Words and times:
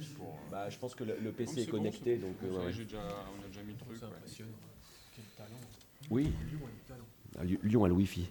juste 0.00 0.14
pour. 0.14 0.26
euh, 0.28 0.50
Bah, 0.50 0.68
je 0.70 0.78
pense 0.78 0.94
que 0.94 1.04
le, 1.04 1.14
le 1.22 1.30
PC 1.32 1.62
est 1.62 1.64
bon, 1.66 1.78
connecté, 1.78 2.16
bon. 2.16 2.28
donc. 2.28 2.36
Euh, 2.44 2.66
ouais. 2.66 2.72
déjà, 2.72 2.98
on 2.98 3.44
a 3.44 3.48
déjà 3.48 3.62
mis 3.62 3.72
le 3.72 3.78
truc. 3.78 3.96
C'est 3.98 4.04
ouais. 4.04 4.10
impressionnant. 4.16 4.50
Quel 5.14 5.24
talent. 5.36 5.60
Oui, 6.10 6.22
Lyon 6.24 6.60
a 6.66 6.70
du 6.70 6.80
talent. 6.88 7.04
à 7.40 7.44
Lyon- 7.44 7.58
Lyon 7.62 7.84
a 7.84 7.88
le 7.88 7.94
Wi-Fi. 7.94 8.28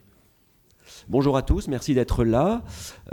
Bonjour 1.07 1.37
à 1.37 1.41
tous, 1.41 1.67
merci 1.67 1.93
d'être 1.93 2.23
là. 2.25 2.63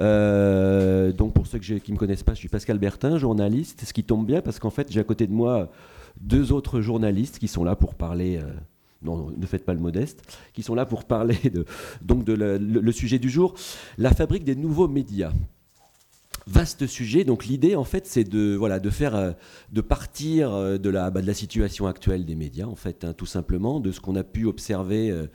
Euh, 0.01 1.13
donc 1.13 1.35
pour 1.35 1.47
ceux 1.47 1.59
que 1.59 1.65
qui 1.79 1.91
ne 1.93 1.95
me 1.95 1.99
connaissent 1.99 2.23
pas, 2.25 2.35
je 2.35 2.39
suis 2.39 2.49
Pascal 2.49 2.79
Bertin, 2.79 3.19
journaliste, 3.19 3.85
ce 3.85 3.93
qui 3.93 4.03
tombe 4.05 4.27
bien 4.27 4.41
parce 4.41 4.59
qu'en 4.59 4.71
fait 4.71 4.91
j'ai 4.91 5.01
à 5.01 5.05
côté 5.05 5.27
de 5.27 5.33
moi 5.33 5.71
deux 6.21 6.51
autres 6.53 6.81
journalistes 6.81 7.39
qui 7.39 7.47
sont 7.47 7.63
là 7.65 7.77
pour 7.77 7.95
parler, 7.95 8.39
euh, 8.39 8.51
non, 9.03 9.17
non, 9.17 9.31
ne 9.37 9.47
faites 9.47 9.65
pas 9.65 9.75
le 9.75 9.81
modeste, 9.81 10.23
qui 10.55 10.63
sont 10.63 10.75
là 10.75 10.87
pour 10.87 11.05
parler 11.05 11.37
de, 11.51 11.65
donc 12.03 12.25
de 12.25 12.33
la- 12.33 12.59
le, 12.59 12.81
le 12.81 12.93
sujet 12.93 13.19
du 13.21 13.31
jour, 13.31 13.55
la 13.99 14.13
fabrique 14.13 14.45
des 14.45 14.57
nouveaux 14.57 14.89
médias. 14.89 15.33
Vaste 16.51 16.87
sujet, 16.87 17.25
donc 17.25 17.45
l'idée 17.45 17.77
en 17.77 17.85
fait 17.85 18.07
c'est 18.07 18.25
de, 18.25 18.55
voilà, 18.55 18.81
de 18.81 18.89
faire, 18.89 19.15
euh, 19.15 19.33
de 19.71 19.83
partir 19.83 20.55
euh, 20.55 20.79
de 20.79 20.89
la, 20.89 21.11
bah, 21.11 21.21
de 21.21 21.27
la 21.27 21.35
situation 21.35 21.87
actuelle 21.87 22.25
des 22.25 22.37
médias 22.37 22.65
en 22.65 22.75
fait, 22.75 23.05
hein, 23.05 23.13
tout 23.13 23.27
simplement, 23.27 23.81
de 23.81 23.93
ce 23.93 24.01
qu'on 24.01 24.17
a 24.17 24.25
pu 24.25 24.47
observer 24.47 25.11
euh, 25.11 25.27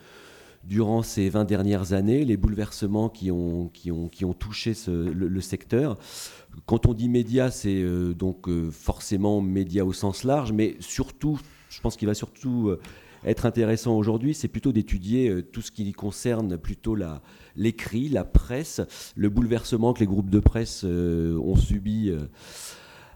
durant 0.63 1.03
ces 1.03 1.29
20 1.29 1.45
dernières 1.45 1.93
années, 1.93 2.25
les 2.25 2.35
bouleversements 2.35 3.09
qui 3.09 3.29
ont, 3.29 3.69
qui 3.69 3.91
ont, 3.91 4.09
qui 4.09 4.25
ont 4.25 4.33
touché 4.33 4.73
ce- 4.73 4.89
le, 4.89 5.41
secteur. 5.41 5.99
Quand 6.65 6.87
on 6.87 6.95
dit 6.95 7.09
médias, 7.09 7.51
c'est 7.51 7.83
donc 8.15 8.47
forcément 8.71 9.41
médias 9.41 9.83
au 9.83 9.91
sens 9.91 10.23
large, 10.23 10.51
mais 10.53 10.77
surtout, 10.79 11.37
je 11.69 11.81
pense 11.81 11.97
qu'il 11.97 12.07
va 12.07 12.13
surtout 12.13 12.71
être 13.25 13.45
intéressant 13.45 13.95
aujourd'hui, 13.95 14.33
c'est 14.33 14.47
plutôt 14.47 14.71
d'étudier 14.71 15.29
euh, 15.29 15.41
tout 15.41 15.61
ce 15.61 15.71
qui 15.71 15.91
concerne 15.93 16.57
plutôt 16.57 16.97
l'écrit, 17.55 18.09
la 18.09 18.23
presse, 18.23 18.81
le 19.15 19.29
bouleversement 19.29 19.93
que 19.93 20.01
les 20.01 20.05
groupes 20.05 20.29
de 20.29 20.39
presse 20.39 20.83
euh, 20.85 21.37
ont 21.37 21.55
subi. 21.55 22.09
euh, 22.09 22.27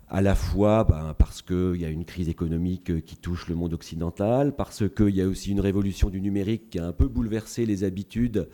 à 0.10 0.22
la 0.22 0.36
fois 0.36 0.86
ben, 0.86 1.14
parce 1.18 1.42
qu'il 1.42 1.76
y 1.76 1.84
a 1.84 1.90
une 1.90 2.06
crise 2.06 2.30
économique 2.30 3.04
qui 3.06 3.18
touche 3.18 3.50
le 3.50 3.56
monde 3.56 3.74
occidental, 3.74 4.56
parce 4.56 4.84
qu'il 4.88 5.16
y 5.16 5.22
a 5.22 5.28
aussi 5.28 5.52
une 5.52 5.60
révolution 5.60 6.10
du 6.10 6.22
numérique 6.22 6.70
qui 6.70 6.80
a 6.80 6.86
un 6.88 6.94
peu 6.94 7.08
bouleversé 7.08 7.66
les 7.66 7.84
habitudes 7.84 8.48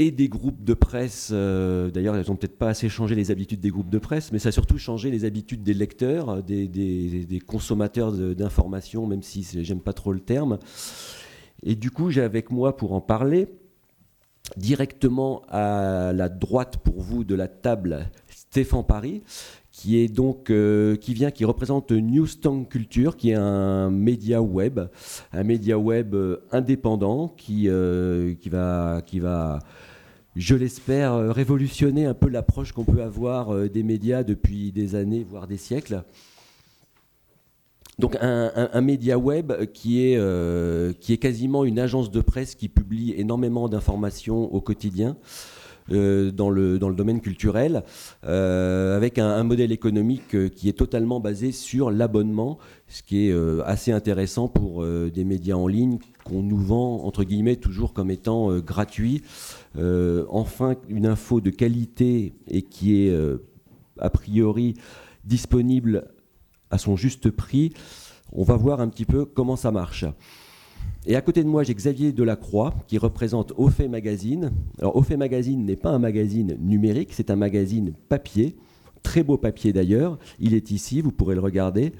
et 0.00 0.10
des 0.10 0.30
groupes 0.30 0.64
de 0.64 0.72
presse. 0.72 1.28
euh, 1.30 1.90
D'ailleurs, 1.90 2.16
elles 2.16 2.24
n'ont 2.26 2.36
peut-être 2.36 2.56
pas 2.56 2.70
assez 2.70 2.88
changé 2.88 3.14
les 3.14 3.30
habitudes 3.30 3.60
des 3.60 3.68
groupes 3.68 3.90
de 3.90 3.98
presse, 3.98 4.32
mais 4.32 4.38
ça 4.38 4.48
a 4.48 4.52
surtout 4.52 4.78
changé 4.78 5.10
les 5.10 5.26
habitudes 5.26 5.62
des 5.62 5.74
lecteurs, 5.74 6.42
des, 6.42 7.42
consommateurs 7.46 8.10
d'informations, 8.12 9.06
même 9.06 9.22
si 9.22 9.46
j'aime 9.62 9.80
pas 9.80 9.92
trop 9.92 10.14
le 10.14 10.20
terme. 10.20 10.58
Et 11.62 11.74
du 11.74 11.90
coup, 11.90 12.08
j'ai 12.08 12.22
avec 12.22 12.50
moi 12.50 12.78
pour 12.78 12.94
en 12.94 13.02
parler 13.02 13.48
directement 14.56 15.42
à 15.50 16.14
la 16.14 16.30
droite 16.30 16.78
pour 16.78 17.02
vous 17.02 17.22
de 17.22 17.34
la 17.34 17.46
table 17.46 18.08
Stéphane 18.28 18.84
Paris, 18.86 19.22
qui 19.70 19.98
est 19.98 20.08
donc 20.08 20.48
euh, 20.48 20.96
qui 20.96 21.12
vient, 21.12 21.30
qui 21.30 21.44
représente 21.44 21.92
Newstone 21.92 22.66
Culture, 22.66 23.18
qui 23.18 23.32
est 23.32 23.34
un 23.34 23.90
média 23.90 24.40
web, 24.40 24.80
un 25.34 25.44
média 25.44 25.78
web 25.78 26.14
euh, 26.14 26.38
indépendant 26.52 27.28
qui 27.28 27.68
qui 28.40 28.48
va 28.48 29.02
qui 29.04 29.20
va 29.20 29.58
je 30.36 30.54
l'espère, 30.54 31.14
euh, 31.14 31.32
révolutionner 31.32 32.06
un 32.06 32.14
peu 32.14 32.28
l'approche 32.28 32.72
qu'on 32.72 32.84
peut 32.84 33.02
avoir 33.02 33.50
euh, 33.50 33.68
des 33.68 33.82
médias 33.82 34.22
depuis 34.22 34.72
des 34.72 34.94
années, 34.94 35.26
voire 35.28 35.46
des 35.46 35.56
siècles. 35.56 36.02
Donc 37.98 38.16
un, 38.22 38.80
média 38.80 39.18
web 39.18 39.52
qui 39.74 40.06
est, 40.06 40.16
euh, 40.16 40.94
qui 41.00 41.12
est 41.12 41.18
quasiment 41.18 41.66
une 41.66 41.78
agence 41.78 42.10
de 42.10 42.22
presse 42.22 42.54
qui 42.54 42.70
publie 42.70 43.12
énormément 43.14 43.68
d'informations 43.68 44.44
au 44.54 44.62
quotidien 44.62 45.18
dans, 45.90 46.48
le, 46.48 46.78
domaine 46.78 47.20
culturel, 47.20 47.82
avec 48.22 49.18
un, 49.18 49.42
modèle 49.42 49.70
économique 49.70 50.48
qui 50.54 50.70
est 50.70 50.78
totalement 50.78 51.20
basé 51.20 51.52
sur 51.52 51.90
l'abonnement, 51.90 52.56
ce 52.88 53.02
qui 53.02 53.28
est 53.28 53.34
assez 53.66 53.92
intéressant 53.92 54.48
pour 54.48 54.82
des 54.82 55.24
médias 55.24 55.56
en 55.56 55.66
ligne 55.66 55.98
qu'on 56.30 56.42
nous 56.42 56.58
vend, 56.58 57.04
entre 57.04 57.24
guillemets, 57.24 57.56
toujours 57.56 57.92
comme 57.92 58.10
étant 58.10 58.50
euh, 58.50 58.60
gratuits. 58.60 59.22
Euh, 59.76 60.24
enfin, 60.28 60.76
une 60.88 61.06
info 61.06 61.40
de 61.40 61.50
qualité 61.50 62.34
et 62.48 62.62
qui 62.62 63.02
est 63.02 63.10
euh, 63.10 63.38
a 63.98 64.10
priori 64.10 64.74
disponible 65.24 66.08
à 66.70 66.78
son 66.78 66.96
juste 66.96 67.30
prix. 67.30 67.72
On 68.32 68.44
va 68.44 68.56
voir 68.56 68.80
un 68.80 68.88
petit 68.88 69.04
peu 69.04 69.24
comment 69.24 69.56
ça 69.56 69.72
marche. 69.72 70.04
Et 71.06 71.16
à 71.16 71.20
côté 71.20 71.42
de 71.42 71.48
moi, 71.48 71.64
j'ai 71.64 71.74
Xavier 71.74 72.12
Delacroix 72.12 72.74
qui 72.86 72.98
représente 72.98 73.52
Au 73.56 73.68
fait 73.68 73.88
Magazine. 73.88 74.52
Alors, 74.78 74.96
Au 74.96 75.02
fait 75.02 75.16
Magazine 75.16 75.64
n'est 75.64 75.76
pas 75.76 75.90
un 75.90 75.98
magazine 75.98 76.56
numérique, 76.60 77.10
c'est 77.12 77.30
un 77.30 77.36
magazine 77.36 77.92
papier. 78.08 78.56
Très 79.02 79.22
beau 79.22 79.36
papier 79.36 79.72
d'ailleurs. 79.72 80.18
Il 80.38 80.54
est 80.54 80.70
ici, 80.70 81.00
vous 81.00 81.10
pourrez 81.10 81.34
le 81.34 81.40
regarder. 81.40 81.92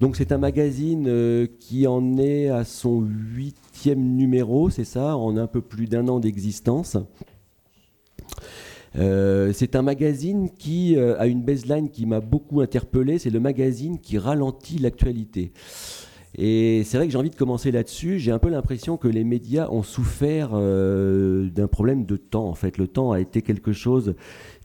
Donc, 0.00 0.14
c'est 0.14 0.30
un 0.30 0.38
magazine 0.38 1.06
euh, 1.08 1.46
qui 1.58 1.88
en 1.88 2.18
est 2.18 2.48
à 2.48 2.64
son 2.64 3.00
huitième 3.00 4.14
numéro, 4.14 4.70
c'est 4.70 4.84
ça, 4.84 5.16
en 5.16 5.36
un 5.36 5.48
peu 5.48 5.60
plus 5.60 5.86
d'un 5.86 6.06
an 6.06 6.20
d'existence. 6.20 6.96
Euh, 8.96 9.52
c'est 9.52 9.74
un 9.74 9.82
magazine 9.82 10.50
qui 10.56 10.96
euh, 10.96 11.18
a 11.18 11.26
une 11.26 11.42
baseline 11.42 11.90
qui 11.90 12.06
m'a 12.06 12.20
beaucoup 12.20 12.60
interpellé. 12.60 13.18
C'est 13.18 13.30
le 13.30 13.40
magazine 13.40 13.98
qui 13.98 14.18
ralentit 14.18 14.78
l'actualité. 14.78 15.52
Et 16.36 16.84
c'est 16.84 16.96
vrai 16.98 17.06
que 17.06 17.12
j'ai 17.12 17.18
envie 17.18 17.30
de 17.30 17.34
commencer 17.34 17.72
là-dessus. 17.72 18.20
J'ai 18.20 18.30
un 18.30 18.38
peu 18.38 18.50
l'impression 18.50 18.96
que 18.96 19.08
les 19.08 19.24
médias 19.24 19.68
ont 19.70 19.82
souffert 19.82 20.50
d'un 20.50 21.66
problème 21.66 22.04
de 22.04 22.16
temps. 22.16 22.48
En 22.48 22.54
fait, 22.54 22.78
le 22.78 22.86
temps 22.86 23.10
a 23.10 23.18
été 23.18 23.42
quelque 23.42 23.72
chose 23.72 24.14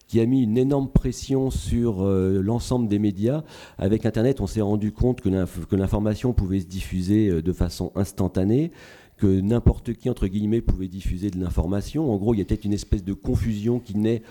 qui 0.08 0.20
a 0.20 0.26
mis 0.26 0.44
une 0.44 0.58
énorme 0.58 0.90
pression 0.90 1.50
sur 1.50 2.04
euh, 2.04 2.42
l'ensemble 2.42 2.88
des 2.88 3.00
médias. 3.00 3.44
Avec 3.78 4.06
Internet, 4.06 4.42
on 4.42 4.48
s'est 4.48 4.62
rendu 4.62 4.92
compte 4.92 5.22
que 5.22 5.30
l'inf- 5.30 5.66
que 5.66 5.76
l'information 5.76 6.34
pouvait 6.34 6.60
se 6.60 6.68
diffuser 6.68 7.30
euh, 7.30 7.42
de 7.42 7.54
façon 7.54 7.92
instantanée 7.96 8.72
que 9.18 9.28
n'importe 9.28 9.94
qui, 9.94 10.10
entre 10.10 10.28
guillemets, 10.28 10.62
pouvait 10.62 10.88
diffuser 10.88 11.30
de 11.30 11.40
l'information. 11.40 12.12
En 12.12 12.18
gros, 12.18 12.34
il 12.34 12.40
y 12.40 12.42
a 12.42 12.46
peut-être 12.46 12.66
une 12.66 12.74
espèce 12.74 13.04
de 13.04 13.14
confusion 13.14 13.80
qui 13.80 13.96
naît 13.98 14.24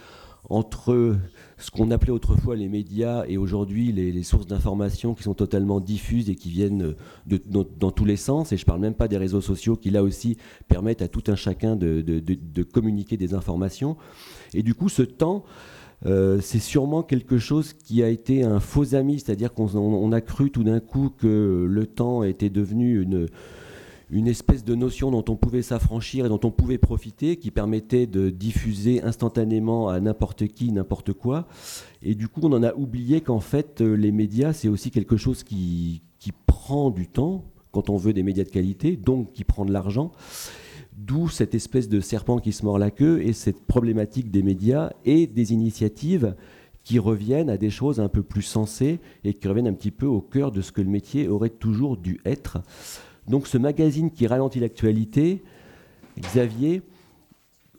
entre 0.48 1.16
ce 1.56 1.70
qu'on 1.70 1.91
appelait 1.91 2.10
autrefois 2.10 2.56
les 2.56 2.69
médias 2.69 3.25
et 3.28 3.36
aujourd'hui 3.36 3.92
les, 3.92 4.22
sources 4.22 4.47
d'information 4.47 5.14
qui 5.14 5.22
sont 5.22 5.34
totalement 5.34 5.80
diffuses 5.80 6.28
et 6.28 6.34
qui 6.34 6.50
viennent 6.50 6.94
dans, 7.26 7.91
tous 7.91 8.04
les 8.04 8.16
sens. 8.16 8.53
Et 8.53 8.56
je 8.56 8.62
ne 8.62 8.66
parle 8.66 8.80
même 8.80 8.94
pas 8.94 9.08
des 9.08 9.19
réseaux 9.19 9.41
sociaux 9.41 9.76
qui, 9.76 9.91
là 9.91 10.03
aussi, 10.03 10.36
permettent 10.69 11.03
à 11.03 11.08
tout 11.08 11.22
un 11.28 11.36
chacun 11.36 11.76
de, 11.76 12.64
communiquer 12.72 13.16
des 13.16 13.34
informations. 13.34 13.97
Et 14.54 14.62
du 14.62 14.75
coup, 14.75 14.88
ce 14.88 15.03
temps, 15.03 15.44
euh, 16.04 16.41
c'est 16.41 16.59
sûrement 16.59 17.04
quelque 17.04 17.38
chose 17.38 17.72
qui 17.72 18.03
a 18.03 18.09
été 18.09 18.42
un 18.42 18.59
faux 18.59 18.97
ami, 18.97 19.20
c'est-à-dire 19.20 19.53
qu'on 19.53 19.76
on- 19.76 20.04
on 20.04 20.10
a 20.10 20.20
cru 20.20 20.50
tout 20.50 20.64
d'un 20.64 20.80
coup 20.80 21.10
que 21.16 21.64
le 21.69 21.86
temps 21.86 22.24
était 22.24 22.50
devenu 22.50 23.00
une, 23.00 23.28
une 24.12 24.28
espèce 24.28 24.62
de 24.62 24.74
notion 24.74 25.10
dont 25.10 25.24
on 25.28 25.36
pouvait 25.36 25.62
s'affranchir 25.62 26.26
et 26.26 26.28
dont 26.28 26.40
on 26.44 26.50
pouvait 26.50 26.76
profiter, 26.76 27.36
qui 27.36 27.50
permettait 27.50 28.06
de 28.06 28.28
diffuser 28.28 29.02
instantanément 29.02 29.88
à 29.88 30.00
n'importe 30.00 30.46
qui, 30.48 30.70
n'importe 30.70 31.14
quoi. 31.14 31.48
Et 32.02 32.14
du 32.14 32.28
coup, 32.28 32.40
on 32.44 32.52
en 32.52 32.62
a 32.62 32.74
oublié 32.74 33.22
qu'en 33.22 33.40
fait, 33.40 33.80
euh, 33.80 33.94
les 33.94 34.12
médias, 34.12 34.52
c'est 34.52 34.68
aussi 34.68 34.90
quelque 34.90 35.16
chose 35.16 35.42
qui, 35.42 36.02
qui 36.18 36.30
prend 36.46 36.90
du 36.90 37.08
temps 37.08 37.44
quand 37.72 37.88
on 37.88 37.96
veut 37.96 38.12
des 38.12 38.22
médias 38.22 38.44
de 38.44 38.50
qualité, 38.50 38.96
donc 38.96 39.32
qui 39.32 39.44
prend 39.44 39.64
de 39.64 39.72
l'argent. 39.72 40.12
D'où 40.94 41.30
cette 41.30 41.54
espèce 41.54 41.88
de 41.88 42.00
serpent 42.00 42.38
qui 42.38 42.52
se 42.52 42.66
mord 42.66 42.78
la 42.78 42.90
queue 42.90 43.22
et 43.22 43.32
cette 43.32 43.64
problématique 43.64 44.30
des 44.30 44.42
médias 44.42 44.90
et 45.06 45.26
des 45.26 45.54
initiatives 45.54 46.36
qui 46.84 46.98
reviennent 46.98 47.48
à 47.48 47.56
des 47.56 47.70
choses 47.70 47.98
un 47.98 48.08
peu 48.08 48.22
plus 48.22 48.42
sensées 48.42 49.00
et 49.24 49.32
qui 49.32 49.48
reviennent 49.48 49.68
un 49.68 49.72
petit 49.72 49.90
peu 49.90 50.06
au 50.06 50.20
cœur 50.20 50.52
de 50.52 50.60
ce 50.60 50.70
que 50.70 50.82
le 50.82 50.90
métier 50.90 51.28
aurait 51.28 51.48
toujours 51.48 51.96
dû 51.96 52.20
être. 52.26 52.58
Donc 53.28 53.47
ce 53.47 53.59
magazine 53.59 54.10
qui 54.10 54.27
ralentit 54.27 54.60
l'actualité, 54.60 55.43
Xavier, 56.19 56.83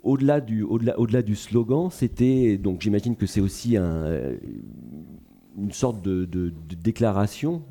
au-delà 0.03 0.41
du, 0.41 1.35
slogan, 1.35 1.89
c'était, 1.91 2.57
donc 2.57 2.81
j'imagine 2.81 3.15
que 3.15 3.25
c'est 3.25 3.41
aussi 3.41 3.77
euh, 3.77 4.35
une 5.57 5.71
sorte 5.71 6.01
de, 6.01 6.53
déclaration 6.81 7.63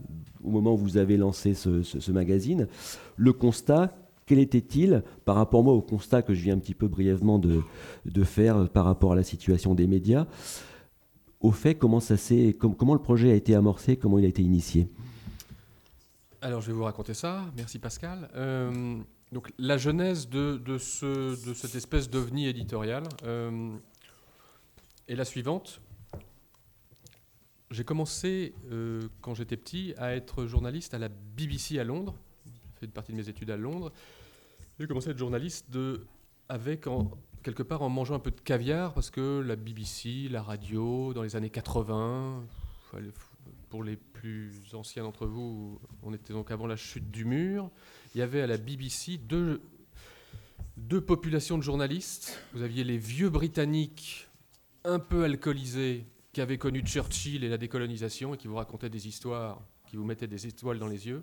au 0.42 0.50
moment 0.50 0.74
où 0.74 0.78
vous 0.78 0.96
avez 0.96 1.16
lancé 1.16 1.54
ce, 1.54 2.10
magazine. 2.10 2.68
Le 3.16 3.32
constat, 3.32 3.94
quel 4.26 4.38
était-il 4.38 5.02
par 5.24 5.36
rapport 5.36 5.62
moi 5.62 5.74
au 5.74 5.82
constat 5.82 6.22
que 6.22 6.34
je 6.34 6.42
viens 6.42 6.54
un 6.54 6.58
petit 6.58 6.74
peu 6.74 6.88
brièvement 6.88 7.38
de, 7.38 7.62
faire 8.24 8.68
par 8.68 8.84
rapport 8.84 9.12
à 9.12 9.16
la 9.16 9.22
situation 9.22 9.74
des 9.74 9.86
médias 9.86 10.26
Au 11.40 11.50
fait, 11.50 11.74
comment, 11.74 12.00
ça 12.00 12.16
s'est, 12.16 12.56
com- 12.58 12.74
comment 12.76 12.94
le 12.94 13.00
projet 13.00 13.30
a 13.30 13.34
été 13.34 13.54
amorcé, 13.54 13.96
comment 13.96 14.18
il 14.18 14.24
a 14.24 14.28
été 14.28 14.42
initié? 14.42 14.88
Alors, 16.44 16.60
je 16.60 16.66
vais 16.66 16.72
vous 16.72 16.82
raconter 16.82 17.14
ça. 17.14 17.44
Merci 17.56 17.78
Pascal. 17.78 18.28
Euh, 18.34 18.98
donc, 19.30 19.52
la 19.58 19.78
genèse 19.78 20.28
de, 20.28 20.56
de 20.56 20.76
ce, 20.76 21.40
de 21.46 21.54
cette 21.54 21.76
espèce 21.76 22.10
d'ovni 22.10 22.48
éditorial 22.48 23.04
euh, 23.22 23.70
est 25.06 25.14
la 25.14 25.24
suivante. 25.24 25.80
J'ai 27.70 27.84
commencé, 27.84 28.56
euh, 28.72 29.02
quand 29.20 29.34
j'étais 29.34 29.56
petit, 29.56 29.94
à 29.98 30.16
être 30.16 30.46
journaliste 30.46 30.94
à 30.94 30.98
la 30.98 31.08
BBC 31.08 31.78
à 31.78 31.84
Londres. 31.84 32.16
J'ai 32.44 32.80
fait 32.80 32.86
une 32.86 32.92
partie 32.92 33.12
de 33.12 33.18
mes 33.18 33.28
études 33.28 33.50
à 33.50 33.56
Londres. 33.56 33.92
J'ai 34.80 34.88
commencé 34.88 35.10
à 35.10 35.12
être 35.12 35.18
journaliste 35.18 35.70
de, 35.70 36.08
avec, 36.48 36.88
en, 36.88 37.12
quelque 37.44 37.62
part, 37.62 37.82
en 37.82 37.88
mangeant 37.88 38.16
un 38.16 38.18
peu 38.18 38.32
de 38.32 38.40
caviar, 38.40 38.94
parce 38.94 39.10
que 39.10 39.38
la 39.46 39.54
BBC, 39.54 40.28
la 40.28 40.42
radio, 40.42 41.14
dans 41.14 41.22
les 41.22 41.36
années 41.36 41.50
80, 41.50 42.42
pour 43.72 43.84
les 43.84 43.96
plus 43.96 44.52
anciens 44.74 45.02
d'entre 45.02 45.24
vous, 45.24 45.80
on 46.02 46.12
était 46.12 46.34
donc 46.34 46.50
avant 46.50 46.66
la 46.66 46.76
chute 46.76 47.10
du 47.10 47.24
mur. 47.24 47.70
Il 48.14 48.18
y 48.18 48.20
avait 48.20 48.42
à 48.42 48.46
la 48.46 48.58
BBC 48.58 49.16
deux, 49.16 49.62
deux 50.76 51.00
populations 51.00 51.56
de 51.56 51.62
journalistes. 51.62 52.38
Vous 52.52 52.60
aviez 52.60 52.84
les 52.84 52.98
vieux 52.98 53.30
Britanniques 53.30 54.28
un 54.84 54.98
peu 54.98 55.24
alcoolisés 55.24 56.04
qui 56.34 56.42
avaient 56.42 56.58
connu 56.58 56.82
Churchill 56.82 57.44
et 57.44 57.48
la 57.48 57.56
décolonisation 57.56 58.34
et 58.34 58.36
qui 58.36 58.46
vous 58.46 58.56
racontaient 58.56 58.90
des 58.90 59.08
histoires, 59.08 59.62
qui 59.88 59.96
vous 59.96 60.04
mettaient 60.04 60.26
des 60.26 60.46
étoiles 60.46 60.78
dans 60.78 60.88
les 60.88 61.06
yeux. 61.06 61.22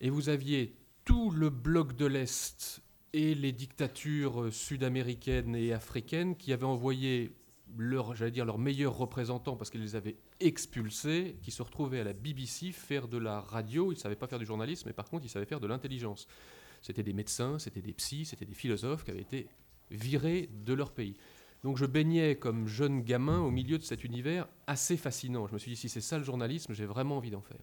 Et 0.00 0.10
vous 0.10 0.28
aviez 0.28 0.76
tout 1.04 1.32
le 1.32 1.50
bloc 1.50 1.96
de 1.96 2.06
l'Est 2.06 2.82
et 3.12 3.34
les 3.34 3.50
dictatures 3.50 4.54
sud-américaines 4.54 5.56
et 5.56 5.72
africaines 5.72 6.36
qui 6.36 6.52
avaient 6.52 6.66
envoyé 6.66 7.32
leur, 7.76 8.14
j'allais 8.14 8.30
dire, 8.30 8.44
leurs 8.44 8.58
meilleurs 8.58 8.96
représentants 8.96 9.56
parce 9.56 9.70
qu'ils 9.70 9.82
les 9.82 9.96
avaient 9.96 10.16
expulsés, 10.40 11.36
qui 11.42 11.50
se 11.50 11.62
retrouvaient 11.62 12.00
à 12.00 12.04
la 12.04 12.12
BBC 12.12 12.72
faire 12.72 13.08
de 13.08 13.18
la 13.18 13.40
radio. 13.40 13.92
Ils 13.92 13.96
ne 13.96 14.00
savaient 14.00 14.16
pas 14.16 14.26
faire 14.26 14.38
du 14.38 14.46
journalisme, 14.46 14.88
mais 14.88 14.92
par 14.92 15.08
contre, 15.08 15.24
ils 15.24 15.30
savaient 15.30 15.46
faire 15.46 15.60
de 15.60 15.66
l'intelligence. 15.66 16.26
C'était 16.82 17.02
des 17.02 17.12
médecins, 17.12 17.58
c'était 17.58 17.82
des 17.82 17.92
psys, 17.92 18.24
c'était 18.24 18.44
des 18.44 18.54
philosophes 18.54 19.04
qui 19.04 19.10
avaient 19.10 19.20
été 19.20 19.48
virés 19.90 20.48
de 20.52 20.72
leur 20.72 20.92
pays. 20.92 21.14
Donc 21.64 21.76
je 21.76 21.86
baignais 21.86 22.36
comme 22.36 22.68
jeune 22.68 23.02
gamin 23.02 23.40
au 23.40 23.50
milieu 23.50 23.78
de 23.78 23.82
cet 23.82 24.04
univers 24.04 24.46
assez 24.66 24.96
fascinant. 24.96 25.46
Je 25.48 25.54
me 25.54 25.58
suis 25.58 25.72
dit, 25.72 25.76
si 25.76 25.88
c'est 25.88 26.00
ça 26.00 26.18
le 26.18 26.24
journalisme, 26.24 26.72
j'ai 26.72 26.86
vraiment 26.86 27.16
envie 27.16 27.30
d'en 27.30 27.40
faire. 27.40 27.58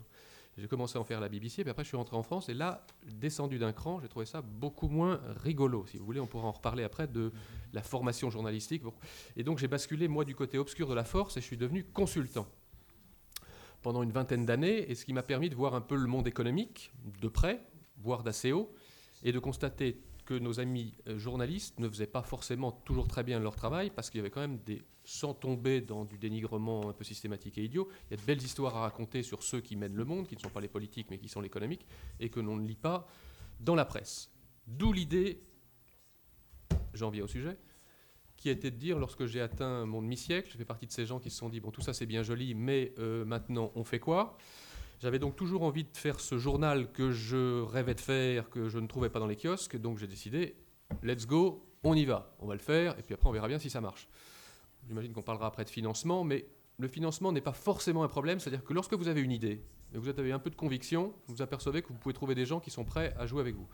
J'ai 0.57 0.67
commencé 0.67 0.97
à 0.97 1.01
en 1.01 1.03
faire 1.03 1.17
à 1.17 1.21
la 1.21 1.27
BBC, 1.27 1.63
puis 1.63 1.69
après 1.69 1.83
je 1.83 1.89
suis 1.89 1.97
rentré 1.97 2.15
en 2.15 2.23
France, 2.23 2.47
et 2.47 2.53
là, 2.53 2.85
descendu 3.03 3.59
d'un 3.59 3.73
cran, 3.73 3.99
j'ai 3.99 4.07
trouvé 4.07 4.25
ça 4.25 4.41
beaucoup 4.41 4.87
moins 4.87 5.19
rigolo. 5.43 5.85
Si 5.87 5.97
vous 5.97 6.05
voulez, 6.05 6.21
on 6.21 6.27
pourra 6.27 6.47
en 6.47 6.53
reparler 6.53 6.83
après 6.83 7.07
de 7.07 7.33
la 7.73 7.83
formation 7.83 8.29
journalistique. 8.29 8.81
Et 9.35 9.43
donc 9.43 9.57
j'ai 9.57 9.67
basculé, 9.67 10.07
moi, 10.07 10.23
du 10.23 10.33
côté 10.33 10.57
obscur 10.57 10.87
de 10.87 10.93
la 10.93 11.03
force, 11.03 11.35
et 11.35 11.41
je 11.41 11.45
suis 11.45 11.57
devenu 11.57 11.83
consultant 11.83 12.47
pendant 13.81 14.01
une 14.01 14.11
vingtaine 14.11 14.45
d'années, 14.45 14.89
et 14.89 14.95
ce 14.95 15.03
qui 15.05 15.11
m'a 15.13 15.23
permis 15.23 15.49
de 15.49 15.55
voir 15.55 15.75
un 15.75 15.81
peu 15.81 15.95
le 15.95 16.07
monde 16.07 16.27
économique 16.27 16.93
de 17.21 17.27
près, 17.27 17.61
voire 17.97 18.23
d'assez 18.23 18.53
haut, 18.53 18.73
et 19.23 19.31
de 19.31 19.39
constater 19.39 20.01
que 20.25 20.33
nos 20.33 20.59
amis 20.59 20.95
euh, 21.07 21.17
journalistes 21.17 21.79
ne 21.79 21.87
faisaient 21.87 22.07
pas 22.07 22.23
forcément 22.23 22.71
toujours 22.71 23.07
très 23.07 23.23
bien 23.23 23.39
leur 23.39 23.55
travail, 23.55 23.91
parce 23.91 24.09
qu'il 24.09 24.17
y 24.17 24.21
avait 24.21 24.31
quand 24.31 24.41
même 24.41 24.59
des, 24.65 24.81
sans 25.03 25.33
tomber 25.33 25.81
dans 25.81 26.03
du 26.03 26.17
dénigrement 26.17 26.89
un 26.89 26.93
peu 26.93 27.03
systématique 27.03 27.57
et 27.57 27.63
idiot, 27.63 27.87
il 28.09 28.11
y 28.11 28.13
a 28.15 28.21
de 28.21 28.25
belles 28.25 28.41
histoires 28.41 28.75
à 28.75 28.81
raconter 28.81 29.23
sur 29.23 29.43
ceux 29.43 29.61
qui 29.61 29.75
mènent 29.75 29.95
le 29.95 30.05
monde, 30.05 30.27
qui 30.27 30.35
ne 30.35 30.41
sont 30.41 30.49
pas 30.49 30.61
les 30.61 30.67
politiques 30.67 31.07
mais 31.09 31.17
qui 31.17 31.29
sont 31.29 31.41
l'économique, 31.41 31.85
et 32.19 32.29
que 32.29 32.39
l'on 32.39 32.57
ne 32.57 32.67
lit 32.67 32.75
pas 32.75 33.07
dans 33.59 33.75
la 33.75 33.85
presse. 33.85 34.31
D'où 34.67 34.91
l'idée, 34.91 35.41
j'en 36.93 37.09
viens 37.11 37.23
au 37.23 37.27
sujet, 37.27 37.57
qui 38.35 38.49
était 38.49 38.71
de 38.71 38.77
dire, 38.77 38.99
lorsque 38.99 39.25
j'ai 39.25 39.41
atteint 39.41 39.85
mon 39.85 40.01
demi-siècle, 40.01 40.49
je 40.51 40.57
fais 40.57 40.65
partie 40.65 40.87
de 40.87 40.91
ces 40.91 41.05
gens 41.05 41.19
qui 41.19 41.29
se 41.29 41.37
sont 41.37 41.49
dit, 41.49 41.59
bon, 41.59 41.71
tout 41.71 41.81
ça 41.81 41.93
c'est 41.93 42.05
bien 42.05 42.23
joli, 42.23 42.53
mais 42.55 42.93
euh, 42.99 43.25
maintenant 43.25 43.71
on 43.75 43.83
fait 43.83 43.99
quoi? 43.99 44.37
J'avais 44.99 45.19
donc 45.19 45.35
toujours 45.35 45.63
envie 45.63 45.83
de 45.83 45.97
faire 45.97 46.19
ce 46.19 46.37
journal 46.37 46.91
que 46.91 47.11
je 47.11 47.61
rêvais 47.61 47.95
de 47.95 48.01
faire, 48.01 48.49
que 48.49 48.69
je 48.69 48.79
ne 48.79 48.87
trouvais 48.87 49.09
pas 49.09 49.19
dans 49.19 49.27
les 49.27 49.35
kiosques, 49.35 49.77
donc 49.77 49.97
j'ai 49.97 50.07
décidé, 50.07 50.55
let's 51.03 51.27
go, 51.27 51.65
on 51.83 51.93
y 51.93 52.05
va, 52.05 52.35
on 52.39 52.47
va 52.47 52.53
le 52.53 52.59
faire, 52.59 52.97
et 52.97 53.01
puis 53.01 53.13
après 53.13 53.27
on 53.29 53.31
verra 53.31 53.47
bien 53.47 53.59
si 53.59 53.69
ça 53.69 53.81
marche. 53.81 54.07
J'imagine 54.87 55.13
qu'on 55.13 55.21
parlera 55.21 55.47
après 55.47 55.65
de 55.65 55.69
financement, 55.69 56.23
mais 56.23 56.45
le 56.77 56.87
financement 56.87 57.31
n'est 57.31 57.41
pas 57.41 57.53
forcément 57.53 58.03
un 58.03 58.07
problème. 58.07 58.39
C'est-à-dire 58.39 58.63
que 58.63 58.73
lorsque 58.73 58.93
vous 58.93 59.07
avez 59.07 59.21
une 59.21 59.31
idée, 59.31 59.61
et 59.93 59.97
vous 59.97 60.09
avez 60.09 60.31
un 60.31 60.39
peu 60.39 60.49
de 60.49 60.55
conviction, 60.55 61.13
vous 61.27 61.41
apercevez 61.41 61.81
que 61.81 61.89
vous 61.89 61.95
pouvez 61.95 62.13
trouver 62.13 62.35
des 62.35 62.45
gens 62.45 62.59
qui 62.59 62.69
sont 62.69 62.83
prêts 62.83 63.13
à 63.17 63.25
jouer 63.25 63.41
avec 63.41 63.55
vous. 63.55 63.67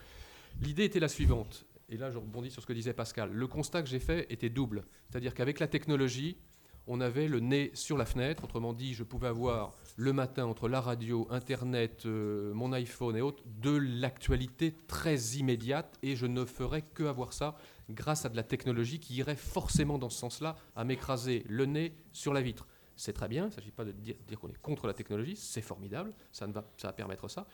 L'idée 0.61 0.85
était 0.85 0.99
la 0.99 1.07
suivante, 1.07 1.65
et 1.89 1.97
là 1.97 2.11
je 2.11 2.17
rebondis 2.17 2.51
sur 2.51 2.61
ce 2.61 2.67
que 2.67 2.73
disait 2.73 2.93
Pascal. 2.93 3.31
Le 3.31 3.47
constat 3.47 3.81
que 3.81 3.89
j'ai 3.89 3.99
fait 3.99 4.31
était 4.31 4.49
double. 4.49 4.85
C'est-à-dire 5.09 5.33
qu'avec 5.33 5.59
la 5.59 5.67
technologie, 5.67 6.37
on 6.87 7.01
avait 7.01 7.27
le 7.27 7.39
nez 7.39 7.71
sur 7.73 7.97
la 7.97 8.05
fenêtre. 8.05 8.43
Autrement 8.43 8.73
dit, 8.73 8.93
je 8.93 9.03
pouvais 9.03 9.27
avoir 9.27 9.73
le 9.95 10.13
matin 10.13 10.45
entre 10.45 10.67
la 10.67 10.81
radio, 10.81 11.27
Internet, 11.29 12.05
euh, 12.05 12.53
mon 12.53 12.73
iPhone 12.73 13.15
et 13.15 13.21
autres, 13.21 13.43
de 13.61 13.71
l'actualité 13.71 14.75
très 14.87 15.17
immédiate, 15.37 15.97
et 16.01 16.15
je 16.15 16.25
ne 16.25 16.45
ferais 16.45 16.81
que 16.81 17.03
avoir 17.03 17.33
ça 17.33 17.55
grâce 17.89 18.25
à 18.25 18.29
de 18.29 18.35
la 18.35 18.43
technologie 18.43 18.99
qui 18.99 19.15
irait 19.15 19.35
forcément 19.35 19.97
dans 19.97 20.09
ce 20.09 20.17
sens-là, 20.19 20.55
à 20.75 20.83
m'écraser 20.83 21.43
le 21.47 21.65
nez 21.65 21.93
sur 22.13 22.33
la 22.33 22.41
vitre. 22.41 22.67
C'est 22.95 23.13
très 23.13 23.27
bien, 23.27 23.43
il 23.45 23.49
ne 23.49 23.53
s'agit 23.53 23.71
pas 23.71 23.85
de 23.85 23.91
dire, 23.91 24.15
qu'on 24.39 24.49
est 24.49 24.61
contre 24.61 24.87
la 24.87 24.93
technologie, 24.93 25.35
c'est 25.35 25.61
formidable, 25.61 26.13
ça, 26.31 26.47
ne 26.47 26.53
va, 26.53 26.63
ça 26.77 26.89
va 26.89 26.93
permettre 26.93 27.27
ça, 27.27 27.47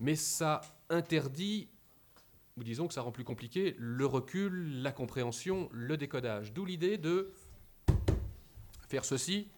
mais 0.00 0.14
ça 0.14 0.60
interdit, 0.90 1.68
ou 2.56 2.64
disons 2.64 2.86
que 2.86 2.94
ça 2.94 3.02
rend 3.02 3.12
plus 3.12 3.24
compliqué, 3.24 3.74
le 3.78 4.06
recul, 4.06 4.82
la 4.82 4.92
compréhension, 4.92 5.68
le 5.72 5.96
décodage. 5.96 6.52
D'où 6.52 6.64
l'idée 6.64 6.98
de 6.98 7.32
faire 8.92 9.06
ceci, 9.06 9.48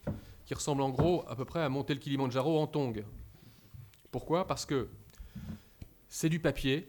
qui 0.44 0.54
ressemble 0.54 0.80
en 0.80 0.90
gros 0.90 1.24
à 1.28 1.34
peu 1.34 1.44
près 1.44 1.60
à 1.60 1.68
monter 1.68 1.92
le 1.92 1.98
Kilimanjaro 1.98 2.56
en 2.56 2.68
tongue. 2.68 3.04
Pourquoi? 4.12 4.46
Parce 4.46 4.64
que 4.64 4.88
c'est 6.08 6.28
du 6.28 6.38
papier, 6.38 6.88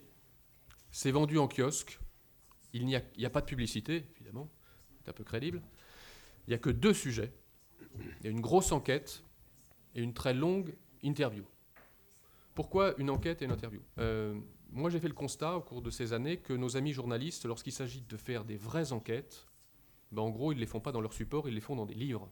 c'est 0.91 1.09
vendu 1.09 1.39
en 1.39 1.47
kiosque, 1.47 1.99
il 2.71 2.85
n'y 2.85 2.95
a, 2.95 3.29
pas 3.31 3.41
de 3.41 3.47
publicité, 3.47 4.05
évidemment, 4.17 4.47
c'est 4.99 5.09
un 5.09 5.13
peu 5.13 5.23
crédible. 5.23 5.59
Il 6.45 6.51
n'y 6.51 6.53
a 6.53 6.59
que 6.59 6.69
deux 6.69 6.93
sujets. 6.93 7.33
Il 8.19 8.25
y 8.25 8.27
a 8.27 8.29
une 8.29 8.41
grosse 8.41 8.71
enquête 8.71 9.23
et 9.95 10.03
une 10.03 10.13
très 10.13 10.35
longue 10.35 10.75
interview. 11.01 11.45
Pourquoi 12.53 12.93
une 12.99 13.09
enquête 13.09 13.41
et 13.41 13.45
une 13.45 13.53
interview? 13.53 13.81
Euh, 13.97 14.39
Moi, 14.69 14.91
j'ai 14.91 14.99
fait 14.99 15.07
le 15.07 15.15
constat 15.15 15.55
au 15.55 15.61
cours 15.61 15.81
de 15.81 15.89
ces 15.89 16.13
années 16.13 16.37
que 16.37 16.53
nos 16.53 16.77
amis 16.77 16.93
journalistes, 16.93 17.45
lorsqu'il 17.45 17.73
s'agit 17.73 18.01
de 18.01 18.17
faire 18.17 18.45
des 18.45 18.57
vraies 18.57 18.91
enquêtes, 18.91 19.47
ben, 20.11 20.21
en 20.21 20.29
gros, 20.29 20.51
ils 20.51 20.55
ne 20.55 20.61
les 20.61 20.65
font 20.65 20.79
pas 20.79 20.91
dans 20.91 21.01
leur 21.01 21.13
support, 21.13 21.47
ils 21.47 21.55
les 21.55 21.61
font 21.61 21.75
dans 21.75 21.85
des 21.85 21.93
livres. 21.93 22.29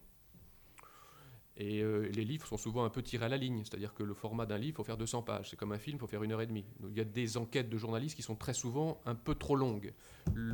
Et 1.56 1.84
euh, 1.84 2.10
les 2.14 2.25
livres 2.25 2.48
sont 2.48 2.58
souvent 2.58 2.84
un 2.84 2.90
peu 2.90 3.04
tirés 3.04 3.25
à 3.25 3.30
la 3.30 3.38
ligne, 3.38 3.64
c'est-à-dire 3.64 3.94
que 3.94 4.02
le 4.02 4.16
format 4.16 4.48
d'un 4.48 4.58
livre, 4.58 4.74
il 4.74 4.75
faut 4.75 4.84
faire 4.84 4.98
200 4.98 5.22
pages. 5.22 5.52
C'est 5.52 5.56
comme 5.56 5.72
un 5.72 5.78
film, 5.78 5.98
il 5.98 6.00
faut 6.00 6.08
faire 6.08 6.24
une 6.24 6.31
heure 6.31 6.42
et 6.42 6.48
demie. 6.48 6.66
il 6.90 6.98
y 6.98 7.02
a 7.02 7.04
des 7.04 7.38
enquêtes 7.38 7.70
de 7.70 7.78
journalistes 7.78 8.16
qui 8.16 8.24
sont 8.24 8.36
très 8.36 8.56
souvent 8.56 9.02
un 9.06 9.14
peu 9.14 9.36
trop 9.36 9.56
longues. 9.56 9.94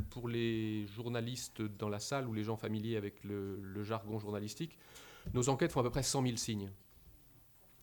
pour 0.10 0.28
les 0.28 0.88
journalistes 0.88 1.62
dans 1.62 1.88
la 1.88 2.00
salle 2.00 2.28
ou 2.28 2.34
les 2.34 2.44
gens 2.44 2.58
familiers 2.58 2.98
avec 2.98 3.24
le, 3.24 3.84
jargon 3.84 4.20
journalistique, 4.20 4.78
nos 5.34 5.48
enquêtes 5.48 5.72
font 5.72 5.80
à 5.80 5.84
peu 5.84 5.90
près 5.90 6.04
100 6.04 6.24
000 6.24 6.36
signes. 6.36 6.72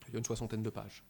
Il 0.09 0.13
y 0.13 0.17
a 0.17 0.19
une 0.19 0.25
soixantaine 0.25 0.63
de 0.63 0.71
pages. 0.71 1.03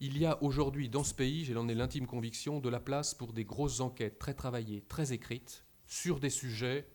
Il 0.00 0.18
y 0.18 0.26
a 0.26 0.40
aujourd'hui 0.42 0.88
dans 0.88 1.02
ce 1.02 1.14
pays, 1.14 1.44
j'ai 1.44 1.54
ai 1.54 1.74
l'intime 1.74 2.06
conviction, 2.06 2.60
de 2.60 2.68
la 2.68 2.78
place 2.78 3.14
pour 3.14 3.32
des 3.32 3.44
grosses 3.44 3.80
enquêtes 3.80 4.18
très 4.18 4.34
travaillées, 4.34 4.82
très 4.82 5.12
écrites, 5.12 5.64
sur 5.86 6.20
des 6.20 6.30
sujets 6.30 6.86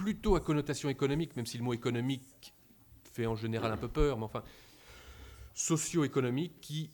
plutôt 0.00 0.34
à 0.34 0.40
connotation 0.40 0.88
économique, 0.88 1.36
même 1.36 1.44
si 1.44 1.58
le 1.58 1.62
mot 1.62 1.74
économique 1.74 2.54
fait 3.12 3.26
en 3.26 3.36
général 3.36 3.70
un 3.70 3.76
peu 3.76 3.88
peur, 3.88 4.16
mais 4.16 4.24
enfin, 4.24 4.42
socio-économiques 5.52 6.58
qui 6.62 6.90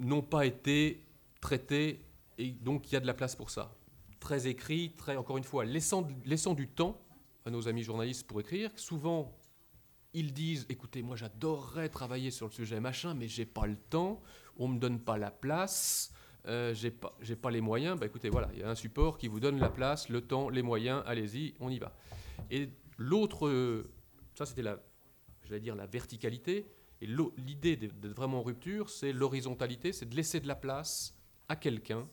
n'ont 0.00 0.22
pas 0.22 0.46
été 0.46 1.04
traités, 1.42 2.00
et 2.38 2.52
donc 2.52 2.90
il 2.90 2.94
y 2.94 2.96
a 2.96 3.00
de 3.00 3.06
la 3.06 3.12
place 3.12 3.36
pour 3.36 3.50
ça. 3.50 3.74
Très 4.20 4.46
écrit, 4.46 4.94
très, 4.96 5.16
encore 5.16 5.36
une 5.36 5.44
fois, 5.44 5.66
laissant, 5.66 6.08
laissant 6.24 6.54
du 6.54 6.66
temps 6.66 6.98
à 7.44 7.50
nos 7.50 7.68
amis 7.68 7.82
journalistes 7.82 8.26
pour 8.26 8.40
écrire. 8.40 8.70
Souvent, 8.76 9.38
ils 10.14 10.32
disent 10.32 10.64
écoutez, 10.70 11.02
moi 11.02 11.14
j'adorerais 11.14 11.90
travailler 11.90 12.30
sur 12.30 12.46
le 12.46 12.52
sujet 12.52 12.80
machin, 12.80 13.12
mais 13.12 13.28
j'ai 13.28 13.44
pas 13.44 13.66
le 13.66 13.76
temps, 13.76 14.22
on 14.56 14.68
me 14.68 14.78
donne 14.78 14.98
pas 14.98 15.18
la 15.18 15.30
place, 15.30 16.10
euh, 16.46 16.72
j'ai 16.72 16.90
pas, 16.90 17.18
pas 17.42 17.50
les 17.50 17.60
moyens. 17.60 18.00
Bah 18.00 18.06
écoutez, 18.06 18.30
voilà, 18.30 18.48
il 18.54 18.60
y 18.60 18.62
a 18.62 18.70
un 18.70 18.74
support 18.74 19.18
qui 19.18 19.28
vous 19.28 19.40
donne 19.40 19.58
la 19.58 19.68
place, 19.68 20.08
le 20.08 20.22
temps, 20.22 20.48
les 20.48 20.62
moyens, 20.62 21.02
allez-y, 21.04 21.52
on 21.60 21.68
y 21.68 21.78
va. 21.78 21.92
Et 22.50 22.68
l'autre, 22.98 23.84
ça 24.34 24.46
c'était 24.46 24.62
la 24.62 24.78
j'allais 25.46 25.60
dire, 25.60 25.74
la 25.74 25.86
verticalité. 25.86 26.66
Et 27.00 27.06
l'idée 27.06 27.76
d'être 27.76 28.16
vraiment 28.16 28.40
en 28.40 28.42
rupture, 28.42 28.90
c'est 28.90 29.12
l'horizontalité, 29.12 29.92
c'est 29.92 30.06
de 30.06 30.16
laisser 30.16 30.40
de 30.40 30.48
la 30.48 30.54
place 30.54 31.14
à 31.48 31.56
quelqu'un 31.56 32.08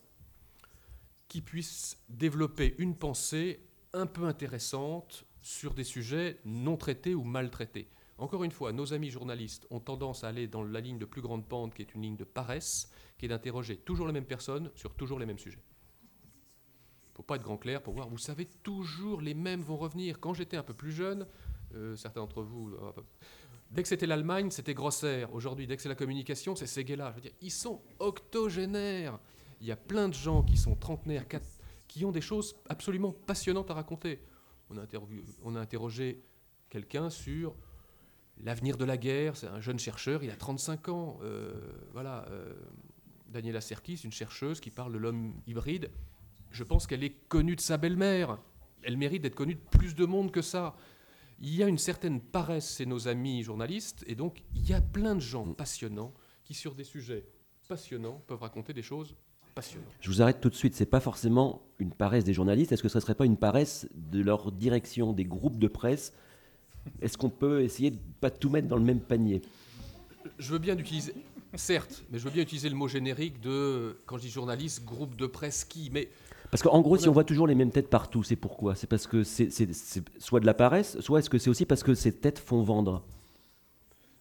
qui 1.28 1.40
puisse 1.40 1.98
développer 2.08 2.74
une 2.78 2.96
pensée 2.96 3.60
un 3.92 4.06
peu 4.06 4.24
intéressante 4.24 5.24
sur 5.40 5.74
des 5.74 5.84
sujets 5.84 6.38
non 6.44 6.76
traités 6.76 7.14
ou 7.14 7.24
mal 7.24 7.50
traités. 7.50 7.88
Encore 8.18 8.44
une 8.44 8.52
fois, 8.52 8.72
nos 8.72 8.92
amis 8.92 9.10
journalistes 9.10 9.66
ont 9.70 9.80
tendance 9.80 10.22
à 10.22 10.28
aller 10.28 10.46
dans 10.46 10.62
la 10.62 10.80
ligne 10.80 10.98
de 10.98 11.04
plus 11.04 11.22
grande 11.22 11.48
pente, 11.48 11.74
qui 11.74 11.82
est 11.82 11.94
une 11.94 12.02
ligne 12.02 12.16
de 12.16 12.24
paresse, 12.24 12.90
qui 13.18 13.24
est 13.24 13.28
d'interroger 13.28 13.76
toujours 13.76 14.06
les 14.06 14.12
mêmes 14.12 14.26
personnes 14.26 14.70
sur 14.74 14.94
toujours 14.94 15.18
les 15.18 15.26
mêmes 15.26 15.38
sujets. 15.38 15.62
Faut 17.14 17.22
pas 17.22 17.36
être 17.36 17.42
grand 17.42 17.56
clair 17.56 17.80
pour 17.80 17.94
voir, 17.94 18.08
vous 18.08 18.18
savez, 18.18 18.46
toujours 18.62 19.20
les 19.20 19.34
mêmes 19.34 19.60
vont 19.60 19.76
revenir. 19.76 20.18
Quand 20.18 20.34
j'étais 20.34 20.56
un 20.56 20.64
peu 20.64 20.74
plus 20.74 20.90
jeune, 20.90 21.26
euh, 21.74 21.94
certains 21.94 22.20
d'entre 22.20 22.42
vous. 22.42 22.74
Euh, 22.74 22.92
dès 23.70 23.82
que 23.82 23.88
c'était 23.88 24.06
l'Allemagne, 24.06 24.50
c'était 24.50 24.74
Grosser. 24.74 25.24
Aujourd'hui, 25.32 25.66
dès 25.68 25.76
que 25.76 25.82
c'est 25.82 25.88
la 25.88 25.94
communication, 25.94 26.56
c'est 26.56 26.66
Seguela. 26.66 27.10
Je 27.10 27.14
veux 27.14 27.20
dire, 27.20 27.32
ils 27.40 27.52
sont 27.52 27.80
octogénaires. 28.00 29.20
Il 29.60 29.66
y 29.68 29.72
a 29.72 29.76
plein 29.76 30.08
de 30.08 30.14
gens 30.14 30.42
qui 30.42 30.56
sont 30.56 30.74
trentenaires, 30.74 31.24
qui 31.86 32.04
ont 32.04 32.10
des 32.10 32.20
choses 32.20 32.56
absolument 32.68 33.12
passionnantes 33.12 33.70
à 33.70 33.74
raconter. 33.74 34.20
On 34.68 34.76
a, 34.76 34.84
on 35.44 35.54
a 35.54 35.60
interrogé 35.60 36.20
quelqu'un 36.68 37.10
sur 37.10 37.54
l'avenir 38.38 38.76
de 38.76 38.84
la 38.84 38.96
guerre. 38.96 39.36
C'est 39.36 39.46
un 39.46 39.60
jeune 39.60 39.78
chercheur, 39.78 40.24
il 40.24 40.30
a 40.30 40.36
35 40.36 40.88
ans. 40.88 41.18
Euh, 41.22 41.54
voilà. 41.92 42.26
Daniela 43.28 43.60
Serkis, 43.60 44.00
une 44.04 44.12
chercheuse 44.12 44.60
qui 44.60 44.70
parle 44.70 44.92
de 44.92 44.98
l'homme 44.98 45.34
hybride. 45.46 45.90
Je 46.54 46.62
pense 46.62 46.86
qu'elle 46.86 47.02
est 47.02 47.16
connue 47.28 47.56
de 47.56 47.60
sa 47.60 47.78
belle-mère. 47.78 48.38
Elle 48.84 48.96
mérite 48.96 49.22
d'être 49.22 49.34
connue 49.34 49.56
de 49.56 49.78
plus 49.78 49.96
de 49.96 50.04
monde 50.06 50.30
que 50.30 50.40
ça. 50.40 50.76
il 51.40 51.52
y 51.52 51.64
a 51.64 51.66
une 51.66 51.78
certaine 51.78 52.20
paresse 52.20 52.76
chez 52.76 52.86
nos 52.86 53.08
amis 53.08 53.42
journalistes, 53.42 54.04
et 54.06 54.14
donc 54.14 54.44
il 54.54 54.68
y 54.68 54.72
a 54.72 54.80
plein 54.80 55.16
de 55.16 55.20
gens 55.20 55.52
passionnants 55.52 56.14
qui, 56.44 56.54
sur 56.54 56.76
des 56.76 56.84
sujets 56.84 57.26
passionnants, 57.66 58.22
peuvent 58.28 58.40
raconter 58.40 58.72
des 58.72 58.82
choses 58.82 59.16
passionnantes. 59.56 59.90
Je 60.00 60.08
vous 60.08 60.22
arrête 60.22 60.40
tout 60.40 60.48
de 60.48 60.54
suite. 60.54 60.76
C'est 60.76 60.86
pas 60.86 61.00
forcément 61.00 61.60
une 61.80 61.92
paresse 61.92 62.22
des 62.22 62.34
journalistes. 62.34 62.70
Est-ce 62.70 62.84
que 62.84 62.88
ce 62.88 62.98
ne 62.98 63.02
serait 63.02 63.16
pas 63.16 63.26
une 63.26 63.36
paresse 63.36 63.88
de 63.92 64.20
leur 64.20 64.52
direction, 64.52 65.12
des 65.12 65.24
groupes 65.24 65.58
de 65.58 65.66
presse? 65.66 66.12
Est-ce 67.02 67.18
qu'on 67.18 67.30
peut 67.30 67.62
essayer 67.62 67.90
de 67.90 67.98
pas 68.20 68.30
tout 68.30 68.50
mettre 68.50 68.68
dans 68.68 68.76
le 68.76 68.84
même 68.84 69.00
panier? 69.00 69.42
Je 70.38 70.52
veux 70.52 70.58
bien 70.58 70.78
utiliser, 70.78 71.14
certes, 71.54 72.04
mais 72.10 72.18
je 72.18 72.24
veux 72.24 72.30
bien 72.30 72.42
utiliser 72.42 72.68
le 72.68 72.76
mot 72.76 72.86
générique 72.88 73.40
de, 73.40 73.98
quand 74.06 74.18
je 74.18 74.22
dis 74.22 74.30
journaliste, 74.30 74.84
groupe 74.84 75.16
de 75.16 75.26
presse 75.26 75.64
qui, 75.64 75.90
mais 75.90 76.08
parce 76.54 76.62
qu'en 76.62 76.80
gros, 76.82 76.96
si 76.96 77.08
on 77.08 77.12
voit 77.12 77.24
toujours 77.24 77.48
les 77.48 77.56
mêmes 77.56 77.72
têtes 77.72 77.90
partout, 77.90 78.22
c'est 78.22 78.36
pourquoi? 78.36 78.76
C'est 78.76 78.86
parce 78.86 79.08
que 79.08 79.24
c'est 79.24 79.50
soit 80.20 80.38
de 80.38 80.46
la 80.46 80.54
paresse, 80.54 81.00
soit 81.00 81.18
est-ce 81.18 81.28
que 81.28 81.36
c'est 81.36 81.50
aussi 81.50 81.66
parce 81.66 81.82
que 81.82 81.94
ces 81.94 82.12
têtes 82.12 82.38
font 82.38 82.62
vendre? 82.62 83.04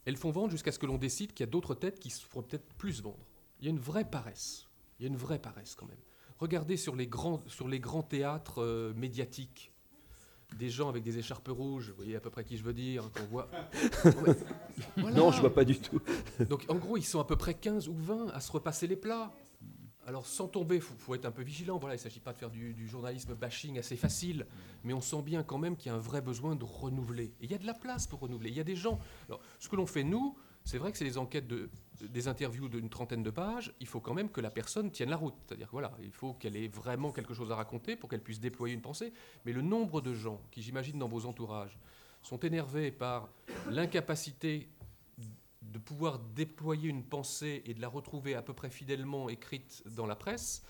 Elles 0.05 0.17
font 0.17 0.31
vendre 0.31 0.49
jusqu'à 0.49 0.71
ce 0.71 0.79
que 0.79 0.87
l'on 0.87 0.97
décide 0.97 1.33
qu'il 1.35 1.45
y 1.45 1.47
a 1.47 1.51
d'autres 1.51 1.75
têtes 1.75 1.99
qui 1.99 2.09
se 2.09 2.25
feront 2.25 2.41
peut-être 2.41 2.65
plus 2.73 3.03
vendre. 3.03 3.23
Il 3.59 3.65
y 3.65 3.67
a 3.67 3.69
une 3.69 3.77
vraie 3.77 4.09
paresse. 4.09 4.67
Il 4.97 5.03
y 5.03 5.05
a 5.05 5.09
une 5.09 5.15
vraie 5.15 5.37
paresse 5.37 5.75
quand 5.75 5.85
même. 5.85 5.99
Regardez 6.39 6.75
sur 6.75 6.95
les 6.95 7.05
grands, 7.05 7.39
sur 7.45 7.67
les 7.67 7.79
grands 7.79 8.01
théâtres 8.01 8.63
euh, 8.63 8.95
médiatiques, 8.95 9.71
des 10.57 10.71
gens 10.71 10.89
avec 10.89 11.03
des 11.03 11.19
écharpes 11.19 11.49
rouges, 11.49 11.91
vous 11.91 11.97
voyez 11.97 12.15
à 12.15 12.19
peu 12.19 12.31
près 12.31 12.43
qui 12.43 12.57
je 12.57 12.63
veux 12.63 12.73
dire, 12.73 13.11
qu'on 13.11 13.27
voit. 13.27 13.47
Non, 14.97 15.31
je 15.31 15.39
vois 15.39 15.53
pas 15.53 15.65
du 15.65 15.77
tout. 15.77 16.01
Donc 16.49 16.65
en 16.67 16.75
gros, 16.75 16.97
ils 16.97 17.05
sont 17.05 17.19
à 17.19 17.25
peu 17.25 17.35
près 17.35 17.53
15 17.53 17.89
ou 17.89 17.93
20 17.93 18.29
à 18.29 18.39
se 18.39 18.51
repasser 18.51 18.87
les 18.87 18.95
plats. 18.95 19.31
Alors 20.05 20.25
sans 20.25 20.47
tomber, 20.47 20.75
il 20.75 20.81
faut, 20.81 21.15
être 21.15 21.25
un 21.25 21.31
peu 21.31 21.43
vigilant. 21.43 21.77
Voilà, 21.77 21.95
il 21.95 21.97
ne 21.97 22.03
s'agit 22.03 22.19
pas 22.19 22.33
de 22.33 22.37
faire 22.37 22.49
du, 22.49 22.87
journalisme 22.87 23.35
bashing 23.35 23.79
assez 23.79 23.95
facile, 23.95 24.45
mais 24.83 24.93
on 24.93 25.01
sent 25.01 25.21
bien 25.21 25.43
quand 25.43 25.57
même 25.57 25.77
qu'il 25.77 25.91
y 25.91 25.95
a 25.95 25.97
un 25.97 26.01
vrai 26.01 26.21
besoin 26.21 26.55
de 26.55 26.63
renouveler. 26.65 27.33
Et 27.39 27.45
il 27.45 27.51
y 27.51 27.53
a 27.53 27.57
de 27.57 27.65
la 27.65 27.73
place 27.73 28.07
pour 28.07 28.19
renouveler. 28.19 28.49
Il 28.49 28.55
y 28.55 28.59
a 28.59 28.65
des 28.65 28.75
gens. 28.75 28.99
Alors, 29.29 29.41
ce 29.59 29.69
que 29.69 29.75
l'on 29.75 29.85
fait 29.85 30.03
nous, 30.03 30.35
c'est 30.65 30.77
vrai 30.77 30.91
que 30.91 30.97
c'est 30.97 31.05
des 31.05 31.17
enquêtes, 31.17 31.47
de, 31.47 31.69
des 32.01 32.27
interviews 32.27 32.69
d'une 32.69 32.89
trentaine 32.89 33.23
de 33.23 33.29
pages. 33.29 33.73
Il 33.79 33.87
faut 33.87 33.99
quand 33.99 34.13
même 34.13 34.29
que 34.29 34.41
la 34.41 34.51
personne 34.51 34.91
tienne 34.91 35.09
la 35.09 35.17
route. 35.17 35.35
C'est-à-dire 35.45 35.69
voilà, 35.71 35.91
il 36.01 36.11
faut 36.11 36.33
qu'elle 36.33 36.57
ait 36.57 36.67
vraiment 36.67 37.11
quelque 37.11 37.33
chose 37.33 37.51
à 37.51 37.55
raconter 37.55 37.95
pour 37.95 38.09
qu'elle 38.09 38.21
puisse 38.23 38.39
déployer 38.39 38.73
une 38.73 38.81
pensée. 38.81 39.13
Mais 39.45 39.53
le 39.53 39.61
nombre 39.61 40.01
de 40.01 40.13
gens 40.13 40.41
qui, 40.51 40.61
j'imagine, 40.61 40.99
dans 40.99 41.07
vos 41.07 41.25
entourages, 41.25 41.77
sont 42.21 42.39
énervés 42.39 42.91
par 42.91 43.29
l'incapacité 43.69 44.69
de 45.73 45.79
pouvoir 45.79 46.19
déployer 46.19 46.87
une 46.87 47.03
pensée 47.03 47.63
et 47.65 47.73
de 47.73 47.81
la 47.81 47.87
retrouver 47.87 48.35
à 48.35 48.41
peu 48.41 48.53
près 48.53 48.69
fidèlement 48.69 49.27
écrite 49.27 49.83
dans 49.87 50.05
la 50.05 50.15
presse, 50.15 50.63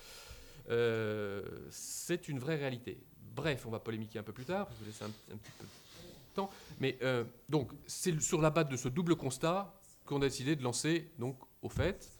euh, 0.69 1.43
c'est 1.69 2.29
une 2.29 2.39
vraie 2.39 2.55
réalité. 2.55 3.03
Bref, 3.35 3.65
on 3.67 3.69
va 3.69 3.79
polémiquer 3.79 4.19
un 4.19 4.23
peu 4.23 4.31
plus 4.31 4.45
tard, 4.45 4.69
je 4.71 4.79
vais 4.79 4.91
laisser 4.91 5.03
un, 5.03 5.09
petit 5.09 5.51
peu 5.59 5.65
de 5.65 6.33
temps. 6.33 6.49
Mais 6.79 6.97
euh, 7.01 7.25
donc, 7.49 7.71
c'est 7.85 8.19
sur 8.21 8.41
la 8.41 8.49
base 8.49 8.69
de 8.69 8.77
ce 8.77 8.87
double 8.87 9.15
constat 9.15 9.77
qu'on 10.05 10.21
a 10.21 10.25
décidé 10.25 10.55
de 10.55 10.63
lancer, 10.63 11.11
donc, 11.19 11.37
au 11.61 11.69
fait. 11.69 12.11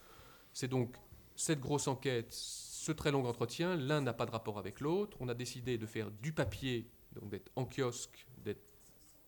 C'est 0.52 0.68
donc 0.68 0.94
cette 1.34 1.60
grosse 1.60 1.88
enquête, 1.88 2.32
ce 2.32 2.92
très 2.92 3.10
long 3.10 3.26
entretien, 3.26 3.76
l'un 3.76 4.02
n'a 4.02 4.12
pas 4.12 4.26
de 4.26 4.30
rapport 4.30 4.58
avec 4.58 4.80
l'autre. 4.80 5.16
On 5.20 5.28
a 5.28 5.34
décidé 5.34 5.78
de 5.78 5.86
faire 5.86 6.10
du 6.10 6.32
papier, 6.32 6.90
donc 7.12 7.30
d'être 7.30 7.50
en 7.56 7.64
kiosque, 7.64 8.26
d'être 8.44 8.62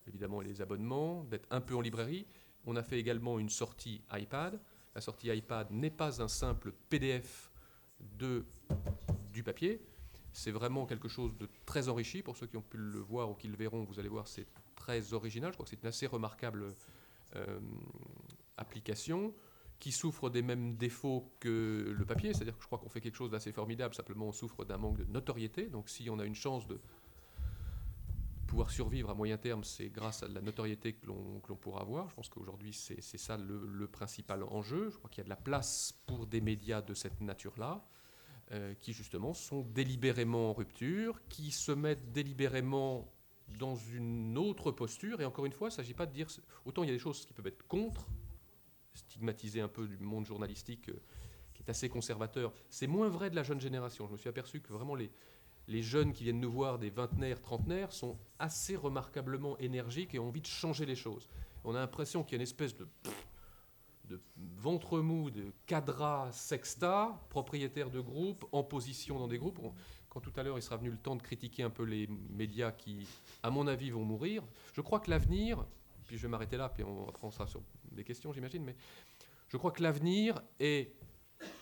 évidemment 0.07 0.41
les 0.41 0.61
abonnements, 0.61 1.25
d'être 1.25 1.47
un 1.51 1.61
peu 1.61 1.75
en 1.75 1.81
librairie, 1.81 2.27
on 2.67 2.77
a 2.77 2.83
fait 2.83 2.99
également 2.99 3.39
une 3.39 3.49
sortie 3.49 4.03
iPad. 4.13 4.61
La 4.95 5.01
sortie 5.01 5.29
iPad 5.29 5.71
n'est 5.71 5.91
pas 5.91 6.21
un 6.23 6.29
simple 6.29 6.73
PDF 6.89 7.51
de, 8.01 8.45
du 9.33 9.43
papier. 9.43 9.81
C'est 10.33 10.51
vraiment 10.51 10.85
quelque 10.85 11.09
chose 11.09 11.37
de 11.39 11.49
très 11.65 11.89
enrichi. 11.89 12.23
Pour 12.23 12.37
ceux 12.37 12.47
qui 12.47 12.57
ont 12.57 12.63
pu 12.63 12.77
le 12.77 12.99
voir 12.99 13.31
ou 13.31 13.35
qui 13.35 13.49
le 13.49 13.57
verront, 13.57 13.85
vous 13.85 13.99
allez 13.99 14.09
voir, 14.09 14.29
c'est 14.29 14.47
très 14.75 15.13
original. 15.13 15.53
Je 15.53 15.57
crois 15.57 15.65
que 15.65 15.71
c'est 15.71 15.81
une 15.81 15.89
assez 15.89 16.07
remarquable 16.07 16.75
euh, 17.37 17.61
application 18.57 19.33
qui 19.79 19.93
souffre 19.93 20.31
des 20.31 20.43
mêmes 20.43 20.77
défauts 20.77 21.31
que 21.39 21.95
le 21.97 22.05
papier. 22.05 22.33
C'est-à-dire 22.33 22.57
que 22.57 22.63
je 22.63 22.67
crois 22.67 22.79
qu'on 22.79 22.89
fait 22.89 23.01
quelque 23.01 23.17
chose 23.17 23.31
d'assez 23.31 23.53
formidable. 23.53 23.95
Simplement, 23.95 24.27
on 24.27 24.33
souffre 24.33 24.65
d'un 24.65 24.79
manque 24.79 24.99
de 24.99 25.05
notoriété. 25.05 25.67
Donc, 25.67 25.89
si 25.89 26.09
on 26.11 26.19
a 26.19 26.25
une 26.25 26.35
chance 26.35 26.67
de 26.67 26.81
pouvoir 28.57 28.71
survivre 28.71 29.11
à 29.11 29.15
moyen 29.15 29.37
terme, 29.37 29.65
c'est 29.65 29.91
grâce 29.91 30.23
à 30.23 30.29
la 30.29 30.41
notoriété 30.41 30.95
que 30.95 31.05
l'on 31.05 31.57
pourra 31.61 31.83
avoir. 31.83 32.09
Je 32.09 32.15
pense 32.15 32.31
qu'aujourd'hui, 32.31 32.73
c'est 32.73 33.03
ça 33.03 33.37
le, 33.37 33.87
principal 33.87 34.43
enjeu. 34.45 34.89
Je 34.89 34.97
crois 34.97 35.11
qu'il 35.11 35.19
y 35.19 35.21
a 35.21 35.25
de 35.25 35.29
la 35.29 35.37
place 35.37 35.93
pour 36.07 36.27
des 36.27 36.41
médias 36.41 36.81
de 36.81 36.95
cette 36.95 37.21
nature-là, 37.21 37.87
euh, 38.53 38.73
qui 38.81 38.95
justement 38.95 39.35
sont 39.35 39.61
délibérément 39.61 40.49
en 40.49 40.53
rupture, 40.55 41.21
qui 41.29 41.51
se 41.51 41.71
mettent 41.71 42.13
délibérément 42.13 43.13
dans 43.59 43.77
une 43.77 44.39
autre 44.39 44.71
posture. 44.71 45.21
Et 45.21 45.27
encore 45.27 45.45
une 45.45 45.53
fois, 45.53 45.69
il 45.69 45.73
ne 45.73 45.77
s'agit 45.77 45.93
pas 45.93 46.07
de 46.07 46.15
dire... 46.15 46.29
Autant 46.65 46.83
il 46.83 46.87
y 46.87 46.93
a 46.93 46.95
des 46.95 46.99
choses 46.99 47.27
qui 47.27 47.35
peuvent 47.35 47.49
être 47.49 47.67
contre, 47.67 48.09
stigmatiser 48.95 49.61
un 49.61 49.69
peu 49.69 49.87
du 49.87 49.99
monde 49.99 50.25
journalistique 50.25 50.89
euh, 50.89 50.99
qui 51.53 51.63
est 51.63 51.69
assez 51.69 51.91
conservateur. 51.91 52.55
C'est 52.71 52.87
moins 52.87 53.11
vrai 53.11 53.29
de 53.29 53.37
la 53.37 53.43
jeune 53.43 53.61
génération. 53.61 54.07
Je 54.07 54.13
me 54.13 54.17
suis 54.17 54.31
aperçu 54.31 54.63
que 54.63 54.73
vraiment 54.73 54.95
les 54.95 55.13
les 55.69 55.83
jeunes 55.83 56.13
qui 56.13 56.25
viennent 56.25 56.41
nous 56.41 56.51
voir, 56.51 56.79
des 56.79 56.91
vingtenaires, 56.91 57.41
trentenaires, 57.41 57.93
sont 57.93 58.19
assez 58.39 58.77
remarquablement 58.77 59.59
énergiques 59.59 60.15
et 60.15 60.19
ont 60.19 60.29
envie 60.29 60.41
de 60.41 60.47
changer 60.47 60.87
les 60.87 60.95
choses. 60.95 61.29
On 61.65 61.75
a 61.75 61.81
l'impression 61.81 62.23
qu'il 62.23 62.33
y 62.33 62.37
a 62.37 62.37
une 62.37 62.43
espèce 62.43 62.75
de, 62.75 62.87
ventre 64.59 65.01
mou, 65.01 65.31
de 65.31 65.53
cadra 65.67 66.31
sexta, 66.31 67.21
propriétaire 67.29 67.91
de 67.91 68.01
groupes, 68.01 68.47
en 68.53 68.63
position 68.63 69.19
dans 69.19 69.27
des 69.27 69.39
groupes. 69.39 69.59
Quand 70.09 70.21
tout 70.21 70.33
à 70.37 70.43
l'heure 70.43 70.57
il 70.57 70.63
sera 70.63 70.77
venu 70.77 70.91
le 70.91 70.99
temps 70.99 71.17
de 71.17 71.23
critiquer 71.23 71.65
un 71.65 71.71
peu 71.71 71.83
les 71.83 72.07
médias 72.31 72.71
qui, 72.71 73.07
à 73.43 73.51
mon 73.51 73.67
avis, 73.67 73.91
vont 73.91 74.05
mourir, 74.05 74.45
je 74.73 74.81
crois 74.81 75.01
que 75.01 75.11
l'avenir, 75.11 75.67
puis 76.07 76.17
je 76.17 76.23
vais 76.23 76.29
m'arrêter 76.29 76.57
là, 76.57 76.69
puis 76.69 76.85
on, 76.85 77.09
après 77.09 77.31
ça 77.33 77.47
sur 77.47 77.61
des 77.91 78.05
questions, 78.05 78.33
j'imagine, 78.33 78.63
mais 78.63 78.77
je 79.49 79.57
crois 79.57 79.73
que 79.73 79.83
l'avenir 79.83 80.41
est 80.61 80.93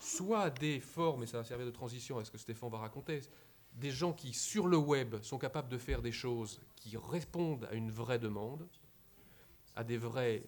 soit 0.01 0.51
des 0.51 0.81
formes, 0.81 1.23
et 1.23 1.27
ça 1.27 1.39
va 1.39 1.45
servir 1.45 1.67
de 1.67 1.73
transition 1.73 2.19
à 2.19 2.25
ce 2.25 2.31
que 2.31 2.39
Stéphane 2.39 2.71
va 2.71 2.79
raconter, 2.79 3.23
des 3.75 3.91
gens 3.91 4.13
qui, 4.13 4.33
sur 4.33 4.67
le 4.67 4.77
web, 4.77 5.17
sont 5.23 5.39
capables 5.39 5.69
de 5.69 5.79
faire 5.79 6.03
des 6.03 6.13
choses 6.13 6.61
qui 6.77 6.97
répondent 6.97 7.67
à 7.71 7.75
une 7.75 7.91
vraie 7.91 8.19
demande, 8.19 8.69
à 9.75 9.85
des 9.85 9.99
vraies 9.99 10.45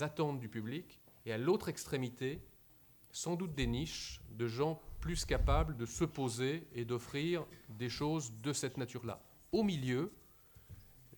attentes 0.00 0.38
du 0.38 0.48
public, 0.48 1.00
et 1.26 1.32
à 1.32 1.38
l'autre 1.38 1.68
extrémité, 1.68 2.40
sans 3.12 3.34
doute 3.34 3.54
des 3.54 3.66
niches 3.66 4.20
de 4.30 4.46
gens 4.46 4.80
plus 5.00 5.24
capables 5.24 5.76
de 5.76 5.86
se 5.86 6.04
poser 6.04 6.66
et 6.74 6.84
d'offrir 6.84 7.46
des 7.68 7.88
choses 7.88 8.32
de 8.42 8.52
cette 8.52 8.76
nature-là. 8.76 9.22
Au 9.50 9.62
milieu, 9.62 10.12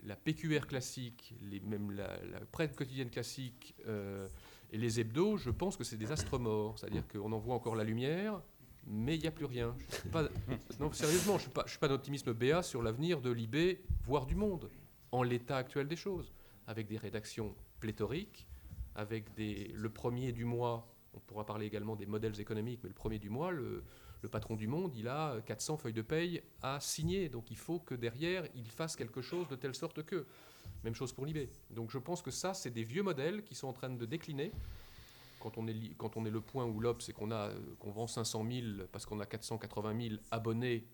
la 0.05 0.17
PQR 0.17 0.67
classique, 0.67 1.35
les, 1.43 1.61
même 1.61 1.91
la, 1.91 2.09
presse 2.51 2.75
quotidienne 2.75 3.11
classique 3.11 3.75
euh, 3.87 4.29
et 4.73 4.79
les 4.79 5.01
hebdos, 5.01 5.37
je 5.37 5.51
pense 5.51 5.77
que 5.77 5.85
c'est 5.85 5.97
des 5.97 6.11
astres 6.11 6.39
morts. 6.39 6.79
C'est-à-dire 6.79 7.07
qu'on 7.07 7.31
en 7.33 7.39
voit 7.39 7.55
encore 7.55 7.77
la 7.77 7.85
lumière, 7.85 8.41
mais 8.87 9.17
il 9.17 9.21
n'y 9.21 9.27
a 9.27 9.31
plus 9.31 9.45
rien. 9.45 9.75
non, 10.81 10.93
sérieusement, 10.93 11.39
je 11.39 11.49
ne 11.49 11.69
suis 11.69 11.79
pas, 11.79 11.89
d'optimisme 11.89 12.33
BA 12.33 12.63
sur 12.63 12.83
l'avenir 12.83 13.21
de 13.21 13.31
l'IB, 13.31 13.79
voire 14.05 14.27
du 14.27 14.35
monde, 14.35 14.69
en 15.13 15.23
l'état 15.23 15.57
actuel 15.57 15.89
des 15.89 15.97
choses, 15.97 16.33
avec 16.67 16.87
des 16.87 16.97
rédactions 16.97 17.55
pléthoriques, 17.81 18.47
avec 18.95 19.35
des, 19.35 19.73
le 19.75 19.91
premier 19.91 20.33
du 20.33 20.45
mois, 20.45 20.89
on 21.15 21.21
pourra 21.21 21.45
parler 21.45 21.67
également 21.67 21.97
des 21.97 22.07
modèles 22.07 22.41
économiques, 22.41 22.81
mais 22.83 22.89
le 22.89 22.95
premier 22.95 23.19
du 23.19 23.31
mois, 23.31 23.51
le, 23.51 23.85
patron 24.31 24.55
du 24.55 24.69
monde, 24.69 24.95
il 24.95 25.09
a 25.09 25.41
400 25.47 25.79
feuilles 25.79 25.93
de 25.93 26.03
paye 26.03 26.43
à 26.63 26.79
signer, 26.79 27.29
donc 27.29 27.51
il 27.51 27.57
faut 27.57 27.81
que 27.81 27.95
derrière, 27.95 28.47
il 28.55 28.71
fasse 28.71 28.95
quelque 28.95 29.21
chose 29.21 29.49
de 29.49 29.57
telle 29.57 29.75
sorte 29.75 30.05
que. 30.05 30.27
Même 30.85 30.95
chose 30.95 31.13
pour 31.13 31.27
l'IB. 31.27 31.49
Donc 31.71 31.91
je 31.91 31.99
pense 31.99 32.23
que 32.23 32.31
ça, 32.31 32.55
c'est 32.55 32.71
des 32.71 32.83
vieux 32.83 33.03
modèles 33.03 33.43
qui 33.45 33.55
sont 33.55 33.69
en 33.69 33.73
train 33.73 33.91
de 33.91 34.07
décliner 34.07 34.53
quand 35.43 35.59
on 35.59 35.67
est, 35.67 35.75
quand 35.99 36.17
le 36.17 36.41
point 36.41 36.65
où 36.65 36.79
l'OP, 36.79 37.03
c'est 37.03 37.13
qu'on 37.13 37.91
vend 37.91 38.07
500 38.07 38.47
000 38.49 38.67
parce 38.93 39.05
qu'on 39.05 39.19
a 39.19 39.27
480 39.27 40.09
000 40.09 40.21
abonnés 40.31 40.87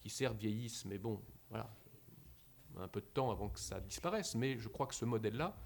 qui 0.00 0.08
certes 0.08 0.38
vieillissent, 0.38 0.84
mais 0.84 0.98
bon, 0.98 1.20
voilà, 1.50 1.68
un 2.78 2.86
peu 2.86 3.00
de 3.00 3.06
temps 3.06 3.32
avant 3.32 3.48
que 3.48 3.58
ça 3.58 3.80
disparaisse. 3.80 4.36
Mais 4.36 4.56
je 4.56 4.68
crois 4.68 4.86
que 4.86 4.94
ce 4.94 5.04
modèle-là 5.04 5.56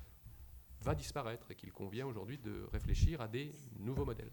va 0.80 0.94
disparaître 0.94 1.50
et 1.50 1.54
qu'il 1.54 1.72
convient 1.72 2.06
aujourd'hui 2.06 2.38
de 2.38 2.66
réfléchir 2.72 3.20
à 3.20 3.28
des 3.28 3.52
nouveaux 3.78 4.06
modèles. 4.06 4.32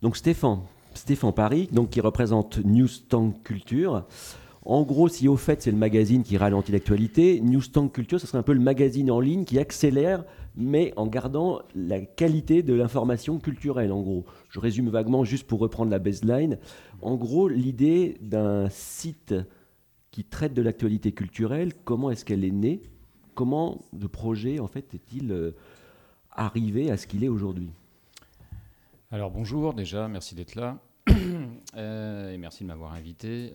Donc 0.00 0.16
Stéphane, 0.16 0.62
Stéphane 0.94 1.34
Paris, 1.34 1.68
donc 1.72 1.90
qui 1.90 2.00
représente 2.00 2.58
Newstank 2.58 3.42
Culture. 3.42 4.06
En 4.64 4.82
gros, 4.82 5.08
si 5.08 5.26
au 5.26 5.36
fait 5.36 5.62
c'est 5.62 5.72
le 5.72 5.76
magazine 5.76 6.22
qui 6.22 6.36
ralentit 6.36 6.70
l'actualité, 6.70 7.40
Newstank 7.40 7.92
Culture, 7.92 8.20
ce 8.20 8.28
serait 8.28 8.38
un 8.38 8.44
peu 8.44 8.52
le 8.52 8.60
magazine 8.60 9.10
en 9.10 9.18
ligne 9.18 9.44
qui 9.44 9.58
accélère 9.58 10.24
mais 10.56 10.92
en 10.96 11.06
gardant 11.06 11.60
la 11.74 12.00
qualité 12.00 12.62
de 12.62 12.74
l'information 12.74 13.38
culturelle, 13.38 13.92
en 13.92 14.00
gros. 14.00 14.24
Je 14.50 14.60
résume 14.60 14.88
vaguement, 14.88 15.24
juste 15.24 15.46
pour 15.46 15.60
reprendre 15.60 15.90
la 15.90 15.98
baseline. 15.98 16.58
En 17.02 17.16
gros, 17.16 17.48
l'idée 17.48 18.16
d'un 18.20 18.68
site 18.68 19.34
qui 20.10 20.24
traite 20.24 20.54
de 20.54 20.62
l'actualité 20.62 21.12
culturelle, 21.12 21.72
comment 21.84 22.10
est-ce 22.10 22.24
qu'elle 22.24 22.44
est 22.44 22.50
née? 22.50 22.82
Comment 23.34 23.80
le 23.98 24.08
projet, 24.08 24.58
en 24.58 24.66
fait, 24.66 24.94
est-il 24.94 25.30
euh, 25.30 25.52
arrivé 26.30 26.90
à 26.90 26.96
ce 26.96 27.06
qu'il 27.06 27.24
est 27.24 27.28
aujourd'hui? 27.28 27.70
Alors 29.12 29.30
bonjour, 29.30 29.74
déjà, 29.74 30.08
merci 30.08 30.34
d'être 30.34 30.54
là. 30.54 30.78
et 31.08 32.36
merci 32.38 32.62
de 32.62 32.68
m'avoir 32.68 32.92
invité. 32.92 33.52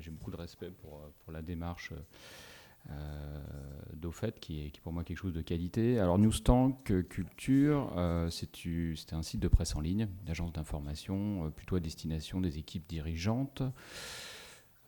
J'ai 0.00 0.10
beaucoup 0.10 0.30
de 0.30 0.36
respect 0.36 0.70
pour, 0.70 1.00
pour 1.24 1.32
la 1.32 1.40
démarche 1.40 1.92
euh, 1.92 2.00
d'Ofet, 4.04 4.32
qui 4.40 4.64
est, 4.64 4.70
qui 4.70 4.80
pour 4.80 4.92
moi 4.92 5.04
quelque 5.04 5.16
chose 5.18 5.32
de 5.32 5.40
qualité. 5.40 5.98
Alors 5.98 6.18
Newstank 6.18 6.92
Culture, 7.08 7.92
euh, 7.96 8.28
c'était 8.30 9.14
un 9.14 9.22
site 9.22 9.40
de 9.40 9.48
presse 9.48 9.74
en 9.76 9.80
ligne, 9.80 10.08
d'agence 10.26 10.52
d'information, 10.52 11.46
euh, 11.46 11.50
plutôt 11.50 11.76
à 11.76 11.80
destination 11.80 12.40
des 12.40 12.58
équipes 12.58 12.86
dirigeantes. 12.88 13.62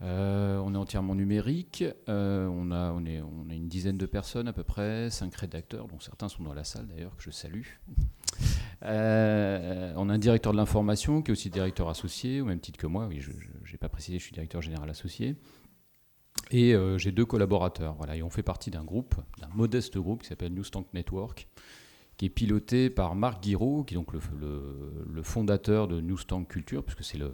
on 0.01 0.75
est 0.75 0.79
entièrement 0.79 1.15
numérique. 1.15 1.85
on, 2.07 2.71
a, 2.71 2.95
est, 3.07 3.23
une 3.57 3.69
dizaine 3.69 3.97
de 3.97 4.07
personnes 4.07 4.49
à 4.49 4.53
peu 4.53 4.65
près, 4.65 5.09
cinq 5.11 5.35
rédacteurs, 5.35 5.89
dont 5.89 6.01
certains 6.01 6.29
sont 6.29 6.43
dans 6.43 6.55
la 6.55 6.65
salle 6.65 6.87
d'ailleurs, 6.87 7.17
que 7.17 7.23
je 7.23 7.31
salue. 7.31 7.65
on 8.83 10.09
a 10.11 10.13
un 10.13 10.19
directeur 10.19 10.53
de 10.53 10.59
l'information 10.59 11.23
qui 11.23 11.31
est 11.31 11.33
aussi 11.33 11.49
directeur 11.49 11.89
associé, 11.89 12.43
au 12.43 12.45
même 12.45 12.61
titre 12.61 12.79
que 12.79 12.87
moi. 12.87 13.09
Je 13.19 13.31
n'ai 13.31 13.79
pas 13.79 13.89
précisé, 13.89 14.19
je 14.19 14.25
suis 14.25 14.35
directeur 14.35 14.61
général 14.61 14.91
associé. 14.91 15.37
Et 16.51 16.75
euh, 16.75 16.99
j'ai 16.99 17.13
deux 17.13 17.25
collaborateurs. 17.25 17.95
Voilà, 17.95 18.17
et 18.17 18.23
on 18.23 18.31
fait 18.31 18.43
partie 18.43 18.71
d'un 18.71 18.85
groupe, 18.85 19.15
d'un 19.41 19.49
modeste 19.55 19.99
groupe 19.99 20.23
qui 20.23 20.29
s'appelle 20.29 20.55
Newstank 20.55 20.87
Network, 20.95 21.49
qui 22.17 22.27
est 22.27 22.31
piloté 22.31 22.89
par 22.91 23.15
Marc 23.15 23.43
Guiraud, 23.43 23.85
qui 23.85 23.95
est 23.95 23.97
donc 23.97 24.13
le, 24.13 25.23
fondateur 25.23 25.89
de 25.89 26.01
Newstank 26.01 26.49
Culture, 26.49 26.85
puisque 26.85 27.05
c'est 27.05 27.19
le, 27.19 27.33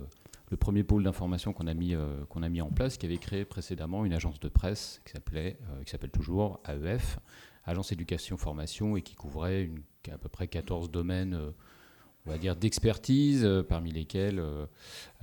premier 0.59 0.85
pôle 0.85 1.03
d'information 1.03 1.55
qu'on 1.55 1.67
a, 1.67 1.73
mis, 1.73 1.95
euh, 1.95 2.25
qu'on 2.29 2.43
a 2.43 2.49
mis 2.49 2.61
en 2.61 2.71
place, 2.71 2.99
qui 2.99 3.07
avait 3.07 3.17
créé 3.17 3.45
précédemment 3.47 4.05
une 4.05 4.13
agence 4.13 4.39
de 4.39 4.49
presse 4.49 5.01
qui 5.07 5.13
s'appelait, 5.13 5.57
euh, 5.71 5.83
s'appelle 5.87 6.11
toujours 6.11 6.61
AEF, 6.69 7.19
Agence 7.65 7.93
Éducation 7.93 8.37
Formation, 8.37 8.97
et 8.97 9.03
qui 9.03 9.15
couvrait 9.15 9.71
à 10.11 10.19
peu 10.19 10.29
près 10.29 10.49
14 10.49 10.91
domaines 10.91 11.39
on 12.27 12.31
va 12.31 12.39
dire, 12.39 12.57
d'expertise, 12.57 13.45
euh, 13.45 13.63
parmi 13.63 13.91
lesquelles 13.91 14.39
euh, 14.39 14.67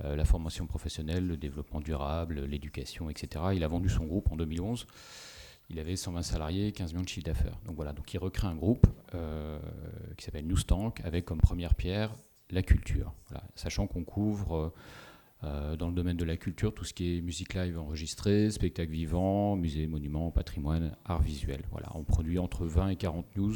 euh, 0.04 0.16
la 0.16 0.24
formation 0.24 0.66
professionnelle, 0.66 1.26
le 1.26 1.36
développement 1.36 1.80
durable, 1.80 2.44
l'éducation, 2.44 3.08
etc. 3.08 3.44
Il 3.54 3.64
a 3.64 3.68
vendu 3.68 3.88
son 3.88 4.04
groupe 4.04 4.30
en 4.30 4.36
2011. 4.36 4.86
Il 5.70 5.78
avait 5.78 5.96
120 5.96 6.22
salariés, 6.22 6.72
15 6.72 6.92
millions 6.92 7.04
de 7.04 7.08
chiffre 7.08 7.26
d'affaires. 7.26 7.58
Donc 7.64 7.76
voilà, 7.76 7.92
donc 7.92 8.12
il 8.12 8.18
recrée 8.18 8.48
un 8.48 8.56
groupe 8.56 8.88
qui 10.16 10.24
s'appelle 10.24 10.44
Newstank, 10.44 11.00
avec 11.04 11.24
comme 11.24 11.40
première 11.40 11.76
pierre 11.76 12.12
la 12.50 12.62
culture. 12.62 13.14
Sachant 13.54 13.86
qu'on 13.86 14.02
couvre 14.02 14.72
dans 15.42 15.86
le 15.86 15.92
domaine 15.92 16.16
de 16.16 16.24
la 16.24 16.36
culture 16.36 16.74
tout 16.74 16.84
ce 16.84 16.92
qui 16.92 17.16
est 17.16 17.20
musique 17.20 17.54
live 17.54 17.78
enregistrée, 17.78 18.50
spectacle 18.50 18.90
vivant, 18.90 19.54
musée, 19.54 19.86
monument, 19.86 20.32
patrimoine, 20.32 20.96
art 21.04 21.22
visuel. 21.22 21.62
Voilà, 21.70 21.86
on 21.94 22.02
produit 22.02 22.40
entre 22.40 22.66
20 22.66 22.88
et 22.88 22.96
40 22.96 23.36
news 23.36 23.54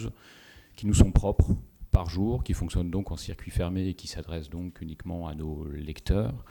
qui 0.77 0.87
nous 0.87 0.95
sont 0.95 1.11
propres 1.11 1.57
par 1.95 2.11
jour, 2.11 2.43
qui 2.43 2.55
fonctionne 2.55 2.91
donc 2.91 3.13
en 3.13 3.17
circuit 3.17 3.53
fermé 3.53 3.87
et 3.87 3.95
qui 3.95 4.09
s'adresse 4.09 4.51
donc 4.51 4.81
uniquement 4.81 5.29
à 5.29 5.35
nos 5.37 5.65
lecteurs. 5.69 6.45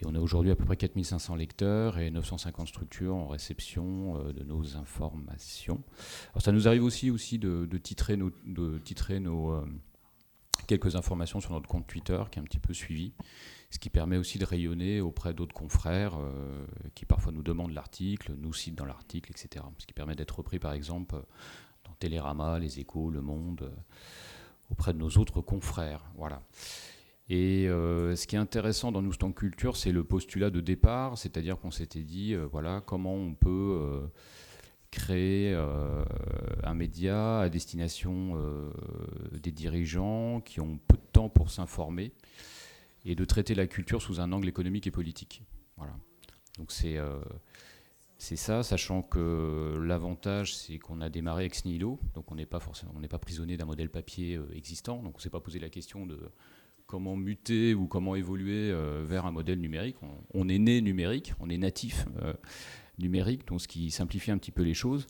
Et 0.00 0.06
on 0.06 0.14
a 0.14 0.18
aujourd'hui 0.18 0.50
à 0.50 0.56
peu 0.56 0.64
près 0.64 0.76
4500 0.76 1.36
lecteurs 1.36 1.98
et 1.98 2.10
950 2.10 2.66
structures 2.66 3.14
en 3.14 3.28
réception 3.28 4.16
euh, 4.16 4.32
de 4.32 4.42
nos 4.42 4.76
informations. 4.76 5.84
Alors 6.32 6.42
ça 6.42 6.50
nous 6.50 6.66
arrive 6.66 6.82
aussi, 6.82 7.10
aussi 7.10 7.38
de, 7.38 7.68
titrer 7.76 8.16
nos, 8.16 8.30
de 8.46 8.78
titrer 8.78 9.20
nos 9.20 9.52
euh, 9.52 9.66
quelques 10.66 10.96
informations 10.96 11.40
sur 11.40 11.52
notre 11.52 11.68
compte 11.68 11.86
Twitter 11.86 12.22
qui 12.30 12.38
est 12.38 12.42
un 12.42 12.46
petit 12.46 12.58
peu 12.58 12.72
suivi, 12.72 13.12
ce 13.70 13.78
qui 13.78 13.90
permet 13.90 14.16
aussi 14.16 14.38
de 14.38 14.46
rayonner 14.46 15.02
auprès 15.02 15.34
d'autres 15.34 15.54
confrères 15.54 16.16
euh, 16.18 16.66
qui 16.94 17.04
parfois 17.04 17.32
nous 17.32 17.42
demandent 17.42 17.74
l'article, 17.74 18.34
nous 18.38 18.54
citent 18.54 18.76
dans 18.76 18.86
l'article, 18.86 19.30
etc. 19.30 19.62
Ce 19.78 19.86
qui 19.86 19.92
permet 19.92 20.16
d'être 20.16 20.38
repris 20.38 20.58
par 20.58 20.72
exemple 20.72 21.16
dans 21.84 21.92
Télérama, 22.00 22.58
Les 22.58 22.80
Échos, 22.80 23.10
Le 23.10 23.20
Monde 23.20 23.70
auprès 24.70 24.92
de 24.92 24.98
nos 24.98 25.10
autres 25.10 25.40
confrères. 25.40 26.04
Voilà. 26.16 26.42
Et 27.30 27.68
euh, 27.68 28.14
ce 28.16 28.26
qui 28.26 28.36
est 28.36 28.38
intéressant 28.38 28.92
dans 28.92 29.00
Nous 29.00 29.14
Culture, 29.32 29.76
c'est 29.76 29.92
le 29.92 30.04
postulat 30.04 30.50
de 30.50 30.60
départ, 30.60 31.16
c'est-à-dire 31.16 31.58
qu'on 31.58 31.70
s'était 31.70 32.02
dit, 32.02 32.34
euh, 32.34 32.46
voilà, 32.50 32.82
comment 32.84 33.14
on 33.14 33.34
peut 33.34 33.78
euh, 33.80 34.06
créer 34.90 35.54
un 36.62 36.74
média 36.74 37.40
à 37.40 37.48
destination 37.48 38.40
des 39.32 39.50
dirigeants 39.50 40.40
qui 40.40 40.60
ont 40.60 40.78
peu 40.86 40.96
de 40.96 41.02
temps 41.12 41.28
pour 41.28 41.50
s'informer 41.50 42.12
et 43.04 43.16
de 43.16 43.24
traiter 43.24 43.56
la 43.56 43.66
culture 43.66 44.00
sous 44.00 44.20
un 44.20 44.30
angle 44.30 44.48
économique 44.48 44.86
et 44.86 44.92
politique. 44.92 45.42
Voilà. 45.76 45.94
Donc 46.58 46.70
c'est 46.70 46.96
c'est 48.18 48.36
ça, 48.36 48.62
sachant 48.62 49.02
que 49.02 49.78
l'avantage, 49.82 50.56
c'est 50.56 50.78
qu'on 50.78 51.00
a 51.00 51.08
démarré 51.08 51.44
ex 51.44 51.64
nihilo, 51.64 51.98
donc 52.14 52.30
on 52.30 52.36
n'est 52.36 52.46
pas 52.46 52.60
forcément, 52.60 52.92
prisonnier 53.20 53.56
d'un 53.56 53.64
modèle 53.64 53.90
papier 53.90 54.36
euh, 54.36 54.46
existant, 54.54 55.02
donc 55.02 55.14
on 55.14 55.18
ne 55.18 55.22
s'est 55.22 55.30
pas 55.30 55.40
posé 55.40 55.58
la 55.58 55.68
question 55.68 56.06
de 56.06 56.18
comment 56.86 57.16
muter 57.16 57.74
ou 57.74 57.86
comment 57.86 58.14
évoluer 58.14 58.70
euh, 58.70 59.04
vers 59.06 59.26
un 59.26 59.32
modèle 59.32 59.60
numérique. 59.60 59.96
On, 60.32 60.48
est 60.48 60.58
né 60.58 60.80
numérique, 60.80 61.34
on 61.40 61.48
est 61.48 61.58
natif 61.58 62.06
euh, 62.22 62.34
numérique, 62.98 63.46
donc 63.46 63.60
ce 63.60 63.68
qui 63.68 63.90
simplifie 63.90 64.30
un 64.30 64.38
petit 64.38 64.52
peu 64.52 64.62
les 64.62 64.74
choses. 64.74 65.06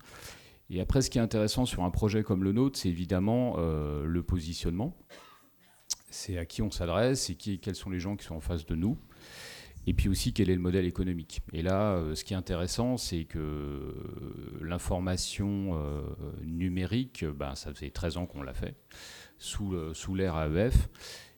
Et 0.71 0.81
après, 0.81 1.03
ce 1.03 1.11
qui 1.11 1.19
est 1.19 1.23
intéressant 1.23 1.67
sur 1.67 1.85
un 1.85 1.91
projet 1.91 2.23
comme 2.23 2.43
le 2.43 2.53
nôtre, 2.53 2.79
c'est 2.79 2.89
évidemment 2.89 3.59
le 3.59 4.23
positionnement. 4.23 4.97
C'est 6.09 6.39
à 6.39 6.47
qui 6.47 6.63
on 6.63 6.71
s'adresse 6.71 7.29
et 7.29 7.35
qui, 7.35 7.59
quels 7.59 7.75
sont 7.75 7.91
les 7.91 8.01
gens 8.01 8.17
qui 8.17 8.25
sont 8.25 8.35
en 8.35 8.41
face 8.41 8.65
de 8.65 8.75
nous 8.75 8.97
et 9.87 9.95
puis 9.95 10.09
aussi 10.09 10.33
quel 10.33 10.51
est 10.51 10.55
le 10.55 10.61
modèle 10.61 10.87
économique? 10.87 11.43
Et 11.53 11.63
là, 11.63 11.93
euh, 11.93 12.15
ce 12.15 12.25
qui 12.25 12.35
est 12.35 12.37
intéressant, 12.37 12.97
c'est 12.97 13.25
que 13.25 13.39
euh, 13.39 14.59
l'information 14.61 15.73
euh, 15.75 16.03
numérique, 16.45 17.25
ben, 17.25 17.55
ça 17.55 17.73
faisait 17.73 17.91
13 17.91 18.17
ans 18.17 18.27
qu'on 18.27 18.43
l'a 18.43 18.55
fait, 18.55 18.77
sous, 19.39 19.75
sous 19.95 20.15
l'ère 20.15 20.37
AEF, 20.37 20.89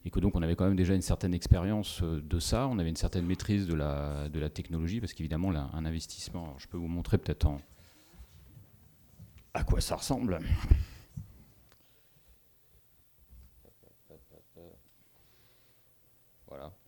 et 0.05 0.11
que 0.11 0.21
donc 0.21 0.37
on 0.37 0.43
avait 0.43 0.55
quand 0.55 0.67
même 0.67 0.77
déjà 0.77 0.95
une 0.95 1.03
certaine 1.03 1.35
expérience 1.35 2.03
de 2.03 2.39
ça, 2.39 2.69
on 2.69 2.79
avait 2.79 2.91
une 2.91 2.97
certaine 2.97 3.27
maîtrise 3.27 3.67
de 3.67 3.75
la, 3.75 4.29
de 4.29 4.39
la 4.39 4.51
technologie, 4.51 5.01
parce 5.01 5.13
qu'évidemment, 5.13 5.51
un 5.51 5.85
investissement, 5.85 6.55
je 6.59 6.69
peux 6.69 6.77
vous 6.77 6.89
montrer 6.89 7.19
peut-être 7.19 7.47
en, 7.47 7.59
à 9.55 9.65
quoi 9.65 9.81
ça 9.81 9.97
ressemble. 9.97 10.39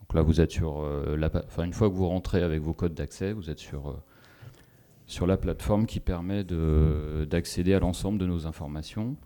Donc 0.09 0.17
là, 0.17 0.23
vous 0.23 0.41
êtes 0.41 0.51
sur 0.51 0.81
euh, 0.81 1.17
la, 1.19 1.31
une 1.63 1.75
fois 1.75 1.91
que 1.91 1.95
vous 1.95 2.09
rentrez 2.09 2.43
avec 2.43 2.63
vos 2.63 2.73
codes 2.73 2.95
d'accès, 2.95 3.35
vous 3.35 3.51
êtes 3.51 3.59
sur, 3.59 3.91
euh, 3.91 4.03
sur 5.07 5.27
la 5.27 5.37
plateforme 5.37 5.85
qui 5.85 6.01
permet 6.01 6.45
d'accéder 6.45 7.75
à 7.75 7.79
l'ensemble 7.79 8.19
de 8.19 8.25
nos 8.25 8.47
informations. 8.47 9.17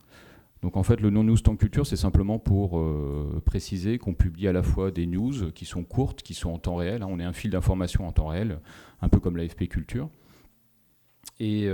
Donc 0.61 0.77
en 0.77 0.83
fait, 0.83 1.01
le 1.01 1.11
non-news 1.11 1.39
temps 1.39 1.55
culture, 1.55 1.87
c'est 1.87 1.97
simplement 1.97 2.41
pour 2.41 2.81
euh, 2.81 3.41
préciser 3.45 3.99
qu'on 3.99 4.15
publie 4.15 4.49
à 4.49 4.53
la 4.53 4.65
fois 4.65 4.91
des 4.91 5.07
news 5.07 5.53
qui 5.53 5.67
sont 5.67 5.85
courtes, 5.85 6.23
qui 6.23 6.35
sont 6.35 6.51
en 6.51 6.59
temps 6.59 6.75
réel. 6.75 7.03
Hein. 7.03 7.09
on 7.09 7.21
est 7.21 7.25
un 7.25 7.33
fil 7.33 7.53
d'information 7.53 8.09
en 8.09 8.11
temps 8.11 8.27
réel, 8.27 8.59
un 9.03 9.09
peu 9.09 9.21
comme 9.21 9.37
l'AFP 9.37 9.69
Culture. 9.69 10.09
Et, 11.39 11.67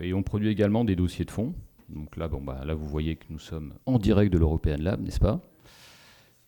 et, 0.00 0.14
on 0.14 0.22
produit 0.24 0.48
également 0.48 0.84
des 0.84 0.96
dossiers 0.96 1.24
de 1.24 1.30
fond. 1.30 1.54
Donc 1.88 2.16
là, 2.16 2.26
bon, 2.26 2.40
bah, 2.40 2.62
là, 2.64 2.74
vous 2.74 2.86
voyez 2.86 3.16
que 3.16 3.24
nous 3.30 3.38
sommes 3.38 3.74
en 3.86 3.98
direct 3.98 4.32
de 4.32 4.38
l'European 4.38 4.78
Lab, 4.78 5.00
n'est-ce 5.00 5.20
pas? 5.20 5.40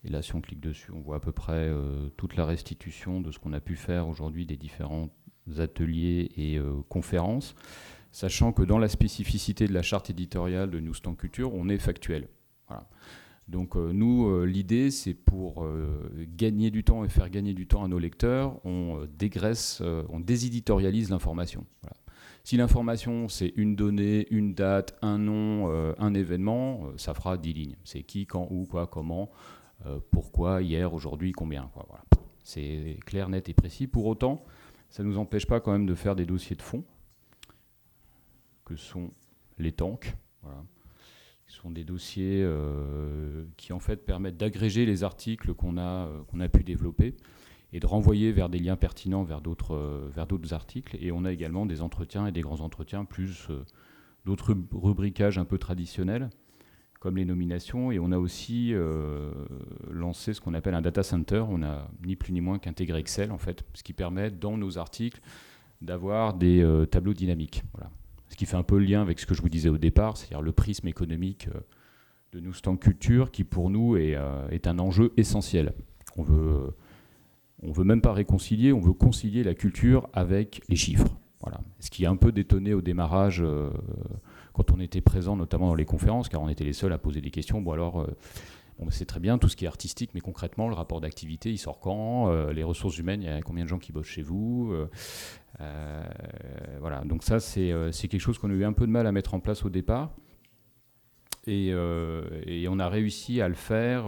Et 0.05 0.11
là, 0.11 0.21
si 0.21 0.35
on 0.35 0.41
clique 0.41 0.61
dessus, 0.61 0.91
on 0.93 1.01
voit 1.01 1.17
à 1.17 1.21
peu 1.21 1.33
près 1.33 1.69
euh, 1.69 2.09
toute 2.17 2.37
la 2.37 2.45
restitution 2.45 3.21
de 3.21 3.31
ce 3.31 3.39
qu'on 3.39 3.55
a 3.55 3.61
pu 3.61 3.75
faire 3.75 4.07
aujourd'hui 4.07 4.45
des 4.45 4.57
différents 4.57 5.09
ateliers 5.59 6.31
et 6.37 6.59
euh, 6.59 6.83
conférences, 6.89 7.55
sachant 8.13 8.53
que 8.53 8.63
dans 8.63 8.79
la 8.79 8.89
spécificité 8.89 9.67
de 9.67 9.73
la 9.73 9.83
charte 9.83 10.11
éditoriale 10.11 10.71
de 10.71 10.79
Nous 10.79 10.93
Culture, 11.17 11.55
on 11.55 11.69
est 11.69 11.79
factuel. 11.79 12.29
Donc 13.47 13.77
euh, 13.77 13.93
nous, 13.93 14.45
l'idée, 14.45 14.91
c'est 14.91 15.15
pour 15.15 15.67
gagner 16.37 16.71
du 16.71 16.83
temps 16.83 17.05
et 17.05 17.09
faire 17.09 17.29
gagner 17.29 17.55
du 17.55 17.67
temps 17.67 17.85
à 17.85 17.89
nos 17.89 17.99
lecteurs, 17.99 18.59
on 18.65 19.07
dégraisse, 19.19 19.83
on 20.09 20.21
déséditorialise 20.21 21.11
l'information. 21.11 21.67
Si 22.43 22.59
l'information, 22.59 23.29
c'est 23.29 23.53
une 23.57 23.75
donnée, 23.75 24.27
une 24.31 24.55
date, 24.55 24.97
un 25.01 25.19
nom, 25.19 25.71
un 25.99 26.15
événement, 26.15 26.89
ça 26.97 27.15
fera 27.15 27.39
10 27.39 27.53
lignes. 27.53 27.77
C'est 27.85 28.03
qui, 28.03 28.27
quand, 28.27 28.49
où, 28.51 28.65
quoi, 28.65 28.87
comment. 28.87 29.31
Euh, 29.87 29.99
pourquoi, 30.11 30.63
hier, 30.63 30.95
aujourd'hui, 30.95 31.33
combien. 31.33 31.71
C'est 32.43 32.99
clair, 33.07 33.29
net 33.29 33.49
et 33.49 33.55
précis. 33.55 33.87
Pour 33.87 34.07
autant, 34.07 34.45
ça 34.91 35.03
ne 35.03 35.09
nous 35.09 35.19
empêche 35.19 35.47
pas 35.47 35.61
quand 35.61 35.73
même 35.73 35.87
de 35.87 35.95
faire 35.95 36.17
des 36.17 36.27
dossiers 36.27 36.57
de 36.57 36.63
fond, 36.63 36.85
que 38.65 38.77
sont 38.77 39.11
les 39.59 39.73
tanks. 39.73 40.15
Ce 41.47 41.61
sont 41.61 41.71
des 41.71 41.85
dossiers 41.85 42.43
euh, 42.43 43.45
qui 43.57 43.73
en 43.73 43.79
fait 43.79 44.05
permettent 44.05 44.37
d'agréger 44.37 44.87
les 44.87 45.05
articles 45.05 45.55
qu'on 45.55 45.77
a, 45.77 46.07
euh, 46.07 46.23
qu'on 46.25 46.41
a 46.41 46.49
pu 46.49 46.65
développer 46.65 47.15
et 47.73 47.81
de 47.81 47.87
renvoyer 47.87 48.33
vers 48.33 48.49
des 48.49 48.59
liens 48.59 48.77
pertinents 48.77 49.25
vers 49.25 49.41
d'autres, 49.41 50.09
vers 50.15 50.27
d'autres 50.27 50.55
articles. 50.55 50.97
Et 51.01 51.13
on 51.13 51.25
a 51.25 51.33
également 51.33 51.67
des 51.67 51.83
entretiens 51.83 52.27
et 52.27 52.33
des 52.33 52.41
grands 52.41 52.61
entretiens, 52.61 53.05
plus 53.05 53.49
d'autres 54.25 54.57
rubriquages 54.73 55.39
un 55.39 55.45
peu 55.45 55.59
traditionnels 55.59 56.31
comme 57.05 57.19
les 57.19 57.27
nominations. 57.27 57.93
Et 57.93 57.99
on 57.99 58.13
a 58.13 58.19
aussi 58.19 58.71
euh, 58.73 59.31
lancé 59.91 60.33
ce 60.33 60.41
qu'on 60.41 60.55
appelle 60.55 60.73
un 60.73 60.81
data 60.81 61.03
center. 61.03 61.45
On 61.47 61.63
a 61.63 61.87
ni 62.03 62.17
plus 62.17 62.33
ni 62.33 62.41
moins 62.41 62.59
qu'intégré 62.59 62.99
Excel, 62.99 63.31
en 63.31 63.37
fait, 63.37 63.63
ce 63.75 63.83
qui 63.83 63.93
permet 63.93 64.31
dans 64.31 64.57
nos 64.57 64.79
articles 64.79 65.21
d'avoir 65.83 66.33
des 66.33 66.63
euh, 66.63 66.87
tableaux 66.87 67.13
dynamiques. 67.13 67.63
Voilà. 67.75 67.91
Ce 68.31 68.37
qui 68.37 68.47
fait 68.47 68.57
un 68.57 68.63
peu 68.63 68.79
le 68.79 68.87
lien 68.87 69.03
avec 69.03 69.21
ce 69.21 69.27
que 69.27 69.35
je 69.35 69.43
vous 69.43 69.51
disais 69.51 69.69
au 69.69 69.77
départ, 69.77 70.17
c'est-à-dire 70.17 70.41
le 70.41 70.53
prisme 70.53 70.89
économique 70.89 71.49
euh, 71.55 71.61
de 72.33 72.41
nous 72.41 72.55
Culture, 72.79 73.31
qui 73.31 73.45
pour 73.45 73.69
nous 73.69 73.99
est, 73.99 74.17
un 74.67 74.79
enjeu 74.79 75.13
essentiel. 75.19 75.75
On 76.17 76.23
veut, 76.23 76.75
on 77.63 77.71
veut 77.71 77.85
même 77.85 78.01
pas 78.01 78.15
réconcilier, 78.15 78.73
on 78.73 78.81
veut 78.81 78.95
concilier 78.95 79.45
la 79.45 79.55
culture 79.55 80.09
avec 80.15 80.63
les 80.71 80.77
chiffres. 80.77 81.15
Voilà. 81.41 81.61
Ce 81.81 81.91
qui 81.91 82.07
a 82.07 82.11
un 82.11 82.17
peu 82.17 82.33
détonné 82.33 82.73
au 82.73 82.81
démarrage 82.81 83.45
quand 84.55 84.73
on 84.73 84.81
était 84.81 85.03
présent, 85.03 85.37
notamment 85.37 85.69
dans 85.69 85.75
les 85.75 85.85
conférences, 85.85 86.31
car 86.31 86.41
on 86.41 86.49
était 86.49 86.65
les 86.65 86.73
seuls 86.73 86.93
à 86.93 86.99
poser 86.99 87.21
des 87.21 87.31
questions. 87.31 87.61
Bon 87.61 87.73
alors. 87.73 88.07
Bon, 88.81 88.89
c'est 88.91 89.05
très 89.05 89.21
bien 89.21 89.39
tout 89.39 89.49
ce 89.49 89.55
qui 89.55 89.67
est 89.67 89.69
artistique, 89.69 90.11
mais 90.15 90.21
concrètement, 90.21 90.67
le 90.67 90.75
rapport 90.75 91.01
d'activité, 91.01 91.49
il 91.49 91.59
sort 91.59 91.79
quand 91.79 92.29
Les 92.51 92.65
ressources 92.65 92.99
humaines, 92.99 93.23
il 93.23 93.27
y 93.27 93.29
a 93.29 93.41
combien 93.41 93.63
de 93.63 93.69
gens 93.69 93.79
qui 93.79 93.93
bossent 93.93 94.09
chez 94.09 94.23
vous 94.23 94.75
euh, 95.61 96.05
voilà, 96.81 97.03
donc 97.05 97.23
ça 97.23 97.39
euh, 97.59 97.93
c'est 97.93 98.09
quelque 98.09 98.21
chose 98.21 98.39
qu'on 98.39 98.51
a 98.51 98.55
eu 98.55 98.65
un 98.65 98.73
peu 98.73 98.87
de 98.87 98.93
mal 98.93 99.07
à 99.07 99.13
mettre 99.13 99.35
en 99.35 99.41
place 99.41 99.65
au 99.65 99.71
départ. 99.71 100.11
Et, 101.47 101.69
euh, 101.73 102.67
on 102.69 102.79
a 102.79 102.89
réussi 102.89 103.41
à 103.41 103.49
le 103.49 103.55
faire 103.55 104.07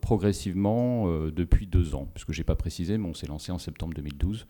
progressivement 0.00 1.08
depuis 1.30 1.66
deux 1.66 1.94
ans, 1.94 2.08
puisque 2.14 2.32
je 2.32 2.40
n'ai 2.40 2.44
pas 2.44 2.54
précisé, 2.54 2.96
mais 2.96 3.08
on 3.08 3.14
s'est 3.14 3.26
lancé 3.26 3.50
en 3.50 3.58
septembre 3.58 3.94
2012 3.94 4.46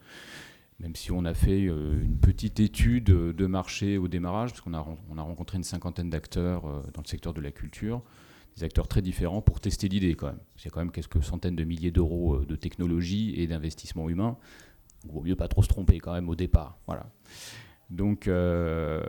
même 0.81 0.97
si 0.97 1.13
on 1.13 1.25
a 1.25 1.35
fait 1.35 1.61
une 1.61 2.19
petite 2.21 2.59
étude 2.59 3.05
de 3.05 3.47
marché 3.47 3.99
au 3.99 4.09
démarrage, 4.09 4.51
parce 4.51 4.63
qu'on 4.63 4.75
a, 4.75 4.87
on 5.11 5.19
a 5.19 5.23
rencontré 5.23 5.59
une 5.59 5.65
cinquantaine 5.65 6.11
d'acteurs 6.11 6.63
dans 6.95 7.03
le 7.03 7.09
secteur 7.09 7.35
de 7.35 7.41
la 7.41 7.51
culture, 7.51 8.03
des 8.57 8.65
acteurs 8.65 8.89
très 8.89 9.03
différents 9.03 9.43
pour 9.43 9.61
tester 9.61 9.89
l'idée 9.89 10.15
quand 10.15 10.27
même. 10.27 10.41
A 10.65 10.71
quand 10.71 10.81
même 10.81 10.91
quelques 10.91 11.23
centaines 11.23 11.57
de 11.57 11.65
milliers 11.65 11.91
d'euros 11.91 12.39
de 12.45 12.57
technologie 12.57 13.35
et 13.37 13.47
d'investissement 13.47 14.09
humain 14.09 14.37
il 15.05 15.11
vaut 15.11 15.23
mieux 15.23 15.37
pas 15.37 15.49
trop 15.49 15.63
se 15.63 15.69
tromper 15.69 15.99
quand 15.99 16.13
même 16.13 16.29
au 16.29 16.35
départ. 16.35 16.79
Voilà. 16.87 17.07
Donc, 17.91 18.29
euh, 18.29 19.01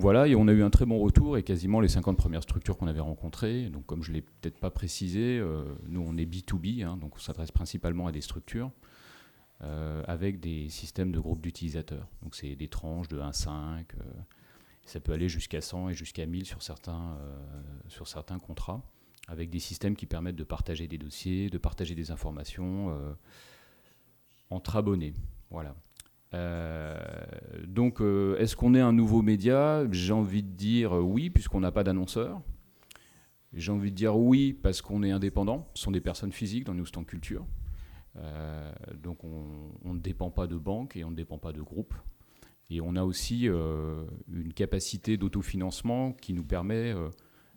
voilà, 0.00 0.26
et 0.26 0.34
on 0.34 0.48
a 0.48 0.52
eu 0.52 0.62
un 0.62 0.70
très 0.70 0.86
bon 0.86 0.98
retour 0.98 1.36
et 1.36 1.42
quasiment 1.42 1.80
les 1.80 1.88
50 1.88 2.16
premières 2.16 2.42
structures 2.42 2.78
qu'on 2.78 2.86
avait 2.86 3.00
rencontrées. 3.00 3.68
Donc 3.68 3.84
comme 3.84 4.02
je 4.02 4.10
ne 4.10 4.16
l'ai 4.16 4.22
peut-être 4.22 4.58
pas 4.58 4.70
précisé, 4.70 5.38
euh, 5.38 5.64
nous 5.88 6.02
on 6.06 6.16
est 6.16 6.24
B2B, 6.24 6.84
hein, 6.84 6.96
donc 6.96 7.16
on 7.16 7.18
s'adresse 7.18 7.50
principalement 7.50 8.06
à 8.06 8.12
des 8.12 8.22
structures 8.22 8.70
euh, 9.62 10.02
avec 10.06 10.40
des 10.40 10.68
systèmes 10.68 11.12
de 11.12 11.20
groupes 11.20 11.40
d'utilisateurs. 11.40 12.08
Donc 12.22 12.34
c'est 12.34 12.54
des 12.56 12.68
tranches 12.68 13.08
de 13.08 13.20
1 13.20 13.32
5, 13.32 13.86
ça 14.84 15.00
peut 15.00 15.12
aller 15.12 15.28
jusqu'à 15.28 15.60
100 15.60 15.90
et 15.90 15.94
jusqu'à 15.94 16.26
1000 16.26 16.46
sur 16.46 16.62
certains, 16.62 17.16
sur 17.88 18.08
certains 18.08 18.38
contrats, 18.38 18.82
avec 19.28 19.50
des 19.50 19.60
systèmes 19.60 19.94
qui 19.94 20.06
permettent 20.06 20.36
de 20.36 20.44
partager 20.44 20.88
des 20.88 20.98
dossiers, 20.98 21.48
de 21.48 21.58
partager 21.58 21.94
des 21.94 22.10
informations 22.10 22.96
entre 24.50 24.76
abonnés. 24.76 25.14
Voilà. 25.50 25.74
Euh, 26.34 26.96
donc, 27.66 28.00
euh, 28.00 28.36
est-ce 28.38 28.54
qu'on 28.56 28.74
est 28.74 28.80
un 28.80 28.92
nouveau 28.92 29.22
média? 29.22 29.84
J'ai 29.90 30.12
envie 30.12 30.42
de 30.42 30.50
dire 30.50 30.92
oui, 30.92 31.30
puisqu'on 31.30 31.60
n'a 31.60 31.72
pas 31.72 31.84
d'annonceur. 31.84 32.40
J'ai 33.52 33.72
envie 33.72 33.90
de 33.90 33.96
dire 33.96 34.16
oui, 34.16 34.52
parce 34.52 34.80
qu'on 34.80 35.02
est 35.02 35.10
indépendant. 35.10 35.68
Ce 35.74 35.82
sont 35.82 35.90
des 35.90 36.00
personnes 36.00 36.32
physiques 36.32 36.64
dans 36.64 36.74
Newsstand 36.74 37.04
Culture. 37.04 37.44
Euh, 38.16 38.72
donc, 39.02 39.24
on, 39.24 39.94
ne 39.94 40.00
dépend 40.00 40.30
pas 40.30 40.46
de 40.46 40.56
banques 40.56 40.96
et 40.96 41.04
on 41.04 41.10
ne 41.10 41.16
dépend 41.16 41.38
pas 41.38 41.52
de 41.52 41.62
groupes. 41.62 41.94
Et 42.70 42.80
on 42.80 42.94
a 42.94 43.02
aussi 43.02 43.46
une 43.46 44.52
capacité 44.54 45.16
d'autofinancement 45.16 46.12
qui 46.12 46.32
nous 46.32 46.44
permet 46.44 46.94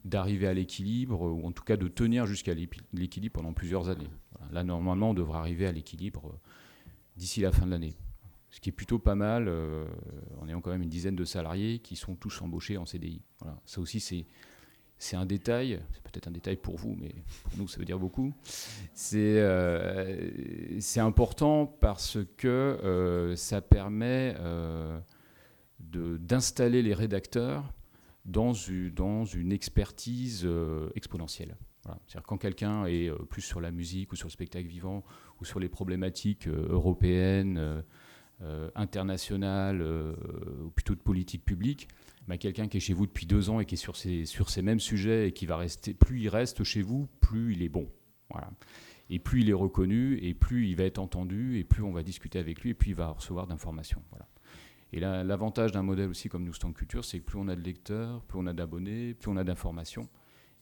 d'arriver 0.06 0.48
à 0.48 0.56
l'équilibre, 0.56 1.22
ou 1.22 1.46
en 1.46 1.52
tout 1.52 1.64
cas 1.64 1.78
de 1.78 1.88
tenir 1.88 2.26
jusqu'à 2.26 2.56
l'équilibre 2.56 3.34
pendant 3.34 3.54
plusieurs 3.54 3.90
années. 3.90 4.10
Là, 4.52 4.64
normalement, 4.64 5.12
on 5.12 5.14
devrait 5.14 5.38
arriver 5.38 5.68
à 5.68 5.72
l'équilibre 5.72 6.40
d'ici 7.16 7.42
la 7.42 7.52
fin 7.52 7.66
de 7.66 7.72
l'année. 7.72 7.94
Ce 8.50 8.60
qui 8.60 8.70
est 8.70 8.74
plutôt 8.74 9.00
pas 9.00 9.16
mal, 9.16 9.48
euh, 9.48 9.88
en 10.40 10.48
ayant 10.48 10.62
quand 10.62 10.70
même 10.70 10.84
une 10.84 10.90
dizaine 10.90 11.16
de 11.16 11.26
salariés 11.26 11.80
qui 11.80 11.96
sont 11.96 12.16
tous 12.16 12.42
embauchés 12.42 12.78
en 12.78 12.86
CDI. 12.86 13.22
Ça 13.66 13.82
aussi, 13.82 14.00
c'est, 14.00 14.28
c'est 15.04 15.16
un 15.16 15.26
détail, 15.26 15.80
c'est 15.92 16.02
peut-être 16.04 16.28
un 16.28 16.32
détail 16.32 16.56
pour 16.56 16.78
vous, 16.78 16.96
mais 17.00 17.14
pour 17.44 17.58
nous, 17.58 17.68
ça 17.68 17.80
veut 17.80 17.86
dire 17.86 18.00
beaucoup. 18.00 18.34
C'est, 18.94 19.38
euh, 19.40 20.80
important 20.98 21.66
parce 21.66 22.18
que 22.38 22.48
euh, 22.48 23.36
ça 23.36 23.62
permet 23.62 24.36
de, 25.80 26.18
d'installer 26.18 26.82
les 26.82 26.94
rédacteurs 26.94 27.74
dans 28.26 28.54
une, 28.54 29.52
expertise 29.52 30.48
exponentielle. 30.96 31.58
C'est-à-dire 31.84 32.24
quand 32.26 32.38
quelqu'un 32.38 32.86
est 32.86 33.12
plus 33.30 33.42
sur 33.42 33.60
la 33.60 33.72
musique 33.72 34.14
ou 34.14 34.16
sur 34.16 34.28
le 34.28 34.32
spectacle 34.32 34.68
vivant 34.68 35.04
sur 35.44 35.60
les 35.60 35.70
problématiques 35.70 36.48
euh, 36.48 36.68
européennes, 36.70 37.58
euh, 37.58 37.82
euh, 38.42 38.70
internationales, 38.76 39.82
ou 39.82 40.70
plutôt 40.72 40.96
de 40.96 41.00
politique 41.00 41.46
publique, 41.46 41.88
bah, 42.28 42.38
quelqu'un 42.38 42.68
qui 42.68 42.78
est 42.78 42.80
chez 42.80 42.94
vous 42.94 43.06
depuis 43.06 43.26
deux 43.26 43.50
ans 43.50 43.60
et 43.60 43.66
qui 43.66 43.76
est 43.76 43.78
sur 43.78 43.96
ces, 43.96 44.26
sur 44.26 44.50
ces 44.50 44.62
mêmes 44.62 44.80
sujets 44.80 45.28
et 45.28 45.32
qui 45.34 45.46
va 45.46 45.58
rester, 45.58 45.94
plus 45.94 46.22
il 46.22 46.30
reste 46.30 46.64
chez 46.64 46.82
vous, 46.82 47.08
plus 47.20 47.54
il 47.54 47.64
est 47.64 47.70
bon. 47.70 47.90
Voilà. 48.30 48.52
Et 49.10 49.20
plus 49.20 49.42
il 49.42 49.50
est 49.50 49.54
reconnu, 49.54 50.18
et 50.22 50.34
plus 50.34 50.68
il 50.68 50.76
va 50.76 50.86
être 50.86 50.98
entendu, 50.98 51.60
et 51.60 51.64
plus 51.64 51.84
on 51.84 51.92
va 51.92 52.04
discuter 52.04 52.40
avec 52.40 52.62
lui, 52.62 52.72
et 52.72 52.74
plus 52.74 52.92
il 52.92 52.96
va 52.96 53.10
recevoir 53.10 53.48
d'informations. 53.48 54.02
Voilà. 54.10 54.28
Et 54.94 55.00
l'avantage 55.00 55.72
d'un 55.72 55.82
modèle 55.82 56.10
aussi 56.10 56.30
comme 56.30 56.44
Nous 56.44 56.54
Stand 56.54 56.76
Culture, 56.76 57.04
c'est 57.04 57.20
que 57.20 57.26
plus 57.26 57.40
on 57.40 57.48
a 57.48 57.56
de 57.56 57.62
lecteurs, 57.62 58.22
plus 58.26 58.38
on 58.38 58.46
a 58.46 58.54
d'abonnés, 58.54 59.16
plus 59.16 59.32
on 59.32 59.38
a 59.38 59.44
d'informations. 59.44 60.08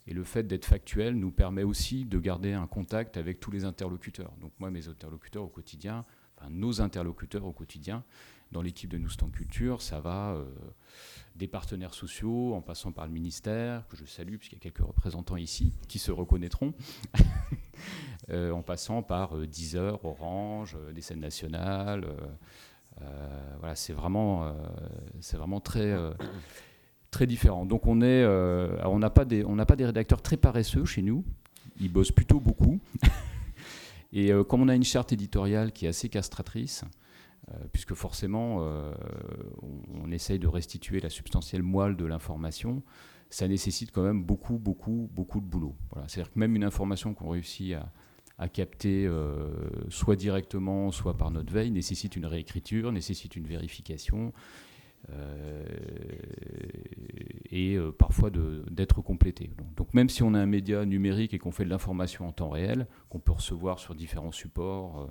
Et 0.08 0.14
le 0.14 0.24
fait 0.24 0.44
d'être 0.44 0.66
factuel 0.66 1.16
nous 1.16 1.32
permet 1.32 1.64
aussi 1.64 2.06
de 2.06 2.18
garder 2.18 2.54
un 2.54 2.66
contact 2.66 3.18
avec 3.18 3.40
tous 3.40 3.52
les 3.52 3.66
interlocuteurs. 3.66 4.34
Donc 4.40 4.54
moi, 4.58 4.72
mes 4.72 4.88
interlocuteurs 4.88 5.44
au 5.44 5.50
quotidien, 5.50 6.06
enfin 6.38 6.50
nos 6.50 6.82
interlocuteurs 6.82 7.46
au 7.46 7.52
quotidien, 7.52 8.04
dans 8.52 8.62
l'équipe 8.62 8.90
de 8.90 8.98
Nous 8.98 9.10
Culture, 9.32 9.82
ça 9.82 10.00
va 10.00 10.32
euh, 10.32 10.44
des 11.36 11.48
partenaires 11.48 11.94
sociaux, 11.94 12.54
en 12.54 12.62
passant 12.62 12.92
par 12.92 13.06
le 13.06 13.14
ministère, 13.14 13.88
que 13.88 13.96
je 13.96 14.06
salue, 14.06 14.36
puisqu'il 14.36 14.56
y 14.56 14.60
a 14.60 14.62
quelques 14.62 14.86
représentants 14.86 15.38
ici 15.38 15.74
qui 15.88 16.00
se 16.00 16.12
reconnaîtront, 16.12 16.74
euh, 18.30 18.52
en 18.52 18.62
passant 18.62 19.04
par 19.04 19.38
euh, 19.38 19.48
Deezer, 19.48 20.04
Orange, 20.04 20.78
des 20.94 21.02
scènes 21.02 21.22
nationales. 21.22 22.06
voilà, 23.60 23.76
c'est 23.76 23.94
vraiment, 23.94 24.54
vraiment 25.34 25.60
très 25.60 25.96
très 27.10 27.26
différent. 27.26 27.66
Donc 27.66 27.88
on 27.88 28.02
est, 28.02 28.26
on 28.26 29.00
n'a 29.00 29.10
pas 29.10 29.26
des, 29.26 29.44
on 29.44 29.56
n'a 29.56 29.66
pas 29.66 29.76
des 29.76 29.86
rédacteurs 29.86 30.22
très 30.22 30.38
paresseux 30.38 30.86
chez 30.86 31.02
nous. 31.02 31.24
Ils 31.80 31.92
bossent 31.92 32.12
plutôt 32.12 32.40
beaucoup. 32.40 32.80
Et 34.14 34.32
comme 34.48 34.62
on 34.62 34.68
a 34.68 34.76
une 34.76 34.84
charte 34.84 35.14
éditoriale 35.14 35.72
qui 35.72 35.86
est 35.86 35.90
assez 35.90 36.10
castratrice, 36.10 36.84
puisque 37.72 37.94
forcément 37.94 38.66
on, 39.62 40.12
essaye 40.12 40.40
de 40.40 40.48
restituer 40.48 41.00
la 41.00 41.10
substantielle 41.10 41.64
moelle 41.64 41.96
de 41.96 42.06
l'information, 42.06 42.84
ça 43.30 43.48
nécessite 43.48 43.92
quand 43.92 44.04
même 44.04 44.24
beaucoup, 44.24 44.58
beaucoup, 44.58 45.10
beaucoup 45.14 45.40
de 45.40 45.46
boulot. 45.46 45.76
Voilà. 45.92 46.08
C'est-à-dire 46.08 46.34
que 46.34 46.40
même 46.40 46.56
une 46.56 46.64
information 46.64 47.14
qu'on 47.14 47.30
réussit 47.30 47.74
à, 47.74 47.92
à 48.38 48.50
capter 48.50 49.10
soit 49.90 50.16
directement, 50.16 50.92
soit 50.92 51.18
par 51.18 51.32
notre 51.32 51.54
veille, 51.54 51.72
nécessite 51.72 52.16
une 52.16 52.26
réécriture, 52.26 52.92
nécessite 52.92 53.36
une 53.36 53.48
vérification. 53.48 54.34
Euh, 55.10 55.64
et 57.50 57.76
euh, 57.76 57.92
parfois 57.92 58.30
d'être 58.30 59.02
complété. 59.02 59.50
Donc, 59.76 59.94
même 59.94 60.10
si 60.10 60.24
on 60.24 60.34
a 60.34 60.40
un 60.40 60.46
média 60.46 60.86
numérique 60.86 61.34
et 61.34 61.40
qu'on 61.40 61.52
fait 61.52 61.66
de 61.66 61.70
l'information 61.70 62.28
en 62.28 62.32
temps 62.32 62.50
réel, 62.50 62.88
qu'on 63.10 63.20
peut 63.20 63.32
recevoir 63.32 63.80
sur 63.80 63.96
différents 63.96 64.32
supports, 64.32 65.02
euh, 65.02 65.08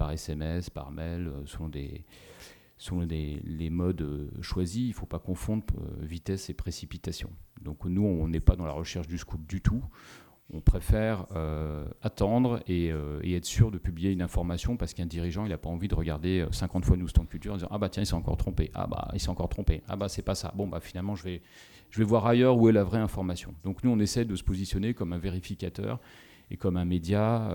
par 0.00 0.12
SMS, 0.12 0.70
par 0.70 0.90
mail, 0.90 1.30
selon, 1.44 1.68
des, 1.68 2.06
selon 2.78 3.04
des, 3.04 3.38
les 3.44 3.68
modes 3.68 4.30
choisis, 4.40 4.84
il 4.84 4.88
ne 4.88 4.94
faut 4.94 5.04
pas 5.04 5.18
confondre 5.18 5.66
vitesse 6.00 6.48
et 6.48 6.54
précipitation. 6.54 7.30
Donc 7.60 7.84
nous, 7.84 8.02
on 8.02 8.26
n'est 8.26 8.40
pas 8.40 8.56
dans 8.56 8.64
la 8.64 8.72
recherche 8.72 9.08
du 9.08 9.18
scoop 9.18 9.46
du 9.46 9.60
tout. 9.60 9.84
On 10.54 10.62
préfère 10.62 11.26
euh, 11.36 11.84
attendre 12.00 12.60
euh, 12.70 13.20
et, 13.22 13.34
être 13.34 13.44
sûr 13.44 13.70
de 13.70 13.76
publier 13.76 14.10
une 14.10 14.22
information 14.22 14.78
parce 14.78 14.94
qu'un 14.94 15.04
dirigeant, 15.04 15.44
il 15.44 15.50
n'a 15.50 15.58
pas 15.58 15.68
envie 15.68 15.86
de 15.86 15.94
regarder 15.94 16.46
50 16.50 16.82
euh, 16.82 16.86
fois 16.86 16.96
nous 16.96 17.08
stand 17.08 17.28
culture 17.28 17.52
en 17.52 17.56
disant 17.56 17.68
ah 17.70 17.78
bah 17.78 17.90
tiens 17.90 18.02
il 18.02 18.06
s'est 18.06 18.14
encore 18.14 18.38
trompé, 18.38 18.70
ah 18.74 18.86
bah 18.86 19.08
il 19.12 19.20
s'est 19.20 19.28
encore 19.28 19.50
trompé, 19.50 19.82
ah 19.86 19.96
bah 19.96 20.08
c'est 20.08 20.22
pas 20.22 20.34
ça, 20.34 20.52
bon 20.56 20.66
bah 20.66 20.80
finalement 20.80 21.14
je 21.14 21.22
vais, 21.22 21.42
je 21.90 21.98
vais 21.98 22.04
voir 22.04 22.26
ailleurs 22.26 22.56
où 22.56 22.68
est 22.68 22.72
la 22.72 22.82
vraie 22.82 22.98
information. 22.98 23.54
Donc 23.62 23.84
nous 23.84 23.90
on 23.90 24.00
essaie 24.00 24.24
de 24.24 24.34
se 24.34 24.42
positionner 24.42 24.94
comme 24.94 25.12
un 25.12 25.18
vérificateur 25.18 26.00
et 26.50 26.56
comme 26.56 26.76
un 26.76 26.84
média, 26.84 27.54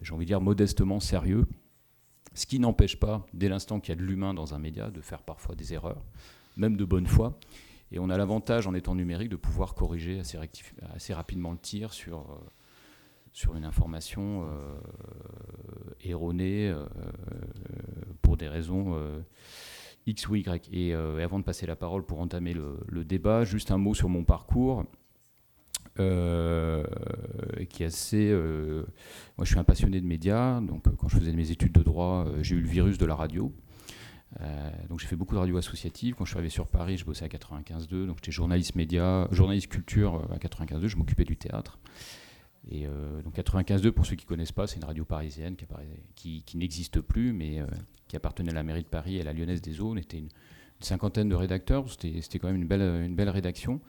j'ai 0.00 0.14
envie 0.14 0.24
de 0.24 0.28
dire 0.28 0.40
modestement 0.40 1.00
sérieux, 1.00 1.46
ce 2.34 2.46
qui 2.46 2.58
n'empêche 2.58 2.98
pas 2.98 3.26
dès 3.34 3.48
l'instant 3.48 3.80
qu'il 3.80 3.90
y 3.90 3.98
a 3.98 4.00
de 4.00 4.04
l'humain 4.06 4.34
dans 4.34 4.54
un 4.54 4.58
média 4.58 4.90
de 4.90 5.00
faire 5.00 5.22
parfois 5.22 5.54
des 5.54 5.74
erreurs, 5.74 6.02
même 6.56 6.76
de 6.76 6.84
bonne 6.84 7.06
foi. 7.06 7.38
Et 7.92 7.98
on 7.98 8.08
a 8.08 8.16
l'avantage, 8.16 8.66
en 8.66 8.74
étant 8.74 8.94
numérique, 8.94 9.28
de 9.28 9.36
pouvoir 9.36 9.74
corriger 9.74 10.18
assez, 10.18 11.12
rapidement 11.12 11.52
le 11.52 11.58
tir 11.58 11.92
sur, 11.92 12.20
euh, 12.20 12.38
sur 13.34 13.54
une 13.54 13.66
information 13.66 14.46
euh, 14.46 14.78
erronée 16.02 16.70
euh, 16.70 16.86
pour 18.22 18.38
des 18.38 18.48
raisons 18.48 18.98
X 20.06 20.26
ou 20.26 20.36
Y. 20.36 20.70
Et, 20.72 20.94
avant 20.94 21.38
de 21.38 21.44
passer 21.44 21.66
la 21.66 21.76
parole 21.76 22.02
pour 22.02 22.20
entamer 22.20 22.54
le, 22.54 23.04
débat, 23.04 23.44
juste 23.44 23.70
un 23.70 23.78
mot 23.78 23.92
sur 23.92 24.08
mon 24.08 24.24
parcours. 24.24 24.86
Qui 25.96 27.82
est 27.82 27.86
assez. 27.86 28.32
moi, 29.36 29.44
je 29.44 29.50
suis 29.50 29.58
un 29.58 29.64
passionné 29.64 30.00
de 30.00 30.06
médias. 30.06 30.60
Donc, 30.60 30.84
quand 30.96 31.08
je 31.08 31.18
faisais 31.18 31.32
mes 31.32 31.50
études 31.50 31.72
de 31.72 31.82
droit, 31.82 32.26
j'ai 32.40 32.56
eu 32.56 32.60
le 32.60 32.68
virus 32.68 32.98
de 32.98 33.06
la 33.06 33.14
radio. 33.14 33.52
Euh, 34.40 34.70
donc 34.88 35.00
j'ai 35.00 35.06
fait 35.06 35.16
beaucoup 35.16 35.34
de 35.34 35.40
radio 35.40 35.56
associative. 35.56 36.14
Quand 36.14 36.24
je 36.24 36.30
suis 36.30 36.38
arrivé 36.38 36.50
sur 36.50 36.66
Paris, 36.66 36.96
je 36.96 37.04
bossais 37.04 37.24
à 37.24 37.28
95.2, 37.28 38.06
donc 38.06 38.16
j'étais 38.16 38.32
journaliste 38.32 38.74
média, 38.74 39.28
journaliste 39.30 39.68
culture 39.68 40.26
euh, 40.30 40.34
à 40.34 40.38
95.2, 40.38 40.86
je 40.86 40.96
m'occupais 40.96 41.24
du 41.24 41.36
théâtre. 41.36 41.78
Et 42.70 42.86
donc 43.24 43.36
95.2, 43.36 43.90
pour 43.90 44.06
ceux 44.06 44.14
qui 44.14 44.24
ne 44.24 44.28
connaissent 44.28 44.52
pas, 44.52 44.68
c'est 44.68 44.76
une 44.76 44.84
radio 44.84 45.04
parisienne 45.04 45.56
qui, 46.14 46.44
n'existe 46.54 47.00
plus, 47.00 47.32
mais 47.32 47.60
qui 48.06 48.14
appartenait 48.14 48.52
à 48.52 48.54
la 48.54 48.62
mairie 48.62 48.84
de 48.84 48.88
Paris 48.88 49.16
et 49.16 49.20
à 49.20 49.24
la 49.24 49.32
Lyonnaise 49.32 49.60
des 49.60 49.80
Eaux. 49.80 49.90
On 49.90 49.96
une, 49.96 50.28
cinquantaine 50.84 51.28
de 51.28 51.34
rédacteurs, 51.34 51.84
c'était 51.90 52.38
quand 52.38 52.48
même 52.48 52.56
une 52.56 52.66
belle, 52.66 52.82
une 53.04 53.14
belle 53.14 53.30
rédaction. 53.30 53.80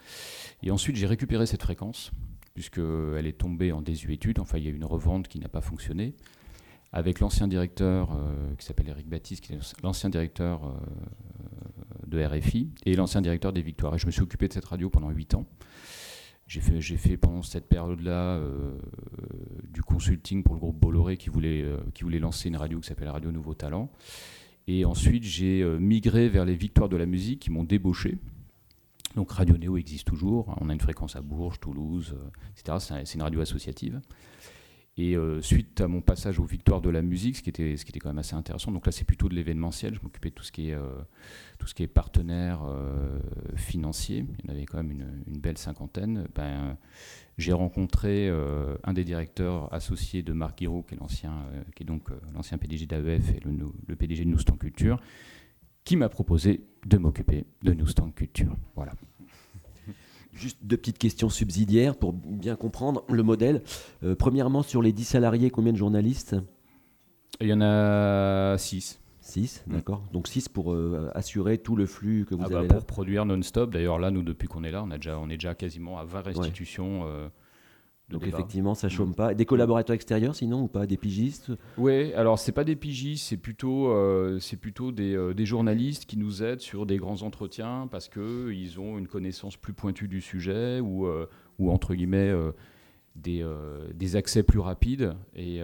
Et 0.61 0.71
ensuite, 0.71 0.95
j'ai 0.95 1.07
récupéré 1.07 1.45
cette 1.45 1.63
fréquence, 1.63 2.11
puisqu'elle 2.53 3.25
est 3.25 3.37
tombée 3.37 3.71
en 3.71 3.81
désuétude, 3.81 4.39
enfin 4.39 4.57
il 4.57 4.65
y 4.65 4.67
a 4.67 4.71
eu 4.71 4.75
une 4.75 4.85
revente 4.85 5.27
qui 5.27 5.39
n'a 5.39 5.49
pas 5.49 5.61
fonctionné, 5.61 6.15
avec 6.93 7.19
l'ancien 7.19 7.47
directeur 7.47 8.11
euh, 8.11 8.53
qui 8.57 8.65
s'appelle 8.65 8.87
Eric 8.87 9.09
Baptiste, 9.09 9.43
qui 9.43 9.53
est 9.53 9.81
l'ancien 9.83 10.09
directeur 10.09 10.65
euh, 10.65 10.71
de 12.05 12.23
RFI, 12.23 12.69
et 12.85 12.95
l'ancien 12.95 13.21
directeur 13.21 13.51
des 13.51 13.63
Victoires. 13.63 13.95
Et 13.95 13.97
je 13.97 14.05
me 14.05 14.11
suis 14.11 14.21
occupé 14.21 14.47
de 14.47 14.53
cette 14.53 14.65
radio 14.65 14.89
pendant 14.91 15.09
8 15.09 15.33
ans. 15.33 15.47
J'ai 16.45 16.61
fait, 16.61 16.79
fait, 16.81 17.17
pendant 17.17 17.41
cette 17.41 17.67
période-là 17.67 18.35
euh, 18.35 18.77
du 19.69 19.81
consulting 19.81 20.43
pour 20.43 20.53
le 20.53 20.59
groupe 20.59 20.79
Bolloré 20.79 21.17
qui 21.17 21.29
voulait, 21.29 21.65
qui 21.95 22.03
voulait 22.03 22.19
lancer 22.19 22.49
une 22.49 22.57
radio 22.57 22.79
qui 22.79 22.87
s'appelle 22.87 23.09
Radio 23.09 23.31
Nouveau 23.31 23.55
Talent. 23.55 23.89
Et 24.67 24.85
ensuite, 24.85 25.23
j'ai 25.23 25.61
euh, 25.61 25.77
migré 25.77 26.29
vers 26.29 26.45
les 26.45 26.55
Victoires 26.55 26.89
de 26.89 26.97
la 26.97 27.05
musique 27.05 27.41
qui 27.41 27.51
m'ont 27.51 27.63
débauché. 27.63 28.17
Donc 29.15 29.31
Radio 29.31 29.57
Néo 29.57 29.77
existe 29.77 30.07
toujours. 30.07 30.55
On 30.59 30.69
a 30.69 30.73
une 30.73 30.79
fréquence 30.79 31.15
à 31.15 31.21
Bourges, 31.21 31.59
Toulouse, 31.59 32.15
euh, 32.17 32.29
etc. 32.57 33.01
C'est 33.05 33.15
une 33.15 33.21
radio 33.21 33.41
associative. 33.41 34.01
Et 34.95 35.15
euh, 35.15 35.41
suite 35.41 35.81
à 35.81 35.87
mon 35.87 36.01
passage 36.01 36.39
aux 36.39 36.45
Victoires 36.45 36.79
de 36.79 36.89
la 36.89 37.01
musique, 37.01 37.37
ce 37.37 37.41
qui 37.41 37.49
était, 37.49 37.77
ce 37.77 37.83
qui 37.83 37.91
était 37.91 37.99
quand 37.99 38.09
même 38.09 38.19
assez 38.19 38.35
intéressant, 38.35 38.71
donc 38.71 38.85
là 38.85 38.91
c'est 38.91 39.05
plutôt 39.05 39.27
de 39.27 39.33
l'événementiel, 39.33 39.95
je 39.95 39.99
m'occupais 40.03 40.29
de 40.29 40.35
tout 40.35 40.43
ce 40.43 40.51
qui 40.51 40.69
est, 40.69 40.77
tout 41.57 41.65
ce 41.65 41.73
qui 41.73 41.81
est 41.81 41.87
partenaire 41.87 42.61
financier, 43.55 44.25
il 44.39 44.45
y 44.45 44.51
en 44.51 44.53
avait 44.53 44.65
quand 44.65 44.77
même 44.77 44.91
une, 44.91 45.39
belle 45.39 45.57
cinquantaine. 45.57 46.27
Ben, 46.35 46.77
j'ai 47.39 47.53
rencontré 47.53 48.29
un 48.83 48.93
des 48.93 49.03
directeurs 49.03 49.73
associés 49.73 50.21
de 50.21 50.31
Marc 50.31 50.59
Guiraud, 50.59 50.83
qui 50.83 50.93
est, 50.93 50.99
l'ancien, 50.99 51.33
qui 51.75 51.81
est 51.81 51.87
donc 51.87 52.09
l'ancien 52.35 52.59
PDG 52.59 52.85
d'AEF 52.85 53.33
et 53.33 53.39
le, 53.43 53.51
le 53.87 53.95
PDG 53.95 54.25
de 54.25 54.29
Noustan 54.29 54.57
Culture, 54.57 55.01
qui 55.83 55.95
m'a 55.95 56.09
proposé 56.09 56.67
de 56.85 56.97
m'occuper 56.97 57.45
de 57.63 57.73
Noustan 57.73 58.11
Culture. 58.11 58.55
Voilà. 58.75 58.93
Juste 60.33 60.57
deux 60.63 60.77
petites 60.77 60.97
questions 60.97 61.29
subsidiaires 61.29 61.95
pour 61.95 62.13
bien 62.13 62.55
comprendre 62.55 63.03
le 63.09 63.23
modèle. 63.23 63.61
Euh, 64.03 64.15
premièrement, 64.15 64.63
sur 64.63 64.81
les 64.81 64.91
10 64.91 65.03
salariés, 65.03 65.49
combien 65.49 65.71
de 65.71 65.77
journalistes? 65.77 66.35
Il 67.39 67.47
y 67.47 67.53
en 67.53 67.61
a 67.61 68.57
6. 68.57 68.99
6, 69.23 69.63
mm. 69.65 69.73
d'accord. 69.73 70.03
Donc 70.11 70.27
6 70.27 70.49
pour 70.49 70.73
euh, 70.73 71.09
assurer 71.15 71.57
tout 71.57 71.75
le 71.75 71.85
flux 71.85 72.25
que 72.25 72.35
vous 72.35 72.43
ah 72.43 72.57
avez 72.57 72.67
bah, 72.67 72.75
Pour 72.75 72.85
produire 72.85 73.25
non-stop. 73.25 73.71
D'ailleurs, 73.71 73.97
là, 73.97 74.11
nous, 74.11 74.21
depuis 74.21 74.47
qu'on 74.47 74.63
est 74.63 74.71
là, 74.71 74.83
on, 74.83 74.91
a 74.91 74.97
déjà, 74.97 75.17
on 75.17 75.29
est 75.29 75.37
déjà 75.37 75.55
quasiment 75.55 75.97
à 75.97 76.03
20 76.03 76.21
restitutions. 76.21 77.07
Euh, 77.07 77.29
donc 78.09 78.27
effectivement, 78.27 78.75
ça 78.75 78.89
chôme 78.89 79.09
mm. 79.09 79.15
pas. 79.15 79.33
Des 79.33 79.45
collaborateurs 79.45 79.93
extérieurs 79.93 80.35
sinon 80.35 80.63
ou 80.63 80.67
pas? 80.67 80.85
Des 80.85 80.97
pigistes? 80.97 81.51
Oui, 81.77 82.13
alors 82.13 82.37
c'est 82.37 82.51
pas 82.51 82.63
des 82.63 82.75
pigistes, 82.75 83.27
c'est 83.27 83.37
plutôt, 83.37 83.87
euh, 83.89 84.39
c'est 84.39 84.57
plutôt 84.57 84.91
des, 84.91 85.15
euh, 85.15 85.33
des, 85.33 85.45
journalistes 85.45 86.05
qui 86.05 86.17
nous 86.17 86.43
aident 86.43 86.59
sur 86.59 86.85
des 86.85 86.97
grands 86.97 87.21
entretiens 87.21 87.87
parce 87.89 88.09
qu'ils 88.09 88.79
ont 88.79 88.97
une 88.97 89.07
connaissance 89.07 89.57
plus 89.57 89.73
pointue 89.73 90.07
du 90.07 90.21
sujet 90.21 90.79
ou, 90.79 91.07
euh, 91.07 91.27
ou 91.59 91.71
entre 91.71 91.95
guillemets 91.95 92.33
des, 93.15 93.45
des, 93.93 94.15
accès 94.15 94.43
plus 94.43 94.59
rapides. 94.59 95.15
Et 95.35 95.61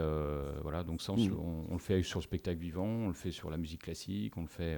voilà, 0.63 0.83
donc 0.83 1.01
ça, 1.01 1.13
mm. 1.13 1.35
on, 1.69 1.73
le 1.73 1.79
fait 1.79 2.01
sur 2.03 2.19
le 2.19 2.23
spectacle 2.23 2.59
vivant, 2.59 2.87
on 2.87 3.07
le 3.07 3.13
fait 3.13 3.31
sur 3.31 3.49
la 3.49 3.57
musique 3.57 3.83
classique, 3.83 4.37
on 4.37 4.41
le 4.41 4.47
fait, 4.47 4.77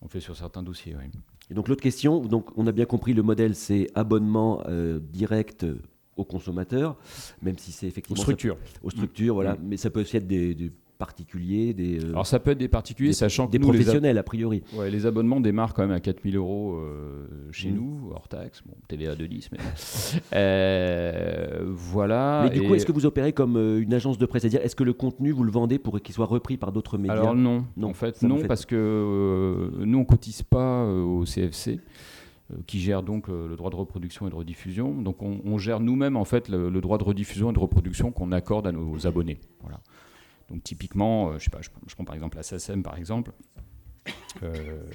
on 0.00 0.06
le 0.06 0.10
fait 0.10 0.20
sur 0.20 0.36
certains 0.36 0.62
dossiers. 0.62 0.96
Et 1.50 1.54
donc 1.54 1.68
l'autre 1.68 1.82
question, 1.82 2.20
donc 2.20 2.50
on 2.56 2.66
a 2.66 2.72
bien 2.72 2.86
compris 2.86 3.14
le 3.14 3.22
modèle, 3.22 3.54
c'est 3.54 3.88
abonnement 3.94 4.62
direct 5.00 5.66
aux 6.18 6.24
consommateurs, 6.24 6.96
même 7.40 7.56
si 7.58 7.72
c'est 7.72 7.86
effectivement... 7.86 8.20
Aux 8.20 8.22
structures. 8.22 8.58
aux 8.82 8.90
structures, 8.90 9.34
voilà. 9.34 9.54
Mm. 9.54 9.58
Mais 9.62 9.76
ça 9.76 9.88
peut 9.88 10.00
aussi 10.00 10.16
être 10.16 10.26
des, 10.26 10.70
particuliers, 10.98 11.72
des... 11.74 12.04
Euh, 12.04 12.08
Alors 12.08 12.26
ça 12.26 12.40
peut 12.40 12.50
être 12.50 12.58
des 12.58 12.68
particuliers, 12.68 13.12
sachant 13.12 13.46
que... 13.46 13.52
Des 13.52 13.60
professionnels, 13.60 14.18
a 14.18 14.24
priori. 14.24 14.64
Ouais, 14.74 14.90
les 14.90 15.06
abonnements 15.06 15.40
démarrent 15.40 15.72
quand 15.72 15.82
même 15.82 15.92
à 15.92 16.00
4000 16.00 16.36
euros 16.36 16.74
euh, 16.74 17.26
chez 17.52 17.70
mm. 17.70 17.74
nous, 17.74 18.10
hors 18.12 18.26
taxe, 18.26 18.62
bon, 18.66 18.74
TVA 18.88 19.14
de 19.14 19.26
10, 19.26 19.50
mais... 19.52 19.58
Euh, 20.34 21.60
voilà. 21.70 22.42
Mais 22.44 22.50
du 22.50 22.66
coup, 22.66 22.74
est-ce 22.74 22.84
que 22.84 22.92
vous 22.92 23.06
opérez 23.06 23.32
comme 23.32 23.56
une 23.56 23.94
agence 23.94 24.18
de 24.18 24.26
presse? 24.26 24.42
C'est-à-dire, 24.42 24.60
est-ce 24.62 24.76
que 24.76 24.84
le 24.84 24.92
contenu, 24.92 25.30
vous 25.30 25.44
le 25.44 25.50
vendez 25.50 25.78
pour 25.78 26.00
qu'il 26.00 26.14
soit 26.14 26.26
repris 26.26 26.56
par 26.56 26.72
d'autres 26.72 26.98
médias? 26.98 27.14
Alors 27.14 27.34
non, 27.34 27.64
non, 27.76 27.88
en 27.88 27.94
fait, 27.94 28.22
non, 28.22 28.40
parce 28.46 28.66
que 28.66 29.70
nous, 29.78 29.98
on 29.98 30.04
cotise 30.04 30.42
pas 30.42 30.84
au 30.84 31.24
CFC. 31.24 31.80
Euh, 32.50 32.56
qui 32.66 32.80
gère 32.80 33.02
donc 33.02 33.28
euh, 33.28 33.46
le 33.46 33.56
droit 33.56 33.70
de 33.70 33.76
reproduction 33.76 34.26
et 34.26 34.30
de 34.30 34.34
rediffusion. 34.34 35.02
Donc 35.02 35.20
on, 35.20 35.58
gère 35.58 35.80
nous-mêmes 35.80 36.16
en 36.16 36.24
fait 36.24 36.48
le, 36.48 36.70
droit 36.80 36.96
de 36.96 37.04
rediffusion 37.04 37.50
et 37.50 37.52
de 37.52 37.58
reproduction 37.58 38.10
qu'on 38.10 38.32
accorde 38.32 38.66
à 38.66 38.72
nos 38.72 39.06
abonnés. 39.06 39.38
Voilà. 39.60 39.80
Donc 40.48 40.62
typiquement, 40.62 41.28
euh, 41.28 41.38
je, 41.38 41.44
sais 41.44 41.50
pas, 41.50 41.60
je, 41.60 41.94
prends 41.94 42.04
par 42.04 42.14
exemple 42.14 42.38
la 42.38 42.42
SACEM 42.42 42.82
par 42.82 42.96
exemple. 42.96 43.32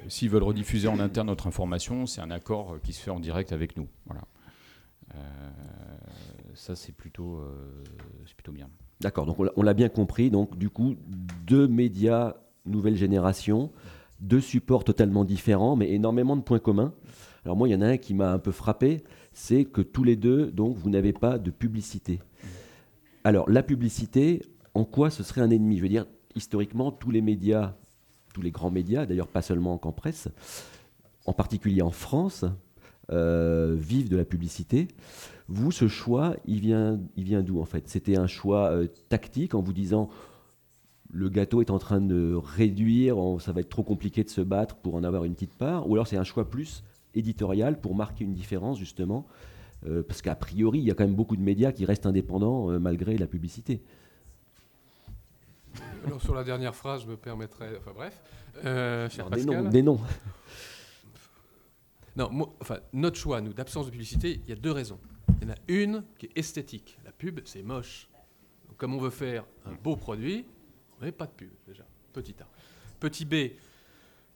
S'ils 0.08 0.30
veulent 0.30 0.44
rediffuser 0.44 0.88
en 0.88 1.00
interne 1.00 1.28
notre 1.28 1.46
information, 1.46 2.08
c'est 2.08 2.22
un 2.22 2.32
accord 2.32 2.78
qui 2.82 2.94
se 2.94 3.02
fait 3.02 3.12
en 3.12 3.20
direct 3.20 3.52
avec 3.52 3.78
nous. 3.78 3.88
Voilà. 4.06 4.22
ça 6.56 6.76
c'est 6.76 6.94
plutôt, 6.94 7.44
c'est 8.26 8.36
plutôt 8.36 8.54
bien. 8.54 8.70
D'accord, 9.02 9.28
donc 9.28 9.38
on 9.56 9.62
l'a 9.62 9.74
bien 9.74 9.90
compris. 9.90 10.32
Donc 10.32 10.58
du 10.58 10.70
coup, 10.70 10.96
deux 11.46 11.68
médias 11.68 12.34
nouvelle 12.66 12.96
génération, 12.96 13.72
deux 14.22 14.42
supports 14.42 14.84
totalement 14.84 15.26
différents, 15.26 15.76
mais 15.76 15.92
énormément 15.92 16.36
de 16.38 16.42
points 16.42 16.60
communs. 16.60 16.94
Alors 17.46 17.58
moi, 17.58 17.68
il 17.68 17.72
y 17.72 17.76
en 17.76 17.82
a 17.82 17.88
un 17.88 17.98
qui 17.98 18.14
m'a 18.14 18.32
un 18.32 18.40
peu 18.40 18.52
frappé, 18.52 19.04
c'est 19.34 19.66
que 19.66 19.82
tous 19.82 20.04
les 20.04 20.16
deux, 20.16 20.52
donc, 20.52 20.78
vous 20.78 20.90
n'avez 20.90 21.14
pas 21.14 21.38
de 21.38 21.52
publicité. 21.52 22.20
Alors 23.24 23.50
la 23.50 23.64
publicité, 23.64 24.42
en 24.74 24.86
quoi 24.86 25.10
ce 25.10 25.24
serait 25.24 25.42
un 25.42 25.50
ennemi? 25.50 25.78
Je 25.78 25.82
veux 25.82 25.90
dire, 25.90 26.06
historiquement, 26.36 26.92
tous 26.92 27.12
les 27.12 27.22
médias, 27.22 27.76
tous 28.34 28.42
les 28.42 28.52
grands 28.52 28.72
médias, 28.72 29.06
d'ailleurs 29.06 29.28
pas 29.28 29.42
seulement 29.42 29.78
qu'en 29.78 29.92
presse, 29.92 30.30
en 31.26 31.34
particulier 31.34 31.82
en 31.82 31.92
France, 31.92 32.46
euh, 33.12 33.76
vivent 33.78 34.10
de 34.10 34.18
la 34.18 34.26
publicité. 34.26 34.88
Vous, 35.48 35.72
ce 35.72 35.88
choix, 35.88 36.36
il 36.46 36.62
vient, 36.62 37.00
il 37.16 37.26
vient 37.26 37.42
d'où 37.42 37.60
en 37.60 37.66
fait? 37.66 37.88
C'était 37.90 38.18
un 38.18 38.28
choix 38.28 38.72
euh, 38.72 38.88
tactique 39.10 39.54
en 39.56 39.62
vous 39.62 39.74
disant 39.74 40.10
le 41.12 41.30
gâteau 41.30 41.62
est 41.62 41.70
en 41.70 41.80
train 41.80 42.02
de 42.02 42.34
réduire, 42.34 43.18
ça 43.40 43.52
va 43.52 43.62
être 43.62 43.70
trop 43.70 43.84
compliqué 43.84 44.24
de 44.24 44.30
se 44.30 44.42
battre 44.42 44.78
pour 44.78 44.96
en 44.96 45.04
avoir 45.04 45.26
une 45.26 45.34
petite 45.34 45.54
part, 45.54 45.88
ou 45.88 45.94
alors 45.94 46.08
c'est 46.08 46.18
un 46.18 46.24
choix 46.24 46.50
plus 46.50 46.84
éditorial 47.16 47.80
pour 47.80 47.96
marquer 47.96 48.24
une 48.24 48.34
différence 48.34 48.78
justement 48.78 49.26
euh, 49.86 50.04
Parce 50.04 50.22
qu'a 50.22 50.36
priori, 50.36 50.80
il 50.80 50.86
y 50.86 50.92
a 50.92 50.94
quand 50.94 51.06
même 51.06 51.16
beaucoup 51.16 51.36
de 51.36 51.42
médias 51.42 51.72
qui 51.72 51.86
restent 51.86 52.06
indépendants 52.06 52.70
euh, 52.70 52.80
malgré 52.80 53.18
la 53.18 53.28
publicité. 53.28 53.82
Alors, 56.06 56.22
sur 56.22 56.36
la 56.36 56.44
dernière 56.44 56.76
phrase, 56.76 57.04
je 57.04 57.08
me 57.08 57.18
permettrai. 57.18 57.78
Enfin 57.78 57.92
bref. 57.94 58.22
Euh, 58.66 59.08
des, 59.32 59.46
noms, 59.46 59.70
des 59.70 59.82
noms. 59.82 60.00
Non, 62.16 62.30
enfin, 62.62 62.78
notre 62.94 63.18
choix, 63.18 63.42
nous, 63.42 63.54
d'absence 63.54 63.88
de 63.88 63.92
publicité, 63.92 64.40
il 64.44 64.50
y 64.50 64.52
a 64.52 64.56
deux 64.56 64.72
raisons. 64.72 65.00
Il 65.42 65.48
y 65.48 65.52
en 65.52 65.54
a 65.54 65.58
une 65.68 66.04
qui 66.20 66.28
est 66.28 66.38
esthétique. 66.38 67.00
La 67.06 67.12
pub, 67.12 67.40
c'est 67.44 67.64
moche. 67.64 68.08
Donc, 68.68 68.78
comme 68.78 68.94
on 68.94 69.00
veut 69.00 69.10
faire 69.10 69.46
un 69.66 69.74
beau 69.74 69.96
produit, 69.96 70.46
on 71.02 71.06
n'a 71.06 71.12
pas 71.12 71.26
de 71.26 71.32
pub, 71.32 71.50
déjà. 71.68 71.84
Petit 72.14 72.36
A. 72.40 72.48
Petit 73.00 73.26
B, 73.26 73.34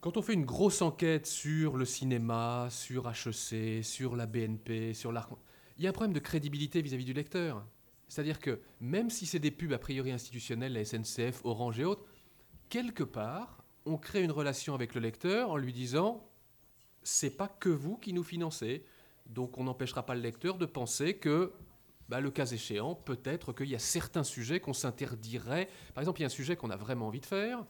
quand 0.01 0.17
on 0.17 0.21
fait 0.21 0.33
une 0.33 0.45
grosse 0.45 0.81
enquête 0.81 1.25
sur 1.25 1.77
le 1.77 1.85
cinéma, 1.85 2.67
sur 2.69 3.09
HEC, 3.09 3.83
sur 3.83 4.15
la 4.15 4.25
BNP, 4.25 4.93
sur 4.93 5.11
l'art, 5.11 5.29
il 5.77 5.83
y 5.83 5.87
a 5.87 5.89
un 5.89 5.93
problème 5.93 6.13
de 6.13 6.19
crédibilité 6.19 6.81
vis-à-vis 6.81 7.05
du 7.05 7.13
lecteur. 7.13 7.65
C'est-à-dire 8.07 8.39
que 8.39 8.61
même 8.79 9.09
si 9.09 9.25
c'est 9.25 9.39
des 9.39 9.51
pubs 9.51 9.73
a 9.73 9.79
priori 9.79 10.11
institutionnelles, 10.11 10.73
la 10.73 10.85
SNCF, 10.85 11.43
Orange 11.43 11.79
et 11.79 11.85
autres, 11.85 12.05
quelque 12.69 13.03
part, 13.03 13.63
on 13.85 13.97
crée 13.97 14.23
une 14.23 14.31
relation 14.31 14.75
avec 14.75 14.95
le 14.95 15.01
lecteur 15.01 15.49
en 15.49 15.57
lui 15.57 15.73
disant 15.73 16.23
c'est 17.03 17.35
pas 17.35 17.47
que 17.47 17.69
vous 17.69 17.97
qui 17.97 18.13
nous 18.13 18.23
financez, 18.23 18.85
donc 19.27 19.57
on 19.57 19.63
n'empêchera 19.63 20.05
pas 20.05 20.15
le 20.15 20.21
lecteur 20.21 20.57
de 20.57 20.65
penser 20.65 21.15
que 21.15 21.53
bah, 22.09 22.21
le 22.21 22.31
cas 22.31 22.45
échéant, 22.45 22.95
peut-être 22.95 23.51
qu'il 23.51 23.67
y 23.67 23.75
a 23.75 23.79
certains 23.79 24.23
sujets 24.23 24.59
qu'on 24.59 24.73
s'interdirait. 24.73 25.69
Par 25.93 26.01
exemple, 26.01 26.19
il 26.19 26.23
y 26.23 26.25
a 26.25 26.27
un 26.27 26.29
sujet 26.29 26.55
qu'on 26.55 26.69
a 26.69 26.77
vraiment 26.77 27.07
envie 27.07 27.19
de 27.19 27.25
faire, 27.25 27.65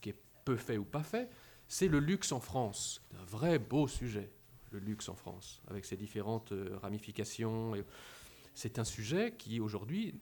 qui 0.00 0.10
est 0.10 0.20
peu 0.44 0.56
fait 0.56 0.76
ou 0.76 0.84
pas 0.84 1.02
fait, 1.02 1.30
c'est 1.68 1.88
le 1.88 2.00
luxe 2.00 2.32
en 2.32 2.40
France. 2.40 3.02
Un 3.20 3.24
vrai 3.24 3.58
beau 3.58 3.86
sujet, 3.86 4.32
le 4.72 4.78
luxe 4.78 5.08
en 5.08 5.14
France, 5.14 5.62
avec 5.68 5.84
ses 5.84 5.96
différentes 5.96 6.52
euh, 6.52 6.76
ramifications. 6.82 7.74
C'est 8.54 8.78
un 8.78 8.84
sujet 8.84 9.34
qui, 9.36 9.60
aujourd'hui, 9.60 10.14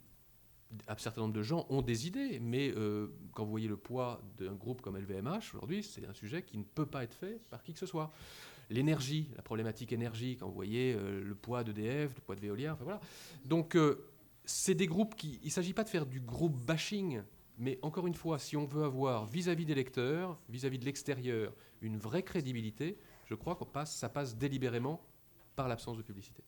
un 0.88 0.96
certain 0.98 1.22
nombre 1.22 1.34
de 1.34 1.42
gens 1.42 1.64
ont 1.70 1.82
des 1.82 2.08
idées, 2.08 2.40
mais 2.40 2.72
euh, 2.76 3.08
quand 3.32 3.44
vous 3.44 3.50
voyez 3.50 3.68
le 3.68 3.76
poids 3.76 4.20
d'un 4.36 4.54
groupe 4.54 4.82
comme 4.82 4.98
LVMH, 4.98 5.54
aujourd'hui, 5.54 5.82
c'est 5.84 6.04
un 6.04 6.12
sujet 6.12 6.42
qui 6.42 6.58
ne 6.58 6.64
peut 6.64 6.86
pas 6.86 7.04
être 7.04 7.14
fait 7.14 7.40
par 7.48 7.62
qui 7.62 7.72
que 7.72 7.78
ce 7.78 7.86
soit. 7.86 8.10
L'énergie, 8.68 9.30
la 9.36 9.42
problématique 9.42 9.92
énergie, 9.92 10.36
quand 10.36 10.48
vous 10.48 10.54
voyez 10.54 10.94
euh, 10.94 11.22
le 11.22 11.34
poids 11.36 11.62
d'EDF, 11.62 12.16
le 12.16 12.20
poids 12.22 12.34
de 12.34 12.40
Veolia, 12.40 12.72
enfin 12.72 12.82
voilà. 12.82 13.00
Donc, 13.44 13.78
c'est 14.44 14.74
des 14.74 14.88
groupes 14.88 15.14
qui. 15.14 15.38
Il 15.42 15.46
ne 15.46 15.50
s'agit 15.50 15.72
pas 15.72 15.84
de 15.84 15.88
faire 15.88 16.06
du 16.06 16.20
groupe 16.20 16.56
bashing, 16.56 17.22
mais 17.58 17.78
encore 17.82 18.06
une 18.06 18.14
fois, 18.14 18.38
si 18.38 18.56
on 18.56 18.66
veut 18.66 18.84
avoir 18.84 19.26
vis-à-vis 19.26 19.64
des 19.64 19.74
lecteurs, 19.74 20.38
vis-à-vis 20.48 20.78
de 20.78 20.84
l'extérieur, 20.84 21.54
une 21.80 21.96
vraie 21.96 22.22
crédibilité, 22.22 22.98
je 23.24 23.34
crois 23.34 23.56
que 23.56 23.64
passe, 23.64 23.94
ça 23.96 24.08
passe 24.08 24.36
délibérément 24.36 25.00
par 25.54 25.68
l'absence 25.68 25.96
de 25.96 26.02
publicité. 26.02 26.42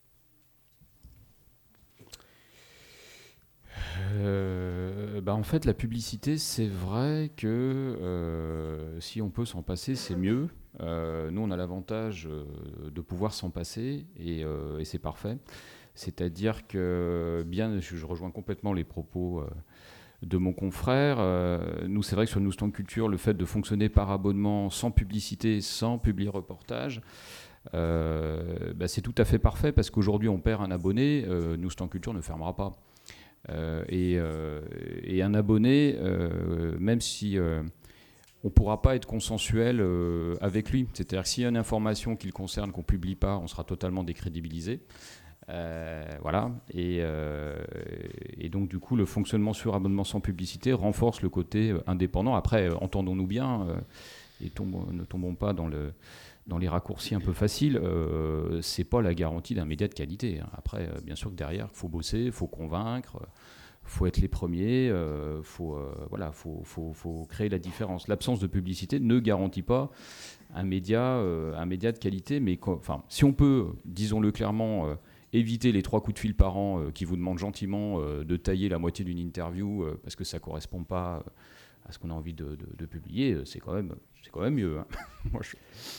euh, 4.13 5.21
bah, 5.21 5.35
En 5.35 5.43
fait, 5.43 5.65
la 5.65 5.75
publicité, 5.75 6.39
c'est 6.39 6.69
vrai 6.69 7.31
que 7.37 7.47
euh, 7.47 9.01
si 9.01 9.23
on 9.23 9.31
peut 9.31 9.45
s'en 9.45 9.63
passer, 9.63 9.95
c'est 9.95 10.17
mieux. 10.17 10.49
Euh, 10.81 11.31
nous, 11.31 11.41
on 11.41 11.51
a 11.51 11.57
l'avantage 11.57 12.29
de 12.85 13.01
pouvoir 13.01 13.33
s'en 13.33 13.51
passer 13.51 14.07
et 14.19 14.45
c'est 14.85 14.99
parfait. 14.99 15.39
C'est-à-dire 15.95 16.67
que, 16.69 17.45
bien, 17.47 17.81
je, 17.81 18.07
rejoins 18.07 18.31
complètement 18.31 18.73
les 18.73 18.85
propos 18.85 19.43
de 20.23 20.37
mon 20.37 20.53
confrère. 20.53 21.19
nous, 21.87 22.03
c'est 22.03 22.17
vrai 22.17 22.25
que 22.25 22.31
sur 22.31 22.41
Noustan 22.41 22.71
Culture, 22.71 23.09
le 23.09 23.17
fait 23.17 23.35
de 23.35 23.45
fonctionner 23.45 23.89
par 23.89 24.11
abonnement, 24.11 24.69
sans 24.71 24.91
publicité, 24.91 25.61
sans 25.61 25.99
publier 25.99 26.29
reportage, 26.29 27.01
bah, 27.73 28.89
c'est 28.89 29.03
tout 29.03 29.15
à 29.17 29.25
fait 29.25 29.39
parfait 29.39 29.73
parce 29.73 29.91
qu'aujourd'hui, 29.91 30.29
on 30.29 30.41
perd 30.41 30.63
un 30.63 30.71
abonné, 30.71 31.25
Noustan 31.59 31.87
Culture 31.87 32.15
ne 32.15 32.21
fermera 32.21 32.57
pas. 32.57 32.73
Euh, 33.51 33.85
euh, 33.91 34.61
et, 35.03 35.23
un 35.23 35.35
abonné, 35.35 35.97
euh, 35.99 36.77
même 36.79 37.01
si 37.01 37.39
on 37.39 38.49
ne 38.49 38.53
pourra 38.53 38.83
pas 38.83 38.97
être 38.97 39.07
consensuel 39.07 39.85
avec 40.41 40.71
lui. 40.71 40.87
C'est-à-dire 40.93 41.23
que 41.23 41.29
s'il 41.29 41.43
y 41.43 41.47
a 41.47 41.49
une 41.49 41.57
information 41.57 42.17
qui 42.17 42.27
le 42.27 42.33
concerne 42.33 42.73
qu'on 42.73 42.81
ne 42.81 42.87
publie 42.87 43.17
pas, 43.17 43.39
on 43.39 43.47
sera 43.47 43.65
totalement 43.65 44.05
décrédibilisé. 44.05 44.81
Voilà. 45.49 46.51
Et, 46.75 47.03
donc, 48.51 48.69
du 48.69 48.79
coup, 48.79 48.97
le 48.97 49.05
fonctionnement 49.07 49.53
sur 49.53 49.75
abonnement 49.75 50.05
sans 50.05 50.21
publicité 50.21 50.73
renforce 50.73 51.23
le 51.23 51.29
côté 51.29 51.75
indépendant. 51.87 52.35
Après, 52.35 52.71
entendons-nous 52.71 53.27
bien 53.27 53.67
et 54.41 54.47
ne 54.47 55.05
tombons 55.05 55.35
pas 55.35 55.53
dans 55.53 55.67
le, 55.67 55.93
dans 56.49 56.59
les 56.59 56.69
raccourcis 56.69 57.15
un 57.15 57.21
peu 57.21 57.33
faciles, 57.33 57.77
euh, 57.77 58.61
c'est 58.63 58.85
pas 58.85 59.03
la 59.03 59.15
garantie 59.15 59.55
d'un 59.55 59.67
média 59.67 59.87
de 59.87 59.95
qualité. 59.95 60.41
Hein. 60.41 60.49
Après, 60.57 60.89
euh, 60.89 61.01
bien 61.05 61.15
sûr 61.15 61.31
que 61.31 61.37
derrière, 61.37 61.69
faut 61.73 61.89
bosser, 61.89 62.31
faut 62.31 62.47
convaincre, 62.47 63.21
faut 63.85 64.07
être 64.07 64.17
les 64.17 64.29
premiers, 64.29 64.89
euh, 64.89 65.43
faut, 65.43 65.77
euh, 65.77 65.93
voilà, 66.09 66.33
faut, 66.33 66.63
faut, 66.65 66.93
faut, 66.95 67.27
créer 67.29 67.51
la 67.51 67.59
différence. 67.59 68.09
L'absence 68.09 68.41
de 68.41 68.47
publicité 68.47 68.99
ne 68.99 69.19
garantit 69.19 69.63
pas 69.63 69.91
un 70.55 70.63
média, 70.63 71.03
un 71.03 71.67
média 71.67 71.93
de 71.93 71.99
qualité, 71.99 72.41
mais 72.41 72.59
enfin, 72.67 73.03
si 73.11 73.25
on 73.25 73.35
peut, 73.35 73.67
disons-le 73.85 74.33
clairement, 74.33 74.97
éviter 75.33 75.73
les 75.73 75.83
trois 75.83 76.01
coups 76.01 76.15
de 76.15 76.19
fil 76.21 76.35
par 76.35 76.57
an 76.57 76.91
qui 76.93 77.05
vous 77.05 77.17
demandent 77.17 77.39
gentiment 77.39 78.01
de 78.01 78.37
tailler 78.37 78.69
la 78.69 78.79
moitié 78.79 79.05
d'une 79.05 79.19
interview 79.19 79.85
parce 80.03 80.17
que 80.17 80.25
ça 80.25 80.39
correspond 80.39 80.85
pas 80.85 81.25
à 81.85 81.93
ce 81.93 81.99
qu'on 81.99 82.11
a 82.11 82.15
envie 82.15 82.35
de, 82.35 82.57
de 82.77 82.87
publier, 82.87 83.39
c'est 83.45 83.61
quand 83.61 83.73
même 83.73 83.95
c'est 84.23 84.31
quand 84.31 84.41
même 84.41 84.55
mieux. 84.55 84.79
Hein. 84.79 84.87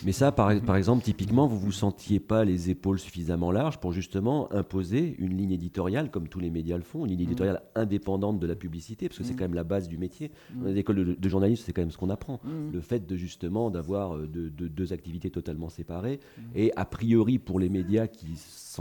Mais 0.05 0.11
ça, 0.11 0.31
par, 0.31 0.59
par, 0.61 0.75
exemple, 0.75 1.03
typiquement, 1.03 1.47
vous 1.47 1.59
vous 1.59 1.71
sentiez 1.71 2.19
pas 2.19 2.45
les 2.45 2.69
épaules 2.69 2.99
suffisamment 2.99 3.51
larges 3.51 3.79
pour 3.79 3.91
justement 3.91 4.51
imposer 4.53 5.15
une 5.19 5.37
ligne 5.37 5.51
éditoriale, 5.51 6.11
comme 6.11 6.27
tous 6.27 6.39
les 6.39 6.49
médias 6.49 6.77
le 6.77 6.83
font, 6.83 7.05
une 7.05 7.11
ligne 7.11 7.19
mm. 7.19 7.23
éditoriale 7.23 7.61
indépendante 7.75 8.39
de 8.39 8.47
la 8.47 8.55
publicité, 8.55 9.07
parce 9.07 9.17
que 9.17 9.23
c'est 9.23 9.33
mm. 9.33 9.37
quand 9.37 9.43
même 9.45 9.53
la 9.53 9.63
base 9.63 9.87
du 9.87 9.97
métier. 9.97 10.31
Mm. 10.53 10.61
Dans 10.61 10.67
les 10.69 10.77
écoles 10.77 11.17
de, 11.17 11.29
journalisme, 11.29 11.63
c'est 11.65 11.73
quand 11.73 11.81
même 11.81 11.91
ce 11.91 11.97
qu'on 11.97 12.09
apprend. 12.09 12.39
Le 12.71 12.81
fait 12.81 13.07
de 13.07 13.15
justement 13.15 13.69
d'avoir 13.69 14.15
euh, 14.15 14.27
de, 14.27 14.67
deux 14.67 14.93
activités 14.93 15.29
totalement 15.29 15.69
séparées, 15.69 16.19
et 16.55 16.71
a 16.75 16.85
priori 16.85 17.39
pour 17.39 17.59
les 17.59 17.69
médias 17.69 18.07
qui 18.07 18.35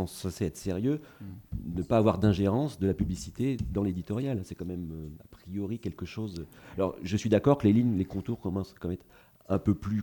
sont 0.07 0.31
censés 0.31 0.47
être 0.47 0.57
sérieux, 0.57 1.01
ne 1.65 1.83
pas 1.83 1.99
avoir 1.99 2.19
d'ingérence 2.19 2.79
de 2.79 2.87
la 2.87 2.95
publicité 2.95 3.57
dans 3.71 3.83
l'éditorial. 3.83 4.41
C'est 4.45 4.55
quand 4.55 4.67
même 4.67 4.91
euh, 4.93 5.09
a 5.25 5.27
priori 5.29 5.79
quelque 5.79 6.07
chose. 6.07 6.47
Alors, 6.77 6.97
je 7.03 7.17
suis 7.17 7.31
d'accord 7.31 7.59
que 7.59 7.67
les 7.67 7.73
lignes, 7.73 7.97
les 7.97 8.05
contours 8.05 8.41
commencent 8.41 8.75
quand 8.79 8.89
même 8.89 8.99
un 9.49 9.59
peu 9.59 9.75
plus 9.75 10.03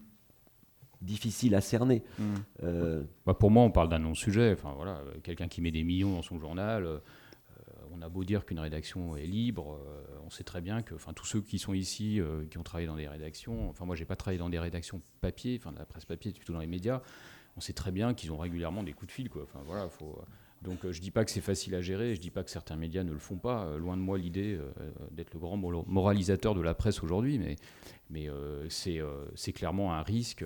difficile 1.02 1.56
à 1.56 1.62
cerner. 1.62 2.04
Hmm. 2.20 2.34
Euh, 2.64 3.04
bah, 3.26 3.34
pour 3.34 3.52
moi, 3.52 3.64
on 3.64 3.72
parle 3.72 3.90
d'un 3.90 4.00
non-sujet. 4.00 4.52
Enfin, 4.54 4.74
voilà, 4.76 5.02
quelqu'un 5.24 5.48
qui 5.48 5.62
met 5.62 5.72
des 5.72 5.84
millions 5.84 6.14
dans 6.14 6.22
son 6.22 6.40
journal, 6.40 6.86
euh, 6.86 7.00
on 7.92 8.02
a 8.02 8.10
beau 8.10 8.24
dire 8.24 8.46
qu'une 8.46 8.60
rédaction 8.60 9.16
est 9.16 9.28
libre, 9.28 9.78
euh, 9.80 10.20
on 10.26 10.30
sait 10.30 10.44
très 10.44 10.62
bien 10.62 10.82
que 10.82 10.96
enfin, 10.96 11.14
tous 11.14 11.26
ceux 11.26 11.42
qui 11.42 11.60
sont 11.60 11.74
ici, 11.74 12.20
qui 12.50 12.58
ont 12.58 12.64
travaillé 12.64 12.88
dans 12.88 12.98
des 12.98 13.08
rédactions, 13.08 13.70
enfin 13.70 13.86
moi 13.86 13.96
j'ai 13.96 14.06
pas 14.06 14.16
travaillé 14.16 14.40
dans 14.40 14.50
des 14.50 14.60
rédactions 14.60 15.02
papier, 15.22 15.58
enfin 15.60 15.72
de 15.72 15.78
la 15.78 15.86
presse 15.86 16.06
papier, 16.06 16.32
plutôt 16.32 16.54
dans 16.54 16.60
les 16.60 16.68
médias, 16.68 17.02
on 17.58 17.62
sait 17.62 17.74
très 17.74 17.91
bien 17.91 18.13
qu'ils 18.13 18.32
ont 18.32 18.38
régulièrement 18.38 18.84
des 18.84 18.94
coups 18.94 19.08
de 19.08 19.12
fil. 19.12 19.30
Quoi. 19.30 19.44
Enfin, 19.44 19.62
voilà, 19.65 19.88
faut, 19.89 20.22
donc 20.65 20.84
euh, 20.84 20.91
je 20.91 21.00
ne 21.00 21.04
dis 21.04 21.12
pas 21.12 21.24
que 21.24 21.32
c'est 21.32 21.41
facile 21.41 21.76
à 21.76 21.82
gérer, 21.82 22.15
je 22.15 22.20
ne 22.20 22.24
dis 22.24 22.32
pas 22.32 22.44
que 22.44 22.50
certains 22.50 22.76
médias 22.76 23.04
ne 23.04 23.12
le 23.12 23.20
font 23.20 23.38
pas. 23.38 23.65
Euh, 23.65 23.78
loin 23.78 23.96
de 23.96 24.02
moi 24.02 24.18
l'idée 24.18 24.58
euh, 24.60 24.72
d'être 25.12 25.34
le 25.34 25.39
grand 25.39 25.58
moralisateur 25.58 26.56
de 26.56 26.62
la 26.62 26.74
presse 26.74 27.04
aujourd'hui, 27.04 27.39
mais, 27.39 27.56
mais 28.10 28.28
c'est 28.70 29.54
clairement 29.54 29.94
un 29.94 30.02
risque 30.02 30.44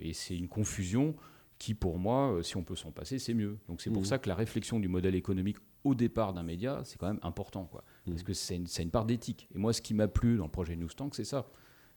et 0.00 0.12
c'est 0.12 0.36
une 0.36 0.48
confusion 0.48 1.14
qui, 1.58 1.74
pour 1.74 1.98
moi, 1.98 2.38
si 2.42 2.56
on 2.56 2.62
peut 2.62 2.76
s'en 2.76 2.92
passer, 2.92 3.18
c'est 3.18 3.34
mieux. 3.34 3.58
Donc 3.68 3.80
c'est 3.80 3.90
pour 3.90 4.02
mmh. 4.02 4.06
ça 4.06 4.18
que 4.18 4.28
la 4.28 4.36
réflexion 4.36 4.78
du 4.78 4.88
modèle 4.88 5.16
économique 5.16 5.56
au 5.84 5.94
départ 5.94 6.32
d'un 6.32 6.44
média, 6.44 6.82
c'est 6.84 6.98
quand 6.98 7.08
même 7.08 7.20
important, 7.22 7.64
quoi. 7.64 7.82
Mmh. 8.06 8.10
parce 8.10 8.22
que 8.22 8.32
c'est 8.32 8.56
une, 8.56 8.66
une, 8.78 8.90
part 8.90 9.04
d'éthique. 9.04 9.48
Et 9.54 9.58
moi, 9.58 9.72
ce 9.72 9.82
qui 9.82 9.92
m'a 9.92 10.06
plu 10.06 10.36
dans 10.36 10.44
le 10.44 10.50
projet 10.50 10.76
Newstank, 10.76 11.14
c'est 11.14 11.24
ça. 11.24 11.46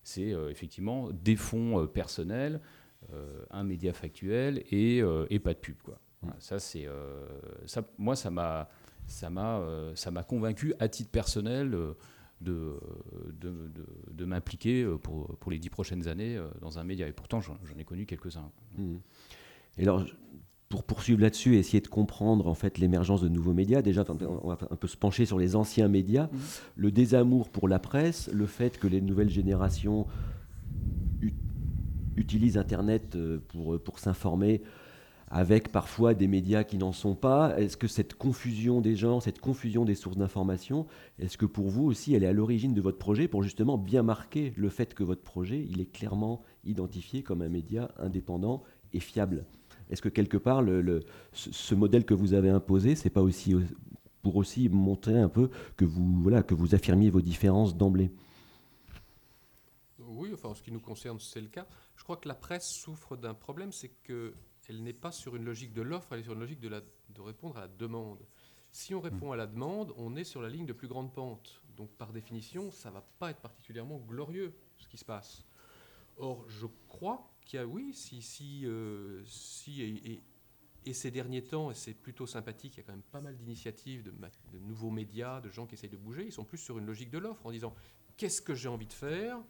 C'est 0.04 0.34
effectivement 0.50 1.10
des 1.12 1.36
fonds 1.36 1.86
personnels, 1.86 2.60
un 3.52 3.64
média 3.64 3.94
factuel 3.94 4.64
et, 4.72 5.02
et 5.30 5.40
pas 5.40 5.54
de 5.54 5.60
pub, 5.60 5.78
quoi 5.82 6.00
ça, 6.40 6.60
c'est, 6.60 6.86
euh, 6.88 7.28
ça, 7.66 7.84
moi, 7.98 8.16
ça 8.16 8.30
m'a, 8.30 8.70
ça 9.08 9.30
m'a, 9.30 9.60
euh, 9.60 9.92
ça 9.96 10.12
m'a 10.12 10.24
convaincu 10.24 10.74
à 10.80 10.88
titre 10.88 11.10
personnel 11.10 11.74
euh, 11.74 11.94
de, 12.42 12.80
de, 13.40 13.54
de, 14.12 14.26
m'impliquer 14.26 14.86
pour, 15.04 15.38
pour 15.38 15.52
les 15.52 15.60
dix 15.60 15.70
prochaines 15.70 16.08
années 16.08 16.40
dans 16.60 16.80
un 16.80 16.84
média. 16.84 17.08
Et 17.08 17.12
pourtant, 17.12 17.40
j'en, 17.40 17.56
ai 17.78 17.84
connu 17.84 18.06
quelques-uns. 18.06 18.52
Mmh. 18.78 18.96
Et 19.78 19.84
alors, 19.84 20.06
pour 20.68 20.84
poursuivre 20.84 21.22
là-dessus 21.22 21.56
et 21.56 21.60
essayer 21.60 21.82
de 21.82 21.88
comprendre 21.88 22.48
en 22.48 22.56
fait 22.56 22.80
l'émergence 22.80 23.22
de 23.22 23.28
nouveaux 23.28 23.54
médias, 23.54 23.84
déjà 23.84 24.06
on 24.10 24.48
va 24.48 24.58
un 24.72 24.76
peu 24.76 24.88
se 24.88 24.98
pencher 24.98 25.26
sur 25.26 25.38
les 25.38 25.56
anciens 25.56 25.88
médias, 25.88 26.26
mmh. 26.26 26.38
le 26.78 26.92
désamour 26.92 27.50
pour 27.50 27.68
la 27.68 27.78
presse, 27.78 28.28
le 28.34 28.48
fait 28.48 28.80
que 28.80 28.88
les 28.88 29.02
nouvelles 29.02 29.30
générations 29.30 30.08
utilisent 32.18 32.58
Internet 32.58 33.18
pour, 33.48 33.80
pour 33.80 34.00
s'informer 34.00 34.62
avec 35.32 35.72
parfois 35.72 36.14
des 36.14 36.28
médias 36.28 36.66
qui 36.66 36.78
n'en 36.78 36.92
sont 36.92 37.16
pas. 37.16 37.58
Est-ce 37.58 37.78
que 37.78 37.88
cette 37.88 38.16
confusion 38.16 38.82
des 38.82 38.98
genres, 38.98 39.24
cette 39.24 39.40
confusion 39.40 39.86
des 39.86 39.96
sources 39.96 40.18
d'information, 40.18 40.86
est-ce 41.20 41.38
que 41.38 41.46
pour 41.46 41.70
vous 41.70 41.86
aussi 41.86 42.14
elle 42.14 42.24
est 42.24 42.28
à 42.28 42.34
l'origine 42.34 42.74
de 42.74 42.82
votre 42.82 42.98
projet 42.98 43.30
pour 43.30 43.42
justement 43.42 43.78
bien 43.78 44.04
marquer 44.04 44.54
le 44.58 44.70
fait 44.70 44.94
que 44.94 45.04
votre 45.04 45.22
projet, 45.22 45.66
il 45.70 45.80
est 45.80 45.92
clairement 45.92 46.44
identifié 46.66 47.24
comme 47.24 47.42
un 47.42 47.50
média 47.50 47.92
indépendant 47.98 48.64
et 48.94 49.00
fiable? 49.00 49.46
Est-ce 49.90 50.02
que 50.02 50.10
quelque 50.10 50.38
part 50.38 50.62
le, 50.62 51.00
ce 51.32 51.76
modèle 51.76 52.04
que 52.04 52.14
vous 52.14 52.34
avez 52.34 52.50
imposé, 52.50 52.96
c'est 52.96 53.10
pas 53.10 53.22
aussi 53.22 53.56
pour 54.22 54.36
aussi 54.36 54.68
montrer 54.70 55.18
un 55.18 55.30
peu 55.30 55.50
que 55.78 55.86
vous 55.86 56.22
voilà 56.22 56.44
que 56.44 56.54
vous 56.54 56.76
affirmiez 56.76 57.10
vos 57.10 57.22
différences 57.22 57.78
d'emblée? 57.78 58.12
Oui, 60.22 60.30
enfin 60.32 60.50
en 60.50 60.54
ce 60.54 60.62
qui 60.62 60.72
nous 60.72 60.80
concerne, 60.80 61.20
c'est 61.20 61.42
le 61.42 61.48
cas. 61.48 61.66
Je 61.96 62.04
crois 62.04 62.16
que 62.16 62.28
la 62.28 62.36
presse 62.36 62.72
souffre 62.72 63.18
d'un 63.18 63.34
problème, 63.34 63.72
c'est 63.72 63.90
que 64.04 64.36
elle 64.70 64.84
n'est 64.84 64.94
pas 64.94 65.12
sur 65.12 65.36
une 65.36 65.44
logique 65.44 65.74
de 65.74 65.82
l'offre, 65.82 66.14
elle 66.14 66.20
est 66.20 66.24
sur 66.24 66.34
une 66.34 66.40
logique 66.40 66.60
de, 66.60 66.70
la, 66.70 66.82
de 67.10 67.22
répondre 67.22 67.58
à 67.58 67.62
la 67.62 67.68
demande. 67.68 68.24
Si 68.72 68.94
on 68.94 69.02
répond 69.02 69.32
à 69.32 69.36
la 69.36 69.48
demande, 69.48 69.92
on 69.98 70.16
est 70.16 70.24
sur 70.24 70.44
la 70.44 70.48
ligne 70.48 70.68
de 70.68 70.74
plus 70.74 70.88
grande 70.88 71.12
pente. 71.12 71.64
Donc 71.76 71.90
par 71.98 72.14
définition, 72.14 72.70
ça 72.70 72.90
ne 72.90 72.94
va 72.94 73.02
pas 73.02 73.32
être 73.32 73.42
particulièrement 73.42 73.98
glorieux 73.98 74.54
ce 74.78 74.88
qui 74.88 74.98
se 74.98 75.04
passe. 75.04 75.44
Or, 76.18 76.46
je 76.48 76.68
crois 76.88 77.28
qu'il 77.44 77.60
y 77.60 77.64
a, 77.64 77.66
oui, 77.66 77.92
si, 77.96 78.22
si, 78.22 78.62
euh, 78.68 79.24
si 79.26 79.82
et, 79.82 80.22
et, 80.86 80.94
ces 80.94 81.10
derniers 81.10 81.44
temps, 81.44 81.72
et 81.72 81.76
c'est 81.76 81.96
plutôt 81.96 82.28
sympathique, 82.28 82.76
il 82.76 82.78
y 82.78 82.84
a 82.84 82.84
quand 82.84 82.94
même 82.94 83.02
pas 83.02 83.22
mal 83.22 83.36
d'initiatives, 83.36 84.04
de, 84.04 84.12
de, 84.12 84.60
nouveaux 84.60 84.92
médias, 84.92 85.42
de 85.42 85.50
gens 85.50 85.66
qui 85.66 85.74
essayent 85.74 85.90
de 85.90 85.98
bouger, 85.98 86.26
ils 86.28 86.32
sont 86.32 86.46
plus 86.46 86.60
sur 86.60 86.78
une 86.78 86.86
logique 86.86 87.10
de 87.10 87.18
l'offre 87.18 87.44
en 87.48 87.52
disant 87.52 87.74
qu'est-ce 88.16 88.42
que 88.42 88.54
j'ai 88.54 88.70
envie 88.70 88.88
de 88.88 88.94
faire? 88.94 89.42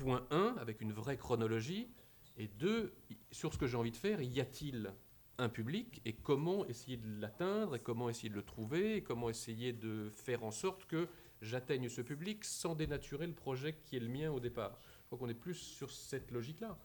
Point 0.00 0.24
1, 0.30 0.56
avec 0.60 0.80
une 0.80 0.92
vraie 0.92 1.16
chronologie, 1.16 1.88
et 2.36 2.46
deux, 2.46 2.92
sur 3.32 3.52
ce 3.52 3.58
que 3.58 3.66
j'ai 3.66 3.76
envie 3.76 3.90
de 3.90 3.96
faire, 3.96 4.22
y 4.22 4.40
a-t-il 4.40 4.92
un 5.38 5.48
public 5.48 6.00
et 6.04 6.12
comment 6.12 6.66
essayer 6.66 6.96
de 6.96 7.20
l'atteindre 7.20 7.76
et 7.76 7.80
comment 7.80 8.08
essayer 8.08 8.28
de 8.28 8.34
le 8.34 8.42
trouver 8.42 8.96
et 8.96 9.02
comment 9.02 9.28
essayer 9.28 9.72
de 9.72 10.10
faire 10.10 10.44
en 10.44 10.50
sorte 10.50 10.84
que 10.86 11.08
j'atteigne 11.42 11.88
ce 11.88 12.00
public 12.00 12.44
sans 12.44 12.74
dénaturer 12.74 13.26
le 13.26 13.32
projet 13.32 13.76
qui 13.84 13.96
est 13.96 14.00
le 14.00 14.08
mien 14.08 14.30
au 14.30 14.40
départ. 14.40 14.78
Je 15.02 15.06
crois 15.06 15.18
qu'on 15.18 15.28
est 15.28 15.34
plus 15.34 15.54
sur 15.54 15.90
cette 15.90 16.30
logique-là. 16.30 16.78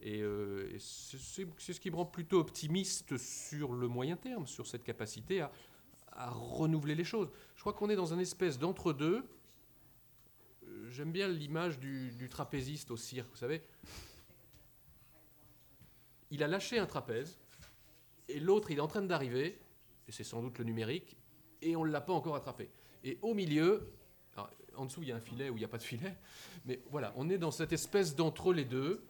Et, 0.00 0.20
euh, 0.22 0.78
c'est 0.78 1.72
ce 1.72 1.80
qui 1.80 1.90
me 1.90 1.96
rend 1.96 2.04
plutôt 2.04 2.38
optimiste 2.38 3.16
sur 3.16 3.72
le 3.72 3.88
moyen 3.88 4.16
terme, 4.16 4.46
sur 4.46 4.66
cette 4.66 4.84
capacité 4.84 5.40
à, 5.40 5.50
renouveler 6.30 6.94
les 6.94 7.04
choses. 7.04 7.28
Je 7.56 7.60
crois 7.60 7.72
qu'on 7.72 7.90
est 7.90 7.96
dans 7.96 8.14
un 8.14 8.18
espèce 8.20 8.58
d'entre-deux. 8.58 9.24
Euh, 10.66 10.90
j'aime 10.90 11.12
bien 11.12 11.28
l'image 11.28 11.78
du, 11.78 12.28
trapéziste 12.30 12.90
au 12.90 12.96
cirque, 12.96 13.30
vous 13.30 13.36
savez 13.36 13.62
il 16.30 16.42
a 16.42 16.48
lâché 16.48 16.80
un 16.80 16.86
trapèze, 16.86 17.38
et 18.28 18.40
l'autre, 18.40 18.72
il 18.72 18.78
est 18.78 18.80
en 18.80 18.88
train 18.88 19.02
d'arriver, 19.02 19.60
et 20.08 20.10
c'est 20.10 20.24
sans 20.24 20.42
doute 20.42 20.58
le 20.58 20.64
numérique, 20.64 21.16
et 21.62 21.76
on 21.76 21.84
ne 21.84 21.92
l'a 21.92 22.00
pas 22.00 22.12
encore 22.12 22.34
attrapé. 22.34 22.70
Et 23.04 23.18
au 23.22 23.34
milieu, 23.34 23.92
en 24.76 24.86
dessous, 24.86 25.02
il 25.02 25.10
y 25.10 25.12
a 25.12 25.16
un 25.16 25.20
filet 25.20 25.48
ou 25.48 25.54
il 25.54 25.60
n'y 25.60 25.64
a 25.64 25.68
pas 25.68 25.78
de 25.78 25.84
filet, 25.84 26.16
mais 26.64 26.80
voilà, 26.90 27.12
on 27.14 27.30
est 27.30 27.38
dans 27.38 27.52
cette 27.52 27.72
espèce 27.72 28.16
d'entre 28.16 28.52
les 28.52 28.64
deux, 28.64 29.04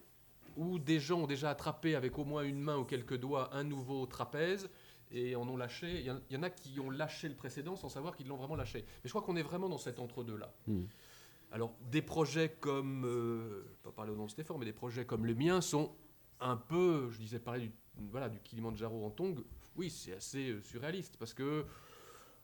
où 0.58 0.78
des 0.78 1.00
gens 1.00 1.20
ont 1.22 1.26
déjà 1.26 1.48
attrapé 1.48 1.94
avec 1.94 2.18
au 2.18 2.26
moins 2.26 2.42
une 2.42 2.60
main 2.60 2.76
ou 2.76 2.84
quelques 2.84 3.16
doigts 3.16 3.48
un 3.54 3.64
nouveau 3.64 4.04
trapèze, 4.04 4.68
et 5.10 5.36
en 5.36 5.48
ont 5.48 5.56
lâché. 5.56 6.00
Il 6.00 6.34
y, 6.34 6.36
en 6.36 6.42
a 6.42 6.50
qui 6.50 6.78
ont 6.80 6.90
lâché 6.90 7.28
le 7.28 7.34
précédent 7.34 7.76
sans 7.76 7.88
savoir 7.88 8.16
qu'ils 8.16 8.26
l'ont 8.26 8.36
vraiment 8.36 8.56
lâché. 8.56 8.84
Mais 8.86 9.04
je 9.04 9.10
crois 9.10 9.22
qu'on 9.22 9.36
est 9.36 9.42
vraiment 9.42 9.68
dans 9.68 9.78
cet 9.78 9.98
entre-deux-là. 9.98 10.52
Hmm. 10.66 10.84
Alors, 11.50 11.74
des 11.90 12.02
projets 12.02 12.56
comme, 12.60 13.04
euh, 13.06 13.64
pas 13.82 13.92
parler 13.92 14.12
au 14.12 14.16
nom 14.16 14.26
de 14.26 14.30
Stéphane, 14.30 14.56
mais 14.58 14.64
des 14.64 14.72
projets 14.72 15.04
comme 15.04 15.24
le 15.26 15.34
mien 15.34 15.60
sont 15.60 15.92
un 16.40 16.56
peu, 16.56 17.10
je 17.10 17.18
disais 17.18 17.38
parler 17.38 17.68
du, 17.68 17.72
voilà, 18.10 18.28
du 18.28 18.40
Kilimanjaro 18.40 19.04
en 19.04 19.10
tong, 19.10 19.42
oui, 19.76 19.90
c'est 19.90 20.14
assez 20.14 20.50
euh, 20.50 20.62
surréaliste 20.62 21.16
parce 21.18 21.34
que, 21.34 21.64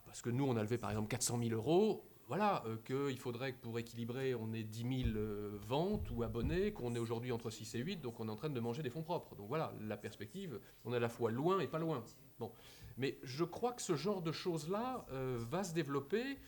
parce 0.05 0.21
que 0.23 0.31
nous, 0.31 0.45
on 0.45 0.57
a 0.57 0.63
levé 0.63 0.79
par 0.79 0.91
exemple 0.91 1.09
400 1.09 1.39
000 1.43 1.51
euros. 1.55 2.07
Voilà, 2.27 2.63
euh, 2.67 2.77
qu'il 2.87 3.19
faudrait 3.19 3.55
que 3.55 3.61
pour 3.61 3.77
équilibrer, 3.81 4.37
on 4.37 4.53
ait 4.53 4.63
10 4.63 5.05
000 5.05 5.17
euh, 5.17 5.59
ventes 5.67 6.09
ou 6.13 6.23
abonnés, 6.23 6.73
qu'on 6.73 6.95
est 6.95 7.01
aujourd'hui 7.01 7.33
entre 7.33 7.51
6 7.51 7.75
et 7.75 7.79
8, 7.81 7.97
donc 7.97 8.21
on 8.21 8.29
est 8.29 8.31
en 8.31 8.37
train 8.37 8.51
de 8.51 8.61
manger 8.61 8.85
des 8.85 8.91
fonds 8.91 9.03
propres. 9.03 9.35
Donc 9.35 9.49
voilà, 9.49 9.75
la 9.81 9.97
perspective, 9.97 10.61
on 10.85 10.93
est 10.93 10.97
à 10.97 11.01
la 11.01 11.09
fois 11.09 11.33
loin 11.33 11.59
et 11.59 11.67
pas 11.67 11.81
loin. 11.81 12.05
Bon. 12.39 12.53
Mais 12.99 13.19
je 13.25 13.43
crois 13.43 13.73
que 13.73 13.83
ce 13.83 13.97
genre 13.97 14.23
de 14.23 14.31
choses-là 14.31 15.07
va 15.11 15.65
se 15.65 15.73
développer. 15.73 16.39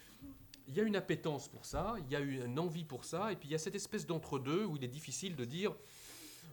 Il 0.69 0.75
y 0.75 0.81
a 0.81 0.85
une 0.85 0.97
appétence 0.97 1.49
pour 1.49 1.65
ça, 1.65 1.97
il 1.99 2.11
y 2.11 2.17
a 2.17 2.21
une 2.21 2.59
envie 2.59 2.85
pour 2.85 3.05
ça, 3.05 3.33
et 3.33 3.37
puis 3.37 3.49
il 3.49 3.53
y 3.53 3.55
a 3.55 3.59
cette 3.59 3.75
espèce 3.75 4.07
d'entre-deux 4.07 4.65
où 4.65 4.77
il 4.77 4.85
est 4.85 4.89
difficile 4.89 5.37
de 5.37 5.45
dire 5.45 5.75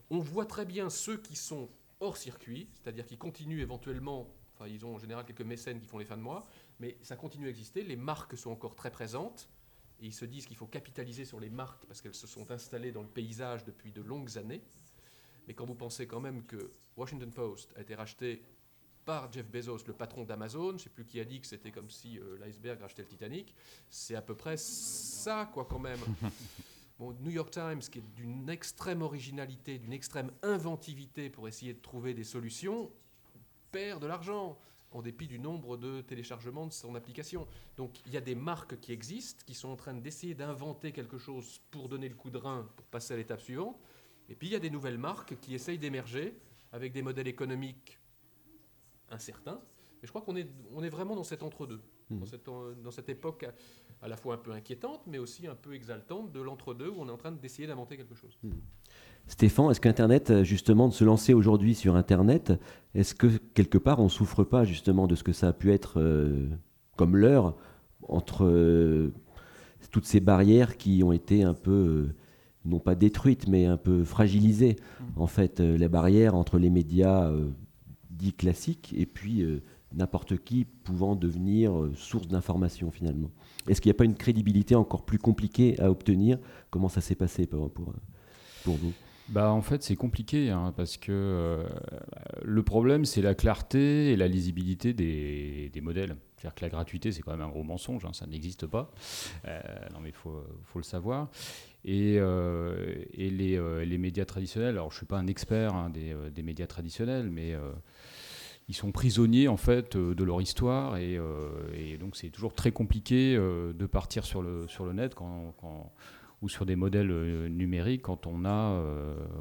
on 0.10 0.20
voit 0.20 0.45
très 0.45 0.66
bien 0.66 0.89
ceux 0.89 1.18
qui 1.18 1.36
sont 1.36 1.70
hors 1.99 2.18
circuit, 2.18 2.68
c'est-à-dire 2.74 3.05
qui 3.05 3.18
continuent 3.18 3.62
éventuellement, 3.62 4.34
enfin 4.55 4.68
ils 4.68 4.86
ont 4.86 4.95
en 4.95 4.99
général 4.99 5.26
quelques 5.26 5.41
mécènes 5.41 5.80
qui 5.80 5.86
font 5.86 5.97
les 5.97 6.05
fins 6.05 6.18
de 6.18 6.24
mois, 6.24 6.47
mais 6.80 6.97
ça 7.01 7.16
continue 7.16 7.47
à 7.47 7.49
exister, 7.49 7.84
les 7.84 7.95
marques 7.95 8.38
sont 8.38 8.51
encore 8.51 8.76
très 8.76 8.89
présentes, 8.89 9.49
et 10.01 10.07
ils 10.07 10.14
se 10.14 10.26
disent 10.26 10.45
qu'il 10.45 10.57
faut 10.57 10.68
capitaliser 10.68 11.26
sur 11.26 11.39
les 11.39 11.49
marques 11.49 11.86
parce 11.86 12.01
qu'elles 12.01 12.16
se 12.16 12.28
sont 12.28 12.49
installées 12.51 12.91
dans 12.91 13.01
le 13.01 13.07
paysage 13.07 13.66
depuis 13.66 13.91
de 13.91 14.01
longues 14.01 14.38
années. 14.38 14.64
Mais 15.47 15.53
quand 15.53 15.66
vous 15.66 15.76
pensez 15.76 16.07
quand 16.07 16.22
même 16.22 16.43
que 16.45 16.72
Washington 16.95 17.32
Post 17.32 17.74
a 17.76 17.82
été 17.82 17.95
racheté 17.95 18.41
par 19.10 19.34
Jeff 19.34 19.49
Bezos, 19.49 19.80
le 19.88 19.93
patron 19.93 20.24
d'Amazon, 20.24 20.70
je 20.70 20.74
ne 20.74 20.78
sais 20.78 20.89
plus 20.91 21.03
qui 21.03 21.20
a 21.20 21.26
dit 21.26 21.41
que 21.41 21.47
c'était 21.47 21.72
comme 21.72 21.89
si 21.89 22.20
euh, 22.20 22.38
l'iceberg 22.38 22.80
rachetait 22.80 23.01
le 23.01 23.07
Titanic, 23.07 23.55
c'est 23.89 24.14
à 24.14 24.22
peu 24.22 24.36
près 24.36 24.55
ça, 24.55 25.49
quoi, 25.51 25.66
quand 25.66 25.80
même. 25.80 25.97
New 26.99 27.32
York 27.32 27.49
Times, 27.49 27.80
qui 27.80 27.97
est 27.97 28.14
d'une 28.16 28.47
extrême 28.51 29.01
originalité, 29.01 29.80
d'une 29.80 29.93
extrême 29.93 30.30
inventivité 30.43 31.32
pour 31.32 31.47
essayer 31.47 31.74
de 31.74 31.80
trouver 31.80 32.14
des 32.14 32.24
solutions, 32.24 32.91
perd 33.72 33.99
de 33.99 34.05
l'argent 34.05 34.60
en 34.91 35.01
dépit 35.01 35.26
du 35.26 35.39
nombre 35.39 35.76
de 35.76 36.01
téléchargements 36.01 36.68
de 36.68 36.74
son 36.74 36.93
application. 36.93 37.47
Donc 37.78 37.99
il 38.05 38.14
y 38.14 38.18
a 38.18 38.22
des 38.22 38.36
marques 38.36 38.80
qui 38.80 38.91
existent, 38.91 39.43
qui 39.43 39.55
sont 39.55 39.70
en 39.70 39.76
train 39.76 39.95
d'essayer 39.95 40.36
d'inventer 40.36 40.91
quelque 40.91 41.18
chose 41.18 41.62
pour 41.72 41.89
donner 41.89 42.10
le 42.10 42.16
coup 42.16 42.30
de 42.30 42.38
rein, 42.38 42.70
pour 42.76 42.86
passer 42.86 43.16
à 43.16 43.18
l'étape 43.18 43.41
suivante. 43.41 43.80
Et 44.30 44.36
puis 44.36 44.49
il 44.49 44.51
y 44.51 44.55
a 44.55 44.60
des 44.60 44.70
nouvelles 44.70 44.99
marques 44.99 45.39
qui 45.39 45.55
essayent 45.55 45.80
d'émerger 45.80 46.39
avec 46.72 46.93
des 46.93 47.01
modèles 47.01 47.28
économiques 47.28 47.99
incertains. 49.12 49.60
Et 50.01 50.07
je 50.07 50.12
crois 50.12 50.22
qu'on 50.22 50.36
est, 50.36 50.47
on 50.74 50.82
est 50.84 50.89
vraiment 50.89 51.16
dans 51.16 51.24
cet 51.24 51.43
entre-deux, 51.43 51.82
dans, 52.10 52.18
mmh. 52.18 52.28
cette, 52.28 52.45
dans 52.45 52.91
cette 52.91 53.10
époque 53.10 53.45
à 54.01 54.07
la 54.07 54.16
fois 54.16 54.36
un 54.36 54.38
peu 54.38 54.51
inquiétante, 54.51 55.01
mais 55.07 55.18
aussi 55.18 55.47
un 55.47 55.55
peu 55.55 55.74
exaltante 55.74 56.32
de 56.32 56.41
l'entre-deux 56.41 56.89
où 56.89 56.95
on 56.99 57.07
est 57.07 57.12
en 57.12 57.18
train 57.18 57.32
d'essayer 57.32 57.68
d'inventer 57.68 57.97
quelque 57.97 58.16
chose. 58.16 58.38
Hmm. 58.43 58.51
Stéphane, 59.28 59.70
est-ce 59.72 59.82
qu'Internet, 59.82 60.43
justement, 60.43 60.88
de 60.88 60.93
se 60.93 61.03
lancer 61.03 61.34
aujourd'hui 61.34 61.76
sur 61.76 61.95
Internet, 61.95 62.53
est-ce 62.95 63.14
que 63.14 63.28
quelque 63.53 63.78
part 63.78 63.99
on 63.99 64.10
souffre 64.10 64.43
pas 64.43 64.64
justement 64.64 65.05
de 65.05 65.16
ce 65.16 65.24
que 65.24 65.34
ça 65.34 65.49
a 65.49 65.53
pu 65.53 65.72
être 65.72 65.99
euh, 65.99 66.47
comme 66.95 67.16
l'heure 67.16 67.55
entre 68.07 68.45
euh, 68.45 69.14
toutes 69.91 70.05
ces 70.05 70.20
barrières 70.20 70.78
qui 70.78 71.03
ont 71.03 71.12
été 71.12 71.43
un 71.43 71.53
peu, 71.53 71.72
euh, 71.72 72.16
non 72.66 72.80
pas 72.80 72.95
détruites, 72.95 73.47
mais 73.47 73.66
un 73.66 73.78
peu 73.78 74.03
fragilisées 74.03 74.78
hmm. 74.99 75.22
En 75.22 75.28
fait, 75.28 75.60
les 75.60 75.89
barrières 75.89 76.36
entre 76.36 76.57
les 76.57 76.70
médias 76.70 77.32
dits 78.20 78.34
classiques 78.34 78.93
et 78.95 79.05
puis 79.05 79.43
n'importe 79.93 80.38
qui 80.38 80.65
pouvant 80.65 81.15
devenir 81.15 81.72
source 81.95 82.28
d'information 82.28 82.91
finalement. 82.91 83.32
Est-ce 83.67 83.82
qu'il 83.82 83.89
n'y 83.89 83.95
a 83.95 83.97
pas 83.97 84.05
une 84.05 84.15
crédibilité 84.15 84.76
encore 84.76 85.05
plus 85.05 85.20
compliquée 85.20 85.80
à 85.80 85.89
obtenir? 85.89 86.38
Comment 86.70 86.89
ça 86.89 87.01
s'est 87.01 87.15
passé 87.15 87.45
pour, 87.45 87.72
pour, 87.72 87.93
vous? 88.65 88.93
Bah, 89.30 89.51
en 89.51 89.61
fait, 89.61 89.84
c'est 89.84 89.95
compliqué 89.95 90.49
hein, 90.49 90.74
parce 90.76 90.97
que 90.97 91.11
euh, 91.11 91.70
le 92.43 92.63
problème, 92.63 93.05
c'est 93.05 93.22
la 93.22 93.36
clarté 93.36 94.11
et 94.11 94.15
la 94.15 94.28
lisibilité 94.28 94.93
des, 94.93 95.70
des 95.72 95.82
modèles. 95.82 96.15
C'est-à-dire 96.36 96.55
que 96.55 96.65
la 96.65 96.70
gratuité, 96.70 97.11
c'est 97.11 97.22
quand 97.22 97.32
même 97.32 97.41
un 97.41 97.49
gros 97.49 97.63
mensonge, 97.63 98.05
hein, 98.05 98.13
ça 98.13 98.26
n'existe 98.26 98.65
pas. 98.65 98.91
Euh, 99.45 99.61
non, 99.93 99.99
mais 100.01 100.09
il 100.09 100.15
faut, 100.15 100.43
faut, 100.63 100.80
le 100.80 100.84
savoir. 100.84 101.30
Et, 101.86 102.15
euh, 102.17 103.03
et 103.13 103.30
les, 103.30 103.86
les, 103.86 103.97
médias 103.99 104.26
traditionnels, 104.26 104.70
alors 104.70 104.89
je 104.89 104.95
ne 104.95 104.97
suis 104.99 105.05
pas 105.05 105.20
un 105.20 105.28
expert 105.28 105.76
hein, 105.76 105.91
des, 105.91 106.15
des, 106.34 106.43
médias 106.43 106.67
traditionnels, 106.67 107.30
mais 107.30 107.55
ils 108.70 108.76
sont 108.76 108.91
prisonniers 108.91 109.47
en 109.47 109.57
fait 109.57 109.95
euh, 109.95 110.13
de 110.13 110.24
leur 110.24 110.41
histoire 110.41 110.93
euh, 110.95 111.72
et, 111.74 111.97
donc 111.97 112.15
c'est 112.15 112.30
toujours 112.30 112.53
très 112.53 112.72
compliqué 112.72 113.36
euh, 113.36 113.74
de 113.74 113.86
partir 113.88 114.24
sur 114.24 114.43
le, 114.43 114.67
sur 114.67 114.86
le 114.86 114.93
net 114.93 115.15
ou 116.41 116.47
sur 116.47 116.65
des 116.65 116.76
modèles 116.76 117.11
numériques 117.47 118.03
quand 118.03 118.28
on, 118.28 118.45
a, 118.45 118.82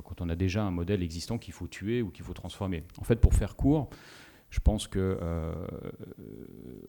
quand 0.04 0.20
on 0.20 0.28
a 0.28 0.34
déjà 0.34 0.64
un 0.64 0.72
modèle 0.72 1.02
existant 1.02 1.38
qu'il 1.38 1.54
faut 1.54 1.68
tuer 1.68 2.02
ou 2.02 2.10
qu'il 2.10 2.24
faut 2.24 2.32
transformer. 2.32 2.82
En 2.98 3.04
fait, 3.04 3.20
pour 3.20 3.34
faire 3.34 3.54
court, 3.54 3.88
je 4.50 4.58
pense 4.58 4.88
que 4.88 5.16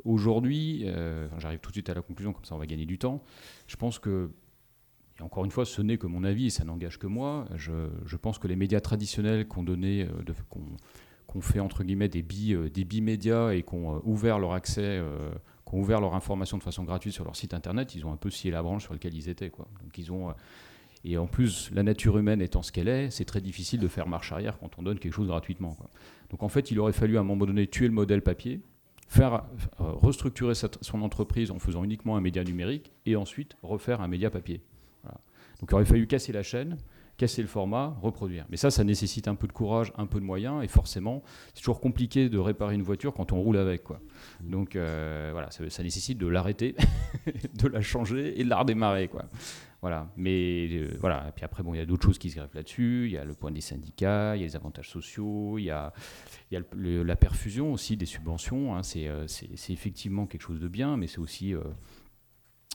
aujourd'hui, 0.04 0.88
j'arrive 1.38 1.60
tout 1.60 1.70
de 1.70 1.76
suite 1.76 1.90
à 1.92 1.94
la 1.94 2.02
conclusion, 2.02 2.34
comme 2.34 2.44
ça 2.44 2.56
on 2.56 2.58
va 2.58 2.66
gagner 2.66 2.88
du 2.88 2.98
temps, 2.98 3.22
je 3.68 3.76
pense 3.76 4.00
que 4.00 4.32
et 5.20 5.22
encore 5.22 5.46
une 5.46 5.52
fois, 5.52 5.66
ce 5.66 5.82
n'est 5.84 5.98
que 5.98 6.08
mon 6.08 6.24
avis 6.24 6.48
et 6.48 6.50
ça 6.50 6.64
n'engage 6.64 6.98
que 6.98 7.06
moi. 7.06 7.46
Je, 7.56 7.90
je, 8.06 8.16
pense 8.16 8.40
que 8.40 8.48
les 8.48 8.56
médias 8.56 8.80
traditionnels 8.80 9.48
qu'on 9.48 9.64
donnait, 9.64 10.06
de, 10.06 10.34
qu'on 11.30 11.42
fait 11.42 11.60
entre 11.60 11.84
guillemets 11.84 12.10
des 12.10 12.24
billes, 12.24 12.56
euh, 12.56 12.70
des 12.70 12.84
billes 12.84 13.02
médias 13.02 13.52
et 13.52 13.62
qu'on 13.62 13.96
euh, 13.96 14.00
ouvert 14.04 14.40
leur 14.40 14.54
accès, 14.54 14.82
euh, 14.82 15.30
qu'on 15.64 15.80
ouvert 15.80 16.02
leur 16.02 16.16
information 16.16 16.58
de 16.58 16.64
façon 16.64 16.84
gratuite 16.84 17.14
sur 17.14 17.24
leur 17.24 17.36
site 17.36 17.54
internet, 17.54 17.94
ils 17.94 18.06
ont 18.06 18.12
un 18.12 18.18
peu 18.18 18.32
scié 18.32 18.50
la 18.50 18.64
branche 18.64 18.84
sur 18.84 18.94
laquelle 18.94 19.14
ils 19.14 19.30
étaient. 19.30 19.52
Quoi. 19.52 19.68
Donc 19.84 19.98
ils 19.98 20.12
ont 20.12 20.34
et 21.06 21.18
en 21.18 21.28
plus, 21.28 21.72
la 21.72 21.82
nature 21.82 22.18
humaine 22.18 22.42
étant 22.42 22.62
ce 22.62 22.74
qu'elle 22.74 22.90
est, 22.90 23.10
c'est 23.10 23.24
très 23.24 23.40
difficile 23.40 23.80
de 23.80 23.88
faire 23.88 24.06
marche 24.06 24.34
arrière 24.34 24.60
quand 24.60 24.78
on 24.78 24.84
donne 24.84 25.00
quelque 25.00 25.14
chose 25.14 25.28
gratuitement. 25.28 25.78
Donc 26.30 26.44
en 26.44 26.50
fait, 26.50 26.72
il 26.72 26.80
aurait 26.80 26.92
fallu 26.92 27.16
à 27.16 27.22
un 27.22 27.24
moment 27.24 27.46
donné 27.46 27.68
tuer 27.68 27.88
le 27.88 27.94
modèle 27.94 28.22
papier, 28.22 28.60
faire 29.08 29.46
restructurer 29.78 30.56
son 30.56 31.02
entreprise 31.02 31.52
en 31.52 31.60
faisant 31.60 31.86
uniquement 31.86 32.18
un 32.18 32.22
média 32.22 32.44
numérique 32.44 32.92
et 33.06 33.16
ensuite 33.16 33.56
refaire 33.64 34.02
un 34.02 34.10
média 34.10 34.30
papier. 34.30 34.62
Donc 35.62 35.70
il 35.72 35.76
aurait 35.76 35.86
fallu 35.86 36.06
casser 36.06 36.34
la 36.34 36.44
chaîne, 36.44 36.76
casser 37.20 37.42
le 37.42 37.50
format, 37.50 37.98
reproduire. 38.02 38.46
Mais 38.50 38.56
ça, 38.56 38.72
ça 38.72 38.84
nécessite 38.84 39.28
un 39.28 39.36
peu 39.36 39.46
de 39.46 39.52
courage, 39.52 39.92
un 39.98 40.08
peu 40.08 40.20
de 40.20 40.26
moyens, 40.26 40.64
et 40.64 40.70
forcément, 40.70 41.22
c'est 41.54 41.60
toujours 41.60 41.82
compliqué 41.82 42.30
de 42.30 42.40
réparer 42.40 42.76
une 42.76 42.82
voiture 42.82 43.14
quand 43.14 43.34
on 43.34 43.42
roule 43.42 43.58
avec. 43.58 43.84
Quoi. 43.84 44.00
Mmh. 44.42 44.50
Donc 44.50 44.76
euh, 44.76 45.30
voilà, 45.34 45.52
ça, 45.52 45.84
nécessite 45.84 46.18
de 46.18 46.28
l'arrêter, 46.28 46.76
de 47.54 47.68
la 47.68 47.82
changer 47.82 48.40
et 48.40 48.44
de 48.46 48.50
la 48.50 48.60
redémarrer. 48.60 49.10
Quoi. 49.10 49.26
Voilà. 49.82 50.10
Mais 50.16 50.70
euh, 50.72 50.98
voilà. 51.02 51.28
Et 51.28 51.32
puis 51.34 51.44
après, 51.44 51.62
bon, 51.62 51.74
il 51.74 51.78
y 51.78 51.82
a 51.82 51.86
d'autres 51.86 52.06
choses 52.06 52.18
qui 52.18 52.30
se 52.30 52.38
greffent 52.38 52.56
là-dessus. 52.56 53.08
Il 53.08 53.12
y 53.12 53.18
a 53.18 53.26
le 53.26 53.34
point 53.34 53.52
des 53.52 53.62
syndicats, 53.62 54.38
il 54.38 54.40
y 54.40 54.44
a 54.46 54.48
les 54.48 54.56
avantages 54.56 54.90
sociaux, 54.90 55.58
il 55.58 55.66
y 55.66 55.72
a, 55.72 55.92
il 56.52 56.58
y 56.58 56.58
a 56.58 57.04
la 57.04 57.16
perfusion 57.18 57.74
aussi 57.74 57.98
des 57.98 58.06
subventions. 58.06 58.76
Hein. 58.78 58.82
Euh, 58.96 59.26
c'est 59.28 59.74
effectivement 59.74 60.26
quelque 60.26 60.44
chose 60.44 60.62
de 60.62 60.70
bien, 60.70 60.96
mais 60.96 61.08
c'est 61.08 61.20
aussi, 61.20 61.54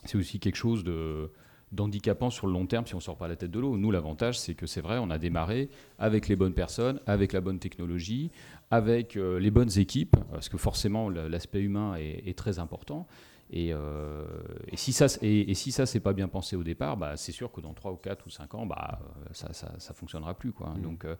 c'est 0.05 0.17
aussi 0.17 0.39
quelque 0.39 0.55
chose 0.55 0.83
de 0.83 1.31
d'handicapant 1.75 2.29
sur 2.29 2.47
le 2.47 2.53
long 2.53 2.65
terme 2.65 2.85
si 2.87 2.95
on 2.95 2.99
sort 2.99 3.17
pas 3.17 3.27
la 3.27 3.35
tête 3.35 3.51
de 3.51 3.59
l'eau. 3.59 3.77
Nous, 3.77 3.91
l'avantage, 3.91 4.39
c'est 4.39 4.55
que 4.55 4.65
c'est 4.65 4.81
vrai, 4.81 4.97
on 4.97 5.09
a 5.09 5.17
démarré 5.17 5.69
avec 5.99 6.27
les 6.27 6.35
bonnes 6.35 6.53
personnes, 6.53 6.99
avec 7.05 7.33
la 7.33 7.41
bonne 7.41 7.59
technologie, 7.59 8.31
avec 8.71 9.15
euh, 9.15 9.39
les 9.39 9.51
bonnes 9.51 9.77
équipes, 9.77 10.15
parce 10.31 10.49
que 10.49 10.57
forcément, 10.57 11.09
l'aspect 11.09 11.61
humain 11.61 11.95
est, 11.95 12.37
très 12.37 12.59
important. 12.59 13.07
Euh, 13.53 14.25
et, 14.71 14.75
si 14.75 14.91
ça, 14.91 15.05
et, 15.21 15.53
si 15.53 15.71
ça 15.71 15.85
c'est 15.85 15.99
pas 15.99 16.13
bien 16.13 16.27
pensé 16.27 16.55
au 16.55 16.63
départ, 16.63 16.97
bah, 16.97 17.15
c'est 17.15 17.31
sûr 17.31 17.51
que 17.51 17.61
dans 17.61 17.73
3 17.73 17.91
ou 17.91 17.95
4 17.95 18.25
ou 18.25 18.29
5 18.29 18.55
ans, 18.55 18.65
bah, 18.65 18.99
ça, 19.31 19.53
ça, 19.53 19.93
fonctionnera 19.93 20.33
plus. 20.33 20.51
Quoi. 20.51 20.69
Mmh. 20.69 20.81
Donc, 20.81 21.05
euh, 21.05 21.15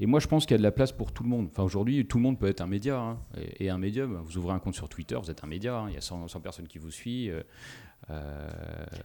et 0.00 0.06
moi, 0.06 0.18
je 0.18 0.26
pense 0.26 0.46
qu'il 0.46 0.52
y 0.52 0.56
a 0.56 0.58
de 0.58 0.62
la 0.62 0.72
place 0.72 0.92
pour 0.92 1.12
tout 1.12 1.22
le 1.22 1.28
monde. 1.28 1.48
Enfin, 1.50 1.62
aujourd'hui, 1.62 2.06
tout 2.06 2.16
le 2.16 2.22
monde 2.22 2.38
peut 2.38 2.48
être 2.48 2.62
un 2.62 2.66
média. 2.66 2.98
Hein. 2.98 3.18
et, 3.36 3.68
un 3.68 3.78
médium, 3.78 4.16
vous 4.24 4.38
ouvrez 4.38 4.54
un 4.54 4.58
compte 4.58 4.74
sur 4.74 4.88
Twitter, 4.88 5.16
vous 5.16 5.30
êtes 5.30 5.44
un 5.44 5.48
média. 5.48 5.76
Hein. 5.76 5.86
il 5.88 5.94
y 5.94 5.98
a 5.98 6.02
100, 6.02 6.28
100 6.28 6.40
personnes 6.40 6.68
qui 6.68 6.78
vous 6.78 6.90
suivent. 6.90 7.44
Euh, 8.10 8.48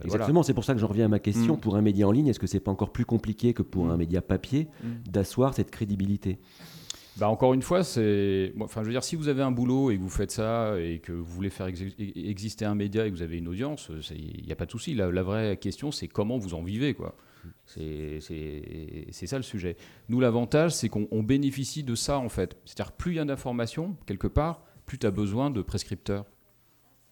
Exactement, 0.03 0.43
c'est 0.43 0.53
pour 0.53 0.63
ça 0.63 0.73
que 0.73 0.79
je 0.79 0.85
reviens 0.85 1.05
à 1.05 1.09
ma 1.09 1.19
question. 1.19 1.55
Mm. 1.55 1.59
Pour 1.59 1.75
un 1.75 1.81
média 1.81 2.07
en 2.07 2.11
ligne, 2.11 2.27
est-ce 2.27 2.39
que 2.39 2.47
c'est 2.47 2.59
pas 2.59 2.71
encore 2.71 2.91
plus 2.91 3.05
compliqué 3.05 3.53
que 3.53 3.63
pour 3.63 3.89
un 3.89 3.95
mm. 3.95 3.99
média 3.99 4.21
papier 4.21 4.67
mm. 4.83 5.09
d'asseoir 5.09 5.53
cette 5.53 5.71
crédibilité? 5.71 6.39
Bah 7.17 7.27
encore 7.27 7.53
une 7.53 7.61
fois, 7.61 7.83
c'est. 7.83 8.53
Enfin, 8.59 8.81
je 8.81 8.87
veux 8.87 8.93
dire, 8.93 9.03
si 9.03 9.15
vous 9.15 9.27
avez 9.27 9.41
un 9.41 9.51
boulot 9.51 9.91
et 9.91 9.97
que 9.97 10.01
vous 10.01 10.09
faites 10.09 10.31
ça 10.31 10.79
et 10.79 10.99
que 10.99 11.11
vous 11.11 11.25
voulez 11.25 11.49
faire 11.49 11.67
exister 11.67 12.63
un 12.63 12.75
média 12.75 13.05
et 13.05 13.11
que 13.11 13.15
vous 13.15 13.21
avez 13.21 13.37
une 13.37 13.49
audience, 13.49 13.91
il 14.11 14.45
n'y 14.45 14.51
a 14.51 14.55
pas 14.55 14.65
de 14.65 14.71
souci. 14.71 14.93
La, 14.93 15.09
vraie 15.21 15.57
question, 15.57 15.91
c'est 15.91 16.07
comment 16.07 16.37
vous 16.37 16.53
en 16.53 16.63
vivez, 16.63 16.93
quoi. 16.93 17.15
C'est 17.65 18.21
ça 19.11 19.35
le 19.35 19.43
sujet. 19.43 19.75
Nous, 20.07 20.21
l'avantage, 20.21 20.71
c'est 20.71 20.87
qu'on 20.87 21.23
bénéficie 21.23 21.83
de 21.83 21.95
ça, 21.95 22.17
en 22.17 22.29
fait. 22.29 22.55
C'est-à-dire, 22.63 22.93
plus 22.93 23.11
il 23.11 23.15
y 23.15 23.19
a 23.19 23.25
d'informations, 23.25 23.97
quelque 24.05 24.27
part, 24.27 24.63
plus 24.85 24.97
tu 24.97 25.05
as 25.05 25.11
besoin 25.11 25.49
de 25.49 25.61
prescripteurs 25.61 26.25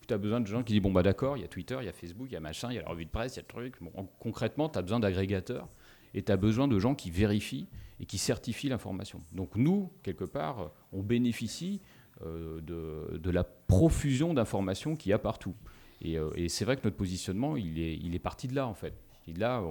tu 0.10 0.14
as 0.14 0.18
besoin 0.18 0.42
de 0.42 0.48
gens 0.48 0.64
qui 0.64 0.74
disent 0.74 0.82
bon 0.82 0.92
bah 0.92 1.04
d'accord, 1.04 1.38
il 1.38 1.42
y 1.42 1.46
a 1.46 1.48
Twitter, 1.48 1.78
il 1.80 1.86
y 1.86 1.90
a 1.90 1.94
Facebook, 1.94 2.28
il 2.30 2.34
y 2.34 2.38
a 2.38 2.42
machin, 2.42 2.70
il 2.72 2.76
y 2.76 2.80
a 2.80 2.82
la 2.82 2.90
revue 2.90 3.06
de 3.06 3.10
presse, 3.10 3.36
il 3.36 3.38
y 3.38 3.40
a 3.40 3.44
le 3.44 3.48
truc. 3.48 3.76
concrètement, 4.20 4.68
tu 4.70 4.78
as 4.78 4.82
besoin 4.82 5.00
d'agrégateurs 5.00 5.70
et 6.14 6.24
tu 6.24 6.32
as 6.32 6.38
besoin 6.38 6.68
de 6.68 6.78
gens 6.80 6.96
qui 6.96 7.12
vérifient 7.12 7.68
et 8.00 8.06
qui 8.06 8.18
certifient 8.18 8.70
l'information. 8.70 9.22
Donc 9.32 9.56
nous, 9.56 9.92
quelque 10.04 10.26
part, 10.26 10.72
on 10.92 11.02
bénéficie 11.04 11.82
de, 12.22 13.18
de, 13.18 13.32
la 13.32 13.46
profusion 13.46 14.34
d'informations 14.34 14.98
qu'il 14.98 15.12
y 15.12 15.14
a 15.14 15.20
partout. 15.20 15.56
Et, 16.02 16.18
et 16.36 16.50
c'est 16.50 16.66
vrai 16.66 16.76
que 16.76 16.82
notre 16.84 16.98
positionnement, 16.98 17.56
il 17.56 17.80
est, 17.80 17.96
il 17.96 18.14
est 18.14 18.20
parti 18.20 18.48
de 18.48 18.56
là, 18.56 18.68
en 18.68 18.74
fait. 18.74 18.94
Et 19.28 19.34
là, 19.34 19.64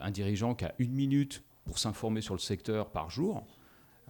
un 0.00 0.10
dirigeant 0.10 0.54
qui 0.54 0.64
a 0.64 0.74
une 0.78 0.92
minute 0.92 1.42
pour 1.64 1.78
s'informer 1.78 2.20
sur 2.20 2.34
le 2.34 2.40
secteur 2.40 2.90
par 2.90 3.10
jour, 3.10 3.46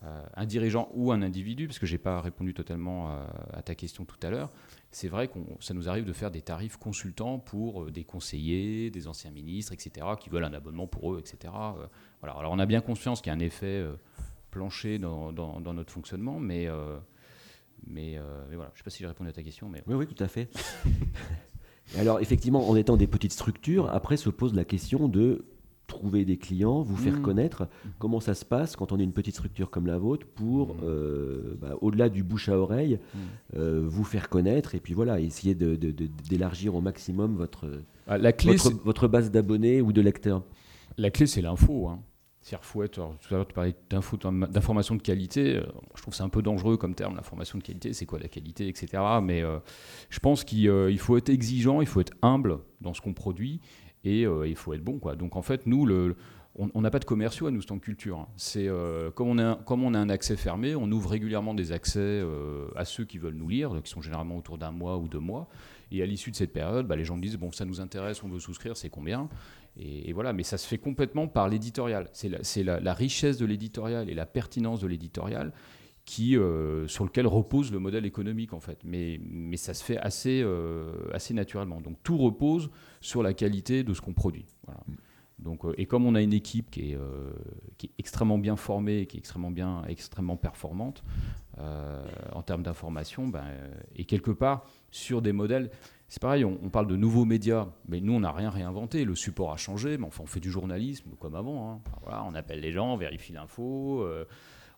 un 0.03 0.47
dirigeant 0.47 0.91
ou 0.95 1.13
un 1.13 1.23
individu, 1.23 1.67
parce 1.67 1.79
que 1.79 1.87
je 1.87 1.93
n'ai 1.93 1.99
pas 1.99 2.21
répondu 2.21 2.53
totalement 2.53 3.17
à 3.53 3.63
ta 3.63 3.75
question 3.75 4.05
tout 4.05 4.19
à 4.23 4.31
l'heure, 4.31 4.51
c'est 4.95 5.09
vrai 5.09 5.27
que 5.27 5.39
ça 5.59 5.75
nous 5.75 5.89
arrive 5.89 6.05
de 6.05 6.13
faire 6.13 6.31
des 6.31 6.41
tarifs 6.41 6.77
consultants 6.77 7.41
pour 7.41 7.83
euh, 7.83 7.91
des 7.91 8.05
conseillers, 8.05 8.91
des 8.91 9.09
anciens 9.09 9.33
ministres, 9.33 9.73
etc., 9.73 10.07
qui 10.21 10.31
veulent 10.31 10.45
un 10.45 10.55
abonnement 10.55 10.87
pour 10.87 11.13
eux, 11.13 11.19
etc. 11.19 11.53
Euh, 11.53 11.87
voilà. 12.21 12.37
Alors 12.39 12.53
on 12.53 12.61
a 12.61 12.67
bien 12.67 12.81
conscience 12.81 13.21
qu'il 13.21 13.31
y 13.31 13.35
a 13.35 13.37
un 13.37 13.41
effet 13.41 13.67
euh, 13.67 13.97
plancher 14.53 14.99
dans, 14.99 15.33
notre 15.33 15.93
fonctionnement, 15.93 16.39
mais, 16.39 16.69
mais, 17.89 18.21
voilà. 18.53 18.71
Je 18.73 18.75
ne 18.75 18.79
sais 18.79 18.85
pas 18.85 18.91
si 18.91 18.99
j'ai 19.01 19.09
répondu 19.09 19.31
à 19.31 19.33
ta 19.33 19.43
question. 19.43 19.69
Mais... 19.69 19.83
Oui, 19.89 19.97
oui, 19.97 20.07
tout 20.07 20.23
à 20.23 20.29
fait. 20.29 20.49
Alors 21.99 22.21
effectivement, 22.21 22.69
en 22.69 22.77
étant 22.77 22.97
des 22.97 23.09
petites 23.09 23.33
structures, 23.33 23.91
après 23.91 24.17
se 24.17 24.31
pose 24.31 24.55
la 24.55 24.65
question 24.65 25.09
de 25.09 25.45
trouver 25.87 26.25
des 26.25 26.37
clients, 26.37 26.83
vous 26.83 26.97
faire 26.97 27.19
mmh. 27.19 27.23
connaître. 27.23 27.69
Comment 27.99 28.21
ça 28.21 28.35
se 28.35 28.45
passe 28.45 28.77
quand 28.77 28.93
on 28.93 28.99
est 28.99 29.05
une 29.05 29.13
petite 29.13 29.35
structure 29.35 29.71
comme 29.71 29.87
la 29.87 29.99
vôtre 29.99 30.27
pour, 30.27 30.75
mmh. 30.75 30.79
euh, 30.85 31.55
bah, 31.61 31.75
au-delà 31.81 32.09
du 32.09 32.23
bouche 32.23 32.49
à 32.49 32.59
oreille, 32.59 32.99
euh, 33.57 33.85
vous 33.87 34.05
faire 34.05 34.29
connaître 34.29 34.75
et 34.75 34.81
puis 34.81 34.95
voilà, 34.95 35.21
essayer 35.21 35.55
d'élargir 35.55 36.73
de, 36.73 36.79
au 36.79 36.81
maximum 36.81 37.37
votre, 37.37 37.83
ah, 38.07 38.19
la 38.19 38.33
clé, 38.33 38.57
votre, 38.85 39.09
base 39.09 39.31
d'abonnés 39.31 39.81
ou 39.81 39.93
de 39.93 40.01
lecteurs 40.01 40.43
La 40.99 41.11
clé, 41.11 41.27
c'est 41.27 41.43
l'info. 41.43 41.89
Hein. 41.89 42.01
C'est-à-dire, 42.41 42.65
faut 42.67 42.83
être, 42.83 42.97
tout 42.97 43.35
à 43.35 43.39
l'heure, 43.39 43.47
tu 43.47 43.55
parlais 43.55 43.75
d'information 43.89 44.97
de 44.97 45.03
qualité. 45.03 45.57
Euh, 45.57 45.67
je 45.95 46.03
trouve 46.03 46.15
c'est 46.15 46.23
un 46.23 46.29
peu 46.29 46.43
dangereux 46.43 46.77
comme 46.77 46.95
terme, 46.95 47.17
l'information 47.17 47.59
de 47.59 47.63
qualité. 47.63 47.95
C'est 47.95 48.05
quoi 48.05 48.19
la 48.19 48.29
qualité, 48.29 48.69
etc. 48.69 49.03
Mais 49.23 49.43
je 50.11 50.19
pense 50.19 50.45
qu'il 50.45 50.99
faut 50.99 51.17
être 51.17 51.31
exigeant, 51.31 51.81
il 51.81 51.87
faut 51.87 52.01
être 52.01 52.13
humble 52.21 52.59
dans 52.83 52.93
ce 52.93 53.01
qu'on 53.01 53.15
produit 53.15 53.61
et 54.05 54.27
euh, 54.27 54.47
il 54.47 54.57
faut 54.57 54.73
être 54.75 54.85
bon. 54.85 54.99
Quoi. 54.99 55.17
Donc 55.17 55.37
en 55.37 55.43
fait, 55.43 55.67
nous, 55.67 55.89
on 56.57 56.81
n'a 56.81 56.91
pas 56.91 56.99
de 56.99 57.05
commerciaux 57.05 57.47
à 57.47 57.51
nous, 57.51 57.63
Stand 57.63 57.81
Culture. 57.81 58.19
Hein. 58.19 58.29
C'est 58.37 58.69
euh, 58.69 59.11
comme, 59.11 59.29
on 59.29 59.39
a, 59.39 59.57
comme 59.57 59.83
on 59.83 59.95
a 59.95 59.99
un 59.99 60.11
accès 60.11 60.37
fermé, 60.37 60.75
on 60.75 60.91
ouvre 60.93 61.11
régulièrement 61.11 61.55
des 61.55 61.73
accès 61.73 61.99
euh, 62.01 62.67
à 62.77 62.85
ceux 62.85 63.05
qui 63.05 63.19
veulent 63.19 63.35
nous 63.35 63.49
lire, 63.49 63.71
qui 63.83 63.91
sont 63.91 64.03
généralement 64.03 64.37
autour 64.37 64.59
d'un 64.59 64.71
mois 64.71 64.99
ou 64.99 65.09
deux 65.09 65.19
mois. 65.19 65.49
Et 65.91 66.03
à 66.03 66.07
l'issue 66.07 66.31
de 66.31 66.37
cette 66.37 66.53
période, 66.53 66.87
bah, 66.87 66.97
les 66.97 67.05
gens 67.05 67.17
me 67.17 67.23
disent 67.23 67.37
bon, 67.37 67.53
ça 67.53 67.65
nous 67.65 67.81
intéresse, 67.81 68.23
on 68.23 68.29
veut 68.29 68.41
souscrire, 68.41 68.77
c'est 68.77 68.91
combien? 68.91 69.29
Et, 69.77 70.13
voilà, 70.13 70.33
mais 70.33 70.45
ça 70.45 70.57
se 70.57 70.69
fait 70.69 70.79
complètement 70.79 71.27
par 71.27 71.49
l'éditorial. 71.49 72.09
C'est 72.13 72.63
la, 72.63 72.95
richesse 72.95 73.39
de 73.39 73.47
l'éditorial 73.47 74.09
et 74.09 74.15
la 74.15 74.27
pertinence 74.27 74.81
de 74.81 74.87
l'éditorial 74.87 75.53
qui, 76.05 76.37
sur 76.87 77.05
lequel 77.05 77.27
repose 77.27 77.73
le 77.73 77.79
modèle 77.79 78.05
économique 78.05 78.53
en 78.53 78.61
fait. 78.61 78.79
Mais, 78.85 79.21
mais 79.25 79.57
ça 79.57 79.75
se 79.75 79.83
fait 79.83 79.97
assez, 79.99 80.45
assez 81.13 81.35
naturellement. 81.35 81.81
Donc 81.81 81.97
tout 82.03 82.19
repose 82.19 82.71
sur 83.01 83.23
la 83.23 83.33
qualité 83.33 83.85
de 83.85 83.95
ce 83.95 84.01
qu'on 84.01 84.13
produit. 84.13 84.45
Donc, 85.39 85.65
euh, 85.65 85.75
et 85.77 85.87
comme 85.87 86.07
on 86.07 86.15
a 86.15 86.23
une 86.23 86.33
équipe 86.33 86.71
qui 86.71 86.93
est, 86.93 86.95
euh, 86.95 87.33
qui 87.77 87.87
est 87.87 87.93
extrêmement 87.99 88.39
bien 88.39 88.57
formée, 88.57 89.07
qui 89.07 89.17
est 89.17 89.19
extrêmement 89.19 89.51
bien, 89.51 89.83
extrêmement 89.89 90.37
performante 90.37 91.03
euh, 91.59 92.05
en 92.33 92.43
termes 92.43 92.63
d'information, 92.63 93.29
ben, 93.29 93.45
et 93.97 94.05
quelque 94.05 94.31
part 94.31 94.67
sur 94.91 95.23
des 95.23 95.33
modèles, 95.33 95.71
c'est 96.09 96.21
pareil, 96.21 96.45
on, 96.45 96.71
parle 96.71 96.87
de 96.87 96.97
nouveaux 96.97 97.25
médias, 97.25 97.69
mais 97.89 98.01
nous 98.01 98.13
on 98.13 98.21
n'a 98.21 98.31
rien 98.31 98.51
réinventé. 98.51 99.05
Le 99.05 99.17
support 99.17 99.53
a 99.53 99.57
changé, 99.57 99.99
mais 99.99 100.07
enfin 100.07 100.23
on 100.23 100.27
fait 100.27 100.41
du 100.41 100.51
journalisme 100.51 101.11
comme 101.19 101.35
avant. 101.35 101.73
Hein. 101.73 101.81
voilà, 102.03 102.25
on 102.25 102.35
appelle 102.35 102.61
les 102.61 102.71
gens, 102.71 102.93
on 102.93 102.97
vérifie 102.97 103.33
l'info. 103.33 104.07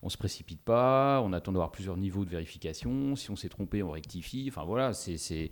On 0.03 0.09
se 0.09 0.17
précipite 0.17 0.63
pas, 0.63 1.21
on 1.25 1.33
attend 1.33 1.53
d'avoir 1.53 1.73
plusieurs 1.73 1.97
niveaux 1.97 2.25
de 2.25 2.31
vérification. 2.31 3.17
Si 3.17 3.31
on 3.31 3.37
s'est 3.37 3.49
trompé, 3.49 3.83
on 3.83 3.91
rectifie. 3.91 4.47
Enfin 4.49 4.65
voilà, 4.65 4.93
c'est 4.93 5.51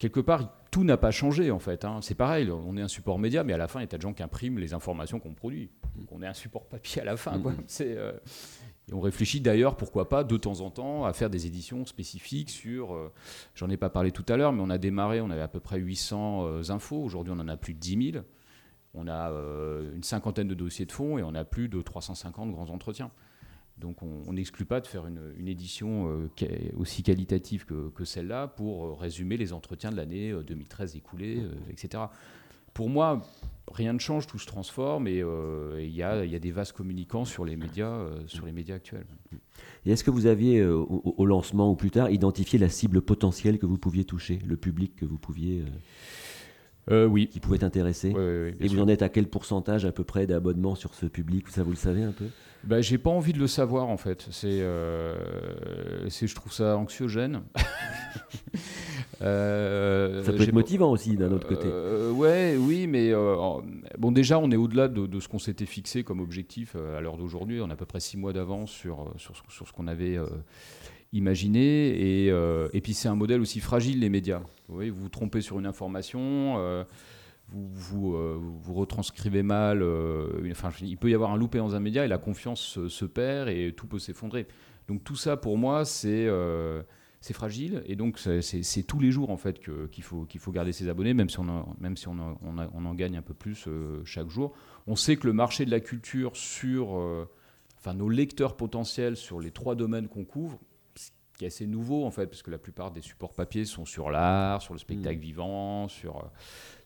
quelque 0.00 0.18
part, 0.18 0.52
tout 0.72 0.82
n'a 0.82 0.96
pas 0.96 1.12
changé 1.12 1.52
en 1.52 1.60
fait. 1.60 1.84
Hein. 1.84 2.00
C'est 2.02 2.16
pareil, 2.16 2.50
on 2.50 2.76
est 2.76 2.80
un 2.80 2.88
support 2.88 3.20
média, 3.20 3.44
mais 3.44 3.52
à 3.52 3.58
la 3.58 3.68
fin, 3.68 3.78
il 3.78 3.82
y 3.82 3.84
a 3.84 3.88
tas 3.88 3.98
de 3.98 4.02
gens 4.02 4.12
qui 4.12 4.24
impriment 4.24 4.58
les 4.58 4.74
informations 4.74 5.20
qu'on 5.20 5.34
produit. 5.34 5.70
Donc 5.96 6.10
on 6.10 6.22
est 6.22 6.26
un 6.26 6.34
support 6.34 6.66
papier 6.66 7.02
à 7.02 7.04
la 7.04 7.16
fin. 7.16 7.38
Quoi. 7.38 7.52
Mm-hmm. 7.52 7.82
Euh, 7.82 8.12
et 8.88 8.94
on 8.94 9.00
réfléchit 9.00 9.40
d'ailleurs, 9.40 9.76
pourquoi 9.76 10.08
pas, 10.08 10.24
de 10.24 10.36
temps 10.36 10.60
en 10.62 10.70
temps, 10.70 11.04
à 11.04 11.12
faire 11.12 11.30
des 11.30 11.46
éditions 11.46 11.86
spécifiques 11.86 12.50
sur. 12.50 12.94
Euh, 12.94 13.12
j'en 13.54 13.70
ai 13.70 13.76
pas 13.76 13.90
parlé 13.90 14.10
tout 14.10 14.24
à 14.28 14.36
l'heure, 14.36 14.52
mais 14.52 14.62
on 14.62 14.70
a 14.70 14.78
démarré, 14.78 15.20
on 15.20 15.30
avait 15.30 15.42
à 15.42 15.48
peu 15.48 15.60
près 15.60 15.78
800 15.78 16.46
euh, 16.46 16.70
infos. 16.70 17.00
Aujourd'hui, 17.00 17.32
on 17.36 17.40
en 17.40 17.48
a 17.48 17.56
plus 17.56 17.74
de 17.74 17.78
10 17.78 18.12
000. 18.12 18.24
On 18.92 19.06
a 19.06 19.30
une 19.94 20.02
cinquantaine 20.02 20.48
de 20.48 20.54
dossiers 20.54 20.84
de 20.84 20.90
fonds 20.90 21.16
et 21.16 21.22
on 21.22 21.32
a 21.36 21.44
plus 21.44 21.68
de 21.68 21.80
350 21.80 22.50
grands 22.50 22.70
entretiens. 22.70 23.12
Donc 23.80 24.02
on 24.02 24.32
n'exclut 24.32 24.66
pas 24.66 24.80
de 24.80 24.86
faire 24.86 25.06
une, 25.06 25.48
édition 25.48 26.08
euh, 26.08 26.28
aussi 26.76 27.02
qualitative 27.02 27.64
que, 27.64 28.04
celle-là 28.04 28.46
pour 28.46 28.84
euh, 28.84 28.94
résumer 28.94 29.36
les 29.36 29.52
entretiens 29.52 29.90
de 29.90 29.96
l'année 29.96 30.34
2013 30.46 30.94
euh, 30.94 30.98
écoulée, 30.98 31.42
etc. 31.70 32.04
Pour 32.74 32.88
moi, 32.88 33.22
rien 33.72 33.92
ne 33.92 33.98
change, 33.98 34.26
tout 34.26 34.38
se 34.38 34.46
transforme 34.46 35.08
et 35.08 35.18
il 35.18 35.90
y, 35.90 36.02
a, 36.02 36.38
des 36.38 36.50
vases 36.52 36.72
communicants 36.72 37.24
sur 37.24 37.44
les 37.44 37.56
médias, 37.56 38.06
sur 38.26 38.46
les 38.46 38.52
médias 38.52 38.76
actuels. 38.76 39.06
Et 39.84 39.90
est-ce 39.90 40.04
que 40.04 40.10
vous 40.10 40.26
aviez, 40.26 40.64
au, 40.64 41.26
lancement 41.26 41.70
ou 41.70 41.74
plus 41.74 41.90
tard, 41.90 42.10
identifié 42.10 42.60
la 42.60 42.68
cible 42.68 43.02
potentielle 43.02 43.58
que 43.58 43.66
vous 43.66 43.78
pouviez 43.78 44.04
toucher, 44.04 44.38
le 44.46 44.56
public 44.56 44.94
que 44.94 45.04
vous 45.04 45.18
pouviez... 45.18 45.64
oui. 46.90 47.28
Qui 47.28 47.40
pouvait 47.40 47.64
intéresser. 47.64 48.14
et 48.60 48.68
vous 48.68 48.80
en 48.80 48.88
êtes 48.88 49.02
à 49.02 49.08
quel 49.08 49.26
pourcentage 49.26 49.84
à 49.84 49.92
peu 49.92 50.04
près 50.04 50.26
d'abonnements 50.26 50.74
sur 50.74 50.94
ce 50.94 51.06
public? 51.06 51.48
Ça, 51.48 51.62
vous 51.62 51.70
le 51.70 51.76
savez 51.76 52.02
un 52.02 52.12
peu? 52.12 52.26
Bah, 52.64 52.80
J'ai 52.82 52.98
pas 52.98 53.10
envie 53.10 53.32
de 53.32 53.38
le 53.38 53.46
savoir 53.46 53.88
en 53.88 53.96
fait. 53.96 54.26
C'est, 54.30 54.60
euh, 54.60 55.14
je 56.08 56.34
trouve 56.34 56.52
ça 56.52 56.76
anxiogène. 56.76 57.42
euh, 59.22 60.22
ça 60.22 60.32
peut 60.32 60.42
être 60.42 60.52
motivant 60.52 60.90
aussi 60.90 61.16
d'un 61.16 61.32
autre 61.32 61.48
côté. 61.48 61.66
Euh, 61.66 62.10
ouais, 62.10 62.56
oui, 62.58 62.86
mais 62.86 63.12
euh, 63.12 63.36
bon, 63.98 64.12
déjà 64.12 64.38
on 64.38 64.50
est 64.50 64.56
au-delà 64.56 64.88
de, 64.88 65.06
de, 65.06 65.20
ce 65.20 65.28
qu'on 65.28 65.38
s'était 65.38 65.66
fixé 65.66 66.04
comme 66.04 66.20
objectif 66.20 66.74
euh, 66.76 66.98
à 66.98 67.00
l'heure 67.00 67.16
d'aujourd'hui. 67.16 67.60
On 67.62 67.70
a 67.70 67.72
à 67.72 67.76
peu 67.76 67.86
près 67.86 68.00
six 68.00 68.18
mois 68.18 68.34
d'avance 68.34 68.70
sur, 68.70 69.10
sur, 69.16 69.34
sur, 69.48 69.66
ce 69.66 69.72
qu'on 69.72 69.86
avait 69.86 70.18
imaginé. 71.12 71.88
Et, 71.88 72.26
et 72.26 72.80
puis 72.80 72.94
c'est 72.94 73.08
un 73.08 73.14
modèle 73.14 73.40
aussi 73.40 73.60
fragile 73.60 74.00
les 74.00 74.10
médias. 74.10 74.42
Vous, 74.68 74.80
vous 74.80 75.02
vous 75.02 75.08
trompez 75.08 75.40
sur 75.40 75.58
une 75.58 75.66
information 75.66 76.84
vous, 77.52 78.14
euh, 78.14 78.38
vous, 78.40 78.74
retranscrivez 78.74 79.42
mal. 79.42 79.82
Euh, 79.82 80.50
enfin, 80.50 80.70
il 80.82 80.96
peut 80.96 81.10
y 81.10 81.14
avoir 81.14 81.32
un 81.32 81.36
loupé 81.36 81.58
dans 81.58 81.74
un 81.74 81.80
média 81.80 82.04
et 82.04 82.08
la 82.08 82.18
confiance 82.18 82.86
se, 82.86 83.04
perd 83.04 83.48
et 83.48 83.72
tout 83.72 83.86
peut 83.86 83.98
s'effondrer. 83.98 84.46
Donc 84.88 85.04
tout 85.04 85.16
ça, 85.16 85.36
pour 85.36 85.58
moi, 85.58 85.84
c'est 85.84 86.26
euh, 86.26 86.82
c'est 87.20 87.34
fragile 87.34 87.82
et 87.84 87.96
donc 87.96 88.18
c'est 88.18 88.82
tous 88.84 88.98
les 88.98 89.10
jours 89.10 89.28
en 89.28 89.36
fait 89.36 89.60
qu'il 89.60 90.02
faut, 90.02 90.24
qu'il 90.24 90.40
faut 90.40 90.52
garder 90.52 90.72
ses 90.72 90.88
abonnés, 90.88 91.12
même 91.12 91.28
si 91.28 91.38
on 91.38 91.76
même 91.78 91.98
si 91.98 92.08
on, 92.08 92.16
on, 92.42 92.84
en 92.86 92.94
gagne 92.94 93.16
un 93.18 93.22
peu 93.22 93.34
plus 93.34 93.68
chaque 94.04 94.30
jour. 94.30 94.54
On 94.86 94.96
sait 94.96 95.16
que 95.16 95.26
le 95.26 95.34
marché 95.34 95.66
de 95.66 95.70
la 95.70 95.80
culture 95.80 96.34
sur 96.34 96.98
enfin, 97.76 97.92
nos 97.92 98.08
lecteurs 98.08 98.56
potentiels 98.56 99.16
sur 99.16 99.38
les 99.38 99.50
trois 99.50 99.74
domaines 99.74 100.08
qu'on 100.08 100.24
couvre, 100.24 100.58
qui 101.40 101.44
est 101.46 101.48
assez 101.48 101.66
nouveau 101.66 102.04
en 102.04 102.10
fait, 102.10 102.26
parce 102.26 102.42
que 102.42 102.50
la 102.50 102.58
plupart 102.58 102.90
des 102.90 103.00
supports 103.00 103.32
papier 103.32 103.64
sont 103.64 103.86
sur 103.86 104.10
l'art, 104.10 104.60
sur 104.60 104.74
le 104.74 104.78
spectacle 104.78 105.16
mmh. 105.16 105.22
vivant, 105.22 105.88
sur 105.88 106.30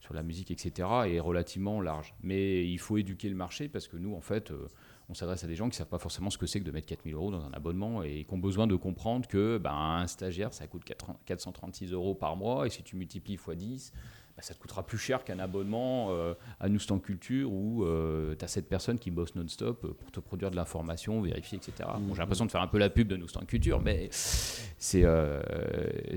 sur 0.05 0.13
la 0.13 0.23
musique, 0.23 0.51
etc., 0.51 0.87
est 1.07 1.19
relativement 1.19 1.81
large. 1.81 2.15
Mais 2.23 2.69
il 2.69 2.79
faut 2.79 2.99
éduquer 2.99 3.31
le 3.31 3.35
marché 3.35 3.69
parce 3.69 3.89
que 3.89 3.97
nous, 3.97 4.15
en 4.15 4.21
fait, 4.21 4.51
euh, 4.51 4.69
on 5.09 5.15
s'adresse 5.15 5.45
à 5.45 5.47
des 5.47 5.55
gens 5.55 5.65
qui 5.65 5.71
ne 5.71 5.77
savent 5.77 5.89
pas 5.89 5.99
forcément 5.99 6.29
ce 6.29 6.37
que 6.37 6.45
c'est 6.45 6.61
que 6.61 6.65
de 6.65 6.71
mettre 6.71 6.87
4000 6.87 7.15
euros 7.15 7.31
dans 7.31 7.43
un 7.43 7.53
abonnement 7.53 8.03
et 8.03 8.25
qui 8.25 8.35
ont 8.35 8.39
besoin 8.39 8.67
de 8.67 8.77
comprendre 8.77 9.27
que 9.27 9.57
ben, 9.57 9.73
un 9.73 10.07
stagiaire, 10.07 10.53
ça 10.53 10.67
coûte 10.67 10.85
436 11.25 11.93
euros 11.93 12.15
par 12.15 12.37
mois 12.37 12.67
et 12.67 12.71
si 12.71 12.83
tu 12.83 12.97
multiplies 12.97 13.35
x 13.35 13.49
10, 13.49 13.93
ben, 14.37 14.43
ça 14.43 14.55
te 14.55 14.59
coûtera 14.59 14.85
plus 14.85 14.99
cher 14.99 15.25
qu'un 15.25 15.39
abonnement 15.39 16.09
euh, 16.11 16.35
à 16.61 16.69
Nous 16.69 16.81
Culture 17.01 17.53
où 17.53 17.85
euh, 17.85 18.35
tu 18.37 18.45
as 18.45 18.49
cette 18.49 18.69
personne 18.69 18.99
qui 18.99 19.11
bosse 19.11 19.35
non-stop 19.35 19.97
pour 19.99 20.11
te 20.11 20.21
produire 20.21 20.51
de 20.51 20.57
l'information, 20.57 21.21
vérifier, 21.21 21.59
etc. 21.59 21.89
Bon, 22.01 22.15
j'ai 22.15 22.21
l'impression 22.21 22.47
de 22.47 22.51
faire 22.51 22.63
un 22.63 22.67
peu 22.67 22.79
la 22.79 22.91
pub 22.91 23.09
de 23.09 23.17
Nous 23.17 23.27
Culture, 23.47 23.81
mais 23.81 24.09
c'est 24.11 25.05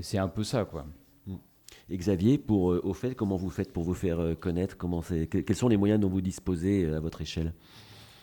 c'est 0.02 0.18
un 0.18 0.28
peu 0.28 0.44
ça, 0.44 0.64
quoi. 0.64 0.86
Et 1.90 1.96
Xavier, 1.96 2.36
pour, 2.36 2.72
euh, 2.72 2.80
au 2.84 2.92
fait, 2.92 3.14
comment 3.14 3.36
vous 3.36 3.50
faites 3.50 3.72
pour 3.72 3.82
vous 3.82 3.94
faire 3.94 4.20
euh, 4.20 4.34
connaître? 4.34 4.76
Comment 4.76 5.00
Quels 5.00 5.56
sont 5.56 5.68
les 5.68 5.78
moyens 5.78 5.98
dont 5.98 6.08
vous 6.08 6.20
disposez 6.20 6.84
euh, 6.84 6.96
à 6.98 7.00
votre 7.00 7.22
échelle? 7.22 7.54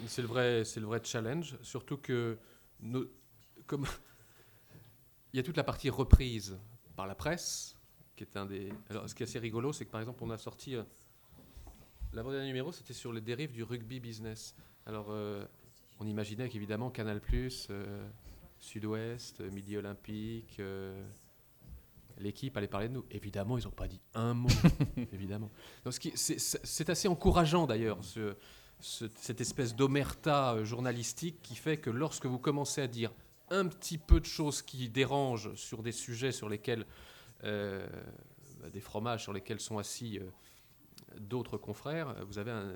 C'est 0.06 0.22
le, 0.22 0.28
vrai, 0.28 0.64
le 0.76 0.86
vrai 0.86 1.02
challenge, 1.04 1.58
surtout 1.62 1.98
que 1.98 2.38
comme 3.66 3.86
il 5.34 5.38
y 5.38 5.40
a 5.40 5.44
toute 5.44 5.58
la 5.58 5.64
partie 5.64 5.90
reprise 5.90 6.60
par 6.96 7.08
la 7.08 7.16
presse, 7.16 7.75
qui 8.16 8.24
est 8.24 8.38
un 8.38 8.46
des... 8.46 8.72
Alors, 8.90 9.10
ce 9.10 9.16
qui 9.16 9.24
est 9.24 9.28
assez 9.28 9.40
rigolo, 9.40 9.74
c'est 9.74 9.86
que 9.86 9.92
par 9.92 10.02
exemple, 10.02 10.24
on 10.24 10.30
a 10.30 10.38
sorti... 10.38 10.76
L'avant-dernier 12.14 12.48
numéro, 12.48 12.72
c'était 12.72 12.94
sur 12.94 13.12
les 13.12 13.22
dérives 13.22 13.52
du 13.52 13.64
rugby 13.64 14.00
business. 14.00 14.56
Alors, 14.86 15.14
on 16.00 16.08
imaginait 16.08 16.48
qu'évidemment, 16.48 16.90
Canal+, 16.90 17.20
Sud-Ouest, 18.60 19.42
Midi 19.42 19.76
Olympique 19.76 20.62
l'équipe 22.18 22.56
allait 22.58 22.68
parler 22.68 22.88
de 22.88 22.94
nous. 22.94 23.06
Évidemment, 23.12 23.58
ils 23.58 23.66
n'ont 23.66 23.72
pas 23.72 23.88
dit 23.88 24.02
un 24.14 24.34
mot. 24.34 24.50
évidemment. 25.14 25.52
C'est 25.92 26.90
assez 26.90 27.08
encourageant 27.08 27.68
d'ailleurs, 27.68 28.04
ce, 28.04 28.36
cette 28.80 29.42
espèce 29.42 29.76
d'omerta 29.76 30.54
euh, 30.54 30.66
journalistique 30.66 31.42
qui 31.42 31.56
fait 31.56 31.78
que 31.78 31.90
lorsque 31.90 32.26
vous 32.26 32.40
commencez 32.40 32.82
à 32.82 32.88
dire 32.88 33.12
un 33.50 33.68
petit 33.68 33.98
peu 33.98 34.20
de 34.20 34.26
choses 34.26 34.62
qui 34.62 34.90
dérangent 34.90 35.54
sur 35.56 35.84
des 35.84 35.92
sujets 35.92 36.32
sur 36.32 36.50
lesquels, 36.50 36.82
euh, 36.82 36.86
des 37.44 38.80
fromages 38.80 39.24
sur 39.24 39.34
lesquels 39.34 39.60
sont 39.60 39.78
assis 39.78 40.20
euh, 40.20 40.30
d'autres 41.20 41.58
confrères, 41.58 42.16
vous 42.26 42.40
avez 42.40 42.52
un, 42.52 42.74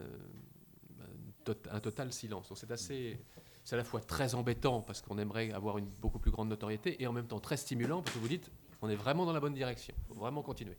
un, 1.72 1.80
total 1.80 2.12
silence. 2.14 2.50
Donc 2.50 2.58
c'est 2.58 2.72
assez, 2.72 3.20
c'est 3.64 3.76
à 3.76 3.78
la 3.78 3.84
fois 3.84 4.02
très 4.02 4.36
embêtant 4.36 4.82
parce 4.82 5.02
qu'on 5.02 5.18
aimerait 5.18 5.52
avoir 5.52 5.78
une 5.78 5.88
beaucoup 5.88 6.20
plus 6.20 6.32
grande 6.32 6.50
notoriété 6.50 7.02
et 7.02 7.08
en 7.08 7.14
même 7.14 7.28
temps 7.28 7.40
très 7.40 7.58
stimulant 7.58 8.02
parce 8.02 8.16
que 8.16 8.20
vous 8.20 8.28
dites, 8.28 8.52
on 8.82 8.90
est 8.90 8.96
vraiment 8.96 9.26
dans 9.26 9.34
la 9.34 9.40
bonne 9.40 9.54
direction, 9.54 9.96
faut 10.08 10.14
vraiment 10.14 10.42
continuer. 10.42 10.78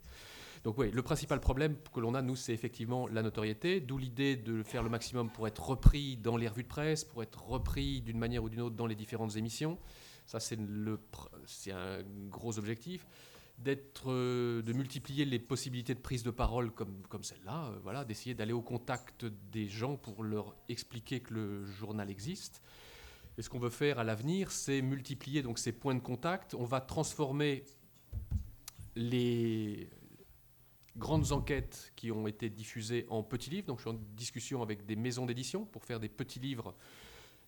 Donc 0.64 0.76
oui, 0.76 0.90
le 0.90 1.02
principal 1.02 1.40
problème 1.40 1.76
que 1.94 2.00
l'on 2.00 2.14
a, 2.14 2.20
nous, 2.20 2.36
c'est 2.36 2.52
effectivement 2.52 3.08
la 3.08 3.22
notoriété, 3.22 3.80
d'où 3.80 3.96
l'idée 3.96 4.36
de 4.36 4.62
faire 4.62 4.82
le 4.82 4.90
maximum 4.90 5.30
pour 5.30 5.48
être 5.48 5.66
repris 5.66 6.18
dans 6.18 6.36
les 6.36 6.48
revues 6.48 6.64
de 6.64 6.68
presse, 6.68 7.02
pour 7.02 7.22
être 7.22 7.42
repris 7.46 8.02
d'une 8.02 8.18
manière 8.18 8.44
ou 8.44 8.50
d'une 8.50 8.60
autre 8.60 8.76
dans 8.76 8.86
les 8.86 8.94
différentes 8.94 9.36
émissions. 9.36 9.78
Ça, 10.26 10.38
c'est 10.38 10.58
un 11.72 12.02
gros 12.28 12.58
objectif. 12.58 13.06
D'être, 13.60 14.10
euh, 14.10 14.62
de 14.62 14.72
multiplier 14.72 15.26
les 15.26 15.38
possibilités 15.38 15.94
de 15.94 16.00
prise 16.00 16.22
de 16.22 16.30
parole 16.30 16.70
comme, 16.70 17.02
comme 17.08 17.22
celle-là, 17.22 17.66
euh, 17.66 17.78
voilà, 17.82 18.04
d'essayer 18.06 18.34
d'aller 18.34 18.54
au 18.54 18.62
contact 18.62 19.26
des 19.52 19.68
gens 19.68 19.96
pour 19.96 20.22
leur 20.24 20.56
expliquer 20.68 21.20
que 21.20 21.34
le 21.34 21.64
journal 21.66 22.10
existe. 22.10 22.62
Et 23.36 23.42
ce 23.42 23.50
qu'on 23.50 23.58
veut 23.58 23.70
faire 23.70 23.98
à 23.98 24.04
l'avenir, 24.04 24.50
c'est 24.50 24.80
multiplier 24.80 25.42
donc 25.42 25.58
ces 25.58 25.72
points 25.72 25.94
de 25.94 26.00
contact. 26.00 26.54
On 26.54 26.64
va 26.64 26.80
transformer 26.80 27.64
les, 28.96 29.90
grandes 30.96 31.32
enquêtes 31.32 31.92
qui 31.96 32.10
ont 32.10 32.26
été 32.26 32.48
diffusées 32.48 33.06
en 33.08 33.22
petits 33.22 33.50
livres. 33.50 33.66
Donc 33.66 33.78
je 33.78 33.82
suis 33.82 33.90
en 33.90 34.00
discussion 34.14 34.62
avec 34.62 34.86
des 34.86 34.96
maisons 34.96 35.26
d'édition 35.26 35.64
pour 35.64 35.84
faire 35.84 36.00
des 36.00 36.08
petits 36.08 36.40
livres 36.40 36.74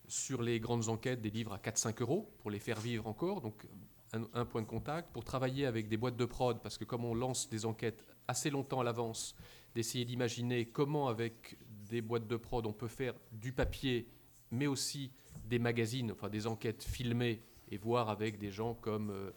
sur 0.07 0.41
les 0.41 0.59
grandes 0.59 0.89
enquêtes, 0.89 1.21
des 1.21 1.29
livres 1.29 1.53
à 1.53 1.57
4-5 1.57 2.01
euros, 2.01 2.33
pour 2.39 2.51
les 2.51 2.59
faire 2.59 2.79
vivre 2.79 3.07
encore. 3.07 3.41
Donc 3.41 3.65
un, 4.13 4.45
point 4.45 4.61
de 4.61 4.67
contact, 4.67 5.11
pour 5.11 5.23
travailler 5.23 5.65
avec 5.65 5.87
des 5.87 5.97
boîtes 5.97 6.17
de 6.17 6.25
prod, 6.25 6.61
parce 6.61 6.77
que 6.77 6.85
comme 6.85 7.03
on 7.03 7.15
lance 7.15 7.49
des 7.49 7.65
enquêtes 7.65 8.05
assez 8.27 8.49
longtemps 8.49 8.81
à 8.81 8.83
l'avance, 8.83 9.35
d'essayer 9.75 10.05
d'imaginer 10.05 10.65
comment 10.65 11.07
avec 11.07 11.57
des 11.89 12.01
boîtes 12.01 12.27
de 12.27 12.37
prod 12.37 12.65
on 12.65 12.73
peut 12.73 12.87
faire 12.87 13.15
du 13.31 13.51
papier, 13.51 14.07
mais 14.51 14.67
aussi 14.67 15.11
des 15.45 15.59
magazines, 15.59 16.11
enfin 16.11 16.29
des 16.29 16.47
enquêtes 16.47 16.83
filmées, 16.83 17.41
et 17.69 17.77
voir 17.77 18.09
avec 18.09 18.37
des 18.37 18.51
gens 18.51 18.75
comme... 18.75 19.09
Euh, 19.09 19.31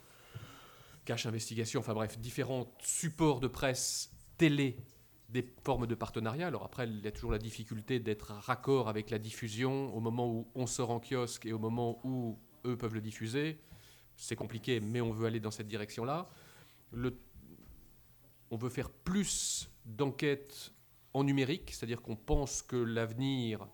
cache 1.07 1.25
investigation, 1.25 1.81
enfin 1.81 1.95
bref, 1.95 2.19
différents 2.19 2.67
supports 2.81 3.41
de 3.41 3.47
presse, 3.47 4.13
télé, 4.37 4.77
des 5.31 5.49
formes 5.65 5.87
de 5.87 5.95
partenariat. 5.95 6.49
Alors 6.49 6.65
après, 6.65 6.87
il 6.87 7.01
y 7.01 7.07
a 7.07 7.13
toujours 7.13 7.33
la 7.33 7.39
difficulté 7.39 7.99
d'être 8.01 8.33
raccord 8.33 8.89
avec 8.89 9.11
la 9.11 9.19
diffusion 9.19 9.95
au 9.97 10.01
moment 10.01 10.29
où 10.29 10.47
on 10.55 10.67
sort 10.67 10.91
en 10.91 11.01
kiosque 11.01 11.47
et 11.47 11.53
au 11.53 11.59
moment 11.59 12.01
où 12.05 12.39
eux 12.67 12.77
peuvent 12.77 12.95
le 12.95 13.01
diffuser. 13.01 13.59
C'est 14.17 14.37
compliqué, 14.37 14.81
mais 14.81 15.01
on 15.01 15.13
veut 15.13 15.27
aller 15.27 15.41
dans 15.41 15.51
cette 15.51 15.69
direction-là. 15.69 16.29
on 18.51 18.57
veut 18.57 18.71
faire 18.71 18.91
plus 18.91 19.71
d'enquêtes 19.85 20.73
en 21.13 21.25
numérique, 21.25 21.71
c'est-à-dire 21.73 22.03
qu'on 22.03 22.17
pense 22.17 22.63
que 22.63 22.77
l'avenir, 22.77 23.67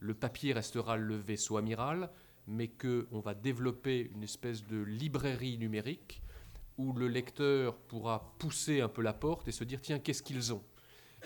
le 0.00 0.14
papier 0.14 0.52
restera 0.52 0.96
le 0.96 1.16
vaisseau 1.16 1.56
amiral, 1.56 2.10
mais 2.46 2.68
qu'on 2.68 3.20
va 3.20 3.34
développer 3.34 4.10
une 4.14 4.22
espèce 4.22 4.64
de 4.66 4.78
librairie 4.78 5.58
numérique 5.58 6.22
où 6.78 6.92
le 6.92 7.08
lecteur 7.08 7.76
pourra 7.76 8.34
pousser 8.38 8.80
un 8.80 8.88
peu 8.88 9.02
la 9.02 9.12
porte 9.12 9.48
et 9.48 9.52
se 9.52 9.64
dire 9.64 9.80
tiens, 9.80 9.98
qu'est-ce 9.98 10.22
qu'ils 10.22 10.52
ont? 10.52 10.62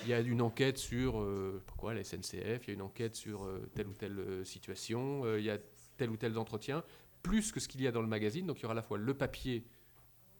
Il 0.02 0.08
y 0.08 0.14
a 0.14 0.20
une 0.20 0.40
enquête 0.40 0.78
sur 0.78 1.20
euh, 1.20 1.62
pourquoi 1.66 1.94
la 1.94 2.04
SNCF, 2.04 2.66
il 2.66 2.68
y 2.68 2.70
a 2.70 2.74
une 2.74 2.82
enquête 2.82 3.16
sur 3.16 3.44
euh, 3.44 3.68
telle 3.74 3.88
ou 3.88 3.92
telle 3.92 4.18
euh, 4.18 4.44
situation, 4.44 5.36
il 5.36 5.44
y 5.44 5.50
a 5.50 5.58
tel 5.96 6.10
ou 6.10 6.16
tel 6.16 6.36
entretien, 6.38 6.84
plus 7.22 7.52
que 7.52 7.60
ce 7.60 7.68
qu'il 7.68 7.82
y 7.82 7.86
a 7.86 7.92
dans 7.92 8.02
le 8.02 8.08
magazine. 8.08 8.46
Donc 8.46 8.58
il 8.60 8.62
y 8.62 8.64
aura 8.64 8.72
à 8.72 8.76
la 8.76 8.82
fois 8.82 8.98
le 8.98 9.14
papier 9.14 9.64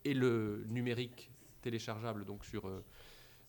et 0.05 0.15
le 0.15 0.65
numérique 0.69 1.31
téléchargeable 1.61 2.25
donc 2.25 2.45
sur, 2.45 2.71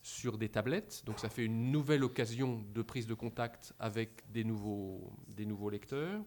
sur 0.02 0.38
des 0.38 0.50
tablettes. 0.50 1.04
Donc 1.06 1.20
ça 1.20 1.30
fait 1.30 1.46
une 1.46 1.72
nouvelle 1.72 2.04
occasion 2.04 2.64
de 2.74 2.82
prise 2.82 3.08
de 3.08 3.14
contact 3.14 3.74
avec 3.80 4.30
des 4.32 4.44
nouveaux, 4.44 5.14
des 5.28 5.46
nouveaux 5.46 5.70
lecteurs. 5.70 6.24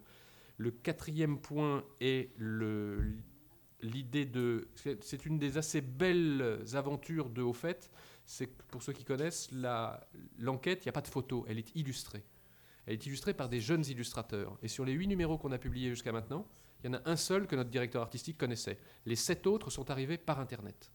Le 0.56 0.70
quatrième 0.70 1.40
point 1.40 1.84
est 2.00 2.30
le 2.38 3.16
l'idée 3.84 4.24
de. 4.24 4.68
C'est 4.74 5.26
une 5.26 5.38
des 5.38 5.58
assez 5.58 5.80
belles 5.80 6.64
aventures 6.74 7.30
de 7.30 7.42
Au 7.42 7.52
fait. 7.52 7.90
C'est 8.26 8.46
pour 8.46 8.82
ceux 8.82 8.94
qui 8.94 9.04
connaissent, 9.04 9.50
l'enquête, 10.38 10.84
il 10.84 10.88
n'y 10.88 10.90
a 10.90 10.92
pas 10.92 11.02
de 11.02 11.08
photo, 11.08 11.44
elle 11.46 11.58
est 11.58 11.76
illustrée. 11.76 12.24
Elle 12.86 12.94
est 12.94 13.06
illustrée 13.06 13.34
par 13.34 13.48
des 13.48 13.60
jeunes 13.60 13.84
illustrateurs. 13.86 14.58
Et 14.62 14.68
sur 14.68 14.84
les 14.84 14.92
huit 14.92 15.06
numéros 15.06 15.36
qu'on 15.36 15.52
a 15.52 15.58
publiés 15.58 15.90
jusqu'à 15.90 16.12
maintenant, 16.12 16.46
il 16.84 16.90
y 16.90 16.94
en 16.94 16.98
a 16.98 17.10
un 17.10 17.16
seul 17.16 17.46
que 17.46 17.56
notre 17.56 17.70
directeur 17.70 18.02
artistique 18.02 18.36
connaissait. 18.36 18.78
Les 19.06 19.16
sept 19.16 19.46
autres 19.46 19.70
sont 19.70 19.90
arrivés 19.90 20.18
par 20.18 20.38
Internet. 20.38 20.92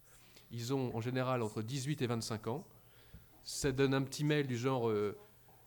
Ils 0.51 0.71
ont 0.71 0.95
en 0.95 1.01
général 1.01 1.41
entre 1.41 1.63
18 1.63 2.03
et 2.03 2.07
25 2.07 2.45
ans. 2.47 2.67
Ça 3.43 3.71
donne 3.71 3.95
un 3.95 4.03
petit 4.03 4.23
mail 4.23 4.45
du 4.45 4.55
genre 4.55 4.87
euh, 4.87 5.17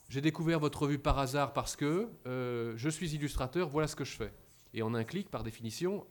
J'ai 0.09 0.21
découvert 0.21 0.61
votre 0.61 0.83
revue 0.83 1.01
par 1.01 1.19
hasard 1.19 1.53
parce 1.53 1.75
que 1.75 2.09
euh, 2.27 2.73
je 2.77 2.89
suis 2.89 3.17
illustrateur, 3.17 3.69
voilà 3.69 3.89
ce 3.89 3.97
que 3.97 4.05
je 4.05 4.13
fais. 4.13 4.33
Et 4.75 4.83
en 4.83 4.95
un 4.95 5.03
clic, 5.03 5.29
par 5.29 5.43
définition, 5.43 6.07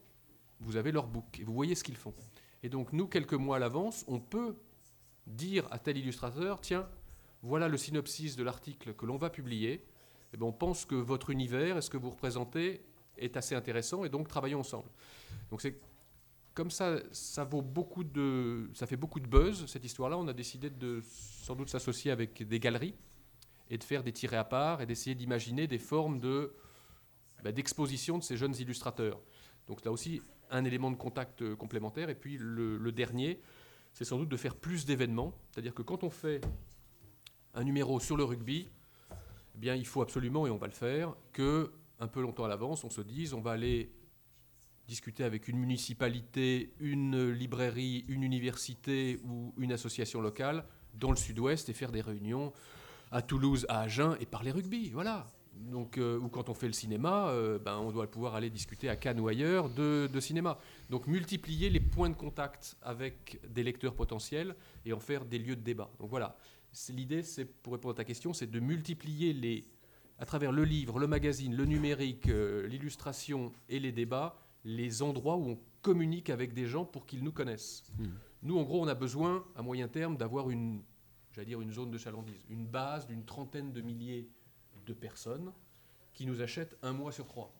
vous 0.59 0.75
avez 0.75 0.91
leur 0.91 1.07
book 1.07 1.39
et 1.39 1.45
vous 1.45 1.53
voyez 1.53 1.75
ce 1.75 1.83
qu'ils 1.85 1.95
font. 1.95 2.13
Et 2.63 2.69
donc 2.69 2.91
nous, 2.91 3.07
quelques 3.07 3.33
mois 3.33 3.55
à 3.55 3.59
l'avance, 3.59 4.03
on 4.09 4.19
peut 4.19 4.57
dire 5.25 5.65
à 5.71 5.79
tel 5.79 5.97
illustrateur, 5.97 6.59
tiens, 6.59 6.85
voilà 7.43 7.69
le 7.69 7.77
synopsis 7.77 8.35
de 8.35 8.43
l'article 8.43 8.93
que 8.93 9.05
l'on 9.05 9.15
va 9.15 9.29
publier. 9.29 9.85
Eh 10.33 10.37
bien, 10.37 10.47
on 10.47 10.51
pense 10.51 10.83
que 10.83 10.95
votre 10.95 11.29
univers 11.29 11.77
et 11.77 11.81
ce 11.81 11.89
que 11.89 11.97
vous 11.97 12.09
représentez 12.09 12.83
est 13.17 13.37
assez 13.37 13.55
intéressant 13.55 14.03
et 14.03 14.09
donc 14.09 14.27
travaillons 14.27 14.59
ensemble. 14.59 14.89
Donc 15.49 15.61
c'est 15.61 15.79
comme 16.53 16.71
ça, 16.71 16.97
ça 17.11 17.43
vaut 17.43 17.61
beaucoup 17.61 18.03
de, 18.03 18.69
ça 18.73 18.85
fait 18.85 18.97
beaucoup 18.97 19.19
de 19.19 19.27
buzz 19.27 19.65
cette 19.67 19.85
histoire-là. 19.85 20.17
On 20.17 20.27
a 20.27 20.33
décidé 20.33 20.69
de 20.69 21.01
sans 21.43 21.55
doute 21.55 21.69
s'associer 21.69 22.11
avec 22.11 22.45
des 22.45 22.59
galeries 22.59 22.95
et 23.69 23.77
de 23.77 23.83
faire 23.83 24.03
des 24.03 24.11
tirés 24.11 24.37
à 24.37 24.43
part 24.43 24.81
et 24.81 24.85
d'essayer 24.85 25.15
d'imaginer 25.15 25.67
des 25.67 25.79
formes 25.79 26.19
de 26.19 26.53
bah, 27.43 27.51
d'exposition 27.51 28.17
de 28.17 28.23
ces 28.23 28.37
jeunes 28.37 28.55
illustrateurs. 28.55 29.19
Donc 29.67 29.83
là 29.85 29.91
aussi, 29.91 30.21
un 30.51 30.65
élément 30.65 30.91
de 30.91 30.95
contact 30.95 31.41
euh, 31.41 31.55
complémentaire. 31.55 32.09
Et 32.09 32.15
puis 32.15 32.37
le, 32.39 32.91
dernier, 32.91 33.41
c'est 33.93 34.05
sans 34.05 34.17
doute 34.17 34.29
de 34.29 34.37
faire 34.37 34.55
plus 34.55 34.85
d'événements. 34.85 35.33
C'est-à-dire 35.51 35.73
que 35.73 35.81
quand 35.81 36.03
on 36.03 36.09
fait 36.09 36.41
un 37.53 37.63
numéro 37.63 37.99
sur 37.99 38.17
le 38.17 38.23
rugby, 38.23 38.69
eh 39.55 39.57
bien, 39.57 39.75
il 39.75 39.85
faut 39.85 40.01
absolument, 40.01 40.45
et 40.47 40.49
on 40.49 40.57
va 40.57 40.67
le 40.67 40.73
faire, 40.73 41.15
que 41.33 41.71
un 42.01 42.07
peu 42.07 42.21
longtemps 42.21 42.43
à 42.45 42.47
l'avance, 42.49 42.83
on 42.83 42.89
se 42.89 43.01
dise, 43.01 43.33
on 43.33 43.41
va 43.41 43.51
aller 43.51 43.93
discuter 44.87 45.23
avec 45.23 45.47
une 45.47 45.57
municipalité, 45.57 46.73
une 46.79 47.29
librairie, 47.29 48.03
une 48.09 48.23
université 48.23 49.19
ou 49.23 49.53
une 49.57 49.71
association 49.71 50.19
locale 50.19 50.65
dans 50.95 51.11
le 51.11 51.15
sud-ouest 51.15 51.69
et 51.69 51.73
faire 51.73 51.91
des 51.91 52.01
réunions 52.01 52.51
à 53.11 53.21
Toulouse, 53.21 53.65
à 53.69 53.81
Agen 53.81 54.17
et 54.19 54.25
parler 54.25 54.51
rugby. 54.51 54.89
Voilà. 54.89 55.27
Donc, 55.53 55.97
euh, 55.97 56.17
ou 56.17 56.27
quand 56.27 56.49
on 56.49 56.53
fait 56.53 56.67
le 56.67 56.73
cinéma, 56.73 57.29
euh, 57.29 57.59
ben, 57.59 57.77
on 57.77 57.91
doit 57.91 58.09
pouvoir 58.09 58.35
aller 58.35 58.49
discuter 58.49 58.89
à 58.89 58.95
Cannes 58.95 59.19
ou 59.19 59.27
ailleurs 59.27 59.69
de, 59.69 60.09
cinéma. 60.19 60.57
Donc 60.89 61.07
multiplier 61.07 61.69
les 61.69 61.79
points 61.79 62.09
de 62.09 62.15
contact 62.15 62.75
avec 62.81 63.39
des 63.47 63.63
lecteurs 63.63 63.93
potentiels 63.93 64.55
et 64.85 64.93
en 64.93 64.99
faire 64.99 65.23
des 65.23 65.37
lieux 65.37 65.55
de 65.55 65.61
débat. 65.61 65.91
Donc 65.99 66.09
voilà, 66.09 66.37
l'idée, 66.89 67.21
c'est 67.21 67.45
pour 67.45 67.73
répondre 67.73 67.93
à 67.93 67.97
ta 67.97 68.05
question, 68.05 68.33
c'est 68.33 68.49
de 68.49 68.59
multiplier 68.59 69.33
les, 69.33 69.65
à 70.21 70.25
travers 70.25 70.51
le 70.51 70.63
livre, 70.63 70.99
le 70.99 71.07
magazine, 71.07 71.55
le 71.55 71.65
numérique, 71.65 72.29
euh, 72.29 72.67
l'illustration 72.67 73.51
et 73.69 73.79
les 73.79 73.91
débats, 73.91 74.37
les 74.63 75.01
endroits 75.01 75.35
où 75.35 75.49
on 75.49 75.59
communique 75.81 76.29
avec 76.29 76.53
des 76.53 76.67
gens 76.67 76.85
pour 76.85 77.07
qu'ils 77.07 77.23
nous 77.23 77.31
connaissent. 77.31 77.83
Hmm. 77.97 78.09
Nous, 78.43 78.55
en 78.55 78.61
gros, 78.61 78.83
on 78.83 78.87
a 78.87 78.93
besoin, 78.93 79.43
à 79.55 79.63
moyen 79.63 79.87
terme, 79.87 80.17
d'avoir 80.17 80.51
une, 80.51 80.83
j'allais 81.33 81.47
dire, 81.47 81.59
une 81.59 81.71
zone 81.71 81.89
de 81.89 81.97
chalandise, 81.97 82.45
une 82.49 82.67
base 82.67 83.07
d'une 83.07 83.25
trentaine 83.25 83.73
de 83.73 83.81
milliers 83.81 84.29
de 84.85 84.93
personnes 84.93 85.51
qui 86.13 86.27
nous 86.27 86.43
achètent 86.43 86.77
un 86.83 86.93
mois 86.93 87.11
sur 87.11 87.25
trois. 87.25 87.51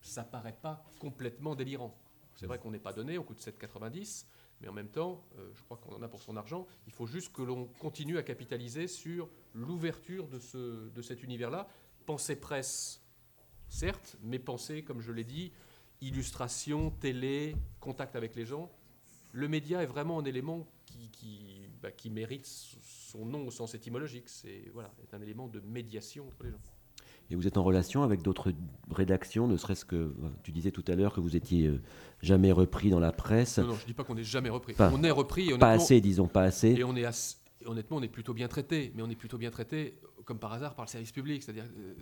Ça 0.00 0.24
paraît 0.24 0.58
pas 0.60 0.84
complètement 0.98 1.54
délirant. 1.54 1.96
C'est 2.34 2.46
vrai 2.46 2.58
qu'on 2.58 2.72
n'est 2.72 2.80
pas 2.80 2.92
donné, 2.92 3.18
on 3.18 3.22
coûte 3.22 3.40
7,90, 3.40 4.26
mais 4.60 4.68
en 4.68 4.72
même 4.72 4.88
temps, 4.88 5.24
euh, 5.38 5.50
je 5.54 5.62
crois 5.62 5.76
qu'on 5.76 5.94
en 5.94 6.02
a 6.02 6.08
pour 6.08 6.22
son 6.22 6.36
argent. 6.36 6.66
Il 6.86 6.92
faut 6.92 7.06
juste 7.06 7.32
que 7.32 7.42
l'on 7.42 7.66
continue 7.78 8.18
à 8.18 8.22
capitaliser 8.22 8.88
sur 8.88 9.28
l'ouverture 9.54 10.26
de, 10.28 10.38
ce, 10.38 10.88
de 10.88 11.02
cet 11.02 11.22
univers-là. 11.22 11.68
Pensée 12.06 12.36
presse, 12.36 13.02
certes, 13.68 14.16
mais 14.22 14.38
pensée, 14.38 14.82
comme 14.82 15.00
je 15.00 15.12
l'ai 15.12 15.24
dit, 15.24 15.52
illustration, 16.00 16.90
télé, 16.90 17.56
contact 17.80 18.16
avec 18.16 18.34
les 18.34 18.44
gens. 18.44 18.70
Le 19.32 19.46
média 19.46 19.82
est 19.82 19.86
vraiment 19.86 20.18
un 20.18 20.24
élément 20.24 20.66
qui, 20.86 21.10
qui, 21.10 21.68
bah, 21.82 21.92
qui 21.92 22.10
mérite 22.10 22.46
son 22.46 23.26
nom 23.26 23.46
au 23.46 23.50
sens 23.50 23.74
étymologique. 23.74 24.28
C'est 24.28 24.70
voilà, 24.72 24.92
est 25.02 25.14
un 25.14 25.20
élément 25.20 25.48
de 25.48 25.60
médiation 25.60 26.26
entre 26.26 26.44
les 26.44 26.50
gens. 26.50 26.60
Et 27.30 27.36
vous 27.36 27.46
êtes 27.46 27.58
en 27.58 27.62
relation 27.62 28.02
avec 28.02 28.22
d'autres 28.22 28.52
rédactions, 28.90 29.46
ne 29.46 29.56
serait-ce 29.56 29.84
que 29.84 30.14
tu 30.42 30.50
disais 30.50 30.70
tout 30.70 30.84
à 30.88 30.94
l'heure 30.94 31.12
que 31.12 31.20
vous 31.20 31.36
étiez 31.36 31.66
euh, 31.66 31.82
jamais 32.22 32.52
repris 32.52 32.88
dans 32.88 33.00
la 33.00 33.12
presse. 33.12 33.58
Non, 33.58 33.68
non 33.68 33.74
je 33.74 33.84
dis 33.84 33.92
pas 33.92 34.04
qu'on 34.04 34.14
n'est 34.14 34.24
jamais 34.24 34.48
repris. 34.48 34.74
on 34.78 35.02
est 35.04 35.10
repris. 35.10 35.56
pas 35.58 35.72
assez, 35.72 36.00
disons, 36.00 36.26
pas 36.26 36.42
assez. 36.42 36.68
Et 36.68 36.84
on 36.84 36.96
est 36.96 37.04
honnêtement, 37.66 37.98
on 37.98 38.02
est 38.02 38.08
plutôt 38.08 38.32
bien 38.32 38.48
traité, 38.48 38.92
mais 38.94 39.02
on 39.02 39.10
est 39.10 39.16
plutôt 39.16 39.38
bien 39.38 39.50
traité, 39.50 40.00
comme 40.24 40.38
par 40.38 40.52
hasard, 40.52 40.74
par 40.74 40.86
le 40.86 40.90
service 40.90 41.12
public. 41.12 41.42
C'est-à-dire, 41.42 41.64
euh, 41.64 41.94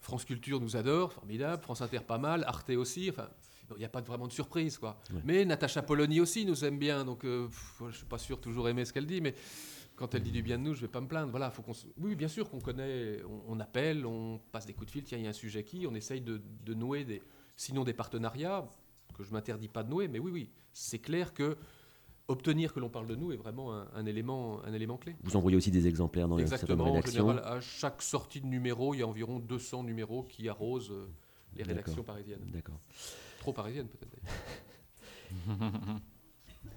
France 0.00 0.24
Culture 0.24 0.60
nous 0.60 0.76
adore, 0.76 1.12
formidable. 1.12 1.62
France 1.62 1.82
Inter 1.82 2.00
pas 2.00 2.18
mal, 2.18 2.44
Arte 2.46 2.70
aussi. 2.70 3.10
Enfin, 3.10 3.28
il 3.72 3.78
n'y 3.78 3.84
a 3.84 3.88
pas 3.88 4.00
vraiment 4.00 4.28
de 4.28 4.32
surprise, 4.32 4.78
quoi. 4.78 4.98
Ouais. 5.12 5.20
Mais 5.24 5.44
Natacha 5.44 5.82
Polony 5.82 6.20
aussi 6.20 6.44
nous 6.44 6.64
aime 6.64 6.78
bien, 6.78 7.04
donc 7.04 7.24
euh, 7.24 7.48
pff, 7.48 7.82
je 7.90 7.96
suis 7.96 8.06
pas 8.06 8.18
sûr 8.18 8.40
toujours 8.40 8.68
aimer 8.68 8.84
ce 8.84 8.92
qu'elle 8.92 9.06
dit, 9.06 9.20
mais 9.20 9.34
quand 9.96 10.14
elle 10.14 10.22
dit 10.22 10.30
du 10.32 10.42
bien 10.42 10.58
de 10.58 10.62
nous, 10.62 10.74
je 10.74 10.82
vais 10.82 10.88
pas 10.88 11.00
me 11.00 11.08
plaindre. 11.08 11.30
Voilà, 11.30 11.50
faut 11.50 11.62
qu'on. 11.62 11.72
se- 11.74 11.86
Oui, 11.98 12.14
bien 12.14 12.28
sûr 12.28 12.48
qu'on 12.50 12.60
connaît, 12.60 13.22
on, 13.24 13.54
on 13.56 13.60
appelle, 13.60 14.06
on 14.06 14.38
passe 14.52 14.66
des 14.66 14.72
coups 14.74 14.86
de 14.86 14.90
fil. 14.92 15.04
Tiens, 15.04 15.18
il 15.18 15.24
y 15.24 15.26
a 15.26 15.30
un 15.30 15.34
sujet 15.34 15.64
qui, 15.64 15.86
on 15.86 15.94
essaye 15.94 16.20
de, 16.20 16.40
de 16.64 16.74
nouer 16.74 17.04
des, 17.04 17.22
sinon 17.56 17.82
des 17.84 17.94
partenariats 17.94 18.68
que 19.14 19.22
je 19.24 19.32
m'interdis 19.32 19.68
pas 19.68 19.82
de 19.82 19.88
nouer, 19.90 20.08
mais 20.08 20.18
oui, 20.18 20.30
oui, 20.30 20.50
c'est 20.74 20.98
clair 20.98 21.32
que 21.32 21.56
obtenir 22.28 22.74
que 22.74 22.80
l'on 22.80 22.90
parle 22.90 23.06
de 23.06 23.14
nous 23.14 23.32
est 23.32 23.36
vraiment 23.36 23.72
un, 23.72 23.86
un 23.94 24.04
élément, 24.04 24.60
un 24.64 24.72
élément 24.74 24.96
clé. 24.98 25.14
Vous 25.22 25.36
envoyez 25.36 25.56
aussi 25.56 25.70
des 25.70 25.86
exemplaires 25.86 26.28
dans 26.28 26.36
les 26.36 26.46
certaines 26.46 26.64
Exactement. 26.72 26.90
En 26.90 26.94
rédactions. 26.96 27.28
général, 27.30 27.56
à 27.56 27.60
chaque 27.60 28.02
sortie 28.02 28.40
de 28.40 28.46
numéro, 28.46 28.92
il 28.94 28.98
y 28.98 29.02
a 29.02 29.06
environ 29.06 29.38
200 29.38 29.84
numéros 29.84 30.24
qui 30.24 30.48
arrosent 30.48 30.90
euh, 30.90 31.06
les 31.54 31.62
rédactions 31.62 32.02
parisiennes. 32.02 32.40
D'accord. 32.52 32.80
Trop 33.38 33.52
parisiennes 33.52 33.86
peut-être. 33.88 34.16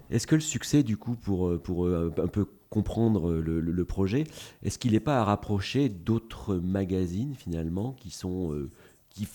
Est-ce 0.10 0.28
que 0.28 0.36
le 0.36 0.42
succès, 0.42 0.84
du 0.84 0.98
coup, 0.98 1.16
pour, 1.16 1.48
euh, 1.50 1.58
pour 1.60 1.86
euh, 1.86 2.14
un 2.18 2.28
peu 2.28 2.46
comprendre 2.70 3.30
euh, 3.32 3.42
le, 3.42 3.86
projet, 3.86 4.26
est-ce 4.64 4.78
qu'il 4.78 4.92
n'est 4.92 5.00
pas 5.00 5.20
à 5.20 5.24
rapprocher 5.24 5.90
d'autres 5.90 6.56
magazines, 6.56 7.36
finalement, 7.36 7.94
qui 7.94 8.12
sont... 8.12 8.54
euh, 8.54 8.70
qui, 9.10 9.28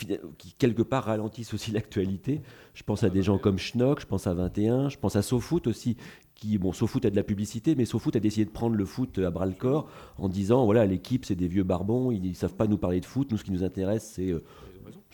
quelque 0.56 0.82
part 0.82 1.04
ralentissent 1.04 1.52
aussi 1.52 1.70
l'actualité? 1.72 2.40
Je 2.74 2.82
pense 2.82 3.02
à 3.02 3.10
des 3.10 3.22
gens 3.22 3.38
comme 3.38 3.58
Schnock, 3.58 4.00
je 4.00 4.06
pense 4.06 4.26
à 4.26 4.34
21, 4.34 4.88
je 4.88 4.98
pense 4.98 5.16
à 5.16 5.22
SoFoot 5.22 5.66
aussi, 5.66 5.96
qui, 6.34 6.58
bon, 6.58 6.72
SoFoot 6.72 7.04
a 7.04 7.10
de 7.10 7.16
la 7.16 7.22
publicité, 7.24 7.74
mais 7.74 7.84
SoFoot 7.84 8.14
a 8.16 8.20
décidé 8.20 8.44
de 8.44 8.50
prendre 8.50 8.76
le 8.76 8.84
foot 8.84 9.18
à 9.18 9.30
bras 9.30 9.46
le 9.46 9.52
corps 9.52 9.88
en 10.18 10.28
disant, 10.28 10.64
voilà, 10.64 10.86
l'équipe, 10.86 11.24
c'est 11.24 11.34
des 11.34 11.48
vieux 11.48 11.64
barbons, 11.64 12.10
ils 12.10 12.22
ne 12.30 12.34
savent 12.34 12.54
pas 12.54 12.66
nous 12.66 12.78
parler 12.78 13.00
de 13.00 13.06
foot, 13.06 13.30
nous, 13.30 13.36
ce 13.38 13.44
qui 13.44 13.52
nous 13.52 13.64
intéresse, 13.64 14.10
c'est 14.14 14.30
euh, 14.30 14.42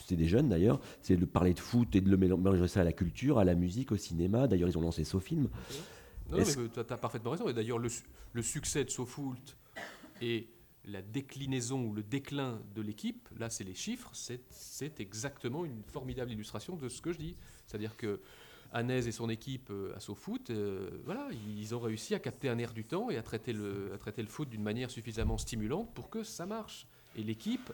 c'est 0.06 0.16
des 0.16 0.26
jeunes 0.26 0.48
d'ailleurs, 0.48 0.80
c'est 1.02 1.16
de 1.16 1.24
parler 1.24 1.54
de 1.54 1.60
foot 1.60 1.94
et 1.94 2.00
de 2.00 2.10
le 2.10 2.16
mélan- 2.16 2.36
mélanger 2.38 2.66
ça 2.66 2.80
à 2.80 2.84
la 2.84 2.92
culture, 2.92 3.38
à 3.38 3.44
la 3.44 3.54
musique, 3.54 3.92
au 3.92 3.96
cinéma. 3.96 4.48
D'ailleurs, 4.48 4.68
ils 4.68 4.76
ont 4.76 4.80
lancé 4.80 5.04
SoFilm. 5.04 5.48
Non, 6.30 6.38
mais 6.38 6.68
tu 6.68 6.80
as, 6.80 6.84
parfaitement 6.84 7.30
raison. 7.32 7.48
Et 7.48 7.52
d'ailleurs, 7.52 7.78
le, 7.78 7.88
su- 7.88 8.04
le 8.32 8.42
succès 8.42 8.84
de 8.84 8.90
SoFoult 8.90 9.36
et 10.20 10.48
la 10.86 11.02
déclinaison 11.02 11.84
ou 11.84 11.92
le 11.92 12.02
déclin 12.02 12.60
de 12.74 12.82
l'équipe, 12.82 13.28
là, 13.38 13.50
c'est 13.50 13.64
les 13.64 13.74
chiffres, 13.74 14.10
c'est- 14.14 15.00
exactement 15.00 15.64
une 15.64 15.82
formidable 15.84 16.32
illustration 16.32 16.76
de 16.76 16.88
ce 16.88 17.00
que 17.02 17.12
je 17.12 17.18
dis. 17.18 17.36
C'est-à-dire 17.66 17.96
que 17.96 18.20
Hanez 18.72 19.06
et 19.08 19.12
son 19.12 19.28
équipe 19.28 19.68
euh, 19.70 19.94
à 19.96 20.00
SoFoot, 20.00 20.50
euh, 20.50 20.90
voilà, 21.04 21.28
ils 21.32 21.74
ont 21.74 21.80
réussi 21.80 22.14
à 22.14 22.20
capter 22.20 22.48
un 22.48 22.56
air 22.58 22.72
du 22.72 22.84
temps 22.84 23.10
et 23.10 23.16
à 23.16 23.22
traiter 23.22 23.52
le, 23.52 23.92
à 23.92 23.98
traiter 23.98 24.22
le 24.22 24.28
foot 24.28 24.48
d'une 24.48 24.62
manière 24.62 24.90
suffisamment 24.90 25.38
stimulante 25.38 25.92
pour 25.92 26.08
que 26.08 26.22
ça 26.22 26.46
marche. 26.46 26.86
Et 27.16 27.24
l'équipe, 27.24 27.72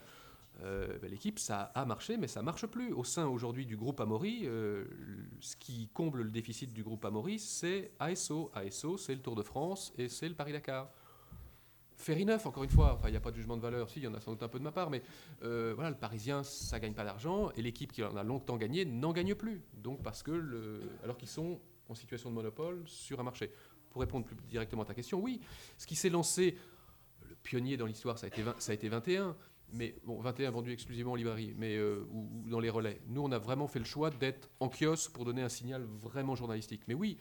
euh, 0.63 0.99
ben, 1.01 1.11
l'équipe, 1.11 1.39
ça 1.39 1.73
a 1.75 1.85
marché, 1.85 2.17
mais 2.17 2.29
ça 2.29 2.43
marche 2.43 2.67
plus. 2.67 2.93
Au 2.93 3.05
sein 3.05 3.27
aujourd'hui 3.27 3.67
du 3.67 3.77
groupe 3.77 4.01
Amaury, 4.01 4.43
euh, 4.45 4.85
ce 5.41 5.57
qui 5.57 5.89
comble 5.89 6.23
le 6.23 6.31
déficit 6.31 6.73
du 6.73 6.83
groupe 6.83 7.05
Amaury, 7.05 7.39
c'est 7.39 7.93
ASO. 7.99 8.51
ASO, 8.55 8.97
c'est 8.97 9.15
le 9.15 9.21
Tour 9.21 9.37
de 9.37 9.43
France 9.43 9.93
et 9.99 10.09
c'est 10.09 10.29
le 10.29 10.35
Paris-Dakar. 10.35 10.91
Fair 11.97 12.19
enough, 12.19 12.47
encore 12.47 12.65
une 12.65 12.71
fois, 12.71 12.95
enfin, 12.95 13.09
il 13.09 13.13
n'y 13.13 13.17
a 13.17 13.21
pas 13.21 13.31
de 13.31 13.37
jugement 13.37 13.57
de 13.57 13.63
valeur, 13.63 13.89
si, 13.89 14.01
il 14.01 14.05
y 14.05 14.07
en 14.07 14.15
a 14.15 14.21
sans 14.21 14.33
doute 14.33 14.43
un 14.43 14.49
peu 14.49 14.59
de 14.59 14.65
ma 14.65 14.73
part, 14.73 14.91
mais 14.91 15.03
euh, 15.43 15.73
voilà, 15.75 15.89
le 15.89 15.97
Parisien, 15.97 16.43
ça 16.43 16.79
gagne 16.79 16.93
pas 16.93 17.05
d'argent, 17.05 17.51
et 17.57 17.63
l'équipe 17.63 17.91
qui 17.91 18.05
en 18.05 18.17
a 18.17 18.23
longtemps 18.23 18.59
gagné 18.59 18.85
n'en 18.85 19.13
gagne 19.13 19.35
plus. 19.35 19.63
Donc, 19.75 20.03
parce 20.03 20.23
que, 20.23 20.81
alors 21.03 21.17
qu'ils 21.17 21.29
sont 21.29 21.59
en 21.89 21.95
situation 21.95 22.31
de 22.31 22.35
monopole 22.35 22.83
sur 22.87 23.21
un 23.21 23.23
marché. 23.23 23.51
Pour 23.91 24.01
répondre 24.03 24.27
plus 24.27 24.37
directement 24.49 24.83
à 24.83 24.85
ta 24.85 24.95
question, 24.95 25.21
oui, 25.21 25.41
ce 25.79 25.87
qui 25.87 25.97
s'est 25.97 26.11
lancé, 26.11 26.59
le 27.27 27.35
pionnier 27.37 27.77
dans 27.77 27.87
l'histoire, 27.87 28.19
ça, 28.19 28.27
a 28.27 28.29
été 28.29 28.43
20 28.43 28.61
ça 28.61 28.73
a 28.73 28.75
été 28.75 28.89
21, 28.89 29.37
mais 29.73 29.97
bon, 30.05 30.21
21 30.21 30.51
vendu 30.51 30.73
exclusivement 30.73 31.13
en 31.13 31.17
librairie, 31.17 31.55
mais 31.57 31.77
euh, 31.77 32.07
ou, 32.11 32.29
ou 32.33 32.49
dans 32.49 32.61
les 32.61 32.71
relais. 32.71 33.01
Nous, 33.09 33.21
on 33.21 33.33
a 33.33 33.39
vraiment 33.39 33.67
fait 33.67 33.79
le 33.79 33.85
choix 33.85 34.11
d'être 34.11 34.49
en 34.61 34.69
kiosque 34.69 35.13
pour 35.13 35.25
donner 35.25 35.43
un 35.43 35.49
signal 35.49 35.83
vraiment 36.03 36.35
journalistique. 36.35 36.83
Mais 36.89 36.95
oui, 36.95 37.19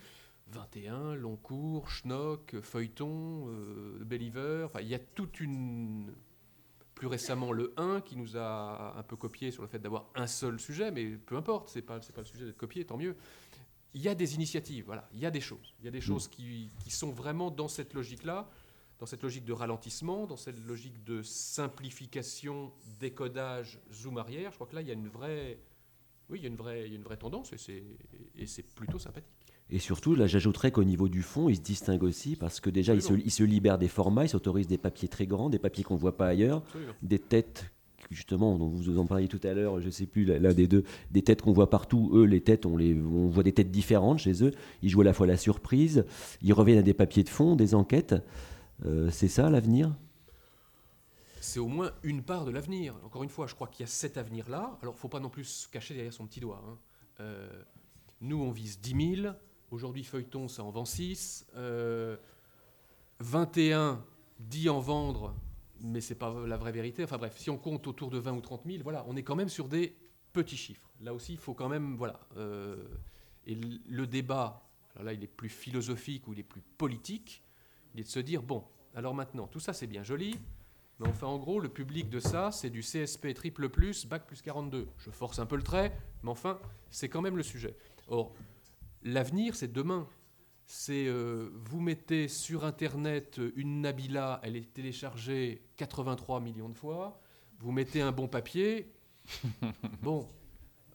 21, 0.47 1.15
long 1.15 1.35
cours, 1.35 1.89
schnock, 1.89 2.55
feuilleton, 2.61 3.47
euh, 3.49 4.65
enfin, 4.65 4.81
il 4.81 4.87
y 4.87 4.95
a 4.95 4.99
toute 4.99 5.39
une. 5.39 6.13
Plus 6.93 7.07
récemment, 7.07 7.51
le 7.51 7.73
1 7.75 7.99
qui 7.99 8.15
nous 8.15 8.37
a 8.37 8.97
un 8.97 9.03
peu 9.03 9.17
copié 9.17 9.51
sur 9.51 9.61
le 9.61 9.67
fait 9.67 9.79
d'avoir 9.79 10.05
un 10.15 10.27
seul 10.27 10.57
sujet, 10.61 10.91
mais 10.91 11.17
peu 11.17 11.35
importe, 11.35 11.67
c'est 11.67 11.81
pas, 11.81 11.99
pas 11.99 12.21
le 12.21 12.25
sujet 12.25 12.45
d'être 12.45 12.57
copié, 12.57 12.85
tant 12.85 12.95
mieux. 12.95 13.17
Il 13.93 14.01
y 14.01 14.07
a 14.07 14.15
des 14.15 14.35
initiatives, 14.35 14.85
voilà, 14.85 15.09
il 15.13 15.19
y 15.19 15.25
a 15.25 15.31
des 15.31 15.41
choses. 15.41 15.75
Il 15.81 15.85
y 15.85 15.87
a 15.89 15.91
des 15.91 15.99
choses 15.99 16.29
qui, 16.29 16.69
qui 16.79 16.91
sont 16.91 17.11
vraiment 17.11 17.51
dans 17.51 17.67
cette 17.67 17.93
logique-là, 17.93 18.49
dans 18.99 19.05
cette 19.05 19.23
logique 19.23 19.45
de 19.45 19.53
ralentissement, 19.53 20.25
dans 20.25 20.37
cette 20.37 20.59
logique 20.65 21.03
de 21.03 21.21
simplification, 21.21 22.71
décodage, 22.99 23.79
zoom 23.93 24.17
arrière. 24.17 24.51
Je 24.51 24.55
crois 24.55 24.67
que 24.67 24.75
là, 24.75 24.81
il 24.81 24.87
y 24.87 24.91
a 24.91 24.93
une 24.93 25.09
vraie. 25.09 25.59
Oui, 26.29 26.39
il 26.39 26.43
y 26.43 26.45
a 26.45 26.49
une 26.49 26.55
vraie, 26.55 26.85
il 26.85 26.91
y 26.91 26.95
a 26.95 26.97
une 26.97 27.03
vraie 27.03 27.17
tendance 27.17 27.53
et 27.53 27.57
c'est, 28.47 28.63
plutôt 28.75 28.97
sympathique. 28.97 29.29
Et 29.69 29.79
surtout, 29.79 30.15
là, 30.15 30.27
j'ajouterais 30.27 30.71
qu'au 30.71 30.83
niveau 30.83 31.07
du 31.07 31.21
fond, 31.21 31.49
ils 31.49 31.57
se 31.57 31.61
distinguent 31.61 32.03
aussi 32.03 32.35
parce 32.35 32.59
que 32.59 32.69
déjà, 32.69 32.93
ils 32.93 33.01
se, 33.01 33.13
ils 33.13 33.31
se 33.31 33.43
libèrent 33.43 33.77
des 33.77 33.87
formats, 33.87 34.25
ils 34.25 34.29
s'autorisent 34.29 34.67
des 34.67 34.77
papiers 34.77 35.07
très 35.07 35.27
grands, 35.27 35.49
des 35.49 35.59
papiers 35.59 35.83
qu'on 35.83 35.95
ne 35.95 35.99
voit 35.99 36.17
pas 36.17 36.27
ailleurs, 36.27 36.57
Absolument. 36.67 36.93
des 37.01 37.19
têtes, 37.19 37.71
justement, 38.11 38.57
dont 38.57 38.67
vous 38.67 38.97
en 38.97 39.05
parliez 39.05 39.27
tout 39.27 39.39
à 39.43 39.53
l'heure, 39.53 39.81
je 39.81 39.87
ne 39.87 39.91
sais 39.91 40.05
plus, 40.05 40.25
l'un 40.25 40.53
des 40.53 40.67
deux, 40.67 40.83
des 41.11 41.23
têtes 41.23 41.41
qu'on 41.41 41.53
voit 41.53 41.69
partout. 41.69 42.11
Eux, 42.13 42.25
les 42.25 42.41
têtes, 42.41 42.65
on, 42.65 42.77
les, 42.77 42.93
on 42.93 43.27
voit 43.27 43.43
des 43.43 43.53
têtes 43.53 43.71
différentes 43.71 44.19
chez 44.19 44.43
eux. 44.43 44.51
Ils 44.81 44.89
jouent 44.89 45.01
à 45.01 45.05
la 45.05 45.13
fois 45.13 45.27
la 45.27 45.37
surprise, 45.37 46.05
ils 46.41 46.53
reviennent 46.53 46.79
à 46.79 46.83
des 46.83 46.93
papiers 46.93 47.23
de 47.23 47.29
fond, 47.29 47.55
des 47.55 47.75
enquêtes. 47.75 48.15
Euh, 48.83 49.09
c'est 49.11 49.27
ça 49.27 49.49
l'avenir? 49.49 49.95
C'est 51.39 51.59
au 51.59 51.67
moins 51.67 51.91
une 52.03 52.23
part 52.23 52.43
de 52.45 52.51
l'avenir. 52.51 52.95
Encore 53.03 53.23
une 53.23 53.29
fois, 53.29 53.47
je 53.47 53.55
crois 53.55 53.67
qu'il 53.67 53.81
y 53.81 53.83
a 53.83 53.91
cet 53.91 54.17
avenir-là. 54.17 54.77
Alors, 54.81 54.93
il 54.93 54.97
ne 54.97 54.99
faut 54.99 55.09
pas 55.09 55.19
non 55.19 55.29
plus 55.29 55.43
se 55.43 55.67
cacher 55.67 55.93
derrière 55.93 56.13
son 56.13 56.25
petit 56.25 56.39
doigt. 56.39 56.61
hein. 56.67 56.77
Euh, 57.19 57.63
nous, 58.21 58.41
on 58.41 58.51
vise 58.51 58.79
10 58.81 59.15
000. 59.21 59.33
Aujourd'hui, 59.71 60.03
Feuilleton, 60.03 60.47
ça 60.47 60.63
en 60.63 60.71
vend 60.71 60.85
6. 60.85 61.45
Euh, 61.55 62.17
21 63.19 64.03
dit 64.39 64.69
en 64.69 64.79
vendre, 64.79 65.33
mais 65.81 66.01
ce 66.01 66.13
n'est 66.13 66.17
pas 66.19 66.33
la 66.45 66.57
vraie 66.57 66.71
vérité. 66.71 67.03
Enfin 67.03 67.17
bref, 67.17 67.37
si 67.37 67.49
on 67.49 67.57
compte 67.57 67.87
autour 67.87 68.09
de 68.09 68.17
20 68.17 68.33
ou 68.33 68.41
30 68.41 68.63
000, 68.65 68.83
voilà, 68.83 69.05
on 69.07 69.15
est 69.15 69.23
quand 69.23 69.35
même 69.35 69.49
sur 69.49 69.67
des 69.69 69.95
petits 70.33 70.57
chiffres. 70.57 70.89
Là 71.01 71.13
aussi, 71.13 71.33
il 71.33 71.39
faut 71.39 71.53
quand 71.53 71.69
même... 71.69 71.95
Voilà. 71.95 72.19
euh, 72.37 72.83
et 73.47 73.55
le- 73.55 74.07
débat, 74.07 74.67
alors 74.95 75.05
là, 75.05 75.13
il 75.13 75.23
est 75.23 75.27
plus 75.27 75.49
philosophique 75.49 76.27
ou 76.27 76.33
il 76.33 76.39
est 76.39 76.43
plus 76.43 76.61
politique. 76.77 77.43
Il 77.95 78.01
est 78.01 78.03
de 78.03 78.09
se 78.09 78.19
dire, 78.19 78.43
bon, 78.43 78.61
alors 78.93 79.15
maintenant, 79.15 79.47
tout 79.47 79.61
ça, 79.61 79.71
c'est 79.71 79.87
bien 79.87 80.03
joli. 80.03 80.37
Mais 80.99 81.07
enfin, 81.07 81.27
en 81.27 81.37
gros, 81.37 81.61
le 81.61 81.69
public 81.69 82.09
de 82.09 82.19
ça, 82.19 82.51
c'est 82.51 82.69
du 82.69 82.81
CSP 82.81 83.33
triple 83.33 83.69
plus, 83.69 84.05
bac 84.05 84.27
plus 84.27 84.41
42. 84.41 84.89
Je 84.97 85.09
force 85.11 85.39
un 85.39 85.45
peu 85.45 85.55
le 85.55 85.63
trait, 85.63 85.97
mais 86.21 86.29
enfin, 86.29 86.59
c'est 86.89 87.07
quand 87.07 87.21
même 87.21 87.37
le 87.37 87.43
sujet. 87.43 87.73
Or, 88.09 88.33
l'avenir, 89.01 89.55
c'est 89.55 89.71
demain. 89.71 90.09
C'est 90.65 91.07
euh, 91.07 91.51
vous 91.53 91.79
mettez 91.79 92.27
sur 92.27 92.65
Internet 92.65 93.39
une 93.55 93.79
Nabila, 93.79 94.41
elle 94.43 94.57
est 94.57 94.73
téléchargée 94.73 95.61
83 95.77 96.41
millions 96.41 96.69
de 96.69 96.77
fois. 96.77 97.21
Vous 97.59 97.71
mettez 97.71 98.01
un 98.01 98.11
bon 98.11 98.27
papier. 98.27 98.91
bon, 100.01 100.27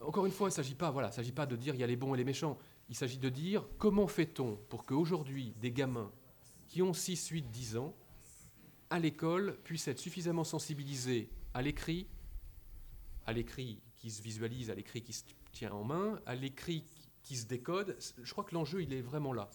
encore 0.01 0.27
une 0.27 0.31
fois, 0.31 0.49
il 0.49 0.51
ne 0.51 0.55
s'agit 0.55 0.75
pas, 0.75 0.91
voilà, 0.91 1.07
il 1.07 1.13
s'agit 1.13 1.31
pas 1.31 1.47
de 1.47 1.55
dire 1.55 1.73
il 1.73 1.81
y 1.81 1.83
a 1.83 1.87
les 1.87 1.95
bons 1.95 2.13
et 2.13 2.17
les 2.17 2.25
méchants. 2.25 2.59
Il 2.89 2.95
s'agit 2.95 3.17
de 3.17 3.29
dire 3.29 3.65
comment 3.79 4.07
fait-on 4.07 4.57
pour 4.69 4.85
qu'aujourd'hui 4.85 5.55
des 5.59 5.71
gamins 5.71 6.11
qui 6.71 6.81
ont 6.81 6.93
6, 6.93 7.27
8, 7.27 7.51
10 7.51 7.75
ans 7.75 7.93
à 8.89 8.97
l'école 8.97 9.57
puissent 9.65 9.89
être 9.89 9.99
suffisamment 9.99 10.45
sensibilisés 10.45 11.29
à 11.53 11.61
l'écrit, 11.61 12.07
à 13.25 13.33
l'écrit 13.33 13.81
qui 13.97 14.09
se 14.09 14.21
visualise, 14.21 14.69
à 14.69 14.75
l'écrit 14.75 15.01
qui 15.01 15.11
se 15.11 15.23
tient 15.51 15.73
en 15.73 15.83
main, 15.83 16.21
à 16.25 16.33
l'écrit 16.33 16.85
qui- 17.23 17.35
se 17.35 17.45
décode. 17.45 17.97
Je 18.23 18.31
crois 18.31 18.45
que 18.45 18.53
l'enjeu, 18.55 18.81
il 18.83 18.93
est 18.93 19.01
vraiment 19.01 19.33
là. 19.33 19.49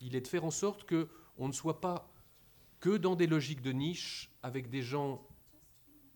Il 0.00 0.16
est 0.16 0.22
de 0.22 0.26
faire 0.28 0.44
en 0.46 0.50
sorte 0.50 0.84
que 0.84 1.08
on 1.36 1.46
ne 1.46 1.52
soit 1.52 1.80
pas 1.80 2.10
que 2.80 2.96
dans 2.96 3.16
des 3.16 3.26
logiques 3.26 3.60
de 3.62 3.72
niche 3.72 4.30
avec 4.42 4.70
des 4.70 4.82
gens 4.82 5.26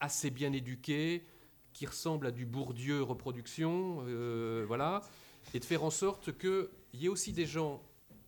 assez 0.01 0.31
bien 0.31 0.53
éduqués 0.55 1.23
qui 1.75 1.85
ressemblent 1.87 2.27
à 2.27 2.31
du 2.31 2.47
Bourdieu 2.47 3.03
reproduction, 3.03 3.99
euh, 4.07 4.65
voilà, 4.67 5.03
et 5.55 5.61
de 5.61 5.65
faire 5.67 5.85
en 5.85 5.91
sorte 5.91 6.37
qu'il 6.39 6.69
y 6.95 7.05
ait 7.07 7.09
aussi 7.11 7.33
des 7.35 7.47
gens 7.47 7.83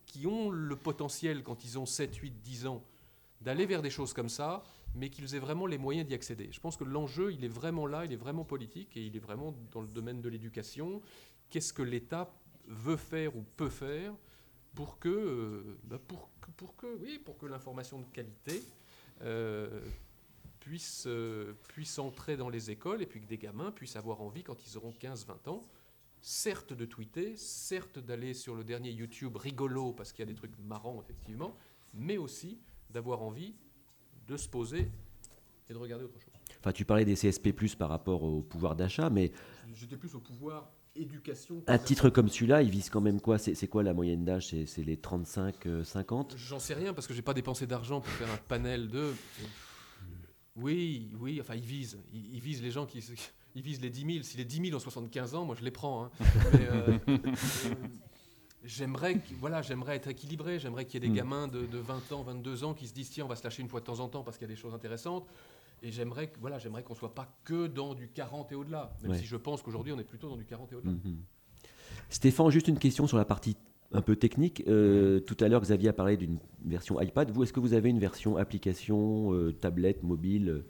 qui 0.09 0.25
ont 0.25 0.49
le 0.49 0.75
potentiel 0.75 1.43
quand 1.43 1.63
ils 1.63 1.77
ont 1.77 1.85
7, 1.85 2.15
8, 2.15 2.31
10 2.41 2.65
ans 2.65 2.83
d'aller 3.41 3.67
vers 3.67 3.83
des 3.83 3.91
choses 3.91 4.11
comme 4.11 4.27
ça, 4.27 4.63
mais 4.95 5.09
qu'ils 5.09 5.35
aient 5.35 5.39
vraiment 5.39 5.67
les 5.67 5.77
moyens 5.77 6.07
d'y 6.07 6.15
accéder. 6.15 6.49
Je 6.51 6.59
pense 6.59 6.75
que 6.75 6.83
l'enjeu, 6.83 7.31
il 7.31 7.45
est 7.45 7.49
vraiment 7.49 7.85
là, 7.85 8.05
il 8.05 8.11
est 8.11 8.17
vraiment 8.17 8.43
politique 8.43 8.97
et 8.97 9.05
il 9.05 9.15
est 9.15 9.19
vraiment 9.19 9.53
dans 9.71 9.81
le 9.81 9.87
domaine 9.87 10.19
de 10.19 10.27
l'éducation. 10.27 11.01
Qu'est-ce 11.49 11.71
que 11.71 11.83
l'État 11.83 12.33
veut 12.67 12.97
faire 12.97 13.37
ou 13.37 13.43
peut 13.55 13.69
faire 13.69 14.13
pour 14.73 14.97
que, 14.99 15.09
euh, 15.09 15.77
bah, 15.83 15.99
pour, 16.07 16.29
pour 16.57 16.75
que, 16.75 16.87
oui, 17.01 17.19
pour 17.23 17.37
que 17.37 17.45
l'information 17.45 17.99
de 17.99 18.05
qualité 18.05 18.63
euh, 19.21 19.79
puisse, 20.59 21.05
euh, 21.07 21.53
puisse 21.67 21.99
entrer 21.99 22.35
dans 22.35 22.49
les 22.49 22.71
écoles 22.71 23.03
et 23.03 23.05
puis 23.05 23.21
que 23.21 23.27
des 23.27 23.37
gamins 23.37 23.71
puissent 23.71 23.95
avoir 23.95 24.21
envie, 24.21 24.43
quand 24.43 24.65
ils 24.65 24.75
auront 24.75 24.93
15-20 24.99 25.49
ans, 25.49 25.61
certes 26.21 26.73
de 26.73 26.85
tweeter, 26.85 27.35
certes 27.37 27.99
d'aller 27.99 28.33
sur 28.33 28.55
le 28.55 28.63
dernier 28.63 28.91
YouTube 28.91 29.37
rigolo 29.37 29.93
parce 29.93 30.11
qu'il 30.11 30.19
y 30.19 30.27
a 30.27 30.31
des 30.31 30.35
trucs 30.35 30.57
marrants 30.59 31.01
effectivement, 31.01 31.55
mais 31.93 32.17
aussi 32.17 32.59
d'avoir 32.89 33.21
envie 33.21 33.55
de 34.27 34.37
se 34.37 34.47
poser 34.47 34.91
et 35.69 35.73
de 35.73 35.77
regarder 35.77 36.05
autre 36.05 36.19
chose. 36.19 36.33
Enfin, 36.59 36.71
tu 36.71 36.83
parlais 36.83 37.05
des 37.05 37.15
CSP+, 37.15 37.53
par 37.77 37.89
rapport 37.89 38.23
au 38.23 38.41
pouvoir 38.41 38.75
d'achat, 38.75 39.09
mais 39.09 39.31
J'étais 39.73 39.97
plus 39.97 40.13
au 40.15 40.19
pouvoir 40.19 40.71
éducation. 40.95 41.63
un 41.67 41.77
titre 41.77 42.09
comme 42.09 42.27
celui-là, 42.27 42.61
il 42.63 42.69
vise 42.69 42.89
quand 42.89 43.01
même 43.01 43.21
quoi? 43.21 43.37
C'est 43.37 43.67
quoi 43.67 43.83
la 43.83 43.93
moyenne 43.93 44.25
d'âge? 44.25 44.47
C'est 44.65 44.83
les 44.83 44.97
35-50 44.97 46.35
J'en 46.37 46.59
sais 46.59 46.73
rien 46.73 46.93
parce 46.93 47.07
que 47.07 47.13
j'ai 47.13 47.21
pas 47.21 47.33
dépensé 47.35 47.65
d'argent 47.67 48.01
pour 48.01 48.11
faire 48.13 48.31
un 48.31 48.37
panel 48.37 48.89
de. 48.89 49.13
Oui, 50.55 51.11
oui, 51.19 51.39
enfin 51.39 51.55
ils 51.55 51.63
visent, 51.63 51.97
ils, 52.11 52.35
ils 52.35 52.41
visent 52.41 52.61
les 52.61 52.71
gens 52.71 52.85
qui, 52.85 53.01
ils 53.55 53.61
visent 53.61 53.81
les 53.81 53.89
10 53.89 54.05
000. 54.13 54.23
Si 54.23 54.37
les 54.37 54.45
10 54.45 54.61
000 54.69 54.75
ont 54.77 54.79
75 54.79 55.35
ans, 55.35 55.45
moi 55.45 55.55
je 55.57 55.63
les 55.63 55.71
prends. 55.71 56.05
hein. 56.05 56.11
Mais, 56.53 56.67
euh, 56.71 56.97
euh, 57.07 57.17
j'aimerais, 58.63 59.19
voilà, 59.39 59.61
j'aimerais 59.61 59.95
être 59.95 60.07
équilibré. 60.07 60.59
J'aimerais 60.59 60.85
qu'il 60.85 61.01
y 61.01 61.05
ait 61.05 61.07
des 61.07 61.13
Mm. 61.13 61.17
gamins 61.17 61.47
de, 61.47 61.65
de 61.65 61.77
20 61.77 62.11
ans, 62.11 62.23
22 62.23 62.63
ans 62.63 62.73
qui 62.73 62.87
se 62.87 62.93
disent 62.93 63.09
tiens, 63.09 63.25
on 63.25 63.27
va 63.29 63.35
se 63.35 63.43
lâcher 63.43 63.61
une 63.61 63.69
fois 63.69 63.79
de 63.79 63.85
temps 63.85 63.99
en 63.99 64.07
temps 64.07 64.23
parce 64.23 64.37
qu'il 64.37 64.47
y 64.47 64.51
a 64.51 64.53
des 64.53 64.59
choses 64.59 64.73
intéressantes. 64.73 65.27
Et 65.81 65.91
j'aimerais, 65.91 66.31
voilà, 66.41 66.59
j'aimerais 66.59 66.83
qu'on 66.83 66.95
soit 66.95 67.15
pas 67.15 67.39
que 67.45 67.67
dans 67.67 67.93
du 67.93 68.09
40 68.09 68.51
et 68.51 68.55
au-delà. 68.55 68.93
Même 69.01 69.11
Ouais. 69.11 69.17
si 69.17 69.25
je 69.25 69.37
pense 69.37 69.61
qu'aujourd'hui 69.61 69.93
on 69.93 69.99
est 69.99 70.03
plutôt 70.03 70.27
dans 70.29 70.35
du 70.37 70.45
40 70.45 70.73
et 70.73 70.75
au-delà. 70.75 70.91
Mhm. 70.91 71.17
Stéphane, 72.09 72.49
juste 72.49 72.67
une 72.67 72.77
question 72.79 73.07
sur 73.07 73.17
la 73.17 73.25
partie 73.25 73.55
un 73.91 74.01
peu 74.01 74.15
technique. 74.15 74.63
Euh, 74.67 75.19
tout 75.19 75.37
à 75.39 75.47
l'heure, 75.47 75.61
Xavier 75.61 75.89
a 75.89 75.93
parlé 75.93 76.17
d'une 76.17 76.37
version 76.65 76.99
iPad. 77.01 77.31
Vous, 77.31 77.43
est-ce 77.43 77.53
que 77.53 77.59
vous 77.59 77.73
avez 77.73 77.89
une 77.89 77.99
version 77.99 78.37
application, 78.37 79.33
euh, 79.33 79.51
tablette, 79.53 80.03
mobile 80.03 80.63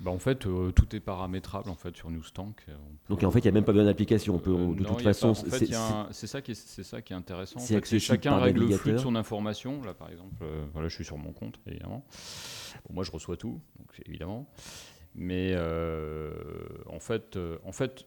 Bah, 0.00 0.10
en 0.10 0.18
fait, 0.18 0.46
euh, 0.46 0.70
tout 0.72 0.94
est 0.94 1.00
paramétrable 1.00 1.70
en 1.70 1.76
fait 1.76 1.96
sur 1.96 2.10
Newstank. 2.10 2.66
On 3.08 3.12
Donc 3.14 3.22
en 3.22 3.30
fait, 3.30 3.38
il 3.38 3.42
n'y 3.42 3.48
a 3.48 3.52
même 3.52 3.64
pas 3.64 3.72
besoin 3.72 3.86
d'application. 3.86 4.34
On 4.34 4.38
peut, 4.38 4.50
on- 4.52 4.72
de 4.72 4.82
non, 4.82 4.90
toute 4.90 5.02
façon, 5.02 5.32
pas- 5.32 5.40
en 5.40 5.44
fait, 5.44 5.66
c'est- 6.12 6.26
ça 6.26 6.42
qui 6.42 6.50
est, 6.50 6.54
c'est 6.54 6.82
ça 6.82 7.00
qui 7.00 7.12
est 7.12 7.16
intéressant. 7.16 7.60
en 7.60 7.62
fait, 7.62 7.98
chacun 7.98 8.36
règle 8.38 8.66
le 8.66 8.76
flux 8.76 8.92
de 8.92 8.98
son 8.98 9.14
information. 9.14 9.82
Là, 9.82 9.94
par 9.94 10.10
exemple, 10.10 10.34
euh, 10.42 10.64
voilà, 10.72 10.88
je 10.88 10.94
suis 10.94 11.04
sur 11.04 11.16
mon 11.16 11.32
compte, 11.32 11.60
évidemment. 11.66 12.04
Bon, 12.88 12.94
moi, 12.94 13.04
je 13.04 13.10
reçois 13.12 13.36
tout, 13.36 13.60
donc, 13.78 14.02
évidemment. 14.06 14.46
Mais 15.14 15.52
euh, 15.54 16.32
en 16.90 16.98
fait, 16.98 17.36
euh, 17.36 17.58
en 17.64 17.72
fait, 17.72 18.04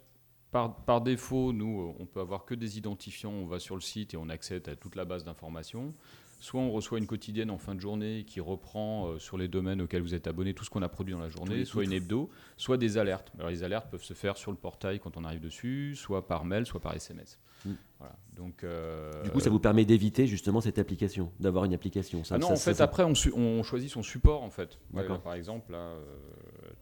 par, 0.51 0.75
par 0.83 1.01
défaut, 1.01 1.53
nous, 1.53 1.95
on 1.99 2.05
peut 2.05 2.19
avoir 2.19 2.43
que 2.45 2.53
des 2.53 2.77
identifiants. 2.77 3.31
On 3.31 3.45
va 3.45 3.59
sur 3.59 3.75
le 3.75 3.81
site 3.81 4.13
et 4.13 4.17
on 4.17 4.29
accède 4.29 4.67
à 4.69 4.75
toute 4.75 4.95
la 4.95 5.05
base 5.05 5.23
d'informations. 5.23 5.93
Soit 6.39 6.61
on 6.61 6.71
reçoit 6.71 6.99
une 6.99 7.07
quotidienne 7.07 7.49
en 7.49 7.57
fin 7.57 7.73
de 7.73 7.79
journée 7.79 8.23
qui 8.25 8.39
reprend 8.39 9.07
euh, 9.07 9.19
sur 9.19 9.37
les 9.37 9.47
domaines 9.47 9.81
auxquels 9.81 10.01
vous 10.01 10.13
êtes 10.13 10.27
abonné 10.27 10.53
tout 10.53 10.63
ce 10.63 10.69
qu'on 10.69 10.83
a 10.83 10.89
produit 10.89 11.13
dans 11.13 11.19
la 11.19 11.29
journée, 11.29 11.65
soit 11.65 11.83
une 11.83 11.93
hebdo, 11.93 12.29
soit 12.57 12.77
des 12.77 12.97
alertes. 12.97 13.31
Alors 13.37 13.49
les 13.49 13.63
alertes 13.63 13.89
peuvent 13.89 14.03
se 14.03 14.13
faire 14.13 14.37
sur 14.37 14.51
le 14.51 14.57
portail 14.57 14.99
quand 14.99 15.17
on 15.17 15.23
arrive 15.23 15.39
dessus, 15.39 15.95
soit 15.95 16.27
par 16.27 16.45
mail, 16.45 16.65
soit 16.65 16.79
par 16.79 16.93
SMS. 16.93 17.39
Mm. 17.65 17.71
Voilà. 17.97 18.15
Donc, 18.35 18.63
euh, 18.63 19.23
Du 19.23 19.31
coup, 19.31 19.39
ça 19.39 19.49
vous 19.49 19.59
permet 19.59 19.83
d'éviter 19.83 20.27
justement 20.27 20.61
cette 20.61 20.77
application, 20.77 21.31
d'avoir 21.39 21.65
une 21.65 21.73
application. 21.73 22.23
Ça, 22.23 22.35
ah 22.35 22.37
non, 22.37 22.47
ça- 22.49 22.53
en 22.53 22.57
fait, 22.57 22.73
ça- 22.75 22.83
après, 22.83 23.03
on, 23.03 23.63
choisit 23.63 23.89
son 23.89 24.03
support, 24.03 24.43
en 24.43 24.51
fait. 24.51 24.77
Ouais, 24.93 25.01
D'accord. 25.01 25.15
là, 25.15 25.21
par 25.23 25.33
exemple, 25.33 25.71
là, 25.71 25.77
euh, 25.79 26.03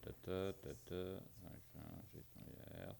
tata, 0.01 0.53
tata, 0.61 1.21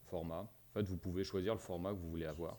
format. 0.05 0.47
En 0.75 0.79
fait, 0.79 0.87
vous 0.87 0.97
pouvez 0.97 1.23
choisir 1.23 1.53
le 1.53 1.59
format 1.59 1.91
que 1.91 1.97
vous 1.97 2.09
voulez 2.09 2.25
avoir. 2.25 2.57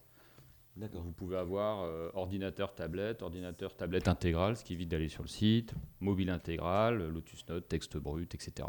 Vous 0.78 1.12
pouvez 1.12 1.38
avoir 1.38 1.84
euh, 1.84 2.10
ordinateur, 2.12 2.74
tablette, 2.74 3.22
ordinateur, 3.22 3.74
tablette 3.74 4.08
intégral, 4.08 4.56
ce 4.56 4.64
qui 4.64 4.74
évite 4.74 4.90
d'aller 4.90 5.08
sur 5.08 5.22
le 5.22 5.28
site, 5.28 5.72
mobile 6.00 6.28
intégral, 6.28 7.08
Lotus 7.08 7.48
Note, 7.48 7.66
texte 7.66 7.96
brut, 7.96 8.34
etc. 8.34 8.68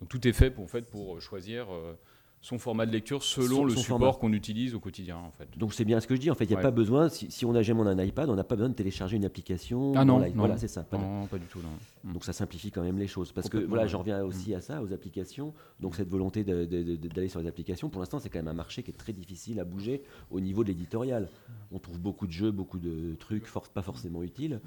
Donc 0.00 0.08
tout 0.10 0.28
est 0.28 0.34
fait 0.34 0.50
pour, 0.50 0.64
en 0.64 0.82
pour 0.90 1.20
choisir 1.22 1.72
euh, 1.72 1.98
son 2.42 2.58
format 2.58 2.86
de 2.86 2.92
lecture 2.92 3.22
selon 3.22 3.56
Son- 3.56 3.64
le 3.64 3.70
son 3.74 3.80
support 3.82 3.98
format. 3.98 4.12
qu'on 4.18 4.32
utilise 4.32 4.74
au 4.74 4.80
quotidien, 4.80 5.18
en 5.18 5.30
fait. 5.30 5.46
Donc 5.58 5.74
c'est 5.74 5.84
bien 5.84 6.00
ce 6.00 6.06
que 6.06 6.14
je 6.16 6.20
dis. 6.20 6.30
En 6.30 6.34
fait, 6.34 6.44
il 6.44 6.48
n'y 6.48 6.54
a 6.54 6.56
Ouais. 6.56 6.62
pas 6.62 6.70
besoin. 6.70 7.10
Si, 7.10 7.30
si 7.30 7.44
on 7.44 7.54
a 7.54 7.60
jamais 7.60 7.82
un 7.82 7.98
iPad, 8.02 8.30
on 8.30 8.34
n'a 8.34 8.44
pas 8.44 8.56
besoin 8.56 8.70
de 8.70 8.74
télécharger 8.74 9.16
une 9.18 9.26
application. 9.26 9.92
Ah 9.94 10.06
non, 10.06 10.18
non. 10.20 10.32
Voilà, 10.34 10.56
c'est 10.56 10.66
ça. 10.68 10.82
pas 10.82 10.96
de- 10.96 11.02
Non, 11.02 11.26
pas 11.26 11.36
du 11.38 11.44
tout, 11.46 11.58
non. 11.60 12.12
Donc 12.12 12.24
ça 12.24 12.32
simplifie 12.32 12.70
quand 12.70 12.82
même 12.82 12.98
les 12.98 13.06
choses. 13.08 13.30
Parce 13.32 13.50
que 13.50 13.58
voilà, 13.58 13.82
ouais. 13.82 13.88
j'en 13.90 13.98
reviens 13.98 14.24
aussi 14.24 14.54
à 14.54 14.62
ça, 14.62 14.82
aux 14.82 14.92
applications. 14.94 15.52
Donc 15.80 15.96
cette 15.96 16.08
volonté 16.08 16.42
de- 16.42 16.64
de- 16.64 16.82
de- 16.96 17.08
d'aller 17.08 17.28
sur 17.28 17.40
les 17.40 17.46
applications, 17.46 17.90
pour 17.90 18.00
l'instant, 18.00 18.18
c'est 18.20 18.30
quand 18.30 18.38
même 18.38 18.48
un 18.48 18.54
marché 18.54 18.82
qui 18.82 18.90
est 18.90 18.94
très 18.96 19.12
difficile 19.12 19.60
à 19.60 19.64
bouger 19.64 20.02
au 20.30 20.40
niveau 20.40 20.62
de 20.64 20.68
l'éditorial. 20.68 21.28
On 21.72 21.78
trouve 21.78 21.98
beaucoup 21.98 22.26
de 22.26 22.32
jeux, 22.32 22.50
beaucoup 22.52 22.78
de 22.78 23.16
trucs, 23.18 23.46
for- 23.46 23.68
pas 23.68 23.82
forcément 23.82 24.22
utiles. 24.22 24.60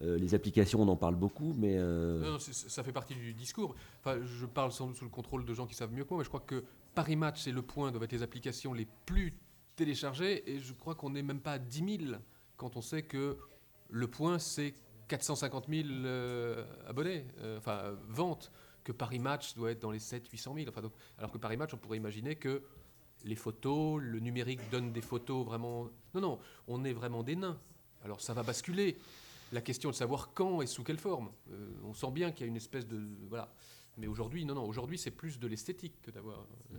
Euh, 0.00 0.16
les 0.16 0.32
applications, 0.36 0.80
on 0.80 0.86
en 0.86 0.94
parle 0.94 1.16
beaucoup, 1.16 1.52
mais 1.58 1.74
euh, 1.76 2.22
Non, 2.22 2.32
non, 2.34 2.38
ça 2.38 2.84
fait 2.84 2.92
partie 2.92 3.14
du 3.16 3.34
discours. 3.34 3.74
Enfin, 4.00 4.18
je 4.22 4.46
parle 4.46 4.70
sans 4.70 4.86
doute 4.86 4.94
sous 4.96 5.04
le 5.04 5.10
contrôle 5.10 5.44
de 5.44 5.52
gens 5.52 5.66
qui 5.66 5.74
savent 5.74 5.92
mieux 5.92 6.04
que 6.04 6.10
moi, 6.10 6.18
mais 6.18 6.24
je 6.24 6.28
crois 6.28 6.38
que 6.46 6.62
Paris 6.98 7.14
Match 7.14 7.46
et 7.46 7.52
Le 7.52 7.62
Point 7.62 7.92
doivent 7.92 8.02
être 8.02 8.12
les 8.12 8.24
applications 8.24 8.72
les 8.72 8.84
plus 9.06 9.32
téléchargées, 9.76 10.50
et 10.50 10.58
je 10.58 10.72
crois 10.72 10.96
qu'on 10.96 11.10
n'est 11.10 11.22
même 11.22 11.38
pas 11.38 11.52
à 11.52 11.58
10 11.60 11.98
000 12.08 12.18
quand 12.56 12.76
on 12.76 12.82
sait 12.82 13.04
que 13.04 13.38
Le 13.88 14.08
Point, 14.08 14.40
c'est 14.40 14.74
450 15.06 15.68
000 15.68 15.88
euh, 15.88 16.64
abonnés, 16.88 17.24
euh, 17.38 17.58
enfin 17.58 17.96
ventes, 18.08 18.50
que 18.82 18.90
Paris 18.90 19.20
Match 19.20 19.54
doit 19.54 19.70
être 19.70 19.78
dans 19.78 19.92
les 19.92 20.00
7 20.00 20.26
800 20.28 20.54
000. 20.56 20.66
Enfin, 20.68 20.90
alors 21.18 21.30
que 21.30 21.38
Paris 21.38 21.56
Match, 21.56 21.72
on 21.72 21.76
pourrait 21.76 21.98
imaginer 21.98 22.34
que 22.34 22.64
les 23.22 23.36
photos, 23.36 24.02
le 24.02 24.18
numérique 24.18 24.68
donne 24.72 24.90
des 24.90 25.00
photos 25.00 25.46
vraiment... 25.46 25.84
Non, 26.14 26.20
non, 26.20 26.38
on 26.66 26.84
est 26.84 26.94
vraiment 26.94 27.22
des 27.22 27.36
nains. 27.36 27.60
Alors 28.02 28.20
ça 28.20 28.34
va 28.34 28.42
basculer. 28.42 28.98
La 29.52 29.60
question 29.60 29.90
de 29.90 29.94
savoir 29.94 30.32
quand 30.34 30.62
et 30.62 30.66
sous 30.66 30.82
quelle 30.82 30.98
forme. 30.98 31.30
Euh, 31.52 31.70
on 31.84 31.94
sent 31.94 32.10
bien 32.10 32.32
qu'il 32.32 32.40
y 32.40 32.48
a 32.48 32.48
une 32.48 32.56
espèce 32.56 32.88
de... 32.88 33.00
Voilà. 33.28 33.52
Mais 33.98 34.06
aujourd'hui, 34.06 34.44
non, 34.44 34.54
non, 34.54 34.64
aujourd'hui 34.64 34.96
c'est 34.98 35.10
plus 35.10 35.38
de 35.38 35.46
l'esthétique 35.46 36.00
que 36.02 36.10
d'avoir... 36.10 36.38
euh, 36.74 36.78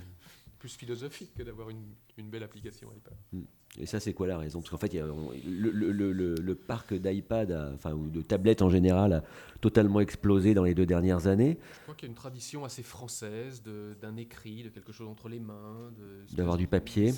plus 0.57 0.75
philosophique 0.75 1.33
que 1.35 1.43
d'avoir 1.43 1.69
une, 1.69 1.85
une 2.17 2.29
belle 2.29 2.43
application 2.43 2.91
iPad. 2.91 3.43
et 3.79 3.85
ça, 3.85 4.01
c'est 4.01 4.13
quoi 4.13 4.27
la 4.27 4.37
raison? 4.37 4.59
Parce 4.59 4.69
qu'en 4.71 4.77
fait, 4.77 4.87
il 4.93 4.97
y 4.97 4.99
a- 4.99 5.07
on- 5.07 5.31
le, 5.31 5.71
le- 5.71 5.91
le- 5.93 6.11
le- 6.11 6.35
le 6.35 6.55
parc 6.55 6.93
d'iPad, 6.93 7.51
a- 7.53 7.71
enfin 7.73 7.93
ou 7.93 8.09
de 8.09 8.21
tablettes 8.21 8.61
en 8.61 8.69
général, 8.69 9.13
a 9.13 9.23
totalement 9.61 10.01
explosé 10.01 10.53
dans 10.53 10.65
les 10.65 10.75
deux 10.75 10.85
dernières 10.85 11.27
années. 11.27 11.57
Je 11.77 11.79
crois 11.83 11.95
qu'il 11.95 12.07
y 12.07 12.09
a 12.09 12.11
une 12.11 12.15
tradition 12.17 12.65
assez 12.65 12.83
française 12.83 13.63
d'un 14.01 14.17
écrit, 14.17 14.63
de 14.63 14.69
quelque 14.69 14.91
chose 14.91 15.07
entre 15.07 15.29
les 15.29 15.39
mains. 15.39 15.93
D'avoir 16.33 16.57
du 16.57 16.67
papier. 16.67 17.13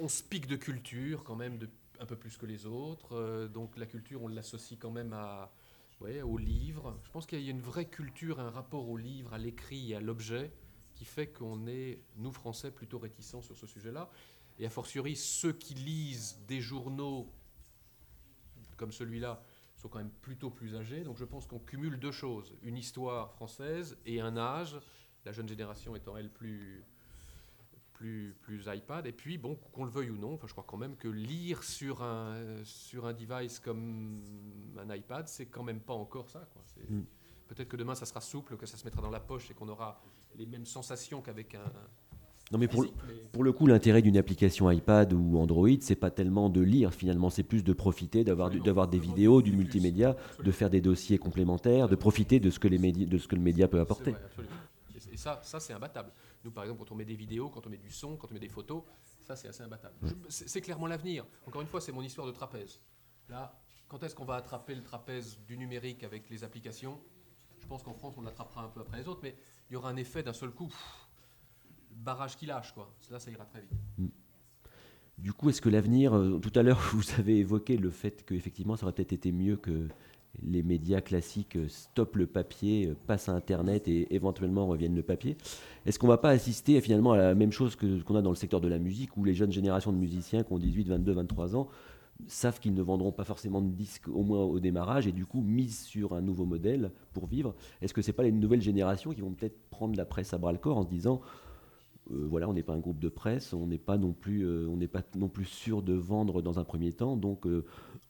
On 0.00 0.08
se 0.08 0.24
pique 0.24 0.48
de 0.48 0.56
culture 0.56 1.22
quand 1.22 1.36
même 1.36 1.58
de, 1.58 1.68
un 2.00 2.04
peu 2.04 2.16
plus 2.16 2.36
que 2.36 2.46
les 2.46 2.66
autres. 2.66 3.14
euh, 3.14 3.46
donc 3.46 3.76
la 3.78 3.86
culture, 3.86 4.20
on 4.24 4.28
l'associe 4.28 4.76
quand 4.80 4.90
même 4.90 5.12
à, 5.12 5.52
ouais, 6.00 6.22
au 6.22 6.36
livre. 6.36 6.98
Je 7.04 7.10
pense 7.10 7.26
qu'il 7.26 7.40
y 7.40 7.48
a 7.48 7.50
une 7.50 7.60
vraie 7.60 7.88
culture, 7.88 8.40
un 8.40 8.50
rapport 8.50 8.88
au 8.88 8.96
livre, 8.96 9.32
à 9.32 9.38
l'écrit 9.38 9.92
et 9.92 9.96
à 9.96 10.00
l'objet 10.00 10.52
qui 10.94 11.04
fait 11.04 11.26
qu'on 11.28 11.66
est, 11.66 12.00
nous 12.16 12.32
Français, 12.32 12.70
plutôt 12.70 12.98
réticents 12.98 13.42
sur 13.42 13.56
ce 13.56 13.66
sujet-là. 13.66 14.10
Et 14.58 14.66
a 14.66 14.70
fortiori, 14.70 15.14
ceux 15.14 15.52
qui 15.52 15.74
lisent 15.74 16.38
des 16.46 16.60
journaux 16.60 17.30
comme 18.76 18.92
celui-là 18.92 19.42
sont 19.74 19.88
quand 19.88 19.98
même 19.98 20.10
plutôt 20.10 20.50
plus 20.50 20.74
âgés. 20.74 21.02
Donc 21.04 21.18
je 21.18 21.24
pense 21.24 21.46
qu'on 21.46 21.58
cumule 21.58 21.98
deux 21.98 22.12
choses, 22.12 22.54
une 22.62 22.76
histoire 22.76 23.32
française 23.32 23.98
et 24.06 24.20
un 24.20 24.36
âge, 24.36 24.78
la 25.24 25.32
jeune 25.32 25.48
génération 25.48 25.94
étant 25.96 26.16
elle 26.16 26.30
plus, 26.30 26.84
plus, 27.96 28.36
plus 28.42 28.64
iPad. 28.66 29.06
Et 29.06 29.12
puis, 29.12 29.38
bon, 29.38 29.56
qu'on 29.72 29.84
le 29.84 29.90
veuille 29.90 30.10
ou 30.10 30.18
non, 30.18 30.34
enfin, 30.34 30.46
je 30.46 30.52
crois 30.52 30.64
quand 30.66 30.76
même 30.76 30.96
que 30.96 31.08
lire 31.08 31.62
sur 31.62 32.02
un, 32.02 32.34
sur 32.64 33.06
un 33.06 33.14
device 33.14 33.58
comme 33.58 34.20
un 34.78 34.94
iPad, 34.94 35.26
c'est 35.28 35.46
quand 35.46 35.62
même 35.62 35.80
pas 35.80 35.94
encore 35.94 36.28
ça. 36.30 36.46
quoi. 36.52 36.62
Mm. 36.88 37.02
Peut-être 37.48 37.68
que 37.68 37.76
demain, 37.76 37.94
ça 37.94 38.06
sera 38.06 38.20
souple, 38.20 38.56
que 38.56 38.66
ça 38.66 38.76
se 38.76 38.84
mettra 38.84 39.00
dans 39.00 39.10
la 39.10 39.20
poche 39.20 39.50
et 39.50 39.54
qu'on 39.54 39.68
aura 39.68 40.00
les 40.36 40.46
mêmes 40.46 40.66
sensations 40.66 41.22
qu'avec 41.22 41.54
un 41.54 41.72
Non, 42.52 42.58
mais 42.58 42.68
pour, 42.68 42.82
mais- 42.82 42.90
Pour 43.32 43.44
le 43.44 43.52
coup, 43.52 43.66
l'intérêt 43.66 44.02
d'une 44.02 44.16
application 44.18 44.70
iPad 44.70 45.12
ou 45.12 45.38
Android, 45.38 45.68
c'est 45.80 45.96
pas 45.96 46.10
tellement 46.10 46.50
de 46.50 46.60
lire 46.60 46.92
finalement, 46.92 47.30
c'est 47.30 47.44
plus 47.44 47.64
de 47.64 47.72
profiter, 47.72 48.24
d'avoir 48.24 48.50
d'avoir 48.50 48.88
des 48.88 48.98
vidéos, 48.98 49.42
du 49.42 49.52
multimédia, 49.52 50.16
de 50.42 50.50
faire 50.50 50.70
des 50.70 50.80
dossiers 50.80 51.18
complémentaires, 51.18 51.88
de 51.88 51.96
profiter 51.96 52.40
de 52.40 52.50
ce 52.50 52.58
que, 52.58 52.68
les 52.68 52.92
de 52.92 53.18
ce 53.18 53.26
que 53.26 53.36
le 53.36 53.42
média 53.42 53.68
peut 53.68 53.80
apporter. 53.80 54.10
Vrai, 54.10 54.20
et 55.12 55.16
ça, 55.16 55.40
ça 55.42 55.60
c'est 55.60 55.72
imbattable. 55.72 56.10
Nous, 56.46 56.52
par 56.52 56.62
exemple, 56.62 56.84
quand 56.84 56.92
on 56.92 56.94
met 56.94 57.04
des 57.04 57.16
vidéos, 57.16 57.50
quand 57.50 57.66
on 57.66 57.70
met 57.70 57.76
du 57.76 57.90
son, 57.90 58.16
quand 58.16 58.30
on 58.30 58.34
met 58.34 58.38
des 58.38 58.48
photos, 58.48 58.84
ça, 59.20 59.34
c'est 59.34 59.48
assez 59.48 59.64
imbattable. 59.64 59.96
C'est 60.28 60.60
clairement 60.60 60.86
l'avenir. 60.86 61.26
Encore 61.44 61.60
une 61.60 61.66
fois, 61.66 61.80
c'est 61.80 61.90
mon 61.90 62.02
histoire 62.02 62.24
de 62.24 62.30
trapèze. 62.30 62.80
Là, 63.28 63.60
quand 63.88 64.00
est-ce 64.04 64.14
qu'on 64.14 64.24
va 64.24 64.36
attraper 64.36 64.76
le 64.76 64.84
trapèze 64.84 65.40
du 65.40 65.58
numérique 65.58 66.04
avec 66.04 66.30
les 66.30 66.44
applications? 66.44 67.00
Je 67.58 67.66
pense 67.66 67.82
qu'en 67.82 67.94
France, 67.94 68.14
on 68.16 68.22
l'attrapera 68.22 68.62
un 68.62 68.68
peu 68.68 68.78
après 68.78 68.98
les 68.98 69.08
autres, 69.08 69.18
mais 69.24 69.36
il 69.68 69.72
y 69.72 69.76
aura 69.76 69.90
un 69.90 69.96
effet 69.96 70.22
d'un 70.22 70.32
seul 70.32 70.52
coup. 70.52 70.68
pff, 70.68 71.08
barrage 71.90 72.36
qui 72.36 72.46
lâche, 72.46 72.72
quoi. 72.72 72.94
Là, 73.10 73.18
ça 73.18 73.32
ira 73.32 73.44
très 73.44 73.62
vite. 73.62 74.12
Du 75.18 75.32
coup, 75.32 75.50
est-ce 75.50 75.60
que 75.60 75.68
l'avenir, 75.68 76.14
euh, 76.14 76.38
tout 76.38 76.56
à 76.56 76.62
l'heure, 76.62 76.78
vous 76.92 77.02
avez 77.18 77.38
évoqué 77.38 77.76
le 77.76 77.90
fait 77.90 78.24
qu'effectivement, 78.24 78.76
ça 78.76 78.84
aurait 78.84 78.92
peut-être 78.92 79.12
été 79.12 79.32
mieux 79.32 79.56
que 79.56 79.88
les 80.42 80.62
médias 80.62 81.00
classiques 81.00 81.58
stoppent 81.68 82.16
le 82.16 82.26
papier, 82.26 82.92
passent 83.06 83.28
à 83.28 83.32
Internet 83.32 83.88
et 83.88 84.14
éventuellement 84.14 84.66
reviennent 84.66 84.96
le 84.96 85.02
papier. 85.02 85.36
Est-ce 85.86 85.98
qu'on 85.98 86.06
ne 86.06 86.12
va 86.12 86.18
pas 86.18 86.30
assister 86.30 86.80
finalement 86.80 87.12
à 87.12 87.16
la 87.16 87.34
même 87.34 87.52
chose 87.52 87.76
que 87.76 88.02
qu'on 88.02 88.16
a 88.16 88.22
dans 88.22 88.30
le 88.30 88.36
secteur 88.36 88.60
de 88.60 88.68
la 88.68 88.78
musique, 88.78 89.16
où 89.16 89.24
les 89.24 89.34
jeunes 89.34 89.52
générations 89.52 89.92
de 89.92 89.98
musiciens 89.98 90.42
qui 90.42 90.52
ont 90.52 90.58
18, 90.58 90.88
22, 90.88 91.12
23 91.12 91.56
ans 91.56 91.68
savent 92.28 92.60
qu'ils 92.60 92.74
ne 92.74 92.82
vendront 92.82 93.12
pas 93.12 93.24
forcément 93.24 93.60
de 93.60 93.68
disques 93.68 94.08
au 94.08 94.22
moins 94.22 94.42
au 94.42 94.58
démarrage 94.58 95.06
et 95.06 95.12
du 95.12 95.26
coup 95.26 95.42
misent 95.42 95.80
sur 95.80 96.14
un 96.14 96.20
nouveau 96.20 96.44
modèle 96.44 96.92
pour 97.12 97.26
vivre? 97.26 97.54
Est-ce 97.82 97.94
que 97.94 98.02
c'est 98.02 98.12
pas 98.12 98.22
les 98.22 98.32
nouvelles 98.32 98.62
générations 98.62 99.12
qui 99.12 99.20
vont 99.20 99.32
peut-être 99.32 99.58
prendre 99.70 99.96
la 99.96 100.04
presse 100.04 100.32
à 100.32 100.38
bras 100.38 100.52
le 100.52 100.58
corps 100.58 100.78
en 100.78 100.82
se 100.82 100.88
disant 100.88 101.20
euh, 102.12 102.26
voilà, 102.28 102.48
on 102.48 102.52
n'est 102.52 102.62
pas 102.62 102.72
un 102.72 102.78
groupe 102.78 103.00
de 103.00 103.08
presse, 103.08 103.52
on 103.52 103.66
n'est 103.66 103.78
pas 103.78 103.98
non 103.98 104.12
plus, 104.12 104.42
euh, 104.42 104.68
on 104.68 104.76
n'est 104.76 104.86
pas 104.86 105.02
non 105.16 105.28
plus 105.28 105.44
sûr 105.44 105.82
de 105.82 105.92
vendre 105.92 106.40
dans 106.40 106.58
un 106.58 106.64
premier 106.64 106.92
temps. 106.92 107.16
Donc, 107.16 107.46
euh, 107.46 107.64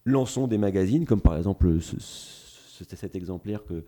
lançons 0.07 0.47
des 0.47 0.57
magazines, 0.57 1.05
comme 1.05 1.21
par 1.21 1.37
exemple 1.37 1.81
ce- 1.81 2.01
ce- 2.01 2.85
cet 2.97 3.15
exemplaire 3.15 3.65
que 3.65 3.85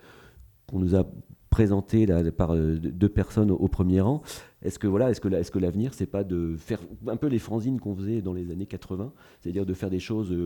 qu'on 0.66 0.79
nous 0.79 0.95
a 0.95 1.07
présenté 1.49 2.07
par 2.31 2.55
deux 2.55 3.09
personnes 3.09 3.51
au, 3.51 3.69
premier 3.69 4.03
rang. 4.03 4.21
Est-ce 4.61 4.79
que 4.79 4.87
voilà, 4.87 5.11
est-ce 5.11 5.21
que, 5.51 5.59
l'avenir, 5.59 5.95
c'est 5.95 6.07
pas 6.07 6.23
de 6.23 6.57
faire 6.59 6.79
un 7.07 7.16
peu 7.16 7.27
les 7.27 7.39
fanzines 7.39 7.81
qu'on 7.81 7.97
faisait 7.97 8.21
dans 8.21 8.35
les 8.35 8.51
années 8.51 8.66
80, 8.66 9.14
c'est-à-dire 9.41 9.64
de 9.64 9.73
faire 9.73 9.89
des 9.89 9.99
choses 9.99 10.37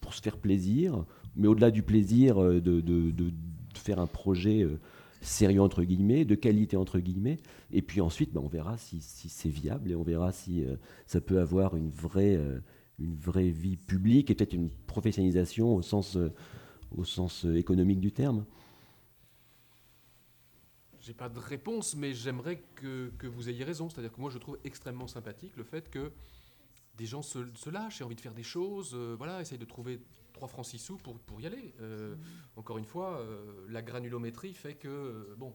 pour 0.00 0.14
se 0.14 0.22
faire 0.22 0.36
plaisir, 0.36 1.04
mais 1.34 1.48
au-delà 1.48 1.72
du 1.72 1.82
plaisir, 1.82 2.36
de, 2.38 2.60
de, 2.60 3.12
faire 3.74 3.98
un 3.98 4.06
projet 4.06 4.64
sérieux 5.24 5.62
entre 5.62 5.82
guillemets, 5.82 6.24
de 6.24 6.34
qualité 6.34 6.76
entre 6.76 6.98
guillemets, 7.00 7.38
et 7.72 7.82
puis 7.82 8.00
ensuite 8.00 8.32
ben, 8.32 8.40
on 8.44 8.48
verra 8.48 8.76
si, 8.76 9.00
c'est 9.00 9.48
viable 9.48 9.90
et 9.90 9.96
on 9.96 10.02
verra 10.02 10.32
si 10.32 10.64
euh, 10.64 10.76
ça 11.06 11.20
peut 11.20 11.40
avoir 11.40 11.76
une 11.76 11.90
vraie, 11.90 12.36
euh, 12.36 12.60
une 12.98 13.16
vraie 13.16 13.50
vie 13.50 13.76
publique 13.76 14.30
et 14.30 14.34
peut-être 14.34 14.52
une 14.52 14.70
professionnalisation 14.70 15.74
au 15.74 15.82
sens, 15.82 16.16
euh, 16.16 16.32
sens 17.04 17.44
économique 17.44 18.00
du 18.00 18.12
terme. 18.12 18.44
J'ai 21.00 21.14
pas 21.14 21.28
de 21.28 21.38
réponse, 21.38 21.96
mais 21.96 22.14
j'aimerais 22.14 22.62
que, 22.76 23.12
que, 23.18 23.26
vous 23.26 23.50
ayez 23.50 23.64
raison. 23.64 23.90
C'est-à-dire 23.90 24.12
que 24.12 24.20
moi 24.20 24.30
je 24.30 24.38
trouve 24.38 24.58
extrêmement 24.64 25.06
sympathique 25.06 25.56
le 25.56 25.64
fait 25.64 25.90
que 25.90 26.12
des 26.96 27.06
gens 27.06 27.22
se, 27.22 27.40
se 27.54 27.70
lâchent 27.70 28.00
et 28.00 28.04
envie 28.04 28.14
de 28.14 28.20
faire 28.20 28.34
des 28.34 28.44
choses, 28.44 28.94
voilà, 28.94 29.40
essayent 29.40 29.58
de 29.58 29.64
trouver 29.64 30.00
3 30.34 30.48
francs 30.48 30.66
6 30.66 30.78
sous 30.78 30.96
pour, 30.98 31.18
pour 31.20 31.40
y 31.40 31.46
aller. 31.46 31.72
Euh, 31.80 32.14
encore 32.56 32.76
une 32.76 32.84
fois, 32.84 33.20
euh, 33.20 33.66
la 33.70 33.80
granulométrie 33.80 34.52
fait 34.52 34.74
que, 34.74 34.88
euh, 34.88 35.34
bon, 35.38 35.54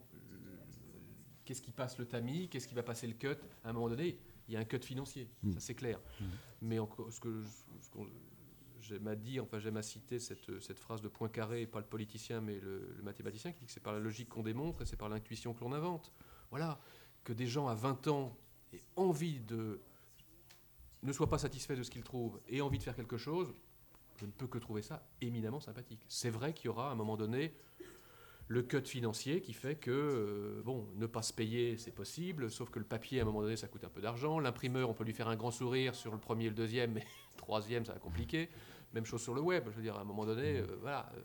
qu'est-ce 1.46 1.62
qui 1.62 1.72
passe 1.72 2.00
le 2.00 2.06
tamis, 2.06 2.50
qu'est-ce 2.50 2.68
qui 2.68 2.76
va 2.76 2.84
passer 2.84 3.06
le 3.06 3.14
cut 3.14 3.38
À 3.64 3.70
un 3.70 3.74
moment 3.74 3.90
donné, 3.90 4.18
il 4.50 4.54
y 4.54 4.58
a 4.58 4.60
un 4.60 4.66
cut 4.66 4.82
financier, 4.82 5.30
mm. 5.44 5.54
ça 5.54 5.60
c'est 5.60 5.76
clair. 5.76 6.00
Mm. 6.20 6.26
Mais 6.64 6.80
encore, 6.80 7.14
ce 7.14 7.20
que, 7.20 7.44
j'aime 8.82 9.08
à 9.08 9.16
dire, 9.16 9.44
enfin 9.44 9.60
j'aime 9.60 9.78
à 9.78 9.84
citer 9.84 10.20
cette, 10.20 10.60
cette, 10.60 10.80
phrase 10.80 11.02
de 11.02 11.08
Poincaré, 11.08 11.68
pas 11.68 11.80
le 11.80 11.86
politicien 11.86 12.42
mais 12.42 12.60
le, 12.60 12.98
mathématicien, 13.04 13.52
qui 13.52 13.60
dit 13.60 13.66
que 13.68 13.72
c'est 13.72 13.80
par 13.80 13.94
la 13.94 14.00
logique 14.00 14.30
qu'on 14.30 14.44
démontre 14.44 14.82
et 14.82 14.86
c'est 14.86 14.98
par 14.98 15.10
l'intuition 15.10 15.54
que 15.54 15.64
l'on 15.64 15.72
invente. 15.72 16.12
Voilà, 16.50 16.80
que 17.24 17.32
des 17.32 17.46
gens 17.46 17.68
à 17.68 17.76
20 17.76 18.08
ans 18.08 18.36
aient 18.74 18.84
envie 18.96 19.40
de 19.40 19.80
ne 21.04 21.14
soient 21.14 21.30
pas 21.30 21.38
satisfaits 21.38 21.76
de 21.76 21.84
ce 21.84 21.92
qu'ils 21.92 22.04
trouvent 22.04 22.42
et 22.48 22.60
envie 22.60 22.78
de 22.78 22.84
faire 22.84 22.96
quelque 22.96 23.18
chose, 23.18 23.54
je 24.18 24.26
ne 24.26 24.32
peux 24.32 24.48
que 24.48 24.58
trouver 24.58 24.82
ça 24.82 25.08
éminemment 25.22 25.62
sympathique. 25.62 26.04
C'est 26.10 26.30
vrai 26.30 26.54
qu'il 26.54 26.66
y 26.66 26.70
aura 26.70 26.90
à 26.90 26.92
un 26.92 26.96
moment 26.96 27.16
donné 27.16 27.54
le 28.50 28.64
cut 28.64 28.82
financier 28.82 29.42
qui 29.42 29.54
fait 29.54 29.76
que, 29.76 29.92
euh, 29.92 30.64
bon, 30.66 30.88
ne 30.96 31.06
pas 31.06 31.22
se 31.22 31.32
payer, 31.32 31.78
c'est 31.78 31.92
possible, 31.92 32.50
sauf 32.50 32.72
que 32.72 32.80
le 32.80 32.86
papier, 32.86 33.20
à 33.20 33.22
un 33.22 33.26
moment 33.26 33.44
donné, 33.44 33.56
ça 33.56 33.68
coûte 33.68 33.84
un 33.84 33.90
peu 33.90 34.02
d'argent. 34.02 34.40
L'imprimeur, 34.40 34.90
on 34.90 34.96
peut 34.96 35.04
lui 35.04 35.14
faire 35.14 35.28
un 35.28 35.36
grand 35.36 35.52
sourire 35.52 35.94
sur 35.94 36.12
le 36.12 36.18
premier 36.18 36.46
et 36.46 36.50
le 36.50 36.56
deuxième, 36.56 36.94
mais 36.94 37.02
le 37.02 37.06
troisième, 37.38 37.86
ça 37.86 37.94
va 37.94 38.00
compliquer. 38.00 38.50
Même 38.94 39.06
chose 39.06 39.22
sur 39.22 39.36
le 39.36 39.42
web, 39.42 39.66
je 39.70 39.76
veux 39.76 39.84
dire, 39.84 39.98
à 39.98 40.02
un 40.02 40.04
moment 40.04 40.26
donné, 40.26 40.58
euh, 40.58 40.66
voilà, 40.82 41.12
euh, 41.16 41.22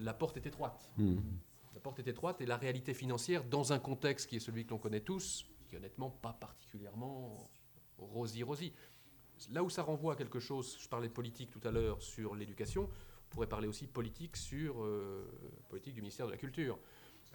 la 0.00 0.14
porte 0.14 0.38
est 0.38 0.46
étroite. 0.46 0.90
Mmh. 0.96 1.16
La 1.74 1.80
porte 1.80 1.98
est 1.98 2.08
étroite 2.08 2.40
et 2.40 2.46
la 2.46 2.56
réalité 2.56 2.94
financière, 2.94 3.44
dans 3.44 3.74
un 3.74 3.78
contexte 3.78 4.30
qui 4.30 4.36
est 4.36 4.40
celui 4.40 4.64
que 4.64 4.70
l'on 4.70 4.78
connaît 4.78 5.00
tous, 5.00 5.44
qui 5.68 5.74
est 5.74 5.78
honnêtement 5.78 6.08
pas 6.08 6.32
particulièrement 6.32 7.50
rosy-rosy. 7.98 8.72
Là 9.50 9.62
où 9.62 9.68
ça 9.68 9.82
renvoie 9.82 10.14
à 10.14 10.16
quelque 10.16 10.40
chose, 10.40 10.78
je 10.80 10.88
parlais 10.88 11.08
de 11.08 11.12
politique 11.12 11.50
tout 11.50 11.60
à 11.68 11.70
l'heure 11.70 12.00
sur 12.00 12.34
l'éducation, 12.34 12.84
on 12.84 12.88
pourrait 13.32 13.48
parler 13.48 13.66
aussi 13.66 13.86
politique 13.86 14.36
sur 14.36 14.82
euh, 14.82 15.26
politique 15.68 15.94
du 15.94 16.02
ministère 16.02 16.26
de 16.26 16.32
la 16.32 16.36
Culture. 16.36 16.78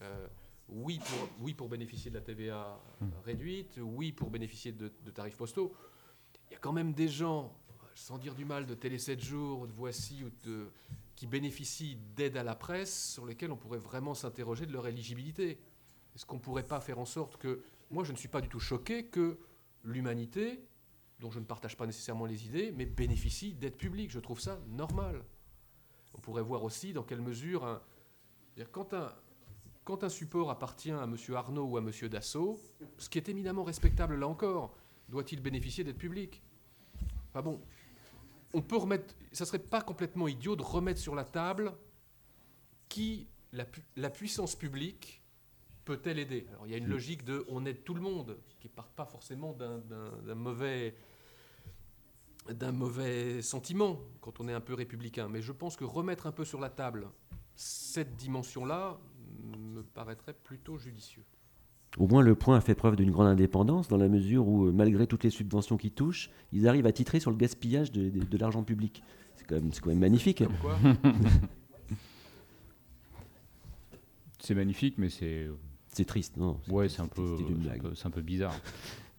Euh, 0.02 0.28
oui, 0.70 1.00
pour, 1.00 1.30
oui, 1.40 1.54
pour 1.54 1.70
bénéficier 1.70 2.12
de 2.12 2.16
la 2.16 2.22
TVA 2.22 2.80
réduite, 3.26 3.80
oui, 3.82 4.12
pour 4.12 4.30
bénéficier 4.30 4.72
de, 4.72 4.90
tarifs 5.12 5.38
postaux. 5.38 5.74
Il 6.50 6.54
y 6.54 6.56
a 6.56 6.60
quand 6.60 6.74
même 6.74 6.94
des 6.94 7.08
gens, 7.08 7.58
sans 7.96 8.18
dire 8.18 8.36
du 8.36 8.46
mal, 8.46 8.66
de 8.66 8.74
Télé 8.74 9.00
7 9.00 9.20
jours, 9.20 9.66
de 9.66 9.72
Voici, 9.72 10.24
ou 10.24 10.30
de, 10.44 10.68
qui 11.16 11.26
bénéficient 11.26 11.98
d'aide 12.16 12.38
à 12.38 12.44
la 12.44 12.56
presse 12.56 13.12
sur 13.14 13.26
lesquels 13.26 13.52
on 13.52 13.58
pourrait 13.58 13.80
vraiment 13.80 14.14
s'interroger 14.14 14.66
de 14.66 14.74
leur 14.74 14.88
éligibilité. 14.88 15.58
Est-ce 16.16 16.26
qu'on 16.26 16.36
ne 16.36 16.42
pourrait 16.42 16.68
pas 16.68 16.80
faire 16.80 17.00
en 17.00 17.06
sorte 17.06 17.38
que. 17.38 17.62
Moi, 17.90 18.04
je 18.04 18.12
ne 18.12 18.18
suis 18.18 18.28
pas 18.28 18.42
du 18.42 18.50
tout 18.50 18.60
choqué 18.60 19.06
que 19.06 19.40
l'humanité 19.86 20.62
dont 21.20 21.32
je 21.32 21.40
ne 21.40 21.46
partage 21.46 21.78
pas 21.78 21.86
nécessairement 21.86 22.26
les 22.26 22.46
idées, 22.46 22.74
mais 22.76 22.86
bénéficie 22.86 23.54
d'aide 23.54 23.78
publique. 23.78 24.12
Je 24.12 24.20
trouve 24.20 24.40
ça 24.40 24.60
normal. 24.68 25.24
On 26.18 26.22
pourrait 26.22 26.42
voir 26.42 26.64
aussi 26.64 26.94
dans 26.94 27.04
quelle 27.04 27.22
mesure, 27.22 27.66
un, 27.66 27.82
quand, 28.72 30.04
un, 30.04 30.10
support 30.10 30.50
appartient 30.50 30.92
à 30.92 31.04
M. 31.04 31.16
Arnaud 31.36 31.66
ou 31.66 31.78
à 31.78 31.82
M. 31.82 31.92
Dassault, 32.10 32.60
ce 32.98 33.10
qui 33.10 33.18
est 33.18 33.30
éminemment 33.30 33.64
respectable 33.64 34.16
là 34.16 34.28
encore, 34.28 34.76
doit-il 35.10 35.42
bénéficier 35.42 35.84
d'aide 35.84 35.98
publique 35.98 36.42
Enfin 37.30 37.42
bon, 37.42 37.62
on 38.54 38.62
peut 38.62 38.78
remettre, 38.78 39.16
ça 39.32 39.46
serait 39.46 39.60
pas 39.60 39.82
complètement 39.82 40.28
idiot 40.28 40.56
de 40.56 40.64
remettre 40.64 41.00
sur 41.00 41.16
la 41.16 41.24
table 41.24 41.74
qui 42.90 43.28
la, 43.54 43.66
la 43.96 44.10
puissance 44.10 44.56
publique 44.56 45.22
peut-elle 45.86 46.20
aider? 46.20 46.46
Alors 46.50 46.68
il 46.68 46.72
y 46.72 46.76
a 46.76 46.78
une 46.78 46.88
logique 46.88 47.24
de 47.24 47.46
on 47.48 47.66
aide 47.66 47.84
tout 47.84 47.94
le 47.94 48.02
monde, 48.02 48.38
qui 48.60 48.68
ne 48.68 48.74
part 48.74 48.90
pas 48.90 49.06
forcément 49.06 49.54
d'un 49.54 50.36
mauvais 50.36 50.96
d'un 52.54 52.72
mauvais 52.72 53.42
sentiment 53.42 54.00
quand 54.22 54.40
on 54.40 54.48
est 54.48 54.54
un 54.54 54.62
peu 54.62 54.74
républicain. 54.74 55.28
Mais 55.30 55.42
je 55.42 55.52
pense 55.52 55.76
que 55.76 55.84
remettre 55.84 56.28
un 56.28 56.32
peu 56.32 56.46
sur 56.46 56.60
la 56.60 56.70
table 56.70 57.08
cette 57.56 58.16
dimension-là 58.18 59.00
me 59.58 59.82
paraîtrait 59.82 60.34
plutôt 60.34 60.78
judicieux. 60.78 61.24
Au 61.98 62.08
moins, 62.08 62.22
le 62.22 62.36
point 62.36 62.58
a 62.58 62.62
fait 62.62 62.76
preuve 62.76 62.96
d'une 62.96 63.10
grande 63.10 63.28
indépendance 63.28 63.88
dans 63.88 63.98
la 63.98 64.08
mesure 64.08 64.48
où, 64.48 64.72
malgré 64.72 65.08
toutes 65.08 65.24
les 65.24 65.32
subventions 65.32 65.78
qui 65.78 65.90
touchent, 65.90 66.30
ils 66.52 66.68
arrivent 66.68 66.86
à 66.86 66.92
titrer 66.92 67.20
sur 67.20 67.32
le 67.32 67.38
gaspillage 67.38 67.92
de, 67.92 68.38
l'argent 68.38 68.64
public. 68.64 69.02
C'est 69.36 69.48
quand, 69.48 69.60
quand, 69.82 69.88
même 69.88 70.00
magnifique. 70.00 70.44
c'est 74.40 74.54
magnifique, 74.54 75.00
mais 75.00 75.10
c'est 75.10 75.50
c'est 75.98 76.06
triste, 76.06 76.38
non? 76.38 76.60
Ouais, 76.70 76.90
c'est 76.90 77.02
un, 77.02 77.08
peu, 77.08 77.38
un 78.06 78.10
peu 78.12 78.22
bizarre. 78.22 78.54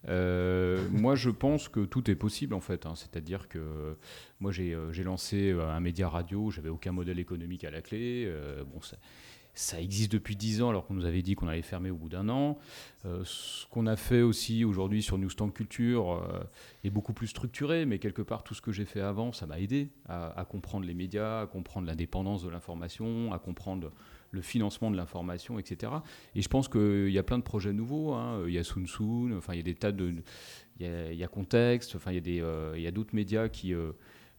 Euh, 0.07 0.87
moi, 0.91 1.15
je 1.15 1.29
pense 1.29 1.67
que 1.67 1.81
tout 1.81 2.09
est 2.09 2.15
possible 2.15 2.53
en 2.53 2.61
fait. 2.61 2.85
Hein. 2.85 2.93
C'est-à-dire 2.95 3.47
que 3.49 3.97
moi, 4.39 4.51
j'ai 4.51 4.73
euh, 4.73 4.91
lancé 5.03 5.51
euh, 5.51 5.69
un 5.69 5.79
média 5.79 6.07
radio, 6.07 6.51
j'avais 6.51 6.69
aucun 6.69 6.91
modèle 6.91 7.19
économique 7.19 7.63
à 7.63 7.71
la 7.71 7.81
clé. 7.81 8.31
bon, 8.71 8.79
ça, 9.53 9.81
existe 9.81 10.11
depuis 10.13 10.37
10 10.37 10.61
ans 10.61 10.69
alors 10.69 10.85
qu'on 10.85 10.93
nous 10.93 11.05
avait 11.05 11.21
dit 11.21 11.35
qu'on 11.35 11.47
allait 11.47 11.61
fermer 11.61 11.89
au 11.89 11.95
bout 11.95 12.07
d'un 12.07 12.29
an. 12.29 12.57
ce 13.03 13.67
qu'on 13.67 13.87
a 13.87 13.97
fait 13.97 14.21
aussi 14.21 14.63
aujourd'hui 14.63 15.03
sur 15.03 15.17
Newstand 15.17 15.51
Culture 15.51 16.23
est 16.85 16.89
beaucoup 16.89 17.11
plus 17.11 17.27
structuré, 17.27 17.85
mais 17.85 17.99
quelque 17.99 18.21
part, 18.21 18.43
tout 18.43 18.53
ce 18.53 18.61
que 18.61 18.71
j'ai 18.71 18.85
fait 18.85 19.01
avant, 19.01 19.33
ça 19.33 19.47
m'a 19.47 19.59
aidé 19.59 19.89
à, 20.07 20.39
à, 20.39 20.45
comprendre 20.45 20.85
les 20.85 20.93
médias, 20.93 21.41
à 21.41 21.47
comprendre 21.47 21.87
l'indépendance 21.87 22.43
de 22.43 22.49
l'information, 22.49 23.33
à 23.33 23.39
comprendre 23.39 23.91
le 24.31 24.41
financement 24.41 24.91
de 24.91 24.97
l'information, 24.97 25.59
etc. 25.59 25.91
Et 26.35 26.41
je 26.41 26.49
pense 26.49 26.67
qu'il 26.67 27.09
y 27.09 27.17
a 27.17 27.23
plein 27.23 27.37
de 27.37 27.43
projets 27.43 27.73
nouveaux. 27.73 28.13
Hein. 28.13 28.43
Il 28.47 28.53
y 28.53 28.57
a 28.57 28.63
Soon 28.63 28.85
Soon, 28.85 29.35
enfin, 29.37 29.53
il 29.53 29.57
y 29.57 29.59
a 29.59 29.63
des 29.63 29.75
tas 29.75 29.91
de. 29.91 30.13
Il 30.79 31.15
y 31.15 31.23
a, 31.23 31.27
Contexte, 31.27 31.95
enfin, 31.95 32.11
il 32.11 32.15
y 32.15 32.17
a, 32.17 32.21
des, 32.21 32.41
euh, 32.41 32.73
il 32.75 32.81
y 32.81 32.87
a 32.87 32.91
d'autres 32.91 33.13
médias 33.13 33.49
qui, 33.49 33.73
euh, 33.73 33.91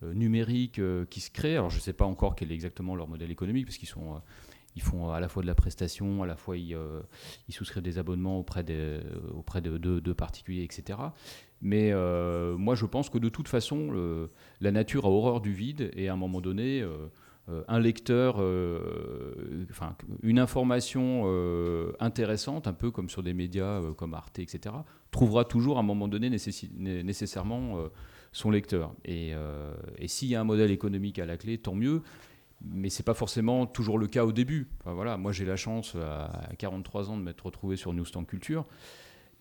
euh, 0.02 0.14
numériques 0.14 0.80
qui 1.10 1.20
se 1.20 1.30
créent. 1.30 1.56
Alors, 1.56 1.70
je 1.70 1.76
ne 1.76 1.82
sais 1.82 1.92
pas 1.92 2.06
encore 2.06 2.34
quel 2.34 2.50
est 2.50 2.54
exactement 2.54 2.96
leur 2.96 3.08
modèle 3.08 3.30
économique, 3.30 3.66
parce 3.66 3.76
qu'ils 3.76 3.88
sont. 3.88 4.22
ils 4.74 4.82
font 4.82 5.10
à 5.10 5.20
la 5.20 5.28
fois 5.28 5.42
de 5.42 5.46
la 5.46 5.54
prestation, 5.54 6.22
à 6.22 6.26
la 6.26 6.36
fois 6.36 6.56
ils, 6.56 6.76
souscrivent 7.50 7.82
des 7.82 7.98
abonnements 7.98 8.38
auprès, 8.38 8.62
des, 8.64 9.00
auprès 9.34 9.60
de, 9.60 10.12
particuliers, 10.12 10.62
etc. 10.62 10.98
Mais 11.60 11.92
moi, 12.56 12.74
je 12.74 12.86
pense 12.86 13.10
que 13.10 13.18
de 13.18 13.28
toute 13.28 13.48
façon, 13.48 14.28
la 14.62 14.70
nature 14.70 15.04
a 15.04 15.08
horreur 15.08 15.42
du 15.42 15.52
vide 15.52 15.90
et 15.94 16.08
à 16.08 16.14
un 16.14 16.16
moment 16.16 16.40
donné, 16.40 16.82
un 17.68 17.80
lecteur, 17.80 18.36
euh, 18.38 19.66
enfin, 19.70 19.96
une 20.22 20.38
information 20.38 21.22
euh, 21.26 21.92
intéressante, 22.00 22.66
un 22.66 22.72
peu 22.72 22.90
comme 22.90 23.08
sur 23.08 23.22
des 23.22 23.34
médias 23.34 23.80
comme 23.96 24.14
Arte, 24.14 24.38
etc., 24.38 24.74
trouvera 25.10 25.44
toujours 25.44 25.76
à 25.76 25.80
un 25.80 25.84
moment 25.84 26.08
donné 26.08 26.30
nécessairement 26.30 27.78
son 28.32 28.50
lecteur. 28.50 28.94
Et, 29.04 29.32
s'il 30.06 30.28
y 30.28 30.34
a 30.34 30.40
un 30.40 30.44
modèle 30.44 30.70
économique 30.70 31.18
à 31.18 31.26
la 31.26 31.36
clé, 31.36 31.58
tant 31.58 31.74
mieux 31.74 32.02
mais 32.62 32.90
c'est 32.90 33.04
pas 33.04 33.14
forcément 33.14 33.64
toujours 33.64 33.98
le 33.98 34.06
cas 34.06 34.26
au 34.26 34.32
début. 34.32 34.68
voilà, 34.84 35.16
moi 35.16 35.32
j'ai 35.32 35.46
la 35.46 35.56
chance 35.56 35.96
à 35.96 36.50
43 36.58 37.08
ans 37.08 37.16
de 37.16 37.22
m'être 37.22 37.46
retrouvé 37.46 37.76
sur 37.76 37.94
Newsstand 37.94 38.26
Culture. 38.26 38.66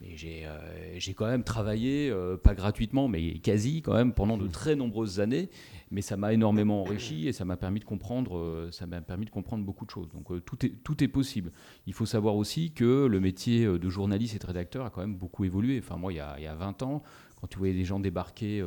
Mais 0.01 0.15
j'ai 0.15 1.13
quand 1.13 1.27
même 1.27 1.43
travaillé, 1.43 2.13
pas 2.43 2.55
gratuitement, 2.55 3.07
mais 3.07 3.39
quasi 3.39 3.81
quand 3.81 3.93
même 3.93 4.13
pendant 4.13 4.37
de 4.37 4.47
très 4.47 4.75
nombreuses 4.75 5.19
années 5.19 5.49
mais 5.91 6.01
ça 6.01 6.17
m'a 6.17 6.33
énormément 6.33 6.81
enrichi 6.81 7.27
et 7.27 7.33
ça 7.33 7.45
m'a 7.45 7.57
permis 7.57 7.79
de 7.79 7.85
comprendre, 7.85 8.37
euh, 8.37 8.69
ça 8.71 8.85
m'a 8.85 9.01
permis 9.01 9.25
de 9.25 9.31
comprendre 9.31 9.63
beaucoup 9.63 9.85
de 9.85 9.89
choses. 9.89 10.09
Donc 10.09 10.31
euh, 10.31 10.39
tout 10.39 10.63
est 10.65 10.69
tout 10.83 11.03
est 11.03 11.07
possible. 11.07 11.51
Il 11.87 11.93
faut 11.93 12.05
savoir 12.05 12.35
aussi 12.35 12.71
que 12.71 13.05
le 13.05 13.19
métier 13.19 13.65
euh, 13.65 13.79
de 13.79 13.89
journaliste 13.89 14.35
et 14.35 14.39
de 14.39 14.45
rédacteur 14.45 14.85
a 14.85 14.89
quand 14.89 15.01
même 15.01 15.15
beaucoup 15.15 15.45
évolué. 15.45 15.79
Enfin 15.83 15.97
moi, 15.97 16.13
il 16.13 16.17
y 16.17 16.19
a, 16.19 16.35
il 16.37 16.43
y 16.43 16.47
a 16.47 16.55
20 16.55 16.83
ans, 16.83 17.01
quand 17.39 17.47
tu 17.47 17.57
voyais 17.57 17.73
des 17.73 17.85
gens 17.85 17.99
débarquer 17.99 18.63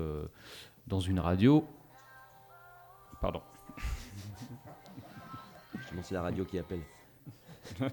dans 0.86 1.00
une 1.00 1.20
radio, 1.20 1.64
pardon. 3.20 3.42
C'est 6.02 6.14
la 6.14 6.22
radio 6.22 6.44
qui 6.44 6.58
appelle. 6.58 6.80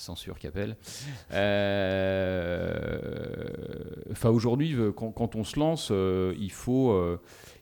Euh, 0.00 0.10
censure 0.10 0.38
qui 0.38 0.46
appelle. 0.46 0.76
Euh, 1.32 2.80
enfin, 4.10 4.30
aujourd'hui, 4.30 4.76
quand, 4.96 5.36
on 5.36 5.44
se 5.44 5.58
lance, 5.58 5.90
euh, 5.90 6.34
il, 6.38 6.52
faut, 6.52 6.98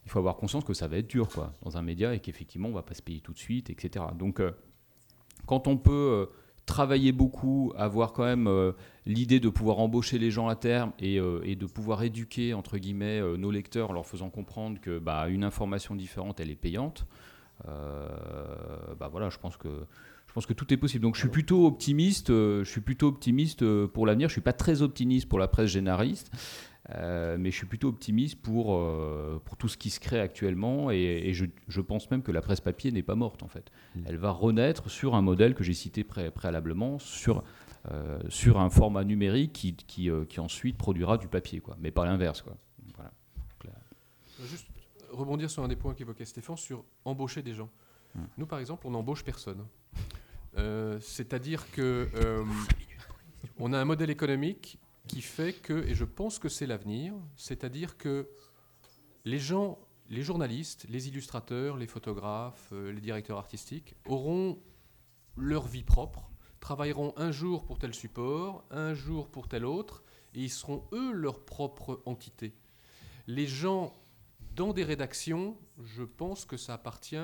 il 0.04 0.10
faut 0.10 0.18
avoir 0.18 0.36
conscience 0.36 0.64
que 0.64 0.74
ça 0.74 0.88
va 0.88 0.96
être 0.98 1.08
dur 1.08 1.28
quoi, 1.28 1.52
dans 1.62 1.76
un 1.76 1.82
média 1.82 2.14
et 2.14 2.20
qu'effectivement, 2.20 2.68
on 2.68 2.72
ne 2.72 2.76
va 2.76 2.82
pas 2.82 2.94
se 2.94 3.02
payer 3.02 3.20
tout 3.20 3.32
de 3.32 3.38
suite, 3.38 3.70
etc. 3.70 4.06
Donc, 4.18 4.42
quand 5.46 5.66
on 5.66 5.76
peut 5.76 6.28
travailler 6.66 7.12
beaucoup, 7.12 7.72
avoir 7.76 8.12
quand 8.12 8.24
même 8.24 8.48
l'idée 9.06 9.40
de 9.40 9.48
pouvoir 9.48 9.78
embaucher 9.78 10.18
les 10.18 10.30
gens 10.30 10.48
à 10.48 10.56
terme 10.56 10.92
et, 10.98 11.16
et 11.16 11.56
de 11.56 11.66
pouvoir 11.66 12.02
éduquer 12.02 12.54
entre 12.54 12.78
guillemets 12.78 13.20
nos 13.38 13.50
lecteurs 13.50 13.90
en 13.90 13.94
leur 13.94 14.06
faisant 14.06 14.30
comprendre 14.30 14.80
que 14.80 14.98
bah, 14.98 15.26
information 15.42 15.94
différente 15.94 16.40
elle 16.40 16.50
est 16.50 16.56
payante. 16.56 17.06
bah 17.64 19.08
voilà, 19.10 19.30
je 19.30 19.38
pense 19.38 19.56
que 19.56 19.86
je 20.28 20.32
pense 20.34 20.46
que 20.46 20.52
tout 20.52 20.72
est 20.72 20.76
possible. 20.76 21.02
Donc 21.02 21.16
je 21.16 21.20
suis 21.20 21.28
plutôt 21.28 21.66
optimiste. 21.66 22.28
je 22.28 22.64
suis 22.64 22.80
plutôt 22.80 23.08
optimiste 23.08 23.64
pour 23.86 24.06
l'avenir. 24.06 24.28
Je 24.28 24.34
suis 24.34 24.40
pas 24.40 24.52
très 24.52 24.82
optimiste 24.82 25.28
pour 25.28 25.38
la 25.38 25.48
presse 25.48 25.70
généraliste. 25.70 26.30
Euh, 26.94 27.36
mais 27.38 27.50
je 27.50 27.56
suis 27.56 27.66
plutôt 27.66 27.88
optimiste 27.88 28.40
pour, 28.40 28.74
euh, 28.74 29.42
pour 29.44 29.58
tout 29.58 29.68
ce 29.68 29.76
qui 29.76 29.90
se 29.90 30.00
crée 30.00 30.20
actuellement 30.20 30.90
et, 30.90 31.34
je, 31.34 31.44
je, 31.68 31.80
pense 31.82 32.10
même 32.10 32.22
que 32.22 32.32
la 32.32 32.40
presse 32.40 32.62
papier 32.62 32.90
n'est 32.92 33.02
pas 33.02 33.14
morte 33.14 33.42
en 33.42 33.48
fait. 33.48 33.70
Mm. 33.94 34.00
Elle 34.06 34.16
va 34.16 34.30
renaître 34.30 34.88
sur 34.88 35.14
un 35.14 35.20
modèle 35.20 35.54
que 35.54 35.62
j'ai 35.62 35.74
cité 35.74 36.02
préalablement, 36.02 36.98
sur, 36.98 37.44
euh, 37.90 38.18
sur 38.30 38.58
un 38.58 38.70
format 38.70 39.04
numérique 39.04 39.52
qui, 39.52 39.74
qui, 39.74 40.10
qui, 40.30 40.40
ensuite 40.40 40.78
produira 40.78 41.18
du 41.18 41.28
papier, 41.28 41.60
quoi, 41.60 41.76
mais 41.78 41.90
pas 41.90 42.06
l'inverse. 42.06 42.42
Voilà. 42.96 43.10
Juste 44.46 44.68
rebondir 45.10 45.50
sur 45.50 45.62
un 45.64 45.68
des 45.68 45.76
points 45.76 45.92
qu'évoquait 45.94 46.24
Stéphane 46.24 46.56
sur 46.56 46.84
embaucher 47.04 47.42
des 47.42 47.52
gens. 47.52 47.68
Mm. 48.14 48.20
Nous 48.38 48.46
par 48.46 48.60
exemple, 48.60 48.86
on 48.86 48.92
n'embauche 48.92 49.24
personne. 49.24 49.62
C'est-à-dire 51.00 51.70
que 51.70 52.08
on 53.58 53.72
a 53.72 53.78
un 53.78 53.84
modèle 53.84 54.10
économique 54.10 54.78
qui 55.08 55.22
fait 55.22 55.52
que, 55.52 55.84
et 55.86 55.94
je 55.94 56.04
pense 56.04 56.38
que 56.38 56.48
c'est 56.48 56.66
l'avenir, 56.66 57.14
c'est-à-dire 57.36 57.96
que 57.96 58.28
les 59.24 59.38
gens, 59.38 59.78
les 60.08 60.22
journalistes, 60.22 60.86
les 60.88 61.08
illustrateurs, 61.08 61.76
les 61.76 61.86
photographes, 61.86 62.68
euh, 62.72 62.92
les 62.92 63.00
directeurs 63.00 63.38
artistiques 63.38 63.94
auront 64.06 64.58
leur 65.36 65.66
vie 65.66 65.82
propre, 65.82 66.30
travailleront 66.60 67.14
un 67.16 67.32
jour 67.32 67.64
pour 67.64 67.78
tel 67.78 67.94
support, 67.94 68.64
un 68.70 68.94
jour 68.94 69.28
pour 69.28 69.48
tel 69.48 69.64
autre, 69.64 70.04
et 70.34 70.42
ils 70.42 70.50
seront 70.50 70.84
eux 70.92 71.12
leur 71.12 71.44
propre 71.44 72.02
entité. 72.04 72.54
Les 73.26 73.46
gens 73.46 73.94
dans 74.54 74.72
des 74.72 74.84
rédactions, 74.84 75.56
je 75.82 76.02
pense 76.02 76.44
que 76.44 76.56
ça 76.56 76.74
appartient, 76.74 77.16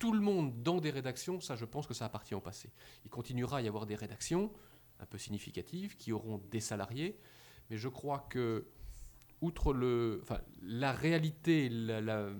tout 0.00 0.12
le 0.12 0.20
monde 0.20 0.62
dans 0.62 0.80
des 0.80 0.90
rédactions, 0.90 1.40
ça 1.40 1.54
je 1.54 1.64
pense 1.64 1.86
que 1.86 1.94
ça 1.94 2.06
appartient 2.06 2.34
au 2.34 2.40
passé. 2.40 2.72
Il 3.04 3.10
continuera 3.10 3.58
à 3.58 3.60
y 3.60 3.68
avoir 3.68 3.86
des 3.86 3.94
rédactions, 3.94 4.50
un 4.98 5.06
peu 5.06 5.18
significatives 5.18 5.96
qui 5.96 6.10
auront 6.10 6.38
des 6.50 6.60
salariés. 6.60 7.20
Mais 7.68 7.76
je 7.76 7.88
crois 7.88 8.26
que, 8.30 8.66
outre 9.40 9.72
le, 9.72 10.22
la 10.62 10.92
réalité, 10.92 11.68
le 11.68 12.34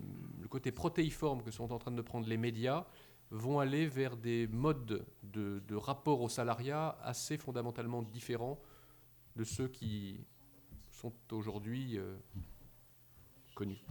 côté 0.49 0.71
protéiforme 0.71 1.43
que 1.43 1.51
sont 1.51 1.71
en 1.71 1.77
train 1.77 1.91
de 1.91 2.01
prendre 2.01 2.27
les 2.27 2.37
médias, 2.37 2.85
vont 3.29 3.59
aller 3.59 3.87
vers 3.87 4.17
des 4.17 4.47
modes 4.47 5.05
de, 5.23 5.75
rapport 5.75 6.21
au 6.21 6.29
salariat 6.29 6.97
assez 7.01 7.37
fondamentalement 7.37 8.01
différents 8.01 8.59
de 9.35 9.43
ceux 9.43 9.69
qui 9.69 10.19
sont 10.89 11.13
aujourd'hui 11.31 11.97
euh, 11.97 12.17
connus. 13.55 13.81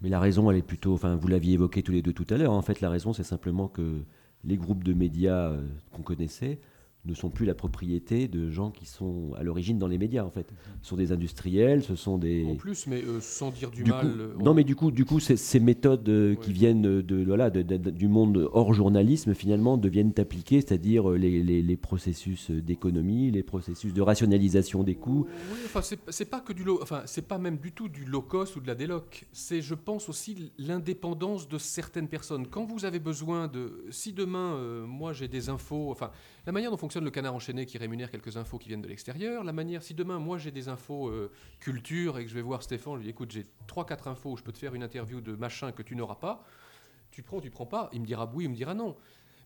Mais 0.00 0.08
la 0.08 0.20
raison, 0.20 0.50
elle 0.50 0.58
est 0.58 0.62
plutôt, 0.62 0.94
enfin, 0.94 1.16
vous 1.16 1.28
l'aviez 1.28 1.54
évoqué 1.54 1.82
tous 1.82 1.92
les 1.92 2.02
deux 2.02 2.12
tout 2.12 2.26
à 2.30 2.36
l'heure. 2.36 2.52
En 2.52 2.62
fait, 2.62 2.80
la 2.80 2.90
raison, 2.90 3.12
c'est 3.12 3.24
simplement 3.24 3.68
que 3.68 4.02
les 4.44 4.56
groupes 4.56 4.84
de 4.84 4.92
médias 4.92 5.50
euh, 5.50 5.66
qu'on 5.92 6.02
connaissait 6.02 6.58
ne 7.06 7.14
sont 7.14 7.30
plus 7.30 7.44
la 7.44 7.54
propriété 7.54 8.28
de 8.28 8.50
gens 8.50 8.70
qui 8.70 8.86
sont 8.86 9.32
à 9.36 9.42
l'origine 9.42 9.78
dans 9.78 9.86
les 9.86 9.98
médias 9.98 10.24
en 10.24 10.30
fait. 10.30 10.52
Ce 10.82 10.88
sont 10.88 10.96
des 10.96 11.12
industriels, 11.12 11.82
ce 11.82 11.96
sont 11.96 12.18
des. 12.18 12.46
En 12.46 12.56
plus, 12.56 12.86
mais 12.86 13.02
euh, 13.02 13.20
sans 13.20 13.50
dire 13.50 13.70
du, 13.70 13.84
mal. 13.84 14.06
Euh, 14.06 14.34
non, 14.38 14.54
mais 14.54 14.64
du 14.64 14.74
coup, 14.74 14.90
du 14.90 15.04
coup, 15.04 15.20
ces 15.20 15.60
méthodes 15.60 16.08
euh, 16.08 16.34
qui 16.34 16.52
viennent 16.52 17.02
de, 17.02 17.24
voilà 17.24 17.50
du 17.50 18.08
monde 18.08 18.48
hors 18.52 18.72
journalisme 18.72 19.34
finalement 19.34 19.76
deviennent 19.76 20.12
appliquées, 20.18 20.60
c'est-à-dire 20.60 21.10
les, 21.10 21.42
les, 21.42 21.76
processus 21.76 22.50
d'économie, 22.50 23.30
les 23.30 23.42
processus 23.42 23.92
de 23.92 24.00
rationalisation 24.00 24.82
des 24.82 24.94
coûts. 24.94 25.26
Oui, 25.52 25.58
enfin, 25.66 25.80
c'est 25.82 26.24
pas 26.24 26.40
que 26.40 26.52
du 26.52 26.64
enfin, 26.80 27.02
c'est 27.06 27.26
pas 27.26 27.38
même 27.38 27.58
du 27.58 27.72
tout 27.72 27.88
du 27.88 28.04
low 28.04 28.22
cost 28.22 28.56
ou 28.56 28.60
de 28.60 28.66
la 28.66 28.74
déloc. 28.74 29.26
C'est, 29.32 29.60
je 29.60 29.74
pense 29.74 30.08
aussi, 30.08 30.52
l'indépendance 30.58 31.48
de 31.48 31.58
certaines 31.58 32.08
personnes. 32.08 32.46
Quand 32.46 32.64
vous 32.64 32.84
avez 32.84 32.98
besoin 32.98 33.48
de, 33.48 33.84
si 33.90 34.12
demain, 34.12 34.58
moi, 34.86 35.12
j'ai 35.12 35.28
des 35.28 35.48
infos, 35.48 35.90
enfin, 35.90 36.10
la 36.46 36.52
manière 36.52 36.70
dont 36.70 36.76
fonctionne 36.76 36.93
le 37.02 37.10
canard 37.10 37.34
enchaîné 37.34 37.66
qui 37.66 37.78
rémunère 37.78 38.10
quelques 38.10 38.36
infos 38.36 38.58
qui 38.58 38.68
viennent 38.68 38.82
de 38.82 38.88
l'extérieur. 38.88 39.42
La 39.42 39.52
manière, 39.52 39.82
si 39.82 39.94
demain, 39.94 40.18
moi, 40.18 40.38
j'ai 40.38 40.50
des 40.50 40.68
infos 40.68 41.08
euh, 41.08 41.32
culture 41.60 42.18
et 42.18 42.24
que 42.24 42.30
je 42.30 42.34
vais 42.34 42.42
voir 42.42 42.62
Stéphane, 42.62 42.94
je 42.94 42.98
lui 42.98 43.04
dis 43.04 43.10
écoute, 43.10 43.32
j'ai 43.32 43.46
3-4 43.66 44.08
infos, 44.08 44.36
je 44.36 44.42
peux 44.42 44.52
te 44.52 44.58
faire 44.58 44.74
une 44.74 44.82
interview 44.82 45.20
de 45.20 45.34
machin 45.34 45.72
que 45.72 45.82
tu 45.82 45.96
n'auras 45.96 46.16
pas. 46.16 46.44
Tu 47.10 47.22
prends, 47.22 47.40
tu 47.40 47.50
prends 47.50 47.66
pas. 47.66 47.90
Il 47.92 48.00
me 48.00 48.06
dira 48.06 48.30
oui, 48.34 48.44
il 48.44 48.50
me 48.50 48.54
dira 48.54 48.74
non. 48.74 48.96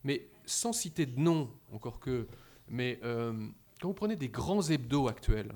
Mais 0.03 0.29
sans 0.45 0.73
citer 0.73 1.05
de 1.05 1.19
nom, 1.19 1.49
encore 1.71 1.99
que. 1.99 2.27
Mais 2.67 2.99
euh, 3.03 3.47
quand 3.81 3.87
vous 3.87 3.93
prenez 3.93 4.15
des 4.15 4.29
grands 4.29 4.61
hebdos 4.61 5.07
actuels 5.07 5.53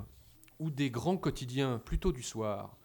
ou 0.59 0.69
des 0.69 0.89
grands 0.89 1.17
quotidiens 1.17 1.79
plutôt 1.79 2.11
du 2.11 2.23
soir, 2.23 2.77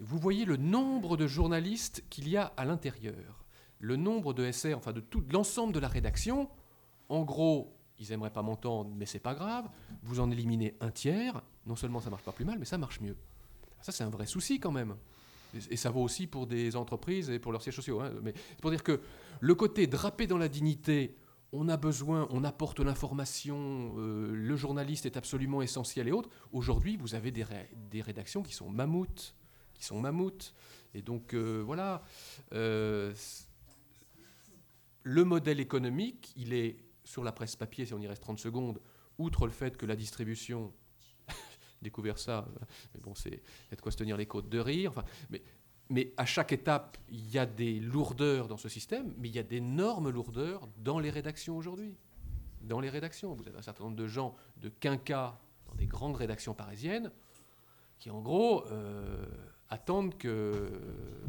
vous 0.00 0.18
voyez 0.18 0.44
le 0.44 0.56
nombre 0.56 1.16
de 1.16 1.26
journalistes 1.26 2.04
qu'il 2.10 2.28
y 2.28 2.36
a 2.36 2.52
à 2.56 2.64
l'intérieur, 2.64 3.44
le 3.80 3.96
nombre 3.96 4.32
de 4.32 4.50
SR, 4.50 4.76
enfin 4.76 4.92
de 4.92 5.00
tout 5.00 5.24
l'ensemble 5.32 5.72
de 5.72 5.80
la 5.80 5.88
rédaction. 5.88 6.48
En 7.08 7.24
gros, 7.24 7.77
ils 7.98 8.12
aimeraient 8.12 8.32
pas 8.32 8.42
m'entendre, 8.42 8.90
mais 8.96 9.06
c'est 9.06 9.18
pas 9.18 9.34
grave. 9.34 9.68
Vous 10.02 10.20
en 10.20 10.30
éliminez 10.30 10.76
un 10.80 10.90
tiers, 10.90 11.42
non 11.66 11.76
seulement 11.76 12.00
ça 12.00 12.10
marche 12.10 12.22
pas 12.22 12.32
plus 12.32 12.44
mal, 12.44 12.58
mais 12.58 12.64
ça 12.64 12.78
marche 12.78 13.00
mieux. 13.00 13.16
Ça, 13.80 13.92
c'est 13.92 14.04
un 14.04 14.10
vrai 14.10 14.26
souci 14.26 14.60
quand 14.60 14.72
même. 14.72 14.96
Et, 15.70 15.76
ça 15.76 15.90
vaut 15.90 16.02
aussi 16.02 16.26
pour 16.26 16.46
des 16.46 16.76
entreprises 16.76 17.30
et 17.30 17.38
pour 17.38 17.52
leurs 17.52 17.62
sièges 17.62 17.76
sociaux. 17.76 18.00
Hein. 18.00 18.12
Mais 18.22 18.34
c'est 18.50 18.60
pour 18.60 18.70
dire 18.70 18.82
que 18.82 19.00
le 19.40 19.54
côté 19.54 19.86
drapé 19.86 20.26
dans 20.26 20.38
la 20.38 20.48
dignité, 20.48 21.16
on 21.52 21.68
a 21.68 21.76
besoin, 21.76 22.28
on 22.30 22.44
apporte 22.44 22.80
l'information, 22.80 23.94
euh, 23.96 24.30
le 24.34 24.56
journaliste 24.56 25.06
est 25.06 25.16
absolument 25.16 25.62
essentiel 25.62 26.08
et 26.08 26.12
autres. 26.12 26.28
Aujourd'hui, 26.52 26.96
vous 26.96 27.14
avez 27.14 27.30
des, 27.30 27.44
rédactions 28.02 28.42
qui 28.42 28.52
sont 28.52 28.68
mammouths, 28.68 29.34
qui 29.74 29.84
sont. 29.84 30.02
Et 30.94 31.02
donc, 31.02 31.34
euh, 31.34 31.62
voilà. 31.64 32.02
Euh, 32.52 33.14
le 35.02 35.24
modèle 35.24 35.60
économique, 35.60 36.32
il 36.36 36.52
est 36.52 36.76
sur 37.08 37.24
la 37.24 37.32
presse 37.32 37.56
papier, 37.56 37.86
si 37.86 37.94
on 37.94 38.00
y 38.00 38.06
reste 38.06 38.22
30 38.22 38.38
secondes, 38.38 38.80
outre 39.16 39.46
le 39.46 39.52
fait 39.52 39.78
que 39.78 39.86
la 39.86 39.96
distribution, 39.96 40.74
découvert 41.82 42.18
ça, 42.18 42.46
mais 42.94 43.00
bon, 43.00 43.14
c'est 43.14 43.42
de 43.70 43.80
quoi 43.80 43.90
se 43.90 43.96
tenir 43.96 44.18
les 44.18 44.26
côtes 44.26 44.50
de 44.50 44.58
rire. 44.58 44.90
Enfin, 44.90 45.04
mais, 45.30 45.42
mais 45.88 46.12
à 46.18 46.26
chaque 46.26 46.52
étape, 46.52 46.98
il 47.08 47.30
y 47.30 47.38
a 47.38 47.46
des 47.46 47.80
lourdeurs 47.80 48.46
dans 48.46 48.58
ce 48.58 48.68
système, 48.68 49.14
mais 49.16 49.28
il 49.28 49.34
y 49.34 49.38
a 49.38 49.42
d'énormes 49.42 50.10
lourdeurs 50.10 50.68
dans 50.76 50.98
les 50.98 51.08
rédactions 51.08 51.56
aujourd'hui. 51.56 51.96
Dans 52.60 52.80
les 52.80 52.90
rédactions, 52.90 53.34
vous 53.34 53.48
avez 53.48 53.56
un 53.56 53.62
certain 53.62 53.84
nombre 53.84 53.96
de 53.96 54.06
gens 54.06 54.36
de 54.58 54.68
quinca 54.68 55.40
dans 55.66 55.74
des 55.76 55.86
grandes 55.86 56.16
rédactions 56.16 56.52
parisiennes 56.52 57.10
qui, 57.98 58.10
en 58.10 58.20
gros, 58.20 58.66
euh, 58.66 59.24
attendent 59.70 60.18
que, 60.18 60.70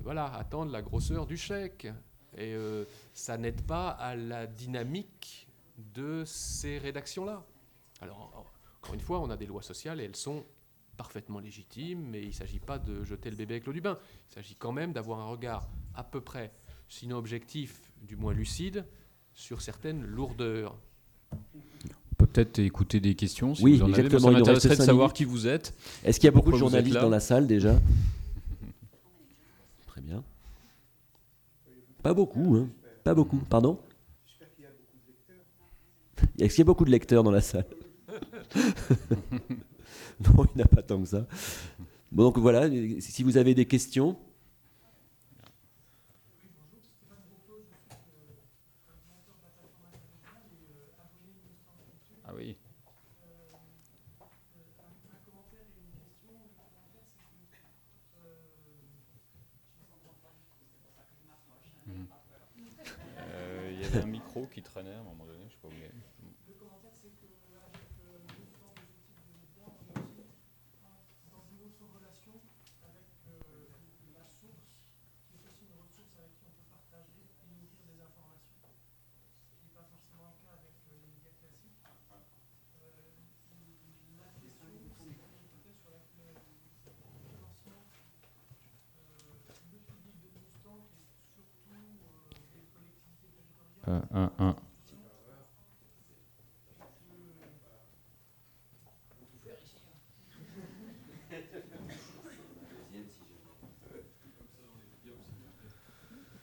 voilà, 0.03 0.25
attendent 0.33 0.71
la 0.71 0.81
grosseur 0.81 1.25
du 1.25 1.37
chèque. 1.37 1.87
Et 2.35 2.53
euh, 2.53 2.83
ça 3.13 3.37
n'aide 3.37 3.61
pas 3.61 3.89
à 3.89 4.15
la 4.15 4.45
dynamique 4.45 5.48
de 5.93 6.23
ces 6.25 6.77
rédactions-là. 6.77 7.43
Alors, 8.01 8.45
encore 8.81 8.93
une 8.93 9.01
fois, 9.01 9.19
on 9.19 9.29
a 9.29 9.37
des 9.37 9.45
lois 9.45 9.61
sociales 9.61 9.99
et 10.01 10.03
elles 10.03 10.15
sont 10.15 10.43
parfaitement 10.97 11.39
légitimes, 11.39 12.01
mais 12.09 12.21
il 12.21 12.27
ne 12.27 12.33
s'agit 12.33 12.59
pas 12.59 12.77
de 12.77 13.03
jeter 13.03 13.29
le 13.29 13.35
bébé 13.35 13.55
avec 13.55 13.65
l'eau 13.65 13.73
du 13.73 13.81
bain. 13.81 13.97
Il 14.29 14.33
s'agit 14.33 14.55
quand 14.55 14.71
même 14.71 14.91
d'avoir 14.91 15.19
un 15.19 15.27
regard 15.27 15.69
à 15.95 16.03
peu 16.03 16.21
près, 16.21 16.51
sinon 16.87 17.17
objectif, 17.17 17.91
du 18.01 18.15
moins 18.15 18.33
lucide, 18.33 18.85
sur 19.33 19.61
certaines 19.61 20.03
lourdeurs. 20.03 20.75
On 21.31 21.37
peut 22.17 22.25
peut-être 22.25 22.59
écouter 22.59 22.99
des 22.99 23.15
questions 23.15 23.55
si 23.55 23.63
oui, 23.63 23.77
vous 23.77 23.83
en 23.83 23.93
avez. 23.93 24.19
Ça 24.19 24.31
m'intéresserait 24.31 24.75
de 24.75 24.81
savoir 24.81 25.13
qui 25.13 25.23
vous 25.23 25.47
êtes. 25.47 25.73
Est-ce 26.03 26.19
qu'il 26.19 26.27
y 26.27 26.29
a 26.29 26.31
beaucoup 26.31 26.51
de 26.51 26.57
journalistes 26.57 26.99
dans 26.99 27.09
la 27.09 27.21
salle 27.21 27.47
déjà? 27.47 27.79
Très 29.87 30.01
bien. 30.01 30.21
Pas 32.03 32.13
beaucoup, 32.13 32.57
hein 32.57 32.67
Pas 33.03 33.13
beaucoup. 33.13 33.37
Pardon? 33.49 33.79
Est-ce 36.39 36.55
qu'il 36.55 36.59
y 36.59 36.61
a 36.61 36.65
beaucoup 36.65 36.85
de 36.85 36.91
lecteurs 36.91 37.23
dans 37.23 37.31
la 37.31 37.41
salle? 37.41 37.65
Non, 40.21 40.45
il 40.53 40.57
n'y 40.57 40.63
en 40.63 40.65
a 40.65 40.67
pas 40.67 40.81
tant 40.81 40.99
que 41.01 41.07
ça. 41.07 41.25
Bon, 42.11 42.23
donc 42.23 42.37
voilà, 42.39 42.67
si 42.99 43.23
vous 43.23 43.37
avez 43.37 43.53
des 43.53 43.65
questions. 43.65 44.17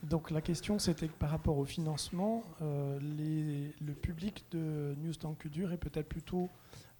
Donc 0.03 0.31
la 0.31 0.41
question, 0.41 0.79
c'était 0.79 1.09
que 1.09 1.17
par 1.17 1.29
rapport 1.29 1.57
au 1.57 1.65
financement, 1.65 2.43
euh, 2.61 2.97
les, 3.01 3.73
le 3.85 3.93
public 3.93 4.45
de 4.51 4.95
News 4.99 5.13
Tank 5.15 5.47
Dur 5.47 5.73
est 5.73 5.77
peut-être 5.77 6.07
plutôt 6.07 6.49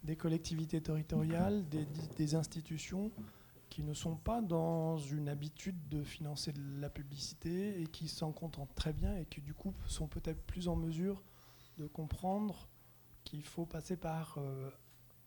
des 0.04 0.18
collectivités 0.18 0.82
territoriales, 0.82 1.64
des, 1.70 1.88
des 2.18 2.36
institutions, 2.36 3.10
qui 3.78 3.84
ne 3.84 3.94
sont 3.94 4.16
pas 4.16 4.42
dans 4.42 4.98
une 4.98 5.30
habitude 5.30 5.88
de 5.88 6.02
financer 6.02 6.52
de 6.52 6.82
la 6.82 6.90
publicité 6.90 7.80
et 7.80 7.86
qui 7.86 8.08
s'en 8.08 8.32
contentent 8.32 8.74
très 8.74 8.92
bien 8.92 9.16
et 9.18 9.26
qui 9.28 9.40
du 9.40 9.54
coup 9.54 9.72
sont 9.86 10.08
peut-être 10.08 10.42
plus 10.48 10.68
en 10.68 10.76
mesure 10.76 11.22
de 11.78 11.86
comprendre 11.86 12.68
qu'il 13.24 13.44
faut 13.44 13.68
passer 13.68 13.96
par 13.96 14.40
euh, 14.40 14.72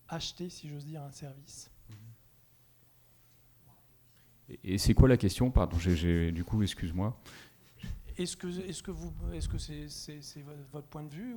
acheter, 0.08 0.50
si 0.50 0.68
j'ose 0.68 0.84
dire, 0.84 1.00
un 1.00 1.12
service. 1.12 1.70
Et 4.64 4.78
c'est 4.78 4.94
quoi 4.94 5.06
la 5.06 5.16
question? 5.16 5.52
Pardon, 5.52 5.76
du 5.76 6.44
coup, 6.44 6.60
excuse-moi. 6.60 7.16
Est-ce 8.22 8.36
que, 8.36 9.58
c'est, 9.58 9.88
c'est- 9.88 10.18
c'est 10.20 10.40
vo- 10.42 10.50
votre 10.72 10.86
point 10.88 11.02
de 11.02 11.08
vue 11.10 11.34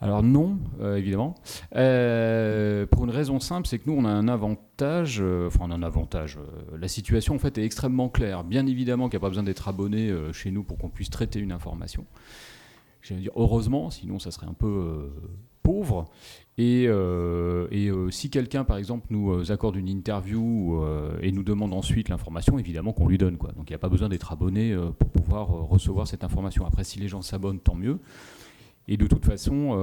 Alors 0.00 0.22
non, 0.22 0.58
euh, 0.80 0.96
évidemment. 0.96 1.34
Euh, 1.76 2.86
pour 2.86 3.04
une 3.04 3.10
raison 3.10 3.38
simple, 3.40 3.66
c'est 3.68 3.78
que 3.78 3.88
nous, 3.88 3.96
on 3.96 4.04
a 4.04 4.10
un 4.10 4.28
avantage, 4.28 5.18
euh, 5.20 5.46
enfin 5.46 5.60
on 5.64 5.70
a 5.70 5.74
un 5.74 5.82
avantage. 5.82 6.38
la 6.78 6.88
situation, 6.88 7.34
en 7.34 7.38
fait, 7.38 7.58
est 7.58 7.64
extrêmement 7.64 8.08
claire. 8.08 8.44
Bien 8.44 8.66
évidemment 8.66 9.08
qu'il 9.08 9.16
n'y 9.18 9.22
a 9.22 9.26
pas 9.26 9.28
besoin 9.30 9.44
d'être 9.44 9.68
abonné 9.68 10.12
chez 10.32 10.50
nous 10.50 10.64
pour 10.64 10.78
qu'on 10.78 10.90
puisse 10.90 11.10
traiter 11.10 11.38
une 11.38 11.52
information. 11.52 12.04
Je 13.00 13.14
vais 13.14 13.20
dire 13.20 13.32
heureusement, 13.36 13.90
sinon 13.90 14.18
ça 14.18 14.30
serait 14.30 14.46
un 14.46 14.52
peu 14.54 15.10
pauvre. 15.62 16.08
Et, 16.58 16.86
euh, 16.88 17.68
et, 17.70 17.88
euh, 17.88 18.10
si 18.10 18.30
quelqu'un, 18.30 18.64
par 18.64 18.78
exemple, 18.78 19.06
nous 19.10 19.30
euh, 19.30 19.52
accorde 19.52 19.76
une 19.76 19.88
interview 19.88 20.82
et 21.22 21.30
nous 21.30 21.44
demande 21.44 21.72
ensuite 21.72 22.08
l'information, 22.08 22.58
évidemment 22.58 22.92
qu'on 22.92 23.06
lui 23.06 23.16
donne. 23.16 23.36
Quoi. 23.36 23.52
Donc 23.52 23.70
il 23.70 23.72
n'y 23.72 23.76
a 23.76 23.78
pas 23.78 23.88
besoin 23.88 24.08
d'être 24.08 24.32
abonné 24.32 24.76
pour 24.98 25.10
pouvoir 25.10 25.48
recevoir 25.48 26.08
cette 26.08 26.24
information. 26.24 26.66
Après, 26.66 26.84
si 26.84 26.98
les 26.98 27.08
gens 27.08 27.22
s'abonnent, 27.22 27.60
tant 27.60 27.76
mieux. 27.76 28.00
Et 28.88 28.96
de 28.96 29.06
toute 29.06 29.24
façon, 29.24 29.78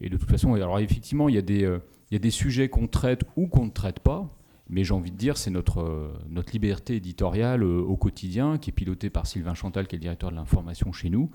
et 0.00 0.08
de 0.08 0.16
toute 0.16 0.30
façon, 0.30 0.54
alors 0.54 0.78
effectivement, 0.78 1.28
il 1.28 1.34
y 1.34 1.38
a 1.38 1.42
des, 1.42 1.78
y 2.10 2.16
a 2.16 2.18
des 2.18 2.30
sujets 2.30 2.68
qu'on 2.68 2.86
traite 2.86 3.24
ou 3.36 3.48
qu'on 3.48 3.66
ne 3.66 3.70
traite 3.70 4.00
pas. 4.00 4.34
Mais 4.70 4.84
j'ai 4.84 4.92
envie 4.92 5.10
de 5.10 5.16
dire, 5.16 5.38
c'est 5.38 5.50
notre, 5.50 6.12
notre 6.28 6.52
liberté 6.52 6.96
éditoriale 6.96 7.64
au 7.64 7.96
quotidien, 7.96 8.58
qui 8.58 8.70
est 8.70 8.72
pilotée 8.72 9.08
par 9.08 9.26
Sylvain 9.26 9.54
Chantal, 9.54 9.86
qui 9.86 9.96
est 9.96 9.98
le 9.98 10.02
directeur 10.02 10.30
de 10.30 10.36
l'information 10.36 10.92
chez 10.92 11.08
nous, 11.08 11.30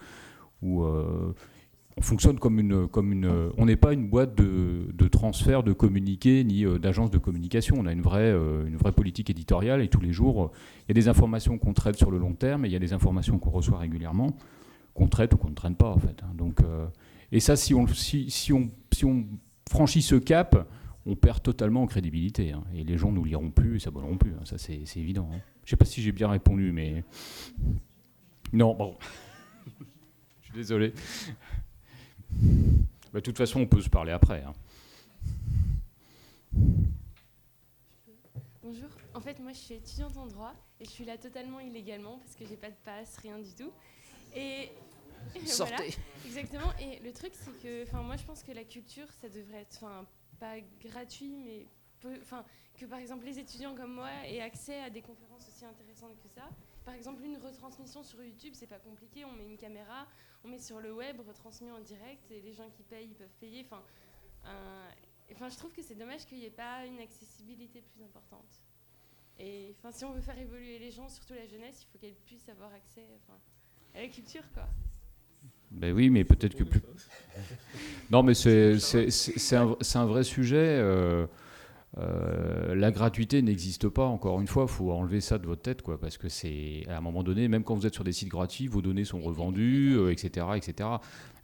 on 1.97 2.01
fonctionne 2.01 2.39
comme 2.39 2.59
une, 2.59 2.87
comme 2.87 3.11
une. 3.11 3.51
On 3.57 3.65
n'est 3.65 3.75
pas 3.75 3.93
une 3.93 4.07
boîte 4.07 4.35
de, 4.35 4.87
de 4.93 5.07
transfert 5.07 5.63
de 5.63 5.73
communiqués 5.73 6.43
ni 6.43 6.65
euh, 6.65 6.79
d'agence 6.79 7.11
de 7.11 7.17
communication. 7.17 7.75
On 7.79 7.85
a 7.85 7.91
une 7.91 8.01
vraie, 8.01 8.31
euh, 8.31 8.65
une 8.65 8.77
vraie 8.77 8.91
politique 8.91 9.29
éditoriale 9.29 9.81
et 9.81 9.87
tous 9.89 10.01
les 10.01 10.11
jours, 10.11 10.43
euh, 10.45 10.51
il 10.81 10.89
y 10.89 10.91
a 10.91 10.93
des 10.95 11.07
informations 11.07 11.57
qu'on 11.57 11.73
traite 11.73 11.95
sur 11.95 12.09
le 12.09 12.17
long 12.17 12.33
terme 12.33 12.65
et 12.65 12.67
il 12.67 12.71
y 12.71 12.75
a 12.75 12.79
des 12.79 12.93
informations 12.93 13.37
qu'on 13.37 13.51
reçoit 13.51 13.77
régulièrement, 13.77 14.35
qu'on 14.93 15.07
traite 15.07 15.33
ou 15.33 15.37
qu'on 15.37 15.49
ne 15.49 15.55
traite 15.55 15.77
pas 15.77 15.89
en 15.89 15.99
fait. 15.99 16.21
hein. 16.23 16.33
Donc, 16.35 16.61
et 17.31 17.39
ça, 17.39 17.55
si 17.55 17.73
on, 17.73 17.87
si, 17.87 18.29
si 18.29 18.53
on, 18.53 18.69
si 18.91 19.05
on 19.05 19.25
franchit 19.69 20.01
ce 20.01 20.15
cap, 20.15 20.67
on 21.05 21.15
perd 21.15 21.41
totalement 21.43 21.81
en 21.83 21.87
crédibilité. 21.87 22.51
hein. 22.53 22.63
Et 22.75 22.83
les 22.83 22.97
gens 22.97 23.11
nous 23.11 23.23
liront 23.23 23.49
plus 23.51 23.75
et 23.75 23.79
s'abonneront 23.79 24.17
plus. 24.17 24.31
hein. 24.31 24.43
Ça, 24.45 24.57
c'est 24.57 24.81
évident. 24.97 25.29
Je 25.65 25.69
sais 25.69 25.75
pas 25.75 25.85
si 25.85 26.01
j'ai 26.01 26.11
bien 26.11 26.29
répondu, 26.29 26.71
mais. 26.71 27.03
Non, 28.51 28.75
bon. 28.75 28.95
Je 30.41 30.45
suis 30.47 30.53
désolé. 30.53 30.93
Bah, 32.41 33.19
De 33.19 33.19
toute 33.19 33.37
façon, 33.37 33.61
on 33.61 33.65
peut 33.67 33.81
se 33.81 33.89
parler 33.89 34.11
après. 34.11 34.43
hein. 34.43 34.53
Bonjour. 38.61 38.89
En 39.13 39.19
fait, 39.21 39.39
moi, 39.39 39.51
je 39.53 39.57
suis 39.57 39.75
étudiante 39.75 40.17
en 40.17 40.25
droit 40.27 40.53
et 40.79 40.85
je 40.85 40.89
suis 40.89 41.05
là 41.05 41.17
totalement 41.17 41.59
illégalement 41.59 42.17
parce 42.19 42.35
que 42.35 42.45
j'ai 42.45 42.55
pas 42.55 42.69
de 42.69 42.75
passe, 42.83 43.17
rien 43.17 43.37
du 43.39 43.53
tout. 43.53 43.71
Et 44.35 44.69
voilà, 45.57 45.77
exactement. 46.25 46.71
Et 46.79 46.99
le 47.03 47.11
truc, 47.13 47.33
c'est 47.35 47.51
que, 47.61 47.83
enfin, 47.83 48.01
moi, 48.01 48.17
je 48.17 48.23
pense 48.23 48.43
que 48.43 48.51
la 48.51 48.63
culture, 48.63 49.07
ça 49.21 49.29
devrait 49.29 49.61
être, 49.61 49.77
enfin, 49.83 50.05
pas 50.39 50.55
gratuit, 50.83 51.35
mais 51.45 51.67
peu- 51.99 52.17
enfin, 52.21 52.43
que 52.77 52.85
par 52.85 52.97
exemple 52.99 53.23
les 53.25 53.37
étudiants 53.37 53.75
comme 53.75 53.93
moi 53.93 54.09
aient 54.25 54.41
accès 54.41 54.79
à 54.81 54.89
des 54.89 55.01
conférences 55.01 55.47
aussi 55.47 55.63
intéressantes 55.63 56.17
que 56.23 56.27
ça. 56.29 56.49
Par 56.85 56.93
exemple, 56.95 57.23
une 57.23 57.37
retransmission 57.37 58.03
sur 58.03 58.23
YouTube, 58.23 58.53
c'est 58.55 58.67
pas 58.67 58.79
compliqué. 58.79 59.25
On 59.25 59.31
met 59.33 59.45
une 59.45 59.57
caméra, 59.57 60.07
on 60.43 60.49
met 60.49 60.59
sur 60.59 60.79
le 60.79 60.93
web, 60.93 61.19
retransmis 61.25 61.71
en 61.71 61.79
direct, 61.79 62.29
et 62.31 62.41
les 62.41 62.53
gens 62.53 62.69
qui 62.69 62.83
payent, 62.83 63.07
ils 63.09 63.15
peuvent 63.15 63.35
payer. 63.39 63.65
Enfin, 63.65 63.83
Enfin, 65.31 65.49
je 65.49 65.55
trouve 65.57 65.71
que 65.71 65.81
c'est 65.81 65.95
dommage 65.95 66.25
qu'il 66.25 66.37
n'y 66.37 66.45
ait 66.45 66.49
pas 66.51 66.85
une 66.85 66.99
accessibilité 66.99 67.81
plus 67.81 68.03
importante. 68.03 68.61
Et 69.39 69.73
enfin, 69.79 69.91
si 69.91 70.05
on 70.05 70.11
veut 70.11 70.21
faire 70.21 70.37
évoluer 70.37 70.77
les 70.77 70.91
gens, 70.91 71.09
surtout 71.09 71.33
la 71.33 71.47
jeunesse, 71.47 71.81
il 71.81 71.91
faut 71.91 71.97
qu'elle 71.97 72.13
puisse 72.25 72.47
avoir 72.49 72.71
accès 72.73 73.07
enfin, 73.23 73.39
à 73.95 74.01
la 74.01 74.07
culture, 74.09 74.43
quoi. 74.53 74.67
Ben 75.71 75.91
oui, 75.91 76.09
mais 76.09 76.23
peut-être 76.23 76.55
que 76.55 76.63
plus. 76.63 76.81
Non, 78.11 78.21
mais 78.21 78.35
un, 79.55 79.75
c'est 79.79 79.95
un 79.95 80.05
vrai 80.05 80.23
sujet. 80.23 80.77
euh, 80.79 81.25
euh, 81.99 82.73
la 82.73 82.91
gratuité 82.91 83.41
n'existe 83.41 83.87
pas, 83.87 84.05
encore 84.05 84.41
une 84.41 84.47
fois, 84.47 84.63
il 84.67 84.71
faut 84.71 84.91
enlever 84.91 85.21
ça 85.21 85.37
de 85.37 85.45
votre 85.45 85.61
tête, 85.61 85.83
quoi, 85.83 85.99
parce 85.99 86.17
que 86.17 86.27
c'est 86.27 86.83
à 86.89 86.97
un 86.97 87.01
moment 87.01 87.23
donné, 87.23 87.47
même 87.47 87.63
quand 87.63 87.75
vous 87.75 87.85
êtes 87.85 87.93
sur 87.93 88.03
des 88.03 88.11
sites 88.11 88.29
gratuits, 88.29 88.67
vos 88.67 88.81
données 88.81 89.05
sont 89.05 89.21
revendues, 89.21 89.95
euh, 89.97 90.11
etc., 90.11 90.47
etc. 90.55 90.89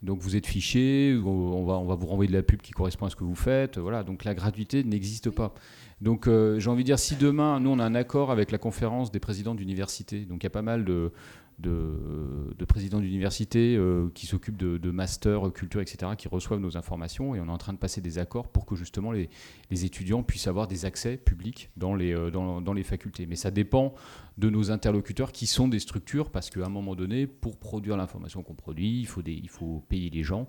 Donc 0.02 0.22
vous 0.22 0.36
êtes 0.36 0.48
fiché, 0.48 1.20
on 1.24 1.66
va, 1.66 1.74
on 1.74 1.86
va 1.86 1.96
vous 1.96 2.08
renvoyer 2.08 2.32
de 2.32 2.36
la 2.36 2.42
pub 2.42 2.62
qui 2.62 2.72
correspond 2.72 3.06
à 3.06 3.10
ce 3.10 3.16
que 3.16 3.24
vous 3.24 3.36
faites, 3.36 3.78
voilà. 3.78 4.04
Donc 4.04 4.24
la 4.24 4.34
gratuité 4.34 4.84
n'existe 4.84 5.30
pas. 5.30 5.54
Donc 6.02 6.28
euh, 6.28 6.60
j'ai 6.60 6.70
envie 6.70 6.84
de 6.84 6.88
dire, 6.88 7.00
si 7.00 7.16
demain, 7.16 7.60
nous 7.60 7.70
on 7.70 7.80
a 7.80 7.84
un 7.84 7.96
accord 7.96 8.32
avec 8.32 8.52
la 8.52 8.58
conférence 8.58 9.12
des 9.12 9.20
présidents 9.20 9.56
d'université, 9.56 10.22
donc 10.26 10.42
il 10.42 10.46
y 10.46 10.48
a 10.48 10.52
pas 10.52 10.62
mal 10.62 10.84
de, 10.86 11.12
de, 11.60 12.56
de 12.57 12.65
présidents 12.65 12.99
d'université 12.99 13.76
euh, 13.76 14.10
qui 14.14 14.26
s'occupent 14.26 14.57
de, 14.57 14.77
de 14.77 14.91
master, 14.91 15.48
euh, 15.48 15.52
culture, 15.52 15.81
etc., 15.81 16.14
qui 16.18 16.27
reçoivent 16.27 16.60
nos 16.60 16.77
informations 16.77 17.36
et 17.36 17.41
on 17.41 17.45
est 17.45 17.52
en 17.52 17.57
train 17.57 17.73
de 17.73 17.77
passer 17.77 17.99
des 17.99 18.18
accords 18.18 18.48
pour 18.48 18.65
que 18.65 18.76
justement 18.76 19.11
les, 19.11 19.30
étudiants 19.69 20.23
puissent 20.23 20.48
avoir 20.48 20.68
des 20.68 20.86
accès 20.86 21.18
publics 21.18 21.69
dans 21.76 21.95
les, 21.95 22.14
euh, 22.14 22.31
dans, 22.31 22.73
les 22.73 22.84
facultés. 22.84 23.26
Mais 23.26 23.36
ça 23.36 23.52
dépend 23.52 23.94
de 24.38 24.49
nos 24.49 24.72
interlocuteurs 24.72 25.31
qui 25.31 25.48
sont 25.48 25.68
des 25.68 25.80
structures 25.80 26.31
parce 26.31 26.49
qu'à 26.49 26.65
un 26.65 26.69
moment 26.69 26.95
donné, 26.95 27.27
pour 27.27 27.57
produire 27.57 27.98
l'information 27.98 28.41
qu'on 28.41 28.56
produit, 28.56 28.99
il 28.99 29.07
faut, 29.07 29.22
il 29.26 29.49
faut 29.49 29.84
payer 29.90 30.10
les 30.10 30.23
gens. 30.23 30.48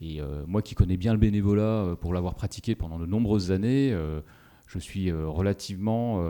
Et 0.00 0.20
euh, 0.20 0.44
moi 0.46 0.62
qui 0.62 0.74
connais 0.74 0.96
bien 0.96 1.12
le 1.12 1.18
bénévolat 1.18 1.96
pour 2.00 2.12
l'avoir 2.12 2.34
pratiqué 2.34 2.74
pendant 2.74 2.98
de 2.98 3.06
nombreuses 3.06 3.50
années, 3.50 3.96
je 4.66 4.78
suis 4.78 5.10
relativement 5.10 6.22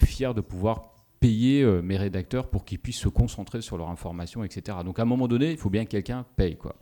fier 0.00 0.34
de 0.34 0.40
pouvoir 0.40 0.95
payer 1.20 1.62
euh, 1.62 1.82
mes 1.82 1.96
rédacteurs 1.96 2.48
pour 2.50 2.64
qu'ils 2.64 2.78
puissent 2.78 2.98
se 3.00 3.08
concentrer 3.08 3.60
sur 3.62 3.76
leur 3.78 3.88
information, 3.88 4.44
etc. 4.44 4.78
Donc 4.84 4.98
à 4.98 5.02
un 5.02 5.06
moment 5.06 5.28
donné, 5.28 5.50
il 5.52 5.56
faut 5.56 5.70
bien 5.70 5.84
que 5.84 5.90
quelqu'un 5.90 6.24
paye. 6.36 6.56
Quoi. 6.56 6.76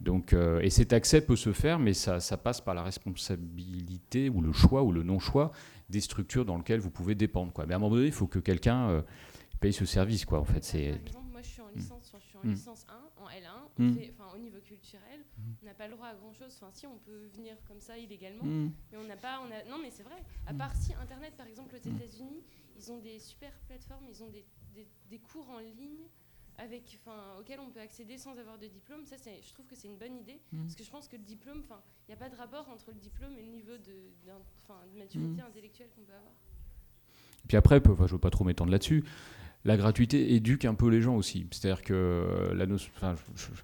Donc, 0.00 0.32
euh, 0.32 0.60
et 0.60 0.70
cet 0.70 0.92
accès 0.92 1.20
peut 1.24 1.36
se 1.36 1.52
faire, 1.52 1.78
mais 1.78 1.94
ça, 1.94 2.18
ça 2.20 2.36
passe 2.36 2.60
par 2.60 2.74
la 2.74 2.82
responsabilité 2.82 4.28
ou 4.28 4.40
le 4.40 4.52
choix 4.52 4.82
ou 4.82 4.92
le 4.92 5.02
non-choix 5.02 5.52
des 5.90 6.00
structures 6.00 6.44
dans 6.44 6.56
lesquelles 6.56 6.80
vous 6.80 6.90
pouvez 6.90 7.14
dépendre. 7.14 7.52
Quoi. 7.52 7.66
Mais 7.66 7.74
à 7.74 7.76
un 7.76 7.80
moment 7.80 7.94
donné, 7.94 8.06
il 8.06 8.12
faut 8.12 8.26
que 8.26 8.38
quelqu'un 8.38 8.88
euh, 8.90 9.02
paye 9.60 9.72
ce 9.72 9.84
service. 9.84 10.24
Quoi, 10.24 10.40
en 10.40 10.44
fait. 10.44 10.60
Par 10.60 10.80
exemple, 11.06 11.26
moi, 11.30 11.40
je 11.42 11.48
suis 11.48 11.60
en 11.62 11.68
licence, 11.74 12.08
enfin, 12.08 12.18
je 12.20 12.26
suis 12.28 12.38
en 12.38 12.46
Mm. 12.48 12.50
licence 12.52 12.86
1, 12.88 13.22
en 13.22 13.28
L1, 13.28 13.68
on 13.78 13.82
Mm. 13.84 13.94
fait- 13.94 14.12
enfin, 14.18 14.21
au 14.34 14.38
niveau 14.38 14.58
culturel, 14.60 15.20
on 15.62 15.66
n'a 15.66 15.74
pas 15.74 15.86
le 15.88 15.94
droit 15.94 16.08
à 16.08 16.14
grand-chose. 16.14 16.52
Enfin, 16.60 16.70
si, 16.72 16.86
on 16.86 16.98
peut 16.98 17.26
venir 17.34 17.56
comme 17.68 17.80
ça 17.80 17.96
illégalement, 17.98 18.44
Mm. 18.44 18.72
mais 18.92 18.98
on 18.98 19.04
n'a 19.04 19.16
pas... 19.16 19.40
On 19.40 19.50
a, 19.52 19.64
non, 19.70 19.78
mais 19.82 19.90
c'est 19.90 20.02
vrai. 20.02 20.22
À 20.46 20.54
part 20.54 20.74
si 20.76 20.92
Internet, 20.94 21.34
par 21.36 21.46
exemple, 21.46 21.74
aux 21.74 21.78
États-Unis, 21.88 22.42
ils 22.76 22.90
ont 22.92 22.98
des 22.98 23.18
super 23.18 23.52
plateformes, 23.66 24.04
ils 24.08 24.22
ont 24.22 24.28
des, 24.30 24.44
des- 24.74 24.88
des 25.10 25.18
cours 25.18 25.48
en 25.50 25.58
ligne 25.58 26.06
avec, 26.58 26.98
enfin, 27.00 27.16
auxquels 27.40 27.60
on 27.60 27.70
peut 27.70 27.80
accéder 27.80 28.18
sans 28.18 28.36
avoir 28.38 28.58
de 28.58 28.66
diplôme. 28.66 29.06
Ça, 29.06 29.16
c'est- 29.18 29.40
je 29.42 29.52
trouve 29.54 29.66
que 29.66 29.74
c'est 29.74 29.88
une 29.88 29.96
bonne 29.96 30.16
idée. 30.16 30.38
Parce 30.52 30.74
que 30.74 30.84
je 30.84 30.90
pense 30.90 31.08
que 31.08 31.16
le 31.16 31.22
diplôme, 31.22 31.60
enfin, 31.60 31.80
il 32.06 32.10
n'y 32.10 32.14
a 32.14 32.18
pas 32.18 32.28
de 32.28 32.36
rapport 32.36 32.68
entre 32.68 32.90
le 32.92 32.98
diplôme 32.98 33.36
et 33.38 33.42
le 33.42 33.48
niveau 33.50 33.76
de, 33.78 33.94
maturité 34.98 35.42
intellectuelle 35.42 35.88
qu'on 35.96 36.02
peut 36.02 36.12
avoir. 36.12 36.32
Puis 37.48 37.56
après, 37.56 37.80
peu- 37.80 37.92
enfin, 37.92 38.06
je 38.06 38.12
ne 38.12 38.16
veux 38.16 38.20
pas 38.20 38.30
trop 38.30 38.44
m'étendre 38.44 38.70
là-dessus, 38.70 39.04
la 39.64 39.76
gratuité 39.76 40.34
éduque 40.34 40.64
un 40.64 40.74
peu 40.74 40.88
les 40.88 41.00
gens 41.00 41.16
aussi. 41.16 41.46
C'est-à-dire 41.50 41.82
que 41.82 41.92
euh, 41.94 42.54
la 42.54 42.66
notion- 42.66 42.92
enfin, 42.96 43.14
je- 43.34 43.54
je- 43.54 43.62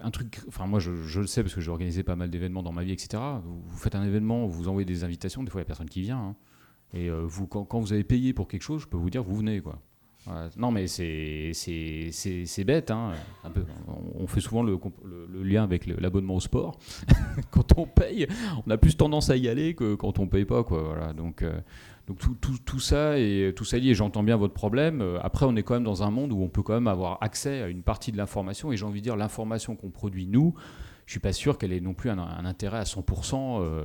un 0.00 0.10
truc, 0.10 0.40
enfin 0.48 0.66
moi 0.66 0.78
je, 0.80 0.94
je 0.94 1.20
le 1.20 1.26
sais 1.26 1.42
parce 1.42 1.54
que 1.54 1.60
j'ai 1.60 1.70
organisé 1.70 2.02
pas 2.02 2.16
mal 2.16 2.30
d'événements 2.30 2.62
dans 2.62 2.72
ma 2.72 2.82
vie, 2.84 2.92
etc. 2.92 3.22
Vous, 3.44 3.76
faites 3.78 3.94
un 3.94 4.04
événement, 4.04 4.46
vous 4.46 4.68
envoyez 4.68 4.84
des 4.86 5.04
invitations, 5.04 5.42
des 5.42 5.50
fois 5.50 5.60
il 5.60 5.62
n'y 5.62 5.66
a 5.66 5.68
personne 5.68 5.88
qui 5.88 6.02
vient. 6.02 6.18
hein. 6.18 6.36
Et 6.92 7.08
euh, 7.08 7.22
vous, 7.24 7.46
quand, 7.46 7.78
vous 7.78 7.92
avez 7.92 8.02
payé 8.04 8.32
pour 8.32 8.48
quelque 8.48 8.62
chose, 8.62 8.82
je 8.82 8.86
peux 8.88 8.96
vous 8.96 9.10
dire, 9.10 9.22
vous 9.22 9.36
venez 9.36 9.60
quoi. 9.60 9.80
Non 10.58 10.70
mais 10.70 10.86
c'est 10.86 11.52
c'est- 11.54 12.64
bête, 12.64 12.90
hein. 12.90 13.12
On, 14.18 14.26
fait 14.26 14.40
souvent 14.40 14.62
le, 14.62 14.78
le- 15.32 15.42
lien 15.42 15.64
avec 15.64 15.86
l'abonnement 15.86 16.34
au 16.36 16.40
sport. 16.40 16.78
quand 17.50 17.78
on 17.78 17.86
paye, 17.86 18.26
on 18.66 18.70
a 18.70 18.76
plus 18.76 18.96
tendance 18.96 19.30
à 19.30 19.36
y 19.36 19.48
aller 19.48 19.74
que 19.74 19.94
quand 19.94 20.18
on 20.18 20.26
paye 20.28 20.44
pas 20.44 20.62
quoi. 20.62 20.82
Voilà. 20.82 21.14
Donc 21.14 21.40
euh, 21.42 21.58
donc 22.10 22.18
tout, 22.18 22.34
tout, 22.34 22.58
tout, 22.58 22.80
ça 22.80 23.18
et 23.20 23.52
tout 23.54 23.64
ça 23.64 23.78
lié, 23.78 23.94
j'entends 23.94 24.24
bien 24.24 24.36
votre 24.36 24.52
problème. 24.52 25.00
Après, 25.22 25.46
on 25.46 25.54
est 25.54 25.62
quand 25.62 25.74
même 25.74 25.84
dans 25.84 26.02
un 26.02 26.10
monde 26.10 26.32
où 26.32 26.42
on 26.42 26.48
peut 26.48 26.64
quand 26.64 26.74
même 26.74 26.88
avoir 26.88 27.22
accès 27.22 27.62
à 27.62 27.68
une 27.68 27.84
partie 27.84 28.10
de 28.10 28.16
l'information. 28.16 28.72
Et 28.72 28.76
j'ai 28.76 28.84
envie 28.84 28.98
de 28.98 29.04
dire, 29.04 29.16
l'information 29.16 29.76
qu'on 29.76 29.90
produit 29.90 30.26
nous, 30.26 30.52
je 31.06 31.12
suis 31.12 31.20
pas 31.20 31.32
sûr 31.32 31.56
qu'elle 31.56 31.72
ait 31.72 31.80
non 31.80 31.94
plus 31.94 32.10
un, 32.10 32.18
intérêt 32.18 32.78
à 32.78 32.82
100% 32.82 33.62
euh, 33.62 33.84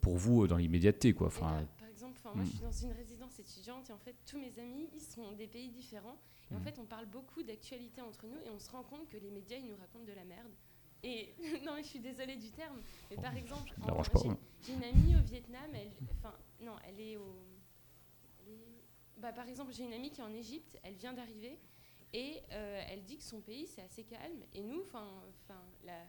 pour 0.00 0.16
vous 0.16 0.46
dans 0.46 0.58
l'immédiateté. 0.58 1.12
Quoi. 1.12 1.26
Enfin, 1.26 1.66
par 1.76 1.88
exemple, 1.88 2.20
moi, 2.22 2.44
je 2.44 2.50
suis 2.50 2.60
dans 2.60 2.70
une 2.70 2.92
résidence 2.92 3.36
étudiante 3.40 3.90
et 3.90 3.92
en 3.92 3.98
fait, 3.98 4.14
tous 4.24 4.38
mes 4.38 4.52
amis, 4.60 4.88
ils 4.94 5.00
sont 5.00 5.32
des 5.36 5.48
pays 5.48 5.70
différents. 5.70 6.18
Et 6.52 6.54
en 6.54 6.60
mm. 6.60 6.62
fait, 6.62 6.78
on 6.78 6.84
parle 6.84 7.06
beaucoup 7.06 7.42
d'actualité 7.42 8.00
entre 8.00 8.26
nous 8.26 8.38
et 8.46 8.50
on 8.54 8.60
se 8.60 8.70
rend 8.70 8.84
compte 8.84 9.08
que 9.08 9.16
les 9.16 9.30
médias, 9.32 9.56
ils 9.56 9.66
nous 9.66 9.76
racontent 9.76 10.04
de 10.04 10.14
la 10.14 10.24
merde. 10.24 10.52
Et 11.02 11.34
non, 11.66 11.72
je 11.78 11.82
suis 11.82 11.98
désolée 11.98 12.36
du 12.36 12.52
terme, 12.52 12.78
mais 13.10 13.16
par 13.16 13.36
exemple, 13.36 13.72
j'ai 14.64 14.72
une 14.74 14.84
amie 14.84 15.16
au 15.16 15.24
Vietnam, 15.24 15.68
elle, 15.74 15.90
non, 16.62 16.76
elle 16.86 17.00
est 17.00 17.16
au. 17.16 17.34
bah, 19.16 19.32
par 19.32 19.48
exemple, 19.48 19.72
j'ai 19.72 19.84
une 19.84 19.92
amie 19.92 20.10
qui 20.10 20.20
est 20.20 20.24
en 20.24 20.32
Égypte, 20.32 20.78
elle 20.82 20.94
vient 20.94 21.12
d'arriver, 21.12 21.58
et 22.12 22.42
euh, 22.52 22.82
elle 22.88 23.02
dit 23.04 23.18
que 23.18 23.24
son 23.24 23.40
pays, 23.40 23.66
c'est 23.66 23.82
assez 23.82 24.04
calme. 24.04 24.42
Et 24.52 24.62
nous, 24.62 24.82
enfin, 24.82 25.06
la, 25.84 26.04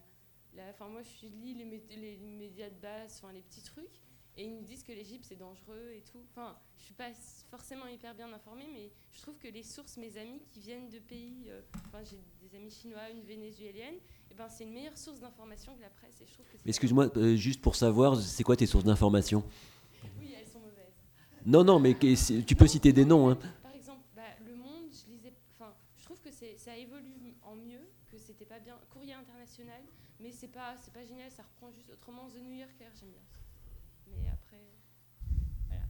la, 0.55 0.87
moi, 0.87 1.01
je 1.01 1.27
lis 1.27 1.53
les, 1.53 1.65
les 1.95 2.17
médias 2.17 2.69
de 2.69 2.79
base, 2.79 3.21
les 3.33 3.41
petits 3.41 3.63
trucs, 3.63 4.01
et 4.35 4.45
ils 4.45 4.53
nous 4.53 4.63
disent 4.63 4.83
que 4.83 4.91
l'Égypte 4.91 5.25
c'est 5.27 5.35
dangereux 5.35 5.91
et 5.95 6.01
tout. 6.01 6.19
Enfin, 6.31 6.57
je 6.77 6.85
suis 6.85 6.93
pas 6.93 7.11
forcément 7.49 7.85
hyper 7.87 8.15
bien 8.15 8.31
informée, 8.33 8.67
mais 8.73 8.91
je 9.11 9.21
trouve 9.21 9.37
que 9.37 9.47
les 9.47 9.63
sources, 9.63 9.97
mes 9.97 10.17
amis 10.17 10.41
qui 10.47 10.59
viennent 10.59 10.89
de 10.89 10.99
pays, 10.99 11.45
euh, 11.49 11.61
enfin 11.87 12.03
j'ai 12.03 12.19
des 12.41 12.55
amis 12.55 12.71
chinois, 12.71 13.09
une 13.11 13.21
vénézuélienne, 13.21 13.95
et 13.95 14.01
eh 14.31 14.33
ben 14.33 14.49
c'est 14.49 14.63
une 14.63 14.73
meilleure 14.73 14.97
source 14.97 15.19
d'information 15.19 15.75
que 15.75 15.81
la 15.81 15.89
presse. 15.89 16.19
Et 16.21 16.25
je 16.25 16.33
trouve 16.33 16.45
que 16.47 16.57
excuse-moi, 16.65 17.09
euh, 17.17 17.35
juste 17.35 17.61
pour 17.61 17.75
savoir, 17.75 18.19
c'est 18.19 18.43
quoi 18.43 18.55
tes 18.55 18.65
sources 18.65 18.85
d'information? 18.85 19.43
Oui, 20.19 20.33
elles 20.37 20.47
sont 20.47 20.59
mauvaises. 20.59 20.93
Non, 21.45 21.63
non, 21.63 21.79
mais 21.79 21.95
tu 21.95 22.55
peux 22.55 22.67
citer 22.67 22.93
des 22.93 23.05
noms. 23.05 23.29
Hein. 23.29 23.37
Par 23.61 23.73
exemple, 23.75 24.03
bah, 24.15 24.21
Le 24.45 24.55
Monde, 24.55 24.85
je 24.91 25.11
lisais, 25.11 25.33
enfin, 25.51 25.73
je 25.97 26.05
trouve 26.05 26.19
que 26.21 26.31
ça 26.31 26.77
évolue 26.77 27.35
en 27.43 27.55
mieux, 27.55 27.89
que 28.11 28.17
c'était 28.17 28.45
pas 28.45 28.59
bien. 28.59 28.79
Courrier 28.89 29.13
international, 29.13 29.81
mais 30.19 30.31
c'est 30.31 30.47
pas, 30.47 30.75
c'est 30.79 30.93
pas 30.93 31.05
génial, 31.05 31.29
ça 31.31 31.43
reprend 31.43 31.71
juste 31.71 31.89
autrement 31.91 32.29
The 32.29 32.41
New 32.41 32.53
Yorker, 32.53 32.89
j'aime 32.99 33.09
bien. 33.09 33.21
Mais 34.07 34.29
après, 34.31 34.61
voilà. 35.67 35.83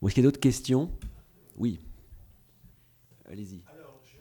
Bon, 0.00 0.08
est-ce 0.08 0.14
qu'il 0.14 0.22
y 0.22 0.26
a 0.26 0.28
d'autres 0.28 0.40
questions? 0.40 0.90
Oui. 1.56 1.80
Allez-y. 3.28 3.62
Alors, 3.66 4.00
je, 4.04 4.18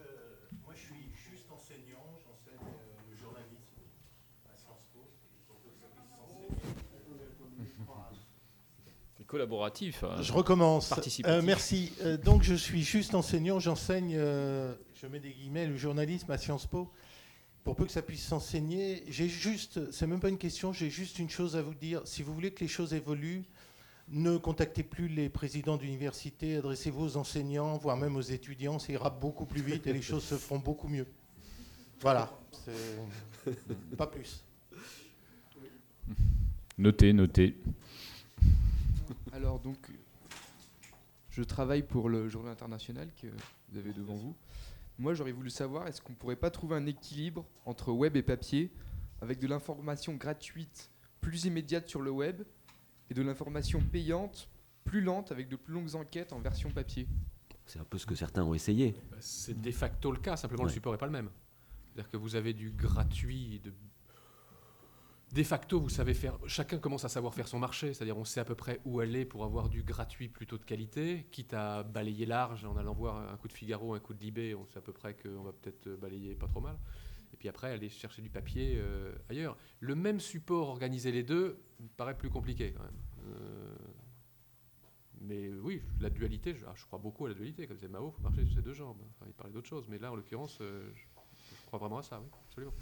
moi, 0.64 0.74
je 0.76 0.82
suis 0.82 1.12
juste 1.32 1.50
enseignant, 1.52 2.20
j'enseigne 2.24 2.60
euh, 2.62 3.10
le 3.10 3.16
journalisme 3.18 3.80
à 4.52 4.58
Sciences 4.58 4.88
Po. 4.94 5.00
C'est 9.18 9.19
collaboratif. 9.30 10.04
Hein. 10.04 10.22
Je 10.22 10.34
recommence. 10.34 10.92
Euh, 11.26 11.42
merci. 11.44 11.94
Euh, 12.02 12.18
donc, 12.18 12.44
je 12.44 12.56
suis 12.56 12.84
juste 12.84 13.14
enseignant, 13.14 13.60
j'enseigne, 13.60 14.14
je 14.16 15.08
mets 15.10 15.20
des 15.20 15.32
guillemets, 15.32 15.68
le 15.68 15.78
journalisme 15.78 16.30
à 16.32 16.38
Sciences 16.38 16.66
Po 16.66 16.92
pour 17.64 17.76
peu 17.76 17.86
que 17.86 17.92
ça 17.92 18.02
puisse 18.02 18.26
s'enseigner, 18.26 19.04
j'ai 19.10 19.28
juste, 19.28 19.92
c'est 19.92 20.08
même 20.08 20.20
pas 20.20 20.30
une 20.30 20.38
question, 20.38 20.74
j'ai 20.74 20.90
juste 20.90 21.20
une 21.20 21.30
chose 21.30 21.56
à 21.56 21.62
vous 21.62 21.76
dire. 21.76 22.02
Si 22.06 22.24
vous 22.24 22.34
voulez 22.34 22.52
que 22.52 22.62
les 22.62 22.68
choses 22.68 22.94
évoluent, 22.94 23.44
ne 24.08 24.38
contactez 24.38 24.82
plus 24.82 25.08
les 25.08 25.30
présidents 25.30 25.78
d'université, 25.78 26.56
adressez-vous 26.56 27.04
aux 27.04 27.18
enseignants, 27.18 27.78
voire 27.78 27.98
même 27.98 28.16
aux 28.16 28.22
étudiants, 28.22 28.80
ça 28.80 28.92
ira 28.92 29.12
beaucoup 29.12 29.46
plus 29.46 29.62
vite 29.62 29.86
et 29.86 29.94
les 29.94 30.02
choses 30.02 30.24
se 30.24 30.36
feront 30.36 30.58
beaucoup 30.58 30.88
mieux. 30.88 31.06
Voilà, 32.02 32.32
pas 33.98 34.08
plus. 34.08 34.44
Notez, 36.78 37.14
notez. 37.14 37.56
Alors 39.32 39.60
donc, 39.60 39.78
je 41.30 41.44
travaille 41.44 41.84
pour 41.84 42.10
le 42.10 42.28
Journal 42.30 42.52
international 42.52 43.10
que 43.22 43.28
vous 43.70 43.78
avez 43.78 43.94
devant 43.94 44.16
vous. 44.16 44.36
Moi, 44.98 45.14
j'aurais 45.14 45.32
voulu 45.32 45.50
savoir, 45.50 45.88
est-ce 45.88 46.02
qu'on 46.02 46.14
pourrait 46.14 46.36
pas 46.36 46.50
trouver 46.50 46.76
un 46.76 46.86
équilibre 46.86 47.46
entre 47.66 47.92
web 47.92 48.18
et 48.18 48.24
papier, 48.24 48.72
avec 49.22 49.40
de 49.40 49.48
l'information 49.48 50.16
gratuite 50.16 50.92
plus 51.22 51.46
immédiate 51.46 51.88
sur 51.88 52.02
le 52.02 52.12
web, 52.12 52.44
et 53.10 53.14
de 53.14 53.22
l'information 53.22 53.82
payante 53.82 54.50
plus 54.84 55.02
lente, 55.02 55.32
avec 55.32 55.48
de 55.48 55.56
plus 55.56 55.74
longues 55.74 55.96
enquêtes 55.96 56.34
en 56.34 56.40
version 56.40 56.70
papier? 56.72 57.08
C'est 57.66 57.80
un 57.80 57.84
peu 57.84 57.98
ce 57.98 58.06
que 58.06 58.16
certains 58.16 58.44
ont 58.44 58.54
essayé. 58.54 58.96
C'est 59.20 59.60
de 59.60 59.72
facto 59.72 60.12
le 60.12 60.20
cas, 60.20 60.36
simplement 60.36 60.64
le 60.64 60.70
support 60.70 60.92
n'est 60.92 60.98
pas 60.98 61.06
le 61.06 61.12
même. 61.12 61.30
C'est-à-dire 61.86 62.10
que 62.10 62.18
vous 62.18 62.36
avez 62.36 62.54
du 62.54 62.72
gratuit 62.72 63.60
de 63.60 63.72
de 65.32 65.44
facto, 65.44 65.80
vous 65.80 65.90
savez 65.90 66.14
faire. 66.14 66.38
Chacun 66.48 66.80
commence 66.80 67.06
à 67.06 67.10
savoir 67.10 67.34
faire 67.36 67.48
son 67.48 67.60
marché, 67.60 67.94
c'est-à-dire 67.94 68.18
on 68.18 68.26
sait 68.26 68.40
à 68.40 68.46
peu 68.46 68.56
près 68.56 68.80
où 68.86 69.00
aller 69.00 69.26
pour 69.26 69.44
avoir 69.44 69.70
du 69.70 69.84
gratuit 69.84 70.28
plutôt 70.28 70.58
de 70.58 70.66
qualité, 70.66 71.28
quitte 71.32 71.54
à 71.54 71.84
balayer 71.84 72.26
large 72.26 72.66
en 72.66 72.76
allant 72.78 72.94
voir 72.94 73.32
un 73.32 73.38
coup 73.38 73.48
de 73.48 73.54
Figaro, 73.54 73.94
un 73.94 74.00
coup 74.00 74.14
de 74.14 74.20
Libé, 74.20 74.56
on 74.56 74.66
sait 74.66 74.80
à 74.80 74.82
peu 74.82 74.94
près 74.94 75.16
qu'on 75.16 75.44
va 75.44 75.52
peut-être 75.54 75.90
balayer 76.00 76.34
pas 76.34 76.48
trop 76.48 76.62
mal. 76.62 76.78
Et 77.32 77.38
puis 77.38 77.48
après, 77.48 77.72
aller 77.72 77.90
chercher 77.90 78.22
du 78.22 78.30
papier 78.30 78.78
euh, 78.78 79.14
ailleurs. 79.30 79.56
Le 79.80 79.96
même 79.96 80.20
support, 80.20 80.70
organiser 80.70 81.12
les 81.12 81.24
deux, 81.24 81.62
me 81.80 81.88
paraît 81.88 82.18
plus 82.18 82.30
compliqué 82.30 82.74
quand 82.74 82.84
même. 82.84 83.00
Euh, 83.28 83.76
mais 85.22 85.50
oui, 85.50 85.82
la 86.00 86.10
dualité, 86.10 86.56
je, 86.56 86.66
ah, 86.66 86.74
crois 86.88 87.00
beaucoup 87.00 87.26
à 87.26 87.30
la 87.30 87.36
dualité. 87.36 87.68
Comme 87.68 87.76
disait 87.76 87.88
Mao, 87.88 88.10
il 88.10 88.16
faut 88.16 88.22
marcher 88.22 88.46
sur 88.46 88.56
ses 88.56 88.62
deux 88.62 88.74
jambes. 88.74 89.02
Enfin, 89.16 89.26
il 89.28 89.34
parlait 89.34 89.54
d'autre 89.54 89.68
chose. 89.68 89.86
Mais 89.90 90.00
là, 90.00 90.12
en 90.12 90.16
l'occurrence, 90.16 90.58
euh, 90.62 90.90
je 90.96 91.66
crois 91.68 91.80
vraiment 91.80 92.00
à 92.00 92.04
ça, 92.04 92.20
oui, 92.20 92.30
absolument. 92.48 92.74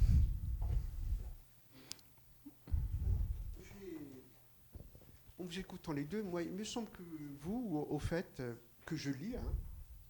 En 5.39 5.43
vous 5.43 5.59
écoutant 5.59 5.91
les 5.91 6.05
deux, 6.05 6.23
moi, 6.23 6.41
il 6.41 6.53
me 6.53 6.63
semble 6.63 6.89
que 6.89 7.03
vous, 7.41 7.85
au, 7.89 7.99
fait, 7.99 8.39
euh, 8.39 8.55
que 8.85 8.95
je 8.95 9.11
lis, 9.11 9.35
hein, 9.35 9.53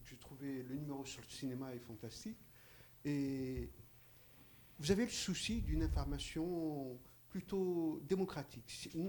j'ai 0.06 0.18
trouvé 0.18 0.64
le 0.64 0.76
numéro 0.76 1.06
sur 1.06 1.22
le 1.22 1.30
cinéma 1.30 1.74
est 1.74 1.80
fantastique, 1.80 2.40
et 3.04 3.70
vous 4.80 4.92
avez 4.92 5.04
le 5.04 5.12
souci 5.12 5.62
d'une 5.62 5.84
information 5.84 6.98
plutôt 7.30 8.02
démocratique. 8.08 8.64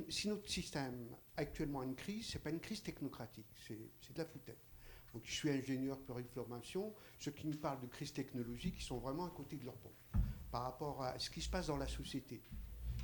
Si, 0.08 0.28
notre 0.28 0.48
système 0.48 1.08
actuellement 1.36 1.80
a 1.80 1.84
une 1.84 1.94
crise, 1.94 2.26
ce 2.26 2.38
n'est 2.38 2.42
pas 2.42 2.50
une 2.50 2.60
crise 2.60 2.82
technocratique, 2.82 3.46
c'est 3.66 4.12
de 4.12 4.18
la 4.18 4.24
foutaise. 4.24 4.56
Donc, 5.14 5.22
je 5.24 5.32
suis 5.32 5.50
ingénieur 5.50 5.98
pour 6.00 6.18
information. 6.18 6.94
Ceux 7.18 7.30
qui 7.30 7.46
me 7.46 7.54
parlent 7.54 7.80
de 7.80 7.86
crise 7.86 8.12
technologique, 8.12 8.74
ils 8.78 8.84
sont 8.84 8.98
vraiment 8.98 9.24
à 9.24 9.30
côté 9.30 9.56
de 9.56 9.64
leur 9.64 9.76
pompe 9.76 9.92
par 10.50 10.62
rapport 10.62 11.02
à 11.02 11.18
ce 11.18 11.30
qui 11.30 11.40
se 11.40 11.48
passe 11.48 11.68
dans 11.68 11.76
la 11.76 11.88
société. 11.88 12.42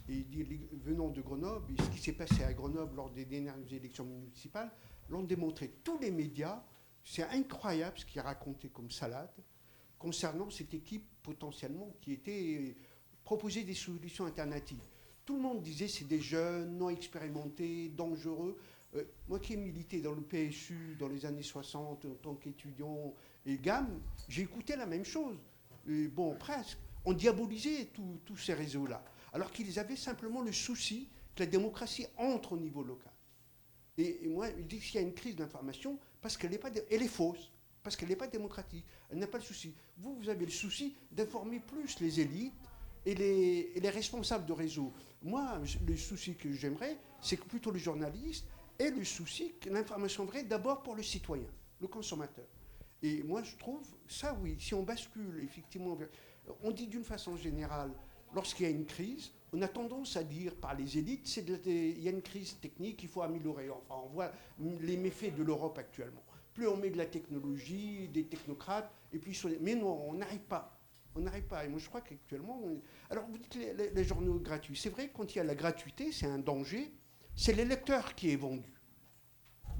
Et 0.09 0.17
il 0.17 0.29
dit, 0.29 0.45
venant 0.85 1.09
de 1.09 1.23
Grenoble, 1.23 1.73
et 1.73 1.83
ce 1.83 1.89
qui 1.89 1.99
s'est 1.99 2.13
passé 2.13 2.43
à 2.45 2.53
Grenoble 2.53 2.97
lors 2.97 3.11
des 3.11 3.25
dernières 3.25 3.57
élections 3.73 4.05
municipales, 4.05 4.71
l'ont 5.09 5.23
démontré. 5.23 5.73
Tous 5.83 5.99
les 5.99 6.11
médias, 6.11 6.63
c'est 7.03 7.23
incroyable 7.23 7.99
ce 7.99 8.05
qui 8.05 8.19
est 8.19 8.23
raconté 8.23 8.69
comme 8.69 8.91
salade 8.91 9.33
concernant 9.99 10.51
cette 10.51 10.75
équipe 10.75 11.07
potentiellement 11.23 11.95
qui 12.01 12.13
était 12.13 12.77
proposer 13.25 13.65
des 13.65 13.75
solutions 13.75 14.27
alternatives. 14.27 14.85
Tout 15.25 15.37
le 15.37 15.43
monde 15.43 15.63
disait 15.63 15.89
c'est 15.89 16.07
des 16.07 16.21
jeunes, 16.21 16.77
non 16.77 16.91
expérimentés, 16.91 17.89
dangereux. 17.89 18.59
Euh, 18.95 19.05
moi 19.29 19.39
qui 19.41 19.55
ai 19.55 19.57
milité 19.57 20.03
dans 20.03 20.13
le 20.13 20.21
PSU 20.21 20.97
dans 20.99 21.09
les 21.09 21.25
années 21.25 21.43
60 21.43 22.05
en 22.05 22.15
tant 22.23 22.35
qu'étudiant 22.35 23.15
et 23.47 23.57
gamme, 23.57 24.01
j'ai 24.29 24.43
écouté 24.43 24.77
la 24.77 24.85
même 24.85 25.05
chose. 25.05 25.39
Et 25.89 26.09
bon, 26.09 26.35
presque. 26.35 26.79
On 27.07 27.13
diabolisait 27.13 27.91
tous 28.25 28.37
ces 28.37 28.55
réseaux-là 28.55 29.05
alors 29.35 29.51
qu'ils 29.51 29.79
avaient 29.79 29.97
simplement 29.97 30.41
le 30.41 30.53
souci 30.53 31.11
que 31.35 31.43
la 31.43 31.47
démocratie 31.47 32.07
entre 32.17 32.53
au 32.53 32.57
niveau 32.57 32.83
local. 32.83 33.13
Et, 33.99 34.27
moi, 34.29 34.49
je 34.57 34.63
dis 34.63 34.79
qu'il 34.79 34.95
y 34.95 34.99
a 34.99 35.07
une 35.07 35.13
crise 35.13 35.37
d'information 35.37 35.99
parce 36.23 36.37
qu'elle 36.37 36.55
est, 36.55 36.59
pas, 36.59 36.71
elle 36.91 37.03
est 37.03 37.09
fausse, 37.09 37.53
parce 37.83 37.97
qu'elle 37.97 38.09
n'est 38.09 38.17
pas 38.17 38.29
démocratique. 38.29 38.85
Elle 39.11 39.19
n'a 39.19 39.27
pas 39.27 39.39
le 39.39 39.45
souci. 39.45 39.75
Vous, 39.99 40.15
vous 40.17 40.29
avez 40.29 40.45
le 40.45 40.53
souci 40.53 40.97
d'informer 41.11 41.61
plus 41.61 42.01
les 42.01 42.21
élites 42.21 42.55
et 43.05 43.15
les, 43.15 43.73
et 43.75 43.81
les, 43.81 43.91
responsables 43.91 44.47
de 44.47 44.53
réseau. 44.53 44.93
Moi, 45.23 45.61
le 45.87 45.97
souci 45.97 46.37
que 46.37 46.53
j'aimerais, 46.53 46.97
c'est 47.21 47.37
que 47.37 47.45
plutôt 47.45 47.73
le 47.73 47.79
journaliste 47.79 48.47
ait 48.79 48.91
le 48.91 49.05
souci 49.05 49.53
que 49.61 49.69
l'information 49.69 50.25
vraie 50.25 50.45
d'abord 50.45 50.83
pour 50.83 50.95
le 50.95 51.03
citoyen, 51.03 51.49
le 51.81 51.89
consommateur. 51.89 52.47
Et 53.03 53.23
moi, 53.23 53.43
je 53.43 53.55
trouve 53.57 53.83
ça, 54.09 54.37
oui, 54.43 54.57
si 54.59 54.75
on 54.75 54.83
bascule 54.83 55.41
effectivement, 55.43 55.99
on 56.63 56.71
dit 56.71 56.87
d'une 56.87 57.05
façon 57.05 57.37
générale, 57.37 57.91
lorsqu'il 58.35 58.67
y 58.67 58.69
a 58.69 58.73
une 58.73 58.87
crise, 58.87 59.31
on 59.53 59.63
a 59.63 59.69
tendance 59.69 60.17
à 60.17 60.25
dire 60.25 60.55
par 60.57 60.75
les 60.75 60.99
élites, 60.99 61.37
il 61.37 62.03
y 62.03 62.09
a 62.09 62.11
une 62.11 62.23
crise 62.23 62.59
technique, 62.61 63.03
il 63.03 63.09
faut 63.09 63.23
améliorer. 63.23 63.71
Enfin, 63.71 64.01
on 64.05 64.09
voit 64.09 64.33
les 64.81 64.97
méfaits 64.97 65.35
de 65.37 65.43
l'Europe 65.43 65.79
actuellement. 65.79 66.25
Plus 66.53 66.67
on 66.67 66.77
met 66.77 66.91
de 66.91 66.99
la 66.99 67.07
technologie, 67.07 68.09
des 68.09 68.25
technocrates, 68.25 68.91
et 69.13 69.19
puis 69.19 69.41
mais 69.61 69.75
non, 69.75 70.09
on 70.09 70.15
n'arrive 70.15 70.41
pas. 70.41 70.79
On 71.15 71.21
n'arrive 71.21 71.45
pas. 71.45 71.65
Et 71.65 71.69
moi, 71.69 71.79
je 71.79 71.89
crois 71.89 72.01
qu'actuellement, 72.01 72.61
alors 73.11 73.27
vous 73.29 73.39
dites 73.39 73.55
les, 73.55 73.91
les, 73.91 74.05
journaux 74.05 74.41
gratuits. 74.41 74.77
C'est 74.77 74.91
vrai, 74.91 75.11
quand 75.15 75.33
il 75.33 75.39
y 75.39 75.41
a 75.41 75.45
la 75.45 75.55
gratuité, 75.55 76.11
c'est 76.11 76.27
un 76.27 76.39
danger. 76.39 76.93
C'est 77.37 77.53
le 77.53 77.63
lecteur 77.63 78.15
qui 78.17 78.31
est 78.31 78.37
vendu. 78.37 78.73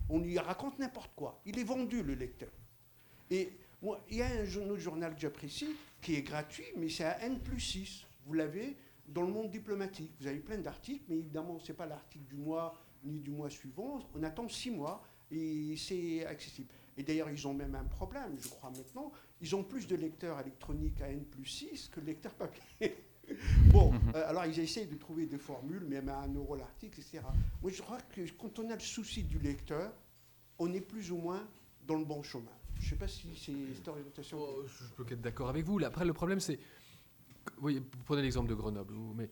On 0.09 0.21
lui 0.21 0.39
raconte 0.39 0.79
n'importe 0.79 1.13
quoi. 1.17 1.41
Il 1.47 1.59
est 1.59 1.65
vendu, 1.65 2.03
le 2.03 2.15
lecteur. 2.15 2.51
Et 3.31 3.51
moi, 3.83 4.05
il 4.09 4.19
y 4.19 4.23
a 4.23 4.27
un 4.27 4.69
autre 4.69 4.79
journal 4.79 5.15
que 5.15 5.21
j'apprécie, 5.21 5.75
qui 6.01 6.15
est 6.15 6.23
gratuit, 6.23 6.67
mais 6.77 6.89
c'est 6.89 7.05
à 7.05 7.21
N 7.23 7.41
plus 7.41 7.61
6 7.61 8.07
vous 8.27 8.35
l'avez, 8.35 8.77
dans 9.09 9.23
le 9.23 9.33
monde 9.33 9.51
diplomatique. 9.51 10.13
Vous 10.21 10.27
avez 10.27 10.41
plein 10.41 10.59
d'articles, 10.59 11.05
mais 11.09 11.17
évidemment, 11.17 11.59
ce 11.59 11.73
n'est 11.73 11.77
pas 11.77 11.87
l'article 11.87 12.25
du 12.25 12.37
mois 12.37 12.75
ni 13.05 13.21
du 13.21 13.31
mois 13.31 13.51
suivant. 13.51 14.01
On 14.15 14.23
attend 14.23 14.49
six 14.49 14.71
mois 14.71 15.03
et 15.31 15.75
c'est 15.77 16.25
accessible. 16.27 16.69
Et 16.97 17.03
d'ailleurs, 17.03 17.31
ils 17.31 17.47
ont 17.47 17.55
même 17.55 17.75
un 17.75 17.85
problème, 17.85 18.37
je 18.41 18.49
crois 18.49 18.71
maintenant. 18.71 19.13
Ils 19.41 19.55
ont 19.55 19.65
plus 19.65 19.87
de 19.87 19.97
lecteurs 19.97 20.41
électroniques 20.41 21.01
à 21.01 21.09
N 21.09 21.25
plus 21.25 21.45
6 21.45 21.89
que 21.89 22.01
de 22.01 22.07
lecteurs 22.07 22.35
papier. 22.35 22.97
bon, 23.67 23.93
mhm. 23.93 24.13
euh, 24.15 24.29
alors 24.29 24.47
ils 24.47 24.59
essayent 24.61 24.87
de 24.87 24.97
trouver 24.97 25.27
des 25.27 25.39
formules, 25.39 25.85
même 25.85 26.09
à 26.09 26.19
un 26.19 26.33
euro 26.35 26.57
l'article, 26.57 27.01
etc. 27.01 27.21
Moi, 27.63 27.73
je 27.73 27.83
crois 27.83 27.99
que 28.15 28.21
quand 28.39 28.59
on 28.59 28.71
a 28.71 28.75
le 28.75 28.81
souci 28.81 29.25
du 29.25 29.39
lecteur, 29.39 29.93
on 30.59 30.73
est 30.73 30.81
plus 30.81 31.11
ou 31.11 31.17
moins 31.17 31.47
dans 31.87 31.97
le 31.97 32.05
bon 32.05 32.23
chemin. 32.23 32.53
Je 32.79 32.85
ne 32.87 32.91
sais 32.91 32.97
pas 32.97 33.09
si 33.09 33.35
c'est 33.37 33.75
cette 33.75 33.89
orientation. 33.89 34.39
Oh, 34.41 34.65
je 34.67 35.03
peux 35.03 35.13
être 35.13 35.21
d'accord 35.21 35.49
avec 35.49 35.65
vous. 35.65 35.83
Après, 35.85 36.05
le 36.05 36.13
problème, 36.13 36.41
c'est. 36.41 36.59
Vous, 37.59 37.71
prenez 38.05 38.23
l'exemple 38.23 38.49
de 38.49 38.55
Grenoble, 38.55 38.95
mais 39.15 39.31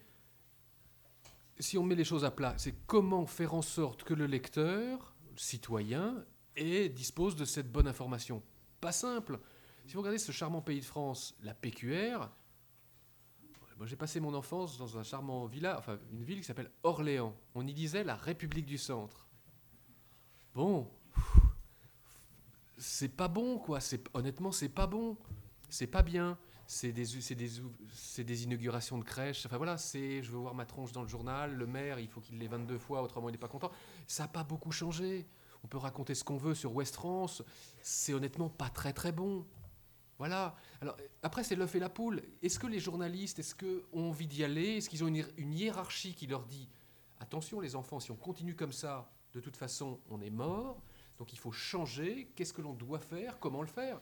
si 1.59 1.79
on 1.79 1.83
met 1.83 1.95
les 1.95 2.05
choses 2.05 2.25
à 2.25 2.31
plat, 2.31 2.55
c'est 2.57 2.75
comment 2.87 3.27
faire 3.27 3.55
en 3.55 3.63
sorte 3.63 4.05
que 4.05 4.15
le 4.15 4.27
lecteur, 4.27 5.15
le 5.31 5.39
citoyen, 5.39 6.25
dispose 6.57 7.37
de 7.37 7.45
cette 7.45 7.71
bonne 7.71 7.87
information. 7.87 8.43
Pas 8.81 8.93
simple. 8.93 9.39
Si 9.87 9.95
vous 9.95 10.01
regardez 10.01 10.19
ce 10.19 10.33
charmant 10.33 10.61
pays 10.61 10.81
de 10.81 10.85
France, 10.85 11.35
la 11.43 11.55
PQR, 11.55 12.29
moi 13.79 13.87
j'ai 13.87 13.97
passé 13.97 14.21
mon 14.21 14.35
enfance 14.35 14.79
dans 14.79 14.99
un 14.99 15.03
charmant 15.03 15.47
villa, 15.47 15.77
enfin 15.79 15.99
une 16.13 16.23
ville 16.23 16.39
qui 16.39 16.45
s'appelle 16.45 16.71
Orléans. 16.83 17.35
On 17.55 17.67
y 17.67 17.73
disait 17.73 18.05
la 18.05 18.17
République 18.17 18.67
du 18.67 18.79
Centre. 18.79 19.29
Bon, 20.55 20.89
c'est 22.79 23.17
pas 23.17 23.29
bon 23.29 23.59
quoi. 23.59 23.79
Honnêtement 24.15 24.53
c'est 24.53 24.69
pas 24.69 24.87
bon. 24.87 25.17
C'est 25.69 25.87
pas 25.87 26.03
bien. 26.03 26.39
C'est 26.73 26.93
des, 26.93 27.05
des, 27.05 28.25
des, 28.25 28.45
inaugurations 28.45 28.97
de 28.97 29.05
crèches. 29.05 29.45
Enfin 29.45 29.59
voilà, 29.59 29.77
c'est 29.77 30.23
je 30.23 30.31
veux 30.31 30.39
voir 30.39 30.55
ma 30.55 30.65
tronche 30.65 30.93
dans 30.93 31.03
le 31.03 31.09
journal. 31.09 31.55
Le 31.55 31.67
maire, 31.67 31.99
il 31.99 32.09
faut 32.09 32.21
qu'il 32.21 32.39
l'ait 32.39 32.49
22 32.49 32.79
fois, 32.79 33.03
autrement 33.03 33.29
il 33.29 33.33
n'est 33.33 33.39
pas 33.39 33.49
content. 33.49 33.71
Ça 34.07 34.23
n'a 34.25 34.29
pas 34.29 34.43
beaucoup 34.43 34.73
changé 34.73 35.27
on 35.65 35.69
peut 35.69 35.79
raconter 35.79 36.15
ce 36.15 36.25
qu'on 36.25 36.37
veut 36.37 36.55
sur 36.55 36.75
West 36.75 36.95
France, 36.95 37.43
c'est 37.83 38.15
honnêtement 38.15 38.49
pas 38.49 38.69
très 38.69 38.93
très 38.93 39.13
bon. 39.13 39.47
Voilà. 40.19 40.55
Alors 40.81 40.97
après, 41.23 41.43
c'est 41.43 41.57
l'œuf 41.57 41.75
et 41.75 41.79
la 41.79 41.89
poule. 41.89 42.23
Est-ce 42.43 42.59
que 42.59 42.67
les 42.67 42.79
journalistes, 42.79 43.39
est-ce 43.39 43.55
qu'ils 43.55 43.83
ont 43.93 44.11
envie 44.11 44.27
d'y 44.27 44.45
aller? 44.45 44.77
Est-ce 44.77 44.89
qu'ils 44.89 45.03
ont 45.05 45.09
une, 45.09 45.53
hiérarchie 45.53 46.15
qui 46.15 46.27
leur 46.27 46.45
dit 46.45 46.69
attention 47.21 47.61
les 47.61 47.77
enfants, 47.77 48.01
si 48.01 48.11
on 48.11 48.17
continue 48.17 48.55
comme 48.55 48.73
ça, 48.73 49.11
de 49.33 49.41
toute 49.41 49.57
façon, 49.57 50.01
on 50.11 50.21
est 50.21 50.31
mort. 50.31 50.83
Donc 51.19 51.33
il 51.33 51.39
faut 51.39 51.53
changer. 51.53 52.31
Qu'est-ce 52.35 52.53
que 52.53 52.63
l'on 52.63 52.75
doit 52.75 52.99
faire? 52.99 53.39
Comment 53.39 53.63
le 53.63 53.69
faire? 53.69 54.01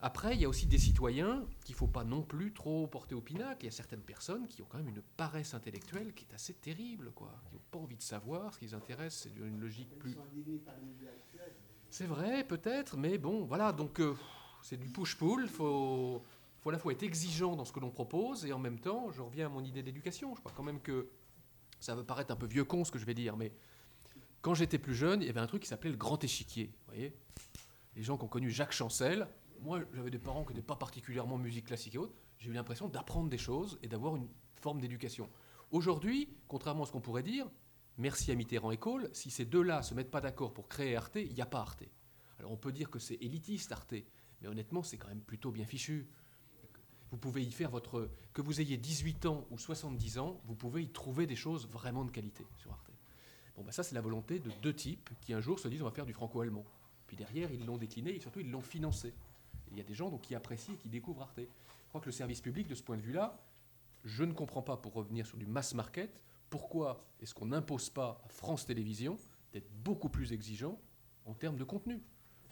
Après, 0.00 0.34
il 0.34 0.40
y 0.40 0.44
a 0.44 0.48
aussi 0.48 0.66
des 0.66 0.78
citoyens 0.78 1.46
qu'il 1.64 1.74
ne 1.74 1.78
faut 1.78 1.86
pas 1.86 2.04
non 2.04 2.22
plus 2.22 2.52
trop 2.52 2.86
porter 2.86 3.14
au 3.14 3.20
pinacle. 3.20 3.62
Il 3.62 3.66
y 3.66 3.68
a 3.68 3.72
certaines 3.72 4.02
personnes 4.02 4.46
qui 4.46 4.62
ont 4.62 4.66
quand 4.68 4.78
même 4.78 4.88
une 4.88 5.02
paresse 5.16 5.54
intellectuelle 5.54 6.12
qui 6.12 6.26
est 6.30 6.34
assez 6.34 6.54
terrible, 6.54 7.12
quoi. 7.12 7.32
Qui 7.46 7.54
n'ont 7.54 7.62
pas 7.70 7.78
envie 7.78 7.96
de 7.96 8.02
savoir. 8.02 8.52
Ce 8.52 8.58
qui 8.58 8.66
les 8.66 8.74
intéresse, 8.74 9.22
c'est 9.22 9.34
une 9.36 9.58
logique 9.58 9.98
plus. 9.98 10.16
C'est 11.88 12.06
vrai, 12.06 12.44
peut-être, 12.44 12.96
mais 12.96 13.16
bon, 13.16 13.44
voilà. 13.46 13.72
Donc, 13.72 14.00
euh, 14.00 14.14
c'est 14.62 14.76
du 14.76 14.88
push-pull. 14.88 15.44
Il 15.44 15.48
faut, 15.48 16.22
faut 16.60 16.68
à 16.68 16.72
la 16.72 16.78
fois 16.78 16.92
être 16.92 17.02
exigeant 17.02 17.56
dans 17.56 17.64
ce 17.64 17.72
que 17.72 17.80
l'on 17.80 17.90
propose 17.90 18.44
et 18.44 18.52
en 18.52 18.58
même 18.58 18.78
temps, 18.78 19.10
je 19.12 19.22
reviens 19.22 19.46
à 19.46 19.48
mon 19.48 19.64
idée 19.64 19.82
d'éducation. 19.82 20.34
Je 20.34 20.40
crois 20.40 20.52
quand 20.54 20.64
même 20.64 20.80
que 20.80 21.08
ça 21.80 21.94
va 21.94 22.04
paraître 22.04 22.32
un 22.32 22.36
peu 22.36 22.46
vieux 22.46 22.64
con 22.64 22.84
ce 22.84 22.90
que 22.90 22.98
je 22.98 23.06
vais 23.06 23.14
dire, 23.14 23.36
mais 23.36 23.52
quand 24.42 24.54
j'étais 24.54 24.78
plus 24.78 24.94
jeune, 24.94 25.22
il 25.22 25.26
y 25.26 25.30
avait 25.30 25.40
un 25.40 25.46
truc 25.46 25.62
qui 25.62 25.68
s'appelait 25.68 25.90
le 25.90 25.96
grand 25.96 26.22
échiquier. 26.22 26.66
Vous 26.66 26.94
voyez 26.94 27.16
Les 27.94 28.02
gens 28.02 28.16
qui 28.18 28.24
ont 28.24 28.28
connu 28.28 28.50
Jacques 28.50 28.72
Chancel, 28.72 29.26
moi, 29.60 29.80
j'avais 29.94 30.10
des 30.10 30.18
parents 30.18 30.44
qui 30.44 30.50
n'étaient 30.52 30.66
pas 30.66 30.76
particulièrement 30.76 31.38
musique 31.38 31.66
classique 31.66 31.94
et 31.94 31.98
autres. 31.98 32.14
J'ai 32.38 32.50
eu 32.50 32.52
l'impression 32.52 32.88
d'apprendre 32.88 33.28
des 33.28 33.38
choses 33.38 33.78
et 33.82 33.88
d'avoir 33.88 34.16
une 34.16 34.28
forme 34.54 34.80
d'éducation. 34.80 35.28
Aujourd'hui, 35.70 36.28
contrairement 36.48 36.84
à 36.84 36.86
ce 36.86 36.92
qu'on 36.92 37.00
pourrait 37.00 37.22
dire, 37.22 37.48
merci 37.98 38.30
à 38.30 38.34
Mitterrand 38.34 38.70
et 38.70 38.76
Kohl, 38.76 39.10
si 39.12 39.30
ces 39.30 39.44
deux-là 39.44 39.82
se 39.82 39.94
mettent 39.94 40.10
pas 40.10 40.20
d'accord 40.20 40.52
pour 40.52 40.68
créer 40.68 40.96
Arte, 40.96 41.16
il 41.16 41.32
n'y 41.32 41.40
a 41.40 41.46
pas 41.46 41.60
Arte. 41.60 41.84
Alors 42.38 42.52
on 42.52 42.56
peut 42.56 42.72
dire 42.72 42.90
que 42.90 42.98
c'est 42.98 43.14
élitiste 43.14 43.72
Arte, 43.72 43.94
mais 44.40 44.48
honnêtement, 44.48 44.82
c'est 44.82 44.98
quand 44.98 45.08
même 45.08 45.22
plutôt 45.22 45.50
bien 45.50 45.64
fichu. 45.64 46.08
Vous 47.10 47.16
pouvez 47.16 47.42
y 47.42 47.50
faire 47.50 47.70
votre. 47.70 48.10
Que 48.32 48.42
vous 48.42 48.60
ayez 48.60 48.76
18 48.76 49.26
ans 49.26 49.46
ou 49.50 49.58
70 49.58 50.18
ans, 50.18 50.40
vous 50.44 50.54
pouvez 50.54 50.82
y 50.82 50.88
trouver 50.88 51.26
des 51.26 51.36
choses 51.36 51.66
vraiment 51.68 52.04
de 52.04 52.10
qualité 52.10 52.44
sur 52.56 52.72
Arte. 52.72 52.90
Bon, 53.56 53.62
bah 53.62 53.72
ça, 53.72 53.82
c'est 53.82 53.94
la 53.94 54.00
volonté 54.00 54.38
de 54.38 54.50
deux 54.60 54.74
types 54.74 55.10
qui 55.20 55.32
un 55.32 55.40
jour 55.40 55.58
se 55.58 55.68
disent 55.68 55.80
on 55.80 55.86
va 55.86 55.90
faire 55.90 56.04
du 56.04 56.12
franco-allemand. 56.12 56.64
Puis 57.06 57.16
derrière, 57.16 57.50
ils 57.52 57.64
l'ont 57.64 57.78
décliné 57.78 58.14
et 58.14 58.20
surtout, 58.20 58.40
ils 58.40 58.50
l'ont 58.50 58.60
financé. 58.60 59.14
Il 59.70 59.78
y 59.78 59.80
a 59.80 59.84
des 59.84 59.94
gens 59.94 60.10
donc, 60.10 60.22
qui 60.22 60.34
apprécient 60.34 60.74
et 60.74 60.76
qui 60.78 60.88
découvrent 60.88 61.22
Arte. 61.22 61.38
Je 61.40 61.88
crois 61.88 62.00
que 62.00 62.06
le 62.06 62.12
service 62.12 62.40
public, 62.40 62.66
de 62.66 62.74
ce 62.74 62.82
point 62.82 62.96
de 62.96 63.02
vue-là, 63.02 63.38
je 64.04 64.24
ne 64.24 64.32
comprends 64.32 64.62
pas, 64.62 64.76
pour 64.76 64.92
revenir 64.94 65.26
sur 65.26 65.36
du 65.36 65.46
mass 65.46 65.74
market, 65.74 66.20
pourquoi 66.50 67.04
est-ce 67.20 67.34
qu'on 67.34 67.46
n'impose 67.46 67.90
pas 67.90 68.22
à 68.24 68.28
France 68.28 68.66
Télévisions 68.66 69.18
d'être 69.52 69.70
beaucoup 69.82 70.08
plus 70.08 70.32
exigeant 70.32 70.78
en 71.24 71.34
termes 71.34 71.56
de 71.56 71.64
contenu 71.64 72.00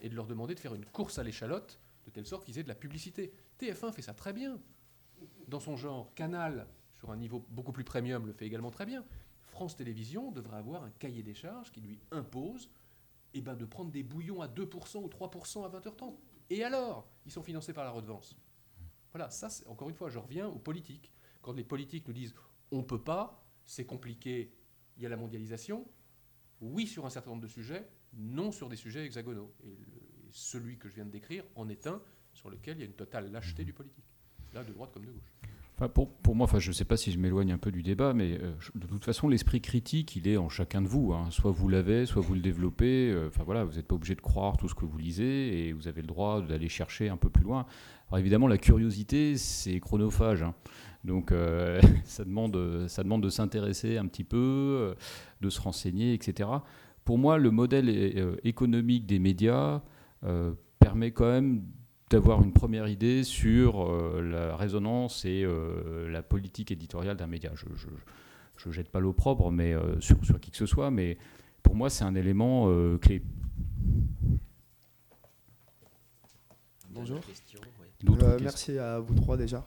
et 0.01 0.09
de 0.09 0.15
leur 0.15 0.27
demander 0.27 0.53
de 0.53 0.59
faire 0.59 0.75
une 0.75 0.85
course 0.85 1.17
à 1.17 1.23
l'échalote 1.23 1.79
de 2.05 2.11
telle 2.11 2.25
sorte 2.25 2.45
qu'ils 2.45 2.59
aient 2.59 2.63
de 2.63 2.67
la 2.67 2.75
publicité. 2.75 3.33
TF1 3.59 3.93
fait 3.93 4.01
ça 4.01 4.13
très 4.13 4.33
bien. 4.33 4.59
Dans 5.47 5.59
son 5.59 5.75
genre, 5.75 6.13
Canal, 6.13 6.67
sur 6.93 7.11
un 7.11 7.17
niveau 7.17 7.45
beaucoup 7.49 7.71
plus 7.71 7.83
premium, 7.83 8.25
le 8.27 8.33
fait 8.33 8.45
également 8.45 8.71
très 8.71 8.85
bien. 8.85 9.03
France 9.39 9.75
Télévisions 9.75 10.31
devrait 10.31 10.57
avoir 10.57 10.83
un 10.83 10.91
cahier 10.91 11.23
des 11.23 11.33
charges 11.33 11.71
qui 11.71 11.81
lui 11.81 11.99
impose 12.11 12.69
eh 13.33 13.41
ben, 13.41 13.55
de 13.55 13.65
prendre 13.65 13.91
des 13.91 14.03
bouillons 14.03 14.41
à 14.41 14.47
2% 14.47 14.97
ou 14.97 15.07
3% 15.07 15.65
à 15.65 15.69
20h30. 15.69 16.15
Et 16.49 16.63
alors 16.63 17.07
Ils 17.25 17.31
sont 17.31 17.43
financés 17.43 17.73
par 17.73 17.83
la 17.83 17.91
redevance. 17.91 18.35
Voilà, 19.11 19.29
ça, 19.29 19.47
encore 19.67 19.89
une 19.89 19.95
fois, 19.95 20.09
je 20.09 20.19
reviens 20.19 20.47
aux 20.47 20.59
politiques. 20.59 21.11
Quand 21.41 21.53
les 21.53 21.63
politiques 21.63 22.07
nous 22.07 22.13
disent 22.13 22.35
on 22.71 22.79
ne 22.79 22.83
peut 22.83 23.01
pas, 23.01 23.45
c'est 23.65 23.85
compliqué, 23.85 24.51
il 24.97 25.03
y 25.03 25.05
a 25.05 25.09
la 25.09 25.17
mondialisation, 25.17 25.87
oui 26.61 26.87
sur 26.87 27.05
un 27.05 27.09
certain 27.09 27.29
nombre 27.29 27.43
de 27.43 27.47
sujets, 27.47 27.87
non 28.13 28.51
sur 28.51 28.69
des 28.69 28.75
sujets 28.75 29.05
hexagonaux. 29.05 29.53
Et, 29.63 29.77
celui 30.31 30.77
que 30.77 30.89
je 30.89 30.95
viens 30.95 31.05
de 31.05 31.11
décrire 31.11 31.45
en 31.55 31.69
est 31.69 31.87
un 31.87 32.01
sur 32.33 32.49
lequel 32.49 32.75
il 32.75 32.79
y 32.81 32.83
a 32.83 32.87
une 32.87 32.93
totale 32.93 33.31
lâcheté 33.31 33.63
du 33.63 33.71
politique, 33.71 34.03
là 34.53 34.65
de 34.65 34.73
droite 34.73 34.91
comme 34.91 35.05
de 35.05 35.11
gauche 35.11 35.31
pour, 35.75 36.35
moi, 36.35 36.45
enfin, 36.45 36.59
je 36.59 36.69
ne 36.69 36.73
sais 36.73 36.85
pas 36.85 36.95
si 36.95 37.11
je 37.11 37.19
m'éloigne 37.19 37.51
un 37.51 37.57
peu 37.57 37.69
du 37.69 37.83
débat, 37.83 38.13
mais 38.13 38.39
euh, 38.41 38.53
de 38.75 38.87
toute 38.87 39.03
façon, 39.03 39.27
l'esprit 39.27 39.59
critique, 39.59 40.15
il 40.15 40.25
est 40.25 40.37
en 40.37 40.47
chacun 40.47 40.81
de 40.81 40.87
vous. 40.87 41.11
Hein. 41.13 41.27
Soit 41.31 41.51
vous 41.51 41.67
l'avez, 41.67 42.05
soit 42.05 42.21
vous 42.21 42.33
le 42.33 42.39
développez. 42.39 43.11
Euh, 43.11 43.29
voilà, 43.45 43.65
vous 43.65 43.73
n'êtes 43.73 43.87
pas 43.87 43.95
obligé 43.95 44.15
de 44.15 44.21
croire 44.21 44.55
tout 44.55 44.69
ce 44.69 44.75
que 44.75 44.85
vous 44.85 44.97
lisez 44.97 45.67
et 45.67 45.73
vous 45.73 45.89
avez 45.89 46.01
le 46.01 46.07
droit 46.07 46.41
d'aller 46.41 46.69
chercher 46.69 47.09
un 47.09 47.17
peu 47.17 47.29
plus 47.29 47.43
loin. 47.43 47.65
Alors 48.07 48.19
évidemment, 48.19 48.47
la 48.47 48.57
curiosité, 48.57 49.35
c'est 49.35 49.77
chronophage. 49.81 50.43
Hein. 50.43 50.53
Donc 51.03 51.33
euh, 51.33 51.81
ça, 52.05 52.23
demande, 52.23 52.87
ça 52.87 53.03
demande 53.03 53.23
de 53.23 53.29
s'intéresser 53.29 53.97
un 53.97 54.07
petit 54.07 54.23
peu, 54.23 54.95
de 55.41 55.49
se 55.49 55.59
renseigner, 55.59 56.13
etc. 56.13 56.49
Pour 57.03 57.17
moi, 57.17 57.37
le 57.37 57.51
modèle 57.51 58.37
économique 58.43 59.05
des 59.05 59.19
médias 59.19 59.81
permet 60.79 61.11
quand 61.11 61.29
même 61.29 61.63
d'avoir 62.09 62.43
une 62.43 62.53
première 62.53 62.87
idée 62.87 63.23
sur 63.23 63.81
euh, 63.81 64.21
la 64.21 64.55
résonance 64.55 65.25
et 65.25 65.43
euh, 65.43 66.07
la 66.09 66.21
politique 66.21 66.71
éditoriale 66.71 67.17
d'un 67.17 67.27
média. 67.27 67.51
Je 67.55 68.67
ne 68.67 68.73
jette 68.73 68.89
pas 68.89 68.99
l'opprobre 68.99 69.51
mais, 69.51 69.73
euh, 69.73 69.99
sur, 69.99 70.23
sur, 70.23 70.39
qui 70.39 70.51
que 70.51 70.57
ce 70.57 70.65
soit, 70.65 70.91
mais 70.91 71.17
pour 71.63 71.75
moi, 71.75 71.89
c'est 71.89 72.03
un 72.03 72.15
élément 72.15 72.69
clé. 72.99 73.23
Bonjour. 76.91 77.19
merci 78.39 78.77
à 78.77 78.99
vous 78.99 79.15
trois 79.15 79.35
déjà 79.35 79.65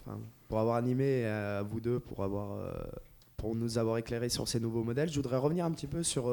pour 0.49 0.61
avoir 0.61 0.77
animé 0.77 1.21
et 1.21 1.27
à 1.27 1.63
vous 1.63 1.81
deux 1.81 1.99
pour, 1.99 2.23
avoir, 2.23 2.57
pour 3.37 3.57
nous 3.57 3.79
avoir 3.79 3.99
éclairé 3.99 4.29
sur 4.29 4.47
ces 4.47 4.61
nouveaux 4.61 4.85
modèles. 4.85 5.11
Je 5.11 5.17
voudrais 5.17 5.37
revenir 5.37 5.65
un 5.65 5.73
petit 5.73 5.89
peu 5.89 6.05
sur 6.05 6.33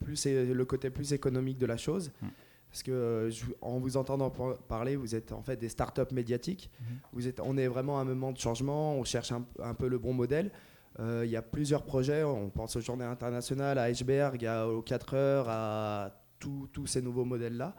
plus, 0.00 0.26
le 0.26 0.64
côté 0.64 0.88
plus 0.88 1.12
économique 1.12 1.58
de 1.58 1.66
la 1.66 1.76
chose. 1.76 2.10
Parce 2.74 2.82
que 2.82 2.90
euh, 2.90 3.30
en 3.60 3.78
vous 3.78 3.96
entendant 3.96 4.30
parler, 4.30 4.96
vous 4.96 5.14
êtes 5.14 5.30
en 5.30 5.42
fait 5.44 5.54
des 5.56 5.68
startups 5.68 6.12
médiatiques. 6.12 6.72
Mhm. 6.80 6.86
Vous 7.12 7.28
êtes, 7.28 7.38
on 7.38 7.56
est 7.56 7.68
vraiment 7.68 8.00
à 8.00 8.02
un 8.02 8.04
moment 8.04 8.32
de 8.32 8.38
changement. 8.38 8.96
On 8.96 9.04
cherche 9.04 9.30
un, 9.30 9.74
peu 9.74 9.86
le 9.86 9.96
bon 9.96 10.12
modèle. 10.12 10.50
Euh, 10.98 11.22
il 11.24 11.30
y 11.30 11.36
a 11.36 11.42
plusieurs 11.42 11.84
projets. 11.84 12.24
On 12.24 12.50
pense 12.50 12.74
aux 12.74 12.80
Journées 12.80 13.04
internationales, 13.04 13.78
à 13.78 13.90
Eichberg, 13.90 14.44
à, 14.44 14.66
aux 14.68 14.82
4 14.82 15.14
heures, 15.14 15.46
à 15.48 16.20
tous 16.40 16.86
ces 16.88 17.00
nouveaux 17.00 17.24
modèles-là. 17.24 17.76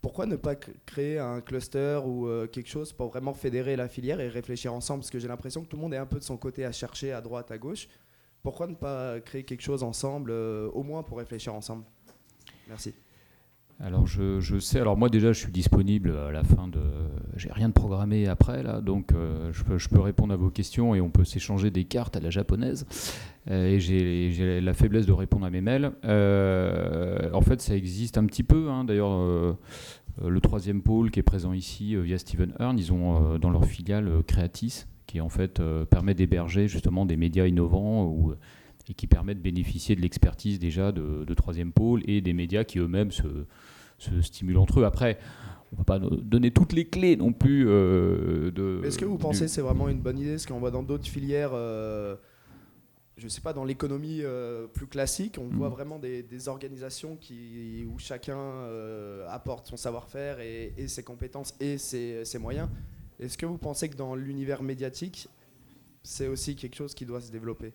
Pourquoi 0.00 0.24
ne 0.24 0.36
pas 0.36 0.54
créer 0.54 1.18
un 1.18 1.42
cluster 1.42 2.00
ou 2.06 2.26
euh, 2.26 2.46
quelque 2.46 2.70
chose 2.70 2.94
pour 2.94 3.08
vraiment 3.08 3.34
fédérer 3.34 3.76
la 3.76 3.86
filière 3.86 4.18
et 4.18 4.28
réfléchir 4.28 4.72
ensemble? 4.72 5.00
Parce 5.00 5.10
que 5.10 5.18
j'ai 5.18 5.28
l'impression 5.28 5.62
que 5.62 5.68
tout 5.68 5.76
le 5.76 5.82
monde 5.82 5.92
est 5.92 5.98
un 5.98 6.06
peu 6.06 6.18
de 6.18 6.24
son 6.24 6.38
côté 6.38 6.64
à 6.64 6.72
chercher 6.72 7.12
à 7.12 7.20
droite, 7.20 7.50
à 7.50 7.58
gauche. 7.58 7.86
Pourquoi 8.42 8.66
ne 8.66 8.76
pas 8.76 9.20
créer 9.20 9.44
quelque 9.44 9.60
chose 9.62 9.82
ensemble, 9.82 10.30
au 10.30 10.82
moins 10.82 11.02
pour 11.02 11.18
réfléchir 11.18 11.54
ensemble? 11.54 11.84
Merci. 12.66 12.94
Alors 13.80 14.08
je, 14.08 14.58
sais, 14.58 14.80
alors 14.80 14.96
moi 14.96 15.08
déjà 15.08 15.32
je 15.32 15.38
suis 15.38 15.52
disponible 15.52 16.16
à 16.16 16.32
la 16.32 16.42
fin 16.42 16.66
de... 16.66 16.80
J'ai 17.36 17.52
rien 17.52 17.68
de 17.68 17.72
programmé 17.72 18.26
après 18.26 18.64
là, 18.64 18.80
donc 18.80 19.12
euh, 19.12 19.52
je, 19.52 19.88
peux, 19.88 20.00
répondre 20.00 20.34
à 20.34 20.36
vos 20.36 20.50
questions 20.50 20.96
et 20.96 21.00
on 21.00 21.10
peut 21.10 21.22
s'échanger 21.22 21.70
des 21.70 21.84
cartes 21.84 22.16
à 22.16 22.20
la 22.20 22.28
japonaise. 22.28 22.86
Euh, 23.48 23.76
et 23.76 23.78
j'ai 23.78 24.60
la 24.60 24.74
faiblesse 24.74 25.06
de 25.06 25.12
répondre 25.12 25.46
à 25.46 25.50
mes 25.50 25.60
mails. 25.60 25.92
Euh, 26.04 27.30
en 27.32 27.40
fait 27.40 27.60
ça 27.60 27.76
existe 27.76 28.18
un 28.18 28.26
petit 28.26 28.42
peu, 28.42 28.68
hein. 28.68 28.82
d'ailleurs 28.82 29.16
le 30.20 30.40
troisième 30.40 30.82
pôle 30.82 31.12
qui 31.12 31.20
est 31.20 31.22
présent 31.22 31.52
ici 31.52 31.94
via 31.94 32.18
Steven 32.18 32.54
Hearn, 32.58 32.76
ils 32.76 32.92
ont 32.92 33.38
dans 33.38 33.50
leur 33.50 33.64
filiale 33.64 34.10
Creatis, 34.26 34.86
qui 35.06 35.20
en 35.20 35.28
fait 35.28 35.62
permet 35.88 36.14
d'héberger 36.14 36.66
justement 36.66 37.06
des 37.06 37.16
médias 37.16 37.46
innovants 37.46 38.34
et 38.90 38.94
qui 38.94 39.06
permet 39.06 39.34
de 39.34 39.40
bénéficier 39.40 39.96
de 39.96 40.00
l'expertise 40.00 40.58
déjà 40.58 40.92
de, 40.92 41.34
troisième 41.34 41.72
pôle 41.72 42.02
et 42.06 42.20
des 42.20 42.32
médias 42.32 42.64
qui 42.64 42.78
eux-mêmes 42.78 43.12
se, 43.12 43.44
se, 43.98 44.20
stimulent 44.22 44.58
entre 44.58 44.80
eux. 44.80 44.84
Après, 44.84 45.18
on 45.72 45.76
ne 45.76 45.78
peut 45.78 45.84
pas 45.84 45.98
donner 45.98 46.50
toutes 46.50 46.72
les 46.72 46.86
clés 46.86 47.16
non 47.16 47.32
plus. 47.32 47.64
de, 47.64 48.80
Est-ce 48.84 48.98
que 48.98 49.04
vous 49.04 49.18
pensez 49.18 49.42
que 49.42 49.50
c'est 49.50 49.60
vraiment 49.60 49.88
une 49.88 50.00
bonne 50.00 50.18
idée? 50.18 50.38
Ce 50.38 50.46
qu'on 50.46 50.58
voit 50.58 50.70
dans 50.70 50.82
d'autres 50.82 51.08
filières 51.08 51.52
je 53.18 53.24
ne 53.24 53.28
sais 53.28 53.40
pas, 53.40 53.52
dans 53.52 53.64
l'économie 53.64 54.20
euh, 54.22 54.68
plus 54.68 54.86
classique, 54.86 55.38
on 55.38 55.48
voit 55.48 55.68
mm. 55.68 55.72
vraiment 55.72 55.98
des, 55.98 56.48
organisations 56.48 57.16
qui, 57.16 57.84
où 57.92 57.98
chacun 57.98 58.38
euh, 58.38 59.26
apporte 59.28 59.66
son 59.66 59.76
savoir-faire 59.76 60.40
et, 60.40 60.72
ses 60.86 61.02
compétences 61.02 61.54
et 61.60 61.78
ses, 61.78 62.38
moyens? 62.38 62.68
Est-ce 63.18 63.36
que 63.36 63.46
vous 63.46 63.58
pensez 63.58 63.88
que 63.88 63.96
dans 63.96 64.14
l'univers 64.14 64.62
médiatique, 64.62 65.28
c'est 66.04 66.28
aussi 66.28 66.54
quelque 66.54 66.76
chose 66.76 66.94
qui 66.94 67.04
doit 67.04 67.20
se 67.20 67.32
développer? 67.32 67.72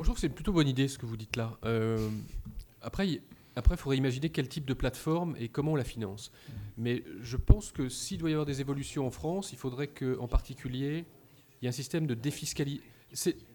Je 0.00 0.04
trouve 0.04 0.14
que 0.14 0.20
c'est 0.20 0.28
une 0.28 0.34
plutôt 0.34 0.52
bonne 0.52 0.68
idée 0.68 0.88
ce 0.88 0.98
que 0.98 1.06
vous 1.06 1.16
dites 1.16 1.36
là. 1.36 1.58
Euh, 1.64 2.10
après, 2.82 3.08
il 3.08 3.22
après, 3.56 3.76
faudrait 3.76 3.96
imaginer 3.96 4.30
quel 4.30 4.48
type 4.48 4.64
de 4.64 4.74
plateforme 4.74 5.36
et 5.38 5.48
comment 5.48 5.72
on 5.72 5.76
la 5.76 5.84
finance. 5.84 6.32
Mais 6.78 7.04
je 7.20 7.36
pense 7.36 7.72
que 7.72 7.88
s'il 7.88 8.18
doit 8.18 8.30
y 8.30 8.32
avoir 8.32 8.46
des 8.46 8.60
évolutions 8.60 9.06
en 9.06 9.10
France, 9.10 9.52
il 9.52 9.58
faudrait 9.58 9.88
qu'en 9.88 10.28
particulier, 10.28 11.04
il 11.60 11.64
y 11.64 11.66
ait 11.66 11.68
un 11.68 11.72
système 11.72 12.06
de 12.06 12.14
défiscalisation 12.14 12.82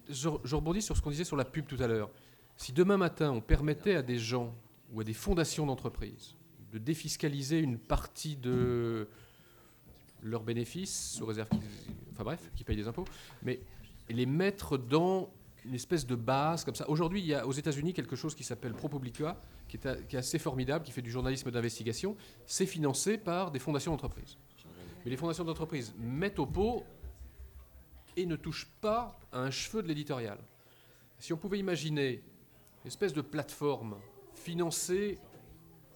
je, 0.08 0.28
rebondis 0.54 0.82
sur 0.82 0.96
ce 0.96 1.02
qu'on 1.02 1.10
disait 1.10 1.24
sur 1.24 1.36
la 1.36 1.44
pub 1.44 1.66
tout 1.66 1.78
à 1.80 1.86
l'heure. 1.86 2.10
Si 2.56 2.72
demain 2.72 2.96
matin, 2.96 3.30
on 3.32 3.40
permettait 3.40 3.94
à 3.94 4.02
des 4.02 4.18
gens 4.18 4.54
ou 4.92 5.00
à 5.00 5.04
des 5.04 5.14
fondations 5.14 5.66
d'entreprises 5.66 6.34
de 6.72 6.78
défiscaliser 6.78 7.60
une 7.60 7.78
partie 7.78 8.36
de 8.36 9.08
leurs 10.22 10.42
bénéfices, 10.42 11.14
sous 11.16 11.24
réserve 11.24 11.48
qu'ils, 11.48 11.60
enfin 12.12 12.24
bref, 12.24 12.50
qu'ils 12.54 12.66
payent 12.66 12.76
des 12.76 12.88
impôts, 12.88 13.04
mais 13.42 13.60
les 14.10 14.26
mettre 14.26 14.76
dans 14.76 15.30
une 15.66 15.74
espèce 15.74 16.06
de 16.06 16.14
base 16.14 16.64
comme 16.64 16.74
ça. 16.74 16.88
Aujourd'hui, 16.88 17.20
il 17.20 17.26
y 17.26 17.34
a 17.34 17.46
aux 17.46 17.52
États-Unis 17.52 17.92
quelque 17.92 18.16
chose 18.16 18.34
qui 18.34 18.44
s'appelle 18.44 18.72
ProPublica, 18.72 19.40
qui 19.68 19.76
est, 19.76 20.14
assez 20.14 20.38
formidable, 20.38 20.84
qui 20.84 20.92
fait 20.92 21.02
du 21.02 21.10
journalisme 21.10 21.50
d'investigation. 21.50 22.16
C'est 22.46 22.66
financé 22.66 23.18
par 23.18 23.50
des 23.50 23.58
fondations 23.58 23.92
d'entreprises. 23.92 24.36
Mais 25.04 25.10
les 25.10 25.16
fondations 25.16 25.44
d'entreprises 25.44 25.94
mettent 25.98 26.38
au 26.38 26.46
pot 26.46 26.84
et 28.16 28.26
ne 28.26 28.36
touche 28.36 28.66
pas 28.80 29.18
à 29.32 29.40
un 29.40 29.50
cheveu 29.50 29.82
de 29.82 29.88
l'éditorial. 29.88 30.38
Si 31.18 31.32
on 31.32 31.36
pouvait 31.36 31.58
imaginer 31.58 32.22
une 32.84 32.88
espèce 32.88 33.12
de 33.12 33.20
plateforme 33.20 33.96
financée 34.34 35.18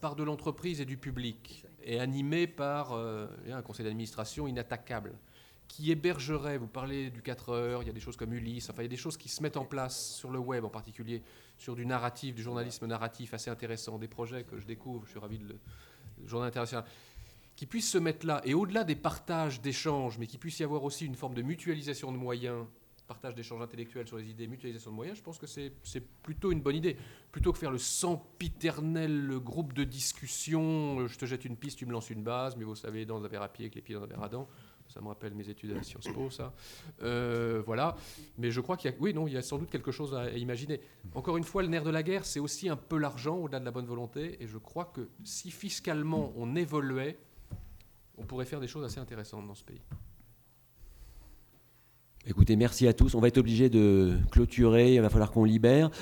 par 0.01 0.17
de 0.17 0.23
l'entreprise 0.23 0.81
et 0.81 0.85
du 0.85 0.97
public 0.97 1.65
et 1.83 2.01
animée 2.01 2.47
par 2.47 2.93
euh, 2.93 3.27
un 3.51 3.63
conseil 3.63 3.85
d'administration 3.85 4.47
inattaquable 4.47 5.19
qui 5.71 5.93
hébergerait, 5.93 6.59
vous 6.59 6.67
parlez 6.67 7.11
du 7.11 7.23
4 7.23 7.51
heures, 7.51 7.83
il 7.85 7.87
y 7.87 7.91
a 7.91 7.93
des 7.93 8.01
choses 8.01 8.17
comme 8.17 8.33
Ulysse, 8.33 8.71
enfin 8.71 8.83
il 8.83 8.87
y 8.87 8.89
a 8.89 8.91
des 8.91 8.97
choses 8.97 9.17
qui 9.17 9.29
se 9.29 9.41
mettent 9.41 9.57
en 9.57 9.65
place 9.65 10.17
sur 10.17 10.31
le 10.31 10.41
web 10.41 10.65
en 10.65 10.69
particulier, 10.69 11.23
sur 11.59 11.77
du 11.77 11.87
narratif, 11.87 12.35
du 12.35 12.43
journalisme 12.43 12.87
narratif 12.87 13.35
assez 13.35 13.51
intéressant, 13.51 13.97
des 13.97 14.09
projets 14.09 14.43
que 14.43 14.59
je 14.59 14.67
découvre, 14.67 15.05
je 15.05 15.11
suis 15.11 15.21
ravi 15.21 15.39
de 15.39 15.47
le 15.47 15.59
Journal 16.27 16.49
international 16.49 16.85
qui 17.55 17.67
puisse 17.67 17.89
se 17.89 17.99
mettre 17.99 18.27
là, 18.27 18.41
et 18.45 18.53
au-delà 18.53 18.83
des 18.83 18.97
partages 18.97 19.61
d'échanges, 19.61 20.19
mais 20.19 20.27
qui 20.27 20.39
puisse 20.39 20.59
y 20.59 20.65
avoir 20.65 20.83
aussi 20.83 21.07
une 21.07 21.15
forme 21.15 21.35
de 21.35 21.43
mutualisation 21.43 22.11
de 22.11 22.17
moyens, 22.17 22.67
partage 23.07 23.37
d'échanges 23.37 23.63
intellectuels 23.63 24.09
sur 24.09 24.17
les 24.17 24.29
idées, 24.29 24.49
mutualisation 24.49 24.91
de 24.91 24.97
moyens, 24.97 25.19
je 25.19 25.23
pense 25.23 25.39
que 25.39 25.47
c'est 25.47 25.73
plutôt 26.23 26.51
une 26.51 26.63
bonne 26.63 26.77
idée. 26.77 26.97
Plutôt 27.31 27.53
que 27.53 27.59
faire 27.59 27.71
le 27.71 27.79
sempiternel 27.79 29.39
groupe 29.39 29.73
de 29.73 29.85
discussion, 29.85 31.07
je 31.07 31.17
te 31.17 31.27
jette 31.27 31.45
une 31.45 31.57
piste, 31.57 31.79
tu 31.79 31.87
me 31.87 31.93
lances 31.93 32.11
une 32.11 32.25
base, 32.25 32.57
mais 32.57 32.65
vous 32.65 32.75
savez, 32.75 33.05
dans 33.05 33.23
un 33.25 33.29
verre 33.29 33.43
à 33.43 33.49
pied 33.49 33.67
avec 33.67 33.77
les 33.77 33.83
pieds 33.83 33.95
dans 33.95 34.03
un 34.03 34.07
verre 34.07 34.23
à 34.23 34.29
dents. 34.29 34.49
Ça 34.93 35.01
me 35.01 35.09
rappelle 35.09 35.35
mes 35.35 35.49
études 35.49 35.77
à 35.77 35.83
Sciences 35.83 36.09
Po, 36.13 36.31
ça. 36.31 36.53
Euh, 37.03 37.63
voilà. 37.65 37.97
Mais 38.39 38.51
je 38.51 38.61
crois 38.61 38.77
qu'il 38.77 38.91
y 38.91 38.95
a, 38.95 38.97
oui, 38.99 39.15
non, 39.15 39.29
il 39.29 39.35
y 39.35 39.37
a 39.37 39.43
sans 39.43 39.59
doute 39.59 39.71
quelque 39.71 39.93
chose 39.93 40.15
à, 40.15 40.31
imaginer. 40.31 40.81
Encore 41.15 41.37
une 41.37 41.45
fois, 41.45 41.63
le 41.63 41.69
nerf 41.69 41.85
de 41.85 41.91
la 41.91 42.03
guerre, 42.03 42.25
c'est 42.25 42.41
aussi 42.41 42.69
un 42.69 42.77
peu 42.77 42.99
l'argent, 42.99 43.37
au-delà 43.37 43.61
de 43.61 43.65
la 43.65 43.71
bonne 43.71 43.87
volonté. 43.87 44.43
Et 44.43 44.49
je 44.49 44.59
crois 44.59 44.87
que 44.87 45.09
si 45.23 45.51
fiscalement 45.51 46.33
on 46.37 46.57
évoluait, 46.57 47.19
on 48.19 48.25
pourrait 48.25 48.47
faire 48.47 48.61
des 48.61 48.69
choses 48.69 48.85
assez 48.85 48.99
intéressantes 48.99 49.47
dans 49.47 49.55
ce 49.55 49.65
pays. 49.65 49.81
Écoutez, 52.27 52.55
merci 52.55 52.87
à 52.87 52.93
tous. 52.93 53.15
On 53.15 53.21
va 53.21 53.29
être 53.29 53.39
obligé 53.39 53.71
de 53.71 54.19
clôturer, 54.31 54.95
il 54.95 55.01
va 55.01 55.09
falloir 55.09 55.31
qu'on 55.31 55.45
libère. 55.45 55.91